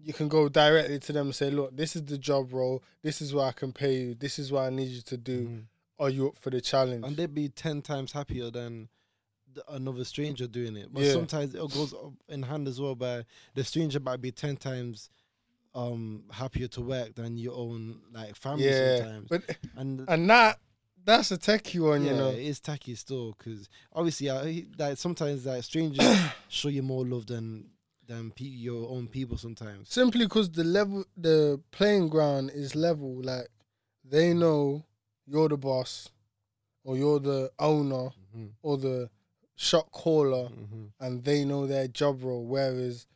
you 0.04 0.12
can 0.12 0.28
go 0.28 0.48
directly 0.48 0.98
to 0.98 1.12
them 1.12 1.26
and 1.28 1.34
say, 1.34 1.50
"Look, 1.50 1.76
this 1.76 1.96
is 1.96 2.04
the 2.04 2.18
job 2.18 2.52
role. 2.52 2.82
This 3.02 3.20
is 3.22 3.32
what 3.34 3.44
I 3.44 3.52
can 3.52 3.72
pay 3.72 3.96
you. 4.00 4.14
This 4.14 4.38
is 4.38 4.52
what 4.52 4.62
I 4.62 4.70
need 4.70 4.88
you 4.88 5.02
to 5.02 5.16
do. 5.16 5.48
Mhm. 5.48 5.64
Are 5.98 6.10
you 6.10 6.28
up 6.28 6.36
for 6.36 6.50
the 6.50 6.60
challenge?" 6.60 7.04
and 7.06 7.16
they'd 7.16 7.34
be 7.34 7.48
ten 7.48 7.82
times 7.82 8.12
happier 8.12 8.50
than 8.50 8.88
the, 9.52 9.62
another 9.72 10.04
stranger 10.04 10.46
doing 10.46 10.76
it. 10.76 10.92
But 10.92 11.04
Yeah. 11.04 11.12
sometimes 11.12 11.54
it 11.54 11.58
goes 11.70 11.94
in 12.28 12.42
hand 12.42 12.66
as 12.68 12.80
well. 12.80 12.94
By 12.94 13.24
the 13.54 13.62
stranger 13.64 14.00
might 14.00 14.20
be 14.20 14.32
ten 14.32 14.56
times 14.56 15.10
um 15.74 16.24
happier 16.30 16.68
to 16.68 16.80
work 16.80 17.14
than 17.16 17.36
your 17.36 17.54
own 17.54 18.00
like 18.12 18.36
family 18.36 18.64
yeah, 18.66 18.96
sometimes. 18.98 19.28
but 19.28 19.42
and 19.76 20.04
and 20.08 20.30
that 20.30 20.58
that's 21.04 21.30
a 21.32 21.36
techie 21.38 21.80
one, 21.80 22.02
yeah, 22.02 22.12
you 22.12 22.16
know. 22.16 22.30
it 22.30 22.38
is 22.40 22.60
tacky 22.60 22.94
still 22.94 23.34
because 23.36 23.68
obviously, 23.92 24.30
uh, 24.30 24.42
he- 24.44 24.66
like 24.78 24.96
sometimes 24.96 25.44
like 25.44 25.62
strangers 25.70 26.06
show 26.48 26.68
you 26.68 26.82
more 26.82 27.04
love 27.04 27.26
than 27.26 27.66
than 28.06 28.30
pe- 28.30 28.44
your 28.44 28.88
own 28.90 29.08
people. 29.08 29.36
Sometimes. 29.36 29.88
Simply 29.90 30.26
because 30.26 30.50
the 30.50 30.64
level, 30.64 31.04
the 31.16 31.60
playing 31.70 32.08
ground 32.08 32.50
is 32.54 32.74
level. 32.74 33.20
Like 33.22 33.48
they 34.04 34.34
know 34.34 34.84
you're 35.26 35.48
the 35.48 35.56
boss, 35.56 36.08
or 36.84 36.96
you're 36.96 37.20
the 37.20 37.50
owner, 37.58 38.10
hmm 38.32 38.46
or 38.62 38.76
the 38.78 39.10
shot 39.56 39.90
caller. 39.92 40.48
hmm 40.48 40.86
and 41.00 41.24
they 41.24 41.44
know 41.44 41.66
their 41.66 41.88
job 41.88 42.22
role. 42.22 42.44
Whereas 42.46 43.06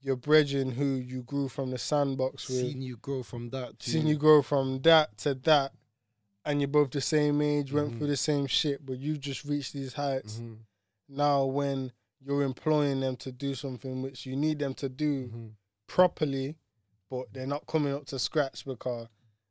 your 0.00 0.16
brethren 0.16 0.70
who 0.72 0.84
you 0.96 1.22
grew 1.22 1.48
from 1.48 1.70
the 1.70 1.78
sandbox 1.78 2.48
with, 2.48 2.58
Seeing 2.60 2.82
you 2.82 2.96
grow 2.98 3.22
from 3.22 3.50
that 3.50 3.78
to 3.80 3.90
seeing 3.90 4.06
you 4.06 4.16
grow 4.16 4.42
from 4.42 4.80
that 4.82 5.16
to 5.18 5.34
that, 5.34 5.72
and 6.44 6.60
you're 6.60 6.68
both 6.68 6.90
the 6.90 7.00
same 7.00 7.40
age, 7.42 7.72
went 7.72 7.94
Mhm. 7.94 7.98
through 7.98 8.06
the 8.08 8.16
same 8.16 8.46
shit, 8.46 8.84
but 8.86 8.98
you 8.98 9.16
just 9.16 9.44
reached 9.44 9.72
these 9.72 9.94
heights. 9.94 10.38
Mhm, 10.38 10.58
Now, 11.08 11.44
when 11.46 11.92
you're 12.26 12.42
employing 12.42 13.00
them 13.00 13.16
to 13.16 13.30
do 13.30 13.54
something 13.54 14.02
which 14.02 14.26
you 14.26 14.34
need 14.36 14.58
them 14.58 14.74
to 14.74 14.88
do 14.88 15.28
mhm. 15.28 15.50
properly, 15.86 16.56
but 17.08 17.32
they're 17.32 17.46
not 17.46 17.66
coming 17.66 17.94
up 17.94 18.04
to 18.06 18.18
scratch 18.18 18.64
because 18.64 19.06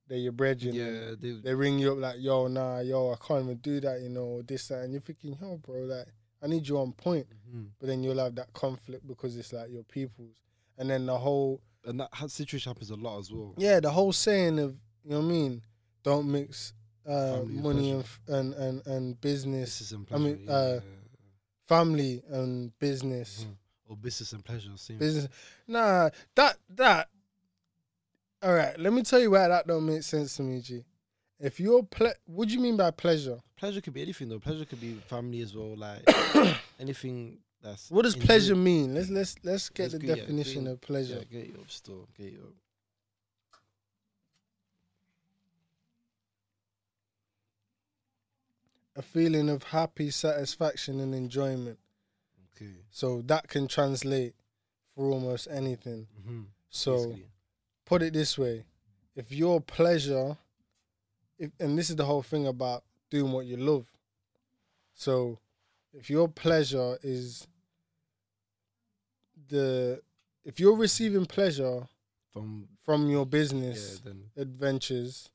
they're 0.07 0.17
your 0.17 0.33
brethren. 0.33 0.75
Yeah, 0.75 1.15
they, 1.19 1.39
They 1.41 1.55
ring 1.55 1.79
you 1.79 1.93
up 1.93 1.99
like, 1.99 2.17
yo, 2.19 2.47
nah, 2.47 2.79
yo, 2.79 3.13
I 3.13 3.15
can't 3.25 3.45
even 3.45 3.57
do 3.57 3.79
that, 3.79 4.01
you 4.01 4.09
know, 4.09 4.25
or 4.25 4.43
this, 4.43 4.67
that, 4.67 4.81
and 4.83 4.91
you're 4.91 5.01
thinking, 5.01 5.37
yo, 5.41 5.57
bro, 5.57 5.79
like, 5.83 6.07
I 6.43 6.47
need 6.47 6.67
you 6.67 6.77
on 6.77 6.91
point. 6.91 7.27
Mhm. 7.49 7.69
But 7.79 7.87
then 7.87 8.03
you'll 8.03 8.19
have 8.19 8.35
that 8.35 8.51
conflict 8.53 9.07
because 9.07 9.35
it's 9.37 9.53
like 9.53 9.71
your 9.71 9.83
people's, 9.83 10.35
and 10.77 10.89
then 10.89 11.05
the 11.05 11.17
whole 11.17 11.61
And 11.85 11.99
that 12.01 12.09
situation 12.29 12.69
happens 12.71 12.89
a 12.91 12.95
lot 12.95 13.19
as 13.19 13.31
well. 13.31 13.53
yeah, 13.57 13.79
the 13.79 13.91
whole 13.91 14.11
saying 14.11 14.59
of 14.59 14.75
you 15.03 15.11
know 15.11 15.19
what 15.19 15.25
I 15.25 15.29
mean. 15.29 15.63
Don't 16.03 16.31
mix 16.31 16.73
uh, 17.07 17.41
money 17.47 17.91
and, 17.91 18.01
f- 18.01 18.19
and 18.27 18.53
and 18.55 18.85
and 18.87 19.21
business, 19.21 19.93
I 20.11 20.17
mean, 20.17 20.45
uh, 20.49 20.79
yeah. 20.83 20.89
Family 21.67 22.21
and 22.29 22.77
business. 22.79 23.45
Mhm. 23.47 23.55
Or 23.87 23.95
business 23.97 24.33
and 24.33 24.43
pleasure. 24.43 24.71
Same. 24.77 24.97
business. 24.97 25.27
Nah, 25.67 26.09
that 26.35 26.57
that. 26.69 27.09
All 28.41 28.53
right, 28.53 28.77
let 28.79 28.93
me 28.93 29.01
tell 29.01 29.19
you 29.19 29.31
why 29.31 29.47
that 29.47 29.65
don't 29.67 29.85
make 29.85 30.03
sense 30.03 30.35
to 30.37 30.43
me, 30.43 30.61
G. 30.61 30.83
If 31.39 31.59
you're 31.59 31.83
ple, 31.83 32.11
what 32.25 32.47
do 32.47 32.53
you 32.53 32.59
mean 32.59 32.77
by 32.77 32.91
pleasure? 32.91 33.39
Pleasure 33.57 33.81
could 33.81 33.93
be 33.93 34.01
anything 34.01 34.29
though. 34.29 34.39
Pleasure 34.39 34.65
could 34.65 34.81
be 34.81 34.93
family 35.07 35.41
as 35.41 35.55
well. 35.55 35.75
Like 35.75 36.01
anything 36.79 37.39
that's. 37.61 37.89
What 37.91 38.03
does 38.03 38.15
enjoy- 38.15 38.25
pleasure 38.25 38.55
mean? 38.55 38.93
Let's 38.95 39.09
let's 39.09 39.35
let's 39.43 39.69
get 39.69 39.91
Let's 39.91 39.99
the 39.99 40.07
yeah, 40.07 40.15
definition 40.15 40.63
get- 40.65 40.71
of 40.73 40.81
pleasure. 40.81 41.23
Yeah, 41.29 41.39
get 41.39 41.47
you 41.47 41.55
up 41.61 41.69
still. 41.69 42.07
Get 42.17 42.31
you 42.33 42.39
up. 42.39 42.53
A 48.95 49.01
feeling 49.01 49.49
of 49.49 49.63
happy 49.63 50.09
satisfaction 50.09 50.99
and 50.99 51.13
enjoyment. 51.13 51.79
Okay. 52.55 52.71
So 52.91 53.21
that 53.25 53.49
can 53.49 53.67
translate 53.67 54.35
for 54.95 55.09
almost 55.11 55.47
anything. 55.51 56.07
Mm-hmm. 56.21 56.41
So 56.69 57.15
put 57.85 58.01
it 58.01 58.13
this 58.13 58.37
way: 58.37 58.63
if 59.15 59.31
your 59.31 59.59
pleasure, 59.59 60.37
if 61.37 61.51
and 61.59 61.77
this 61.77 61.89
is 61.89 61.95
the 61.95 62.05
whole 62.05 62.23
thing 62.23 62.47
about 62.47 62.83
doing 63.09 63.31
what 63.31 63.45
you 63.45 63.57
love. 63.57 63.85
So, 64.93 65.39
if 65.93 66.09
your 66.09 66.27
pleasure 66.27 66.97
is 67.03 67.47
the, 69.49 70.01
if 70.43 70.59
you're 70.59 70.75
receiving 70.75 71.25
pleasure 71.25 71.87
from 72.31 72.67
from 72.81 73.09
your 73.09 73.25
yeah, 73.25 73.37
business 73.39 74.01
then 74.03 74.23
adventures, 74.37 75.29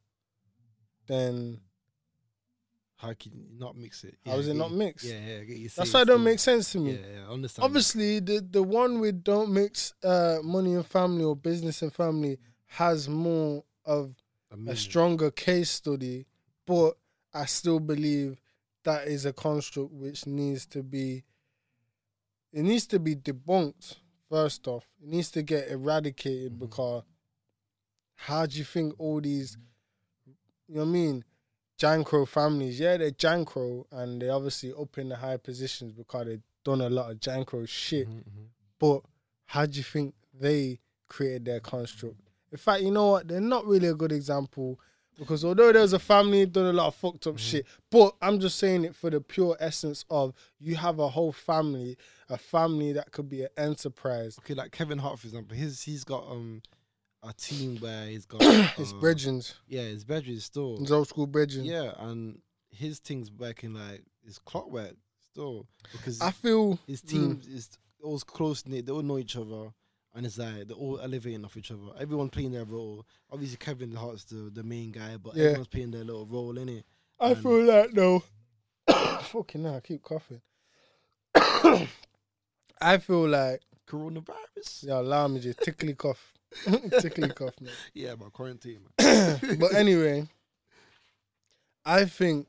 then 1.06 1.60
how 3.00 3.14
can 3.14 3.32
you 3.32 3.46
not 3.58 3.76
mix 3.76 4.04
it? 4.04 4.16
How 4.26 4.36
is 4.36 4.48
it 4.48 4.54
not 4.54 4.72
mixed? 4.72 5.06
Yeah, 5.06 5.18
yeah. 5.26 5.36
I 5.40 5.44
get 5.44 5.56
you 5.56 5.68
that's 5.74 5.94
why 5.94 6.02
it 6.02 6.04
don't 6.04 6.22
make 6.22 6.38
sense 6.38 6.70
to 6.72 6.78
me. 6.78 6.92
Yeah, 6.92 6.98
yeah, 7.14 7.28
I 7.28 7.32
understand. 7.32 7.64
Obviously, 7.64 8.20
the 8.20 8.46
the 8.50 8.62
one 8.62 9.00
with 9.00 9.24
don't 9.24 9.50
mix 9.52 9.94
uh, 10.04 10.38
money 10.42 10.74
and 10.74 10.84
family 10.86 11.24
or 11.24 11.34
business 11.34 11.80
and 11.82 11.92
family 11.92 12.38
has 12.66 13.08
more 13.08 13.64
of 13.84 14.14
I 14.52 14.72
a 14.72 14.76
stronger 14.76 15.30
case 15.30 15.70
study, 15.70 16.26
but 16.66 16.96
I 17.32 17.46
still 17.46 17.80
believe 17.80 18.40
that 18.84 19.06
is 19.06 19.24
a 19.24 19.32
construct 19.32 19.92
which 19.92 20.26
needs 20.26 20.66
to 20.66 20.82
be 20.82 21.24
it 22.52 22.62
needs 22.62 22.86
to 22.88 22.98
be 22.98 23.14
debunked 23.16 23.96
first 24.28 24.66
off. 24.68 24.86
It 25.02 25.08
needs 25.08 25.30
to 25.32 25.42
get 25.42 25.68
eradicated 25.70 26.52
Mhm. 26.54 26.58
because 26.58 27.04
how 28.14 28.44
do 28.46 28.58
you 28.58 28.64
think 28.64 28.94
all 28.98 29.20
these 29.20 29.56
you 30.68 30.74
know 30.76 30.82
what 30.82 30.88
I 30.88 30.92
mean? 30.92 31.24
Jankro 31.80 32.28
families, 32.28 32.78
yeah, 32.78 32.98
they're 32.98 33.10
Jankro 33.10 33.84
and 33.90 34.20
they're 34.20 34.32
obviously 34.32 34.72
up 34.78 34.98
in 34.98 35.08
the 35.08 35.16
high 35.16 35.38
positions 35.38 35.92
because 35.92 36.26
they've 36.26 36.42
done 36.62 36.82
a 36.82 36.90
lot 36.90 37.10
of 37.10 37.18
Jankro 37.18 37.66
shit. 37.66 38.06
mhm, 38.08 38.16
mhm. 38.18 38.46
But 38.78 39.02
how 39.46 39.64
do 39.66 39.78
you 39.78 39.82
think 39.82 40.14
they 40.38 40.78
created 41.08 41.46
their 41.46 41.60
construct? 41.60 42.16
In 42.52 42.58
fact, 42.58 42.82
you 42.82 42.90
know 42.90 43.08
what? 43.12 43.28
They're 43.28 43.40
not 43.40 43.64
really 43.66 43.88
a 43.88 43.94
good 43.94 44.12
example 44.12 44.78
because 45.18 45.44
although 45.44 45.72
there's 45.72 45.92
a 45.92 45.98
family 45.98 46.46
done 46.46 46.66
a 46.66 46.72
lot 46.72 46.88
of 46.88 46.94
fucked 46.94 47.26
up 47.26 47.38
shit, 47.38 47.66
but 47.90 48.14
I'm 48.22 48.40
just 48.40 48.58
saying 48.58 48.84
it 48.84 48.94
for 48.94 49.10
the 49.10 49.20
pure 49.20 49.56
essence 49.60 50.04
of 50.10 50.34
you 50.58 50.76
have 50.76 50.98
a 50.98 51.08
whole 51.08 51.32
family, 51.32 51.96
a 52.28 52.36
family 52.38 52.92
that 52.92 53.12
could 53.12 53.28
be 53.28 53.42
an 53.42 53.48
enterprise. 53.56 54.38
Okay, 54.40 54.54
like 54.54 54.72
Kevin 54.72 54.98
Hart, 54.98 55.18
for 55.18 55.26
example, 55.26 55.56
his 55.56 55.82
he's 55.82 56.04
got 56.04 56.24
um 56.30 56.62
a 57.22 57.32
team 57.34 57.76
where 57.78 58.06
he's 58.06 58.24
got 58.26 58.42
His 58.76 58.92
uh, 58.92 59.40
Yeah, 59.66 59.82
his 59.82 60.04
bedroom 60.04 60.38
still. 60.40 60.78
his 60.78 60.90
old 60.92 61.08
school 61.08 61.26
brethren. 61.26 61.64
Yeah, 61.64 61.92
and 61.98 62.40
his 62.70 62.98
thing's 62.98 63.30
working 63.30 63.74
like 63.74 64.02
his 64.24 64.38
clockwork 64.38 64.94
still 65.30 65.66
because 65.92 66.20
I 66.20 66.30
feel 66.30 66.78
his 66.86 67.02
mm, 67.02 67.08
team 67.08 67.40
is 67.52 67.70
all 68.02 68.18
close 68.20 68.66
knit. 68.66 68.86
They 68.86 68.92
all 68.92 69.02
know 69.02 69.18
each 69.18 69.36
other, 69.36 69.70
and 70.14 70.24
it's 70.24 70.38
like 70.38 70.66
they're 70.68 70.76
all 70.76 70.98
elevating 71.00 71.44
off 71.44 71.56
each 71.56 71.70
other. 71.70 71.82
Everyone 71.98 72.30
playing 72.30 72.52
their 72.52 72.64
role. 72.64 73.04
Obviously, 73.30 73.58
Kevin 73.58 73.92
Hart's 73.94 74.24
the, 74.24 74.50
the 74.52 74.62
main 74.62 74.90
guy, 74.92 75.16
but 75.16 75.34
Yeah. 75.36 75.44
everyone's 75.46 75.68
playing 75.68 75.90
their 75.90 76.04
little 76.04 76.26
role 76.26 76.56
in 76.58 76.68
it. 76.68 76.84
I 77.18 77.32
And- 77.32 77.42
feel 77.42 77.62
like 77.64 77.92
though. 77.92 78.22
fucking 79.22 79.62
hell, 79.64 79.76
I 79.76 79.80
keep 79.80 80.02
coughing. 80.02 80.40
I 82.80 82.98
feel 82.98 83.28
like 83.28 83.60
Coronavirus. 83.86 84.84
yeah, 84.84 85.00
allow 85.00 85.28
me 85.28 85.40
just 85.40 85.58
tickly 85.60 85.94
cough, 85.94 86.32
tickly 87.00 87.28
cough, 87.30 87.60
man. 87.60 87.72
Yeah, 87.94 88.14
my 88.18 88.26
quarantine. 88.32 88.80
Man. 89.00 89.38
but 89.58 89.74
anyway, 89.74 90.28
I 91.84 92.04
think 92.04 92.48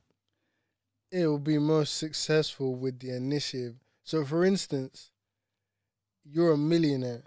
it 1.12 1.28
will 1.28 1.40
be 1.40 1.58
most 1.58 1.98
successful 1.98 2.76
with 2.76 3.00
the 3.00 3.16
initiative. 3.16 3.76
So, 4.04 4.26
for 4.26 4.46
instance, 4.46 5.12
you're 6.24 6.54
a 6.54 6.58
millionaire. 6.58 7.24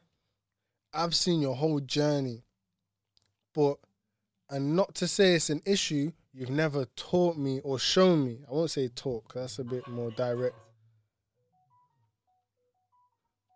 I've 0.92 1.14
seen 1.14 1.40
your 1.40 1.56
whole 1.56 1.80
journey, 1.80 2.44
but 3.55 3.78
and 4.51 4.76
not 4.76 4.94
to 4.96 5.09
say 5.09 5.34
it's 5.34 5.51
an 5.51 5.62
issue, 5.64 6.12
you've 6.32 6.51
never 6.51 6.84
taught 6.96 7.36
me 7.36 7.60
or 7.64 7.78
shown 7.78 8.24
me. 8.24 8.38
I 8.48 8.52
won't 8.52 8.70
say 8.70 8.88
talk. 8.88 9.32
That's 9.34 9.59
a 9.59 9.64
bit 9.64 9.86
more 9.88 10.10
direct. 10.12 10.55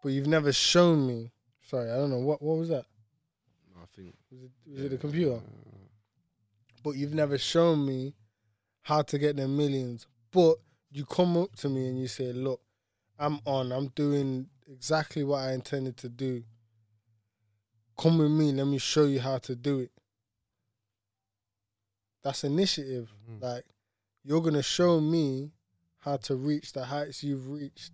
But 0.02 0.10
you've 0.10 0.26
never 0.26 0.52
shown 0.52 1.06
me. 1.06 1.30
Sorry, 1.68 1.90
I 1.90 1.96
don't 1.96 2.10
know 2.10 2.18
what. 2.18 2.42
What 2.42 2.58
was 2.58 2.68
that? 2.70 2.86
Think. 3.98 4.14
Was 4.30 4.40
it, 4.42 4.70
was 4.70 4.84
it 4.84 4.88
the 4.90 4.96
computer? 4.96 5.36
Uh, 5.36 5.78
but 6.84 6.92
you've 6.92 7.14
never 7.14 7.36
shown 7.36 7.84
me 7.84 8.14
how 8.82 9.02
to 9.02 9.18
get 9.18 9.36
them 9.36 9.56
millions. 9.56 10.06
But 10.30 10.56
you 10.90 11.04
come 11.04 11.36
up 11.36 11.56
to 11.56 11.68
me 11.68 11.88
and 11.88 12.00
you 12.00 12.06
say, 12.06 12.32
Look, 12.32 12.60
I'm 13.18 13.40
on, 13.44 13.72
I'm 13.72 13.88
doing 13.88 14.46
exactly 14.70 15.24
what 15.24 15.38
I 15.40 15.52
intended 15.52 15.96
to 15.98 16.08
do. 16.08 16.44
Come 17.98 18.18
with 18.18 18.30
me, 18.30 18.52
let 18.52 18.66
me 18.66 18.78
show 18.78 19.04
you 19.04 19.18
how 19.20 19.38
to 19.38 19.56
do 19.56 19.80
it. 19.80 19.90
That's 22.22 22.44
initiative. 22.44 23.12
Mhm. 23.28 23.42
Like, 23.42 23.64
you're 24.22 24.42
gonna 24.42 24.62
show 24.62 25.00
me 25.00 25.50
how 25.98 26.16
to 26.18 26.36
reach 26.36 26.72
the 26.72 26.84
heights 26.84 27.24
you've 27.24 27.48
reached. 27.48 27.92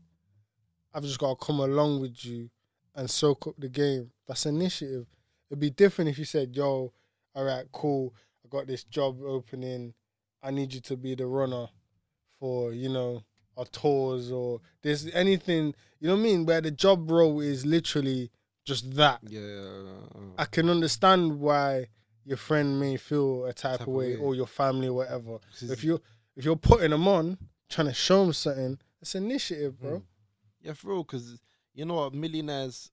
I've 0.92 1.04
just 1.04 1.18
gotta 1.18 1.36
come 1.36 1.60
along 1.60 2.00
with 2.00 2.24
you 2.24 2.50
and 2.94 3.10
soak 3.10 3.46
up 3.46 3.54
the 3.58 3.68
game. 3.68 4.12
That's 4.26 4.44
initiative. 4.46 5.06
It'd 5.54 5.60
be 5.60 5.70
different 5.70 6.10
if 6.10 6.18
you 6.18 6.24
said, 6.24 6.56
Yo, 6.56 6.92
all 7.36 7.44
right, 7.44 7.64
cool. 7.70 8.12
I 8.44 8.48
got 8.48 8.66
this 8.66 8.82
job 8.82 9.22
opening. 9.24 9.94
I 10.42 10.50
need 10.50 10.74
you 10.74 10.80
to 10.80 10.96
be 10.96 11.14
the 11.14 11.26
runner 11.26 11.68
for, 12.40 12.72
you 12.72 12.88
know, 12.88 13.22
our 13.56 13.64
tours 13.66 14.32
or 14.32 14.60
there's 14.82 15.06
anything, 15.14 15.72
you 16.00 16.08
know 16.08 16.14
what 16.14 16.20
I 16.20 16.24
mean? 16.24 16.44
Where 16.44 16.60
the 16.60 16.72
job 16.72 17.08
role 17.08 17.40
is 17.40 17.64
literally 17.64 18.32
just 18.64 18.96
that. 18.96 19.20
yeah. 19.22 19.40
uh, 19.40 20.18
I 20.38 20.44
can 20.46 20.68
understand 20.68 21.38
why 21.38 21.86
your 22.24 22.36
friend 22.36 22.80
may 22.80 22.96
feel 22.96 23.44
a 23.44 23.52
type, 23.52 23.78
Type 23.78 23.80
of 23.82 23.88
of 23.88 23.94
way 23.94 24.16
way. 24.16 24.20
or 24.20 24.34
your 24.34 24.48
family 24.48 24.88
or 24.88 24.94
whatever. 24.94 25.38
If 25.62 25.84
you 25.84 26.00
if 26.36 26.44
you're 26.44 26.56
putting 26.56 26.90
them 26.90 27.06
on, 27.06 27.38
trying 27.70 27.86
to 27.86 27.94
show 27.94 28.24
them 28.24 28.32
something, 28.32 28.78
it's 29.00 29.14
initiative, 29.14 29.80
bro. 29.80 29.98
Mm. 29.98 30.02
Yeah, 30.62 30.72
for 30.72 30.88
real, 30.88 31.04
because 31.04 31.38
you 31.74 31.84
know 31.84 31.94
what, 31.94 32.12
millionaires 32.14 32.90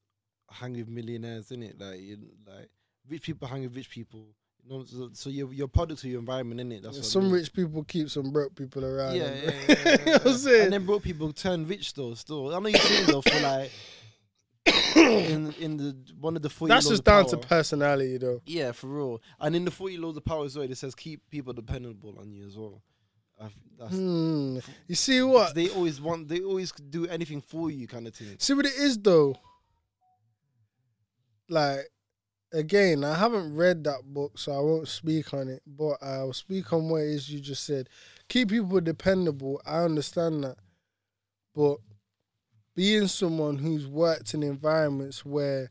hang 0.51 0.73
with 0.73 0.87
millionaires, 0.87 1.49
innit? 1.49 1.79
Like, 1.79 1.99
you, 1.99 2.17
like 2.47 2.69
rich 3.09 3.23
people 3.23 3.47
hang 3.47 3.61
with 3.63 3.75
rich 3.75 3.89
people. 3.89 4.27
You 4.63 4.69
know, 4.77 4.83
so, 4.85 5.09
so 5.13 5.29
you're 5.31 5.51
you're 5.51 5.67
product 5.67 6.03
of 6.03 6.09
your 6.09 6.19
environment, 6.19 6.61
innit? 6.61 6.83
That's 6.83 6.97
what 6.97 7.05
I 7.05 7.07
some 7.07 7.23
mean. 7.23 7.31
rich 7.33 7.51
people 7.53 7.83
keep 7.83 8.09
some 8.09 8.31
broke 8.31 8.55
people 8.55 8.85
around. 8.85 9.15
Yeah, 9.15 9.29
them. 9.29 9.53
yeah, 9.67 9.75
yeah, 9.85 9.91
you 9.99 10.05
know 10.05 10.11
what 10.13 10.27
I'm 10.27 10.37
saying? 10.37 10.63
And 10.65 10.73
then 10.73 10.85
broke 10.85 11.03
people 11.03 11.33
turn 11.33 11.67
rich 11.67 11.93
though. 11.93 12.13
Still, 12.13 12.53
I 12.55 12.59
know 12.59 12.69
you're 12.69 12.79
saying 12.79 13.07
though 13.07 13.21
for 13.21 13.39
like 13.39 13.71
in 14.95 15.53
in 15.59 15.77
the 15.77 15.95
one 16.19 16.35
of 16.35 16.41
the 16.43 16.49
forty. 16.49 16.71
That's 16.73 16.87
just 16.87 17.03
down 17.03 17.25
to 17.27 17.37
personality, 17.37 18.17
though. 18.17 18.41
Yeah, 18.45 18.71
for 18.71 18.87
real. 18.87 19.21
And 19.39 19.55
in 19.55 19.65
the 19.65 19.71
forty 19.71 19.97
laws 19.97 20.15
of 20.17 20.25
power 20.25 20.45
as 20.45 20.55
well, 20.55 20.69
it 20.69 20.77
says 20.77 20.93
keep 20.93 21.27
people 21.31 21.53
dependable 21.53 22.15
on 22.19 22.31
you 22.31 22.45
as 22.45 22.57
well. 22.57 22.81
That's, 23.79 23.95
Hmm. 23.95 24.59
You 24.87 24.93
see 24.93 25.23
what? 25.23 25.55
They 25.55 25.69
always 25.69 25.99
want. 25.99 26.27
They 26.27 26.41
always 26.41 26.71
do 26.71 27.07
anything 27.07 27.41
for 27.41 27.71
you, 27.71 27.87
kind 27.87 28.05
of 28.05 28.13
thing. 28.13 28.35
See 28.37 28.53
what 28.53 28.67
it 28.67 28.73
is 28.75 28.99
though. 28.99 29.35
Like, 31.51 31.89
again, 32.53 33.03
I 33.03 33.13
haven't 33.13 33.53
read 33.53 33.83
that 33.83 34.03
book, 34.05 34.39
so 34.39 34.53
I 34.53 34.59
won't 34.59 34.87
speak 34.87 35.33
on 35.33 35.49
it. 35.49 35.61
But 35.67 35.97
I'll 36.01 36.31
speak 36.33 36.71
on 36.71 36.87
what 36.89 37.01
it 37.01 37.09
is 37.09 37.29
you 37.29 37.41
just 37.41 37.65
said. 37.65 37.89
Keep 38.29 38.49
people 38.49 38.79
dependable. 38.79 39.61
I 39.65 39.79
understand 39.83 40.45
that, 40.45 40.57
but 41.53 41.77
being 42.73 43.07
someone 43.07 43.57
who's 43.57 43.85
worked 43.85 44.33
in 44.33 44.43
environments 44.43 45.25
where 45.25 45.69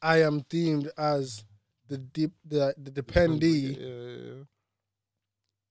I 0.00 0.22
am 0.22 0.44
deemed 0.48 0.88
as 0.96 1.44
the 1.88 1.98
dip, 1.98 2.30
the 2.44 2.74
the 2.78 2.92
dependee, 2.92 3.76
Yeah, 3.76 3.86
yeah, 3.86 4.36
yeah. 4.36 4.44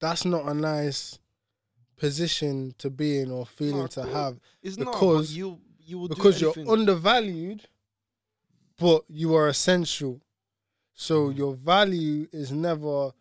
that's 0.01 0.25
not 0.25 0.45
a 0.45 0.53
nice 0.53 1.19
position 1.95 2.75
to 2.79 2.89
be 2.89 3.19
in 3.19 3.31
or 3.31 3.45
feeling 3.45 3.87
to 3.87 4.03
have 4.05 4.39
It's 4.61 4.75
because 4.75 5.33
you 5.33 5.59
you 5.79 6.07
because 6.09 6.41
you're 6.41 6.53
undervalued, 6.67 7.63
but 8.77 9.03
you 9.07 9.35
are 9.35 9.47
essential. 9.47 10.21
So 10.93 11.29
Mm. 11.29 11.37
your 11.37 11.53
value 11.55 12.27
is 12.31 12.51
never 12.51 13.11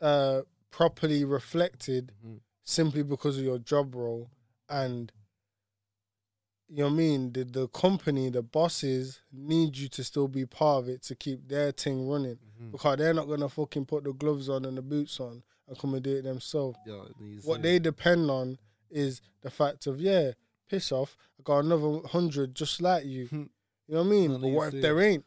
uh, 0.00 0.42
properly 0.70 1.24
reflected 1.24 2.12
Mhm. 2.24 2.40
simply 2.64 3.02
because 3.04 3.38
of 3.38 3.44
your 3.44 3.58
job 3.58 3.94
role 3.94 4.28
and 4.68 5.12
you 6.68 6.78
know 6.78 6.84
what 6.86 6.92
I 6.94 6.96
mean 6.96 7.32
the 7.32 7.44
the 7.44 7.68
company 7.68 8.30
the 8.30 8.42
bosses 8.42 9.20
need 9.30 9.76
you 9.76 9.88
to 9.90 10.02
still 10.02 10.26
be 10.26 10.44
part 10.46 10.82
of 10.82 10.88
it 10.88 11.02
to 11.02 11.14
keep 11.14 11.46
their 11.46 11.70
thing 11.70 12.08
running 12.08 12.38
Mhm. 12.60 12.72
because 12.72 12.98
they're 12.98 13.14
not 13.14 13.28
gonna 13.28 13.48
fucking 13.48 13.86
put 13.86 14.02
the 14.02 14.12
gloves 14.12 14.48
on 14.48 14.64
and 14.64 14.76
the 14.76 14.82
boots 14.82 15.20
on 15.20 15.44
and 15.68 15.78
come 15.78 15.94
and 15.94 16.02
do 16.02 16.16
it 16.16 16.22
themselves 16.22 16.78
Yeah, 16.84 17.04
what 17.44 17.62
they 17.62 17.78
depend 17.78 18.28
on 18.28 18.58
is 18.90 19.20
the 19.42 19.50
fact 19.50 19.86
of 19.86 20.00
yeah, 20.00 20.32
piss 20.66 20.90
off. 20.90 21.16
I 21.38 21.42
got 21.44 21.60
another 21.64 22.08
hundred 22.08 22.54
just 22.56 22.80
like 22.80 23.04
you. 23.04 23.28
You 23.86 23.94
know 23.94 24.02
what 24.02 24.06
I 24.06 24.10
mean? 24.10 24.40
But 24.40 24.48
what 24.48 24.74
if 24.74 24.82
there 24.82 25.00
ain't? 25.00 25.24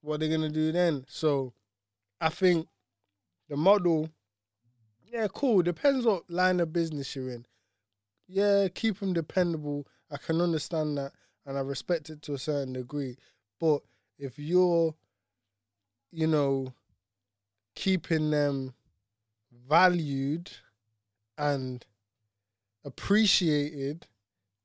What 0.00 0.14
are 0.14 0.18
they 0.18 0.28
gonna 0.28 0.48
do 0.48 0.72
then? 0.72 1.04
So, 1.08 1.52
I 2.20 2.28
think 2.28 2.68
the 3.48 3.56
model, 3.56 4.08
yeah, 5.04 5.28
cool. 5.32 5.62
Depends 5.62 6.04
what 6.04 6.30
line 6.30 6.60
of 6.60 6.72
business 6.72 7.14
you're 7.14 7.30
in. 7.30 7.46
Yeah, 8.26 8.68
keep 8.68 8.98
them 9.00 9.12
dependable. 9.12 9.86
I 10.10 10.16
can 10.16 10.40
understand 10.40 10.98
that, 10.98 11.12
and 11.46 11.56
I 11.56 11.60
respect 11.60 12.10
it 12.10 12.22
to 12.22 12.34
a 12.34 12.38
certain 12.38 12.72
degree. 12.72 13.16
But 13.60 13.82
if 14.18 14.38
you're, 14.38 14.94
you 16.10 16.26
know, 16.26 16.72
keeping 17.74 18.30
them 18.30 18.74
valued 19.68 20.50
and 21.38 21.84
appreciated, 22.84 24.06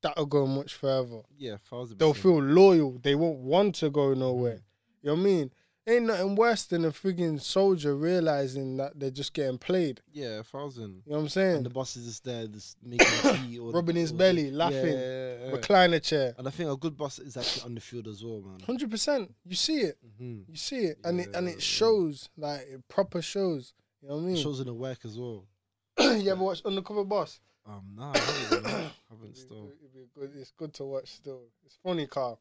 that'll 0.01 0.25
go 0.25 0.45
much 0.47 0.73
further. 0.73 1.21
yeah, 1.37 1.57
thousand 1.69 1.97
They'll 1.99 2.13
feel 2.13 2.41
loyal. 2.41 2.99
They 3.01 3.15
won't 3.15 3.39
want 3.39 3.75
to 3.75 3.89
go 3.89 4.13
nowhere. 4.13 4.55
Mm. 4.55 4.61
You 5.03 5.09
know 5.09 5.13
what 5.15 5.19
I 5.19 5.23
mean? 5.23 5.51
Ain't 5.89 6.05
nothing 6.05 6.35
worse 6.35 6.65
than 6.65 6.83
a 6.83 6.91
frigging 6.91 7.39
soldier 7.41 7.95
realizing 7.95 8.75
that 8.75 8.99
they're 8.99 9.09
just 9.09 9.31
getting 9.33 9.57
played. 9.57 10.01
yeah, 10.11 10.39
a 10.39 10.43
thousand. 10.43 11.01
You 11.05 11.11
know 11.11 11.11
what 11.11 11.17
I'm 11.17 11.21
And 11.23 11.31
saying? 11.31 11.63
the 11.63 11.69
boss 11.69 11.95
is 11.95 12.05
just 12.07 12.25
there, 12.25 12.45
just 12.47 12.75
making 12.83 13.07
tea 13.47 13.57
or 13.57 13.71
Rubbing 13.71 13.95
his 13.95 14.11
or 14.11 14.15
belly, 14.15 14.43
just- 14.47 14.55
laughing, 14.55 14.85
Yeah, 14.85 14.91
yeah, 14.93 15.35
yeah. 15.45 15.51
Recliner 15.55 16.03
chair. 16.03 16.35
And 16.37 16.45
I 16.45 16.51
think 16.51 16.69
a 16.69 16.75
good 16.75 16.97
boss 16.97 17.19
is 17.19 17.37
actually 17.37 17.63
on 17.63 17.75
the 17.75 17.79
field 17.79 18.07
as 18.09 18.21
well, 18.21 18.41
man. 18.41 18.59
Hundred 18.65 18.91
percent. 18.91 19.33
You 19.45 19.55
see 19.55 19.77
it. 19.77 19.97
hmm 20.19 20.39
You 20.49 20.57
see 20.57 20.79
it, 20.87 20.97
and 21.05 21.21
it 21.21 21.33
and 21.33 21.47
it 21.47 21.61
shows 21.61 22.27
like 22.35 22.61
it 22.69 22.85
proper 22.89 23.21
shows. 23.21 23.73
You 24.01 24.09
know 24.09 24.15
what 24.17 24.23
I 24.23 24.25
mean? 24.25 24.35
Shows 24.43 24.59
in 24.59 24.65
the 24.67 24.73
work 24.73 24.99
as 25.05 25.17
well. 25.17 25.45
you 25.99 26.29
ever 26.29 26.43
watch 26.43 26.61
Undercover 26.65 27.05
Boss? 27.05 27.39
Um, 27.67 27.83
nah, 27.95 28.13
I 28.13 28.17
haven't, 28.17 28.63
man. 28.63 28.73
haven't 29.09 29.23
It'd 29.31 29.37
still. 29.37 29.71
it'd 29.81 29.93
be 29.93 30.07
good. 30.15 30.31
It's 30.35 30.51
good 30.51 30.73
to 30.75 30.85
watch 30.85 31.11
still. 31.15 31.41
It's 31.65 31.77
funny, 31.83 32.07
car. 32.07 32.37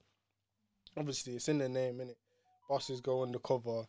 Obviously, 0.96 1.34
it's 1.34 1.48
in 1.48 1.58
the 1.58 1.68
name, 1.68 1.98
innit? 1.98 2.14
Bosses 2.68 3.00
go 3.00 3.22
undercover. 3.22 3.86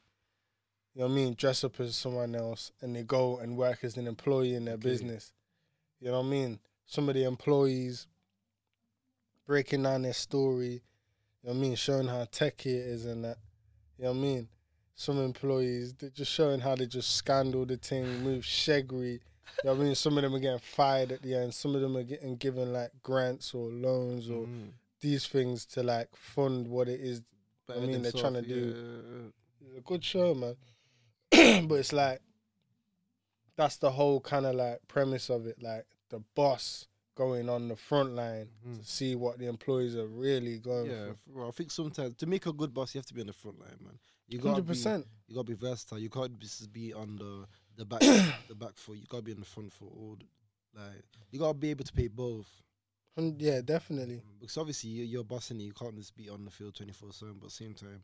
You 0.94 1.02
know 1.02 1.06
what 1.08 1.12
I 1.12 1.16
mean? 1.16 1.34
Dress 1.36 1.64
up 1.64 1.80
as 1.80 1.96
someone 1.96 2.34
else, 2.36 2.72
and 2.82 2.96
they 2.96 3.04
go 3.04 3.38
and 3.38 3.56
work 3.56 3.84
as 3.84 3.98
an 3.98 4.08
employee 4.08 4.56
in 4.56 4.66
their 4.66 4.74
Okay. 4.76 4.84
business. 4.90 5.32
You 6.00 6.08
know 6.12 6.20
what 6.22 6.28
I 6.28 6.30
mean? 6.30 6.60
Some 6.86 7.08
of 7.10 7.16
the 7.16 7.24
employees 7.24 8.08
breaking 9.46 9.84
down 9.84 10.02
their 10.04 10.14
story. 10.14 10.82
You 11.44 11.50
know 11.50 11.54
what 11.54 11.56
I 11.58 11.60
mean? 11.60 11.76
Showing 11.76 12.08
how 12.08 12.26
techy 12.32 12.72
it 12.72 12.86
is 12.88 13.06
and 13.06 13.24
that. 13.24 13.38
You 13.98 14.06
know 14.06 14.12
what 14.12 14.18
I 14.18 14.22
mean? 14.22 14.50
Some 14.96 15.20
employees 15.20 15.94
they're 15.94 16.10
just 16.10 16.32
showing 16.32 16.60
how 16.62 16.76
they 16.76 16.88
just 16.88 17.16
scandal 17.16 17.66
the 17.66 17.78
thing, 17.78 18.24
move 18.24 18.44
shaggery. 18.44 19.20
You 19.64 19.70
know 19.70 19.76
I 19.76 19.84
mean? 19.84 19.96
Some 19.96 20.18
of 20.18 20.24
them 20.24 20.36
are 20.36 20.40
getting 20.40 20.60
fired 20.60 21.12
at 21.12 21.22
the 21.22 21.36
end. 21.36 21.54
Some 21.54 21.76
of 21.76 21.82
them 21.82 21.98
are 21.98 22.04
getting 22.04 22.36
given 22.36 22.72
like 22.74 22.92
grants 23.04 23.54
or 23.54 23.70
loans 23.70 24.30
or 24.30 24.46
Mhm. 24.46 24.72
these 25.02 25.26
things 25.28 25.66
to 25.68 25.84
like 25.84 26.16
fund 26.16 26.68
what 26.68 26.88
it 26.88 27.00
is. 27.02 27.22
Better 27.68 27.82
mean, 27.82 28.02
they're 28.02 28.12
trying 28.12 28.34
to 28.36 28.42
do- 28.42 29.34
It's 29.66 29.78
a 29.78 29.82
good 29.82 30.04
show, 30.04 30.34
man. 30.34 30.56
but 31.68 31.76
it's 31.76 31.92
like 31.94 32.22
that's 33.56 33.78
the 33.78 33.92
whole 33.92 34.22
kind 34.22 34.46
of 34.46 34.56
like 34.56 34.80
premise 34.88 35.30
of 35.30 35.48
it. 35.48 35.62
Like 35.62 35.86
the 36.10 36.20
boss 36.36 36.88
going 37.16 37.50
on 37.50 37.68
the 37.68 37.76
front 37.76 38.14
line 38.14 38.50
Mhm. 38.66 38.80
to 38.80 38.86
see 38.86 39.16
what 39.16 39.40
the 39.40 39.48
employees 39.48 39.96
are 39.96 40.06
really 40.08 40.60
going 40.60 40.92
Yeah, 40.92 41.14
well, 41.26 41.48
I 41.48 41.52
think 41.52 41.72
sometimes 41.72 42.16
to 42.18 42.28
make 42.28 42.46
a 42.46 42.54
good 42.54 42.74
boss, 42.74 42.94
you 42.94 43.00
have 43.00 43.08
to 43.08 43.14
be 43.16 43.22
on 43.22 43.28
the 43.28 43.34
front 43.34 43.60
line, 43.60 43.78
man. 43.82 44.00
You 44.28 44.38
gotta 44.38 44.62
Hundred 44.62 44.74
be, 44.74 44.78
you 45.28 45.36
gotta 45.36 45.48
be 45.48 45.54
versatile. 45.56 45.98
You 46.00 46.10
can't 46.10 46.38
just 46.40 46.72
be 46.72 46.94
on 46.94 47.16
the 47.18 47.48
the 47.78 47.86
back, 47.86 48.02
the 48.48 48.56
back 48.56 48.76
foot. 48.78 48.98
You 48.98 49.06
gotta 49.08 49.24
be 49.24 49.34
on 49.34 49.40
the 49.40 49.46
front 49.46 49.72
foot. 49.72 49.90
All 49.96 50.18
the, 50.20 50.82
like 50.82 51.04
you 51.32 51.40
gotta 51.40 51.54
be 51.54 51.70
able 51.70 51.86
to 51.86 51.94
play 51.94 52.08
both. 52.08 52.48
Yeah, 53.16 53.62
definitely. 53.62 54.22
Because 54.40 54.58
obviously 54.58 54.92
you, 54.92 55.04
you're 55.06 55.24
bossing 55.24 55.60
it. 55.60 55.64
You 55.64 55.74
can't 55.74 55.96
just 55.98 56.16
be 56.16 56.30
on 56.30 56.46
the 56.46 56.52
field 56.52 56.76
twenty 56.76 56.92
four 56.94 57.12
seven. 57.12 57.36
But 57.40 57.46
at 57.48 57.50
the 57.52 57.56
same 57.56 57.74
time, 57.74 58.04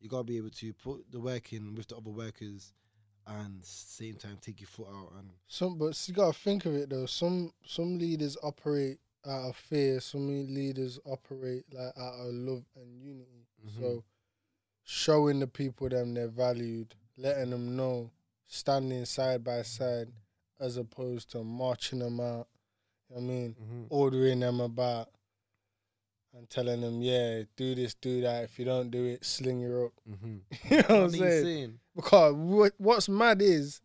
you 0.00 0.08
gotta 0.08 0.24
be 0.24 0.36
able 0.36 0.50
to 0.50 0.72
put 0.74 1.10
the 1.10 1.20
work 1.20 1.52
in 1.52 1.74
with 1.74 1.88
the 1.88 1.96
other 1.96 2.10
workers, 2.10 2.72
and 3.26 3.64
same 3.64 4.14
time 4.16 4.38
take 4.40 4.60
your 4.60 4.68
foot 4.68 4.88
out. 4.88 5.12
And 5.18 5.30
Some, 5.48 5.78
but 5.78 5.98
you 6.08 6.14
gotta 6.14 6.32
think 6.32 6.64
of 6.66 6.74
it 6.74 6.90
though. 6.90 7.06
Some 7.06 7.52
some 7.66 7.98
leaders 7.98 8.36
operate 8.42 8.98
out 9.26 9.48
of 9.50 9.56
fear. 9.56 10.00
Some 10.00 10.28
leaders 10.54 10.98
operate 11.04 11.64
like 11.72 11.92
out 11.98 12.20
of 12.20 12.32
love 12.32 12.64
and 12.76 13.02
unity. 13.02 13.46
Mhm. 13.66 13.80
So 13.80 14.04
showing 14.84 15.40
the 15.40 15.46
people 15.46 15.88
them 15.88 16.14
they're 16.14 16.28
valued, 16.28 16.94
letting 17.16 17.50
them 17.50 17.74
know, 17.76 18.10
standing 18.52 19.04
side 19.04 19.42
by 19.42 19.62
side, 19.62 20.08
as 20.60 20.76
opposed 20.76 21.30
to 21.32 21.42
marching 21.42 22.00
them 22.00 22.20
out. 22.20 22.48
You 23.08 23.16
know 23.16 23.20
what 23.20 23.20
I 23.20 23.20
mean, 23.20 23.56
ordering 23.90 24.40
them 24.40 24.60
about 24.60 25.08
and 26.34 26.48
telling 26.48 26.80
them, 26.80 27.02
yeah, 27.02 27.42
do 27.56 27.74
this, 27.74 27.94
do 27.94 28.20
that. 28.22 28.44
If 28.44 28.58
you 28.58 28.64
don't 28.64 28.90
do 28.90 29.04
it, 29.04 29.24
sling 29.24 29.60
your 29.60 29.86
up. 29.86 29.92
Mm-hmm. 30.10 30.74
you 30.74 30.76
know 30.76 30.82
what 30.82 30.90
I'm 30.90 31.02
are 31.02 31.04
you 31.04 31.10
saying? 31.18 31.44
saying? 31.44 31.78
Because 31.94 32.34
what, 32.34 32.72
what's 32.78 33.08
mad 33.08 33.42
is, 33.42 33.80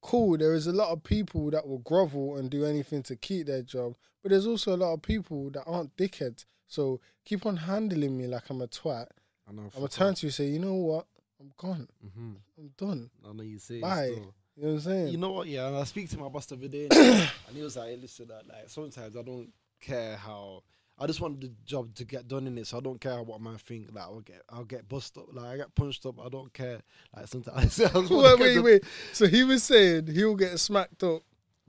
cool, 0.00 0.36
there 0.38 0.54
is 0.54 0.66
a 0.66 0.72
lot 0.72 0.90
of 0.90 1.02
people 1.02 1.50
that 1.50 1.66
will 1.66 1.78
grovel 1.78 2.36
and 2.36 2.50
do 2.50 2.64
anything 2.64 3.02
to 3.04 3.16
keep 3.16 3.46
their 3.46 3.62
job, 3.62 3.96
but 4.22 4.30
there's 4.30 4.46
also 4.46 4.74
a 4.74 4.78
lot 4.78 4.94
of 4.94 5.02
people 5.02 5.50
that 5.50 5.64
aren't 5.66 5.96
dickheads. 5.96 6.44
So 6.66 7.00
keep 7.24 7.44
on 7.46 7.56
handling 7.56 8.16
me 8.16 8.26
like 8.26 8.48
I'm 8.50 8.62
a 8.62 8.68
twat. 8.68 9.08
I 9.48 9.52
know. 9.52 9.62
I'm 9.62 9.70
gonna 9.70 9.88
turn 9.88 10.14
to 10.14 10.26
you 10.26 10.28
and 10.28 10.34
say, 10.34 10.46
you 10.46 10.58
know 10.58 10.74
what? 10.74 11.06
I'm 11.40 11.52
gone. 11.56 11.88
Mm-hmm. 12.04 12.32
I'm 12.58 12.70
done. 12.76 13.10
I 13.28 13.32
know 13.32 13.42
you 13.42 13.58
say. 13.58 13.80
Bye. 13.80 14.10
Still. 14.12 14.34
You 14.56 14.62
know 14.64 14.68
what 14.70 14.74
I'm 14.74 14.80
saying? 14.80 15.08
You 15.08 15.18
know 15.18 15.30
what? 15.30 15.46
Yeah, 15.46 15.68
and 15.68 15.76
I 15.76 15.84
speak 15.84 16.10
to 16.10 16.18
my 16.18 16.28
boss 16.28 16.46
the 16.46 16.56
other 16.56 16.66
day, 16.66 16.88
and 16.90 17.56
he 17.56 17.62
was 17.62 17.76
like, 17.76 17.96
"Listen, 18.00 18.26
that 18.28 18.48
like 18.48 18.68
sometimes 18.68 19.16
I 19.16 19.22
don't 19.22 19.50
care 19.80 20.16
how." 20.16 20.62
I 21.00 21.06
just 21.06 21.20
want 21.20 21.40
the 21.40 21.52
job 21.64 21.94
to 21.94 22.04
get 22.04 22.26
done 22.26 22.48
in 22.48 22.58
it, 22.58 22.66
so 22.66 22.78
I 22.78 22.80
don't 22.80 23.00
care 23.00 23.22
what 23.22 23.40
man 23.40 23.56
think. 23.58 23.90
Like 23.92 24.02
I'll 24.02 24.18
get, 24.20 24.42
I'll 24.48 24.64
get 24.64 24.88
bust 24.88 25.16
up. 25.16 25.26
Like 25.32 25.46
I 25.46 25.56
get 25.58 25.72
punched 25.76 26.04
up. 26.06 26.16
I 26.20 26.28
don't 26.28 26.52
care. 26.52 26.80
Like 27.14 27.28
sometimes, 27.28 27.78
wait, 27.94 28.38
wait, 28.40 28.58
wait. 28.58 28.84
So 29.12 29.28
he 29.28 29.44
was 29.44 29.62
saying 29.62 30.08
he'll 30.08 30.34
get 30.34 30.58
smacked 30.58 31.04
up. 31.04 31.22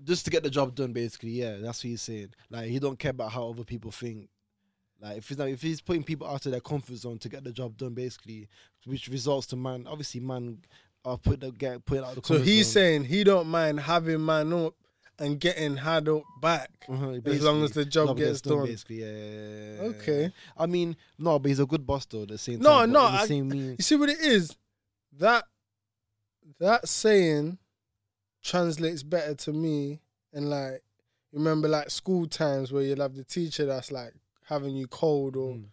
just 0.04 0.26
to 0.26 0.32
get 0.32 0.42
the 0.42 0.50
job 0.50 0.74
done. 0.74 0.94
Basically, 0.94 1.30
yeah, 1.30 1.58
that's 1.58 1.84
what 1.84 1.90
he's 1.90 2.02
saying. 2.02 2.30
Like 2.50 2.70
he 2.70 2.80
don't 2.80 2.98
care 2.98 3.12
about 3.12 3.32
how 3.32 3.50
other 3.50 3.64
people 3.64 3.92
think. 3.92 4.30
Like 5.02 5.18
if 5.18 5.30
he's 5.30 5.40
if 5.40 5.62
he's 5.62 5.82
putting 5.82 6.04
people 6.04 6.28
out 6.28 6.46
of 6.46 6.52
their 6.52 6.62
comfort 6.62 6.96
zone 6.98 7.18
to 7.20 7.30
get 7.30 7.44
the 7.44 7.52
job 7.52 7.78
done, 7.78 7.94
basically, 7.94 8.48
which 8.86 9.08
results 9.08 9.48
to 9.48 9.56
man. 9.56 9.88
Obviously, 9.88 10.20
man 10.20 10.60
are 11.06 11.18
put 11.18 11.40
the 11.40 11.52
get 11.52 11.86
put 11.86 12.00
out 12.04 12.18
of 12.18 12.24
the 12.24 12.28
So 12.28 12.40
he's 12.42 12.68
zone. 12.68 12.74
saying 12.74 13.04
he 13.06 13.24
don't 13.24 13.48
mind 13.48 13.80
having 13.80 14.24
man 14.26 14.52
up 14.52 14.74
and 15.18 15.40
getting 15.40 15.78
had 15.78 16.08
up 16.10 16.24
back 16.42 16.70
Uh-huh, 16.90 17.20
as 17.26 17.42
long 17.42 17.64
as 17.64 17.72
the 17.72 17.84
job, 17.86 18.18
gets, 18.18 18.42
done. 18.42 18.66
Basically, 18.66 19.02
yeah, 19.02 19.12
yeah, 19.12 19.74
yeah, 19.76 19.82
Okay. 19.90 20.32
I 20.58 20.66
mean, 20.66 20.96
no, 21.18 21.40
but 21.40 21.50
he's 21.50 21.60
a 21.60 21.66
good 21.66 21.86
boss 21.86 22.06
though. 22.06 22.26
The 22.26 22.38
same 22.38 22.60
No, 22.60 22.80
time, 22.80 22.92
no, 22.92 23.00
but 23.02 23.32
I- 23.32 23.42
mean, 23.42 23.76
You 23.78 23.84
see 23.84 23.96
what 23.96 24.10
it 24.10 24.20
is? 24.20 24.56
That 25.18 25.46
that 26.60 26.88
saying 26.90 27.58
translates 28.44 29.04
better 29.04 29.36
to 29.36 29.54
me 29.54 30.00
and 30.34 30.50
like 30.50 30.82
you 31.32 31.38
remember 31.40 31.68
like 31.68 31.90
school 31.90 32.26
times 32.28 32.72
where 32.72 32.82
you'll 32.84 33.02
have 33.02 33.16
the 33.16 33.24
teacher 33.24 33.66
that's 33.66 33.92
like 33.92 34.14
having 34.50 34.76
you 34.76 34.88
cold 34.88 35.36
or 35.36 35.54
Mm. 35.54 35.66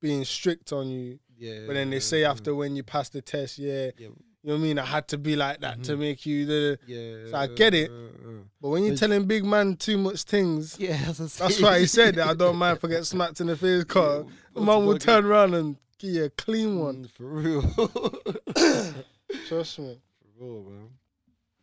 being 0.00 0.24
strict 0.24 0.72
on 0.72 0.88
you. 0.88 1.18
yeah. 1.36 1.66
But 1.66 1.74
then 1.74 1.90
they 1.90 2.00
say 2.00 2.24
after 2.24 2.54
when 2.54 2.74
you 2.76 2.82
pass 2.82 3.08
the 3.10 3.20
test, 3.22 3.58
yeah, 3.58 3.90
yeah, 3.98 4.08
you 4.08 4.16
know 4.44 4.54
what 4.54 4.60
I 4.60 4.62
mean? 4.62 4.78
I 4.78 4.84
had 4.84 5.08
to 5.08 5.18
be 5.18 5.36
like 5.36 5.60
that 5.60 5.82
to 5.84 5.92
Mhm. 5.94 5.98
make 5.98 6.26
you 6.26 6.46
the 6.46 6.78
yeah, 6.86 7.30
So 7.30 7.36
I 7.36 7.46
get 7.48 7.74
it. 7.74 7.90
uh, 7.90 7.94
uh. 7.94 8.42
but 8.60 8.68
when 8.70 8.82
you're 8.84 8.92
But- 8.92 8.98
telling 9.00 9.26
big 9.26 9.44
man 9.44 9.76
too 9.76 9.98
much 9.98 10.22
things, 10.24 10.76
Yeah, 10.78 11.12
that's, 11.12 11.36
that's 11.38 11.60
why 11.60 11.78
he 11.80 11.86
said 11.86 12.16
that 12.16 12.28
I 12.28 12.34
don't 12.34 12.56
mind 12.56 12.76
if 12.78 12.84
I 12.84 12.88
get 12.88 13.06
smacked 13.06 13.40
in 13.40 13.46
the 13.48 13.56
face 13.56 13.84
car. 13.84 14.24
Yeah, 14.54 14.62
man 14.62 14.86
will 14.86 14.98
turn 14.98 15.24
around 15.24 15.54
and 15.54 15.76
give 15.98 16.10
you 16.10 16.24
a 16.24 16.30
clean 16.30 16.78
one. 16.78 17.04
Mm, 17.06 17.10
for 17.10 17.26
real. 17.26 17.62
Trust 19.48 19.78
me. 19.78 19.98
For 20.38 20.44
real, 20.44 20.62
man. 20.64 20.88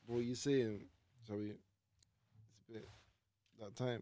What 0.08 0.24
you 0.24 0.36
saying? 0.36 0.82
We? 1.30 1.36
It's 1.52 2.70
a 2.70 2.74
bit 2.74 2.88
that 3.60 3.76
time. 3.76 4.02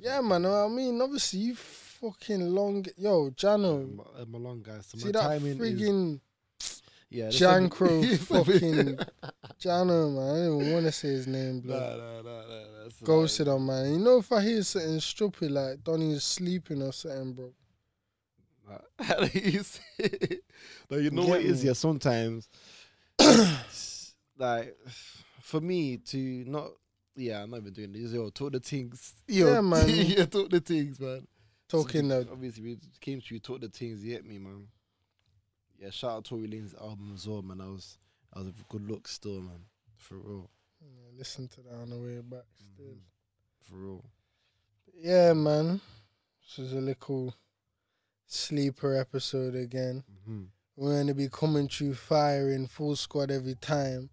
Yeah, 0.00 0.20
man. 0.20 0.46
I 0.46 0.68
mean, 0.68 1.00
obviously, 1.00 1.40
you 1.40 1.54
fucking 1.54 2.48
long. 2.54 2.84
Yo, 2.96 3.30
Jano. 3.30 3.96
My, 3.96 4.02
uh, 4.02 4.24
my 4.26 4.38
long 4.38 4.62
guys. 4.62 4.86
So 4.86 4.98
See 4.98 5.06
my 5.06 5.12
that 5.12 5.22
timing 5.22 5.60
is 5.60 6.20
yeah. 7.08 7.28
Jankro 7.28 8.18
fucking 8.18 8.98
Jano, 9.60 10.14
man. 10.14 10.28
I 10.28 10.46
don't 10.46 10.60
even 10.60 10.72
want 10.72 10.86
to 10.86 10.92
say 10.92 11.08
his 11.08 11.26
name, 11.26 11.60
blood. 11.60 11.98
Nah, 11.98 12.22
nah, 12.22 12.22
nah, 12.22 12.46
nah. 12.46 12.88
Ghosted 13.04 13.48
on, 13.48 13.66
man. 13.66 13.92
You 13.92 13.98
know, 13.98 14.18
if 14.18 14.32
I 14.32 14.42
hear 14.42 14.62
something 14.62 15.00
stupid 15.00 15.50
like 15.50 15.82
Donnie's 15.84 16.24
sleeping 16.24 16.82
or 16.82 16.92
something, 16.92 17.32
bro. 17.32 17.52
How 18.98 19.24
do 19.24 19.38
you 19.38 19.62
say 19.62 19.80
it? 19.98 20.44
No, 20.90 20.96
you 20.96 21.10
know 21.10 21.22
Get 21.22 21.30
what 21.30 21.40
it 21.40 21.46
is, 21.46 21.62
yeah. 21.62 21.74
Sometimes, 21.74 22.48
like, 24.38 24.76
for 25.40 25.60
me 25.60 25.98
to 25.98 26.44
not, 26.46 26.70
yeah, 27.16 27.42
I'm 27.42 27.50
not 27.50 27.60
even 27.60 27.72
doing 27.72 27.92
this. 27.92 28.12
Yo, 28.12 28.28
talk 28.30 28.52
the 28.52 28.60
things. 28.60 29.14
Yo, 29.26 29.54
Yeah, 29.54 29.60
man. 29.60 29.88
yeah, 29.88 30.24
talk 30.26 30.50
the 30.50 30.60
things, 30.60 31.00
man. 31.00 31.26
Talking 31.68 32.10
So, 32.10 32.24
obviously, 32.30 32.62
we 32.62 32.78
came 33.00 33.20
to 33.20 33.34
you, 33.34 33.40
talk 33.40 33.60
the 33.60 33.68
things. 33.68 34.04
You 34.04 34.12
get 34.14 34.24
me, 34.26 34.38
man. 34.38 34.68
Yeah, 35.78 35.90
shout 35.90 36.10
out 36.12 36.24
to 36.24 36.30
Tory 36.30 36.48
Lanez 36.48 36.80
album 36.80 37.12
as 37.14 37.26
well, 37.26 37.42
man. 37.42 37.58
That 37.58 37.66
was 37.68 37.98
that 38.32 38.40
was 38.44 38.48
a 38.48 38.52
good 38.68 38.88
look, 38.88 39.08
still, 39.08 39.40
man. 39.40 39.64
For 39.96 40.14
real, 40.16 40.50
Yeah, 40.80 41.18
listen 41.18 41.48
to 41.48 41.60
that 41.62 41.74
on 41.74 41.90
the 41.90 41.96
way 41.96 42.20
back. 42.20 42.44
Still. 42.74 42.94
for 43.60 43.74
real. 43.76 44.04
Yeah, 44.94 45.32
man. 45.32 45.80
This 46.42 46.66
is 46.66 46.72
a 46.72 46.80
little 46.80 47.34
sleeper 48.26 48.96
episode 48.96 49.54
again. 49.54 50.04
hmm 50.24 50.44
We're 50.76 50.98
gonna 50.98 51.14
be 51.14 51.28
coming 51.28 51.68
through 51.68 51.94
firing 51.94 52.66
full 52.68 52.94
squad 52.96 53.30
every 53.30 53.54
time. 53.56 54.10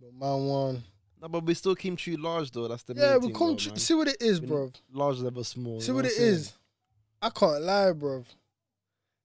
But 0.00 0.12
man 0.14 0.46
one. 0.46 0.84
No, 1.24 1.28
but 1.30 1.46
we 1.46 1.54
still 1.54 1.74
came 1.74 1.96
true 1.96 2.16
large 2.16 2.50
though. 2.50 2.68
That's 2.68 2.82
the 2.82 2.92
Yeah, 2.94 3.12
main 3.12 3.20
we 3.20 3.26
thing, 3.28 3.36
come 3.36 3.56
though. 3.56 3.74
See 3.76 3.94
what 3.94 4.08
it 4.08 4.20
is, 4.20 4.40
bro. 4.40 4.70
Large 4.92 5.20
never 5.22 5.42
small. 5.42 5.80
See 5.80 5.90
what 5.90 6.00
I'm 6.04 6.10
it 6.10 6.12
saying? 6.12 6.34
is. 6.34 6.52
I 7.22 7.30
can't 7.30 7.62
lie, 7.62 7.92
bro. 7.92 8.24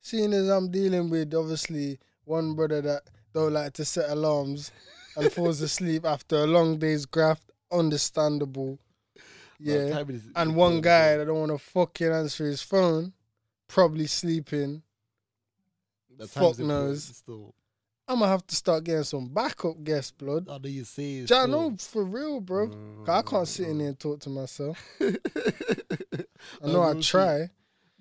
Seeing 0.01 0.31
as 0.31 0.47
I'm 0.47 0.71
dealing 0.71 1.09
with 1.09 1.33
obviously 1.33 1.99
one 2.23 2.53
brother 2.53 2.81
that 2.83 3.01
don't 3.33 3.51
like 3.51 3.73
to 3.73 3.83
set 3.83 4.09
alarms 4.09 4.71
and 5.17 5.29
falls 5.33 5.59
asleep 5.59 6.05
after 6.05 6.37
a 6.37 6.47
long 6.47 6.77
day's 6.77 7.05
graft, 7.05 7.51
understandable. 7.69 8.79
Yeah. 9.61 9.99
is 10.07 10.21
And 10.37 10.55
one 10.55 10.79
guy 10.79 11.17
that 11.17 11.25
don't 11.25 11.37
want 11.37 11.51
to 11.51 11.57
fucking 11.57 12.07
answer 12.07 12.45
his 12.45 12.61
phone, 12.61 13.11
probably 13.67 14.07
sleeping. 14.07 14.83
The 16.17 16.29
fuck 16.29 16.59
knows. 16.59 17.03
Still, 17.03 17.53
I'm 18.09 18.19
gonna 18.19 18.31
have 18.31 18.45
to 18.47 18.55
start 18.55 18.83
getting 18.83 19.03
some 19.03 19.27
backup 19.27 19.83
guest 19.83 20.17
blood. 20.17 20.47
how 20.49 20.57
do 20.57 20.67
you 20.69 20.81
Ja, 20.81 21.25
still? 21.25 21.47
no, 21.47 21.75
for 21.77 22.03
real, 22.03 22.41
bro. 22.41 22.67
Mm, 22.69 23.05
'Cause 23.05 23.15
I 23.15 23.21
can't 23.21 23.47
sit 23.47 23.67
in 23.69 23.79
here 23.79 23.89
and 23.89 23.99
talk 23.99 24.19
to 24.21 24.29
myself. 24.31 24.83
I 24.99 26.67
know 26.67 26.81
I 26.83 26.93
try. 26.99 27.49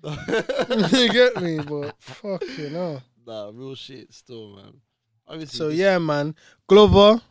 you 0.03 1.09
get 1.11 1.41
me, 1.41 1.59
but 1.61 1.93
fucking 1.99 2.71
hell. 2.71 3.03
Nah, 3.27 3.51
real 3.53 3.75
shit. 3.75 4.11
Still, 4.13 4.55
man. 4.55 4.81
Obviously. 5.27 5.57
So 5.57 5.67
yeah, 5.69 5.97
man. 5.99 6.35
Glover, 6.67 7.21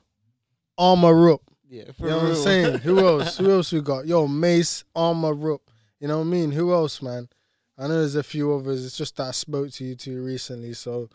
armor 0.76 1.32
up. 1.32 1.40
yeah. 1.68 1.84
You 1.98 2.06
know 2.06 2.16
what 2.18 2.26
I'm 2.26 2.34
saying? 2.36 2.78
Who 2.80 2.98
else? 3.08 3.38
Who 3.38 3.50
else 3.50 3.72
we 3.72 3.80
got? 3.80 4.06
Yo, 4.06 4.26
Mace, 4.28 4.84
armor 4.94 5.54
up. 5.54 5.62
You 5.98 6.06
know 6.08 6.18
what 6.18 6.24
I 6.26 6.28
mean? 6.28 6.52
Who 6.52 6.72
else, 6.72 7.02
man? 7.02 7.28
I 7.76 7.82
know 7.88 7.98
there's 8.00 8.14
a 8.14 8.22
few 8.22 8.54
others. 8.54 8.84
It's 8.84 8.96
just 8.96 9.16
that 9.16 9.28
I 9.28 9.30
spoke 9.32 9.70
to 9.72 9.84
you 9.84 9.94
two 9.96 10.22
recently. 10.22 10.74
So 10.74 11.08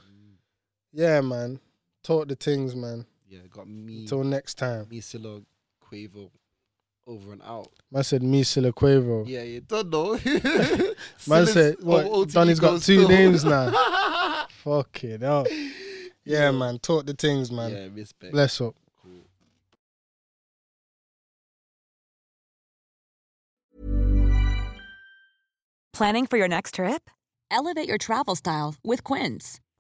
yeah, 0.94 1.22
man. 1.22 1.60
Talk 2.04 2.28
the 2.28 2.36
things, 2.36 2.76
man. 2.76 3.06
yeah, 3.28 3.40
got 3.50 3.68
me. 3.68 4.02
Until 4.02 4.24
next 4.24 4.56
time. 4.56 4.88
me, 4.90 5.00
Silla, 5.02 5.42
Quavo, 5.84 6.30
over 7.08 7.34
and 7.34 7.42
out. 7.44 7.70
Man 7.92 8.04
said 8.04 8.24
me 8.24 8.44
Silla 8.44 8.72
Quavo. 8.74 9.24
Yeah, 9.28 9.44
you 9.44 9.62
don't 9.62 9.90
know. 9.90 10.12
Man 11.28 11.46
Silla's 11.46 11.54
said, 11.54 11.76
what? 11.82 12.06
OOT 12.06 12.32
Donnie's 12.32 12.60
got 12.60 12.82
two 12.82 13.04
still. 13.04 13.08
names 13.10 13.44
now. 13.46 13.72
Fuck 14.50 15.04
it 15.04 15.22
hell. 15.22 15.46
Yeah, 16.26 16.52
man. 16.52 16.80
Talk 16.80 17.06
the 17.06 17.14
things, 17.14 17.52
man. 17.52 17.72
Yeah, 17.72 17.88
respect. 17.94 18.32
Bless 18.32 18.62
up. 18.62 18.76
Planning 25.94 26.26
for 26.26 26.38
your 26.38 26.48
next 26.48 26.76
trip? 26.76 27.10
Elevate 27.52 27.88
your 27.88 27.98
travel 28.00 28.36
style 28.36 28.76
with 28.84 29.04
Quince. 29.04 29.60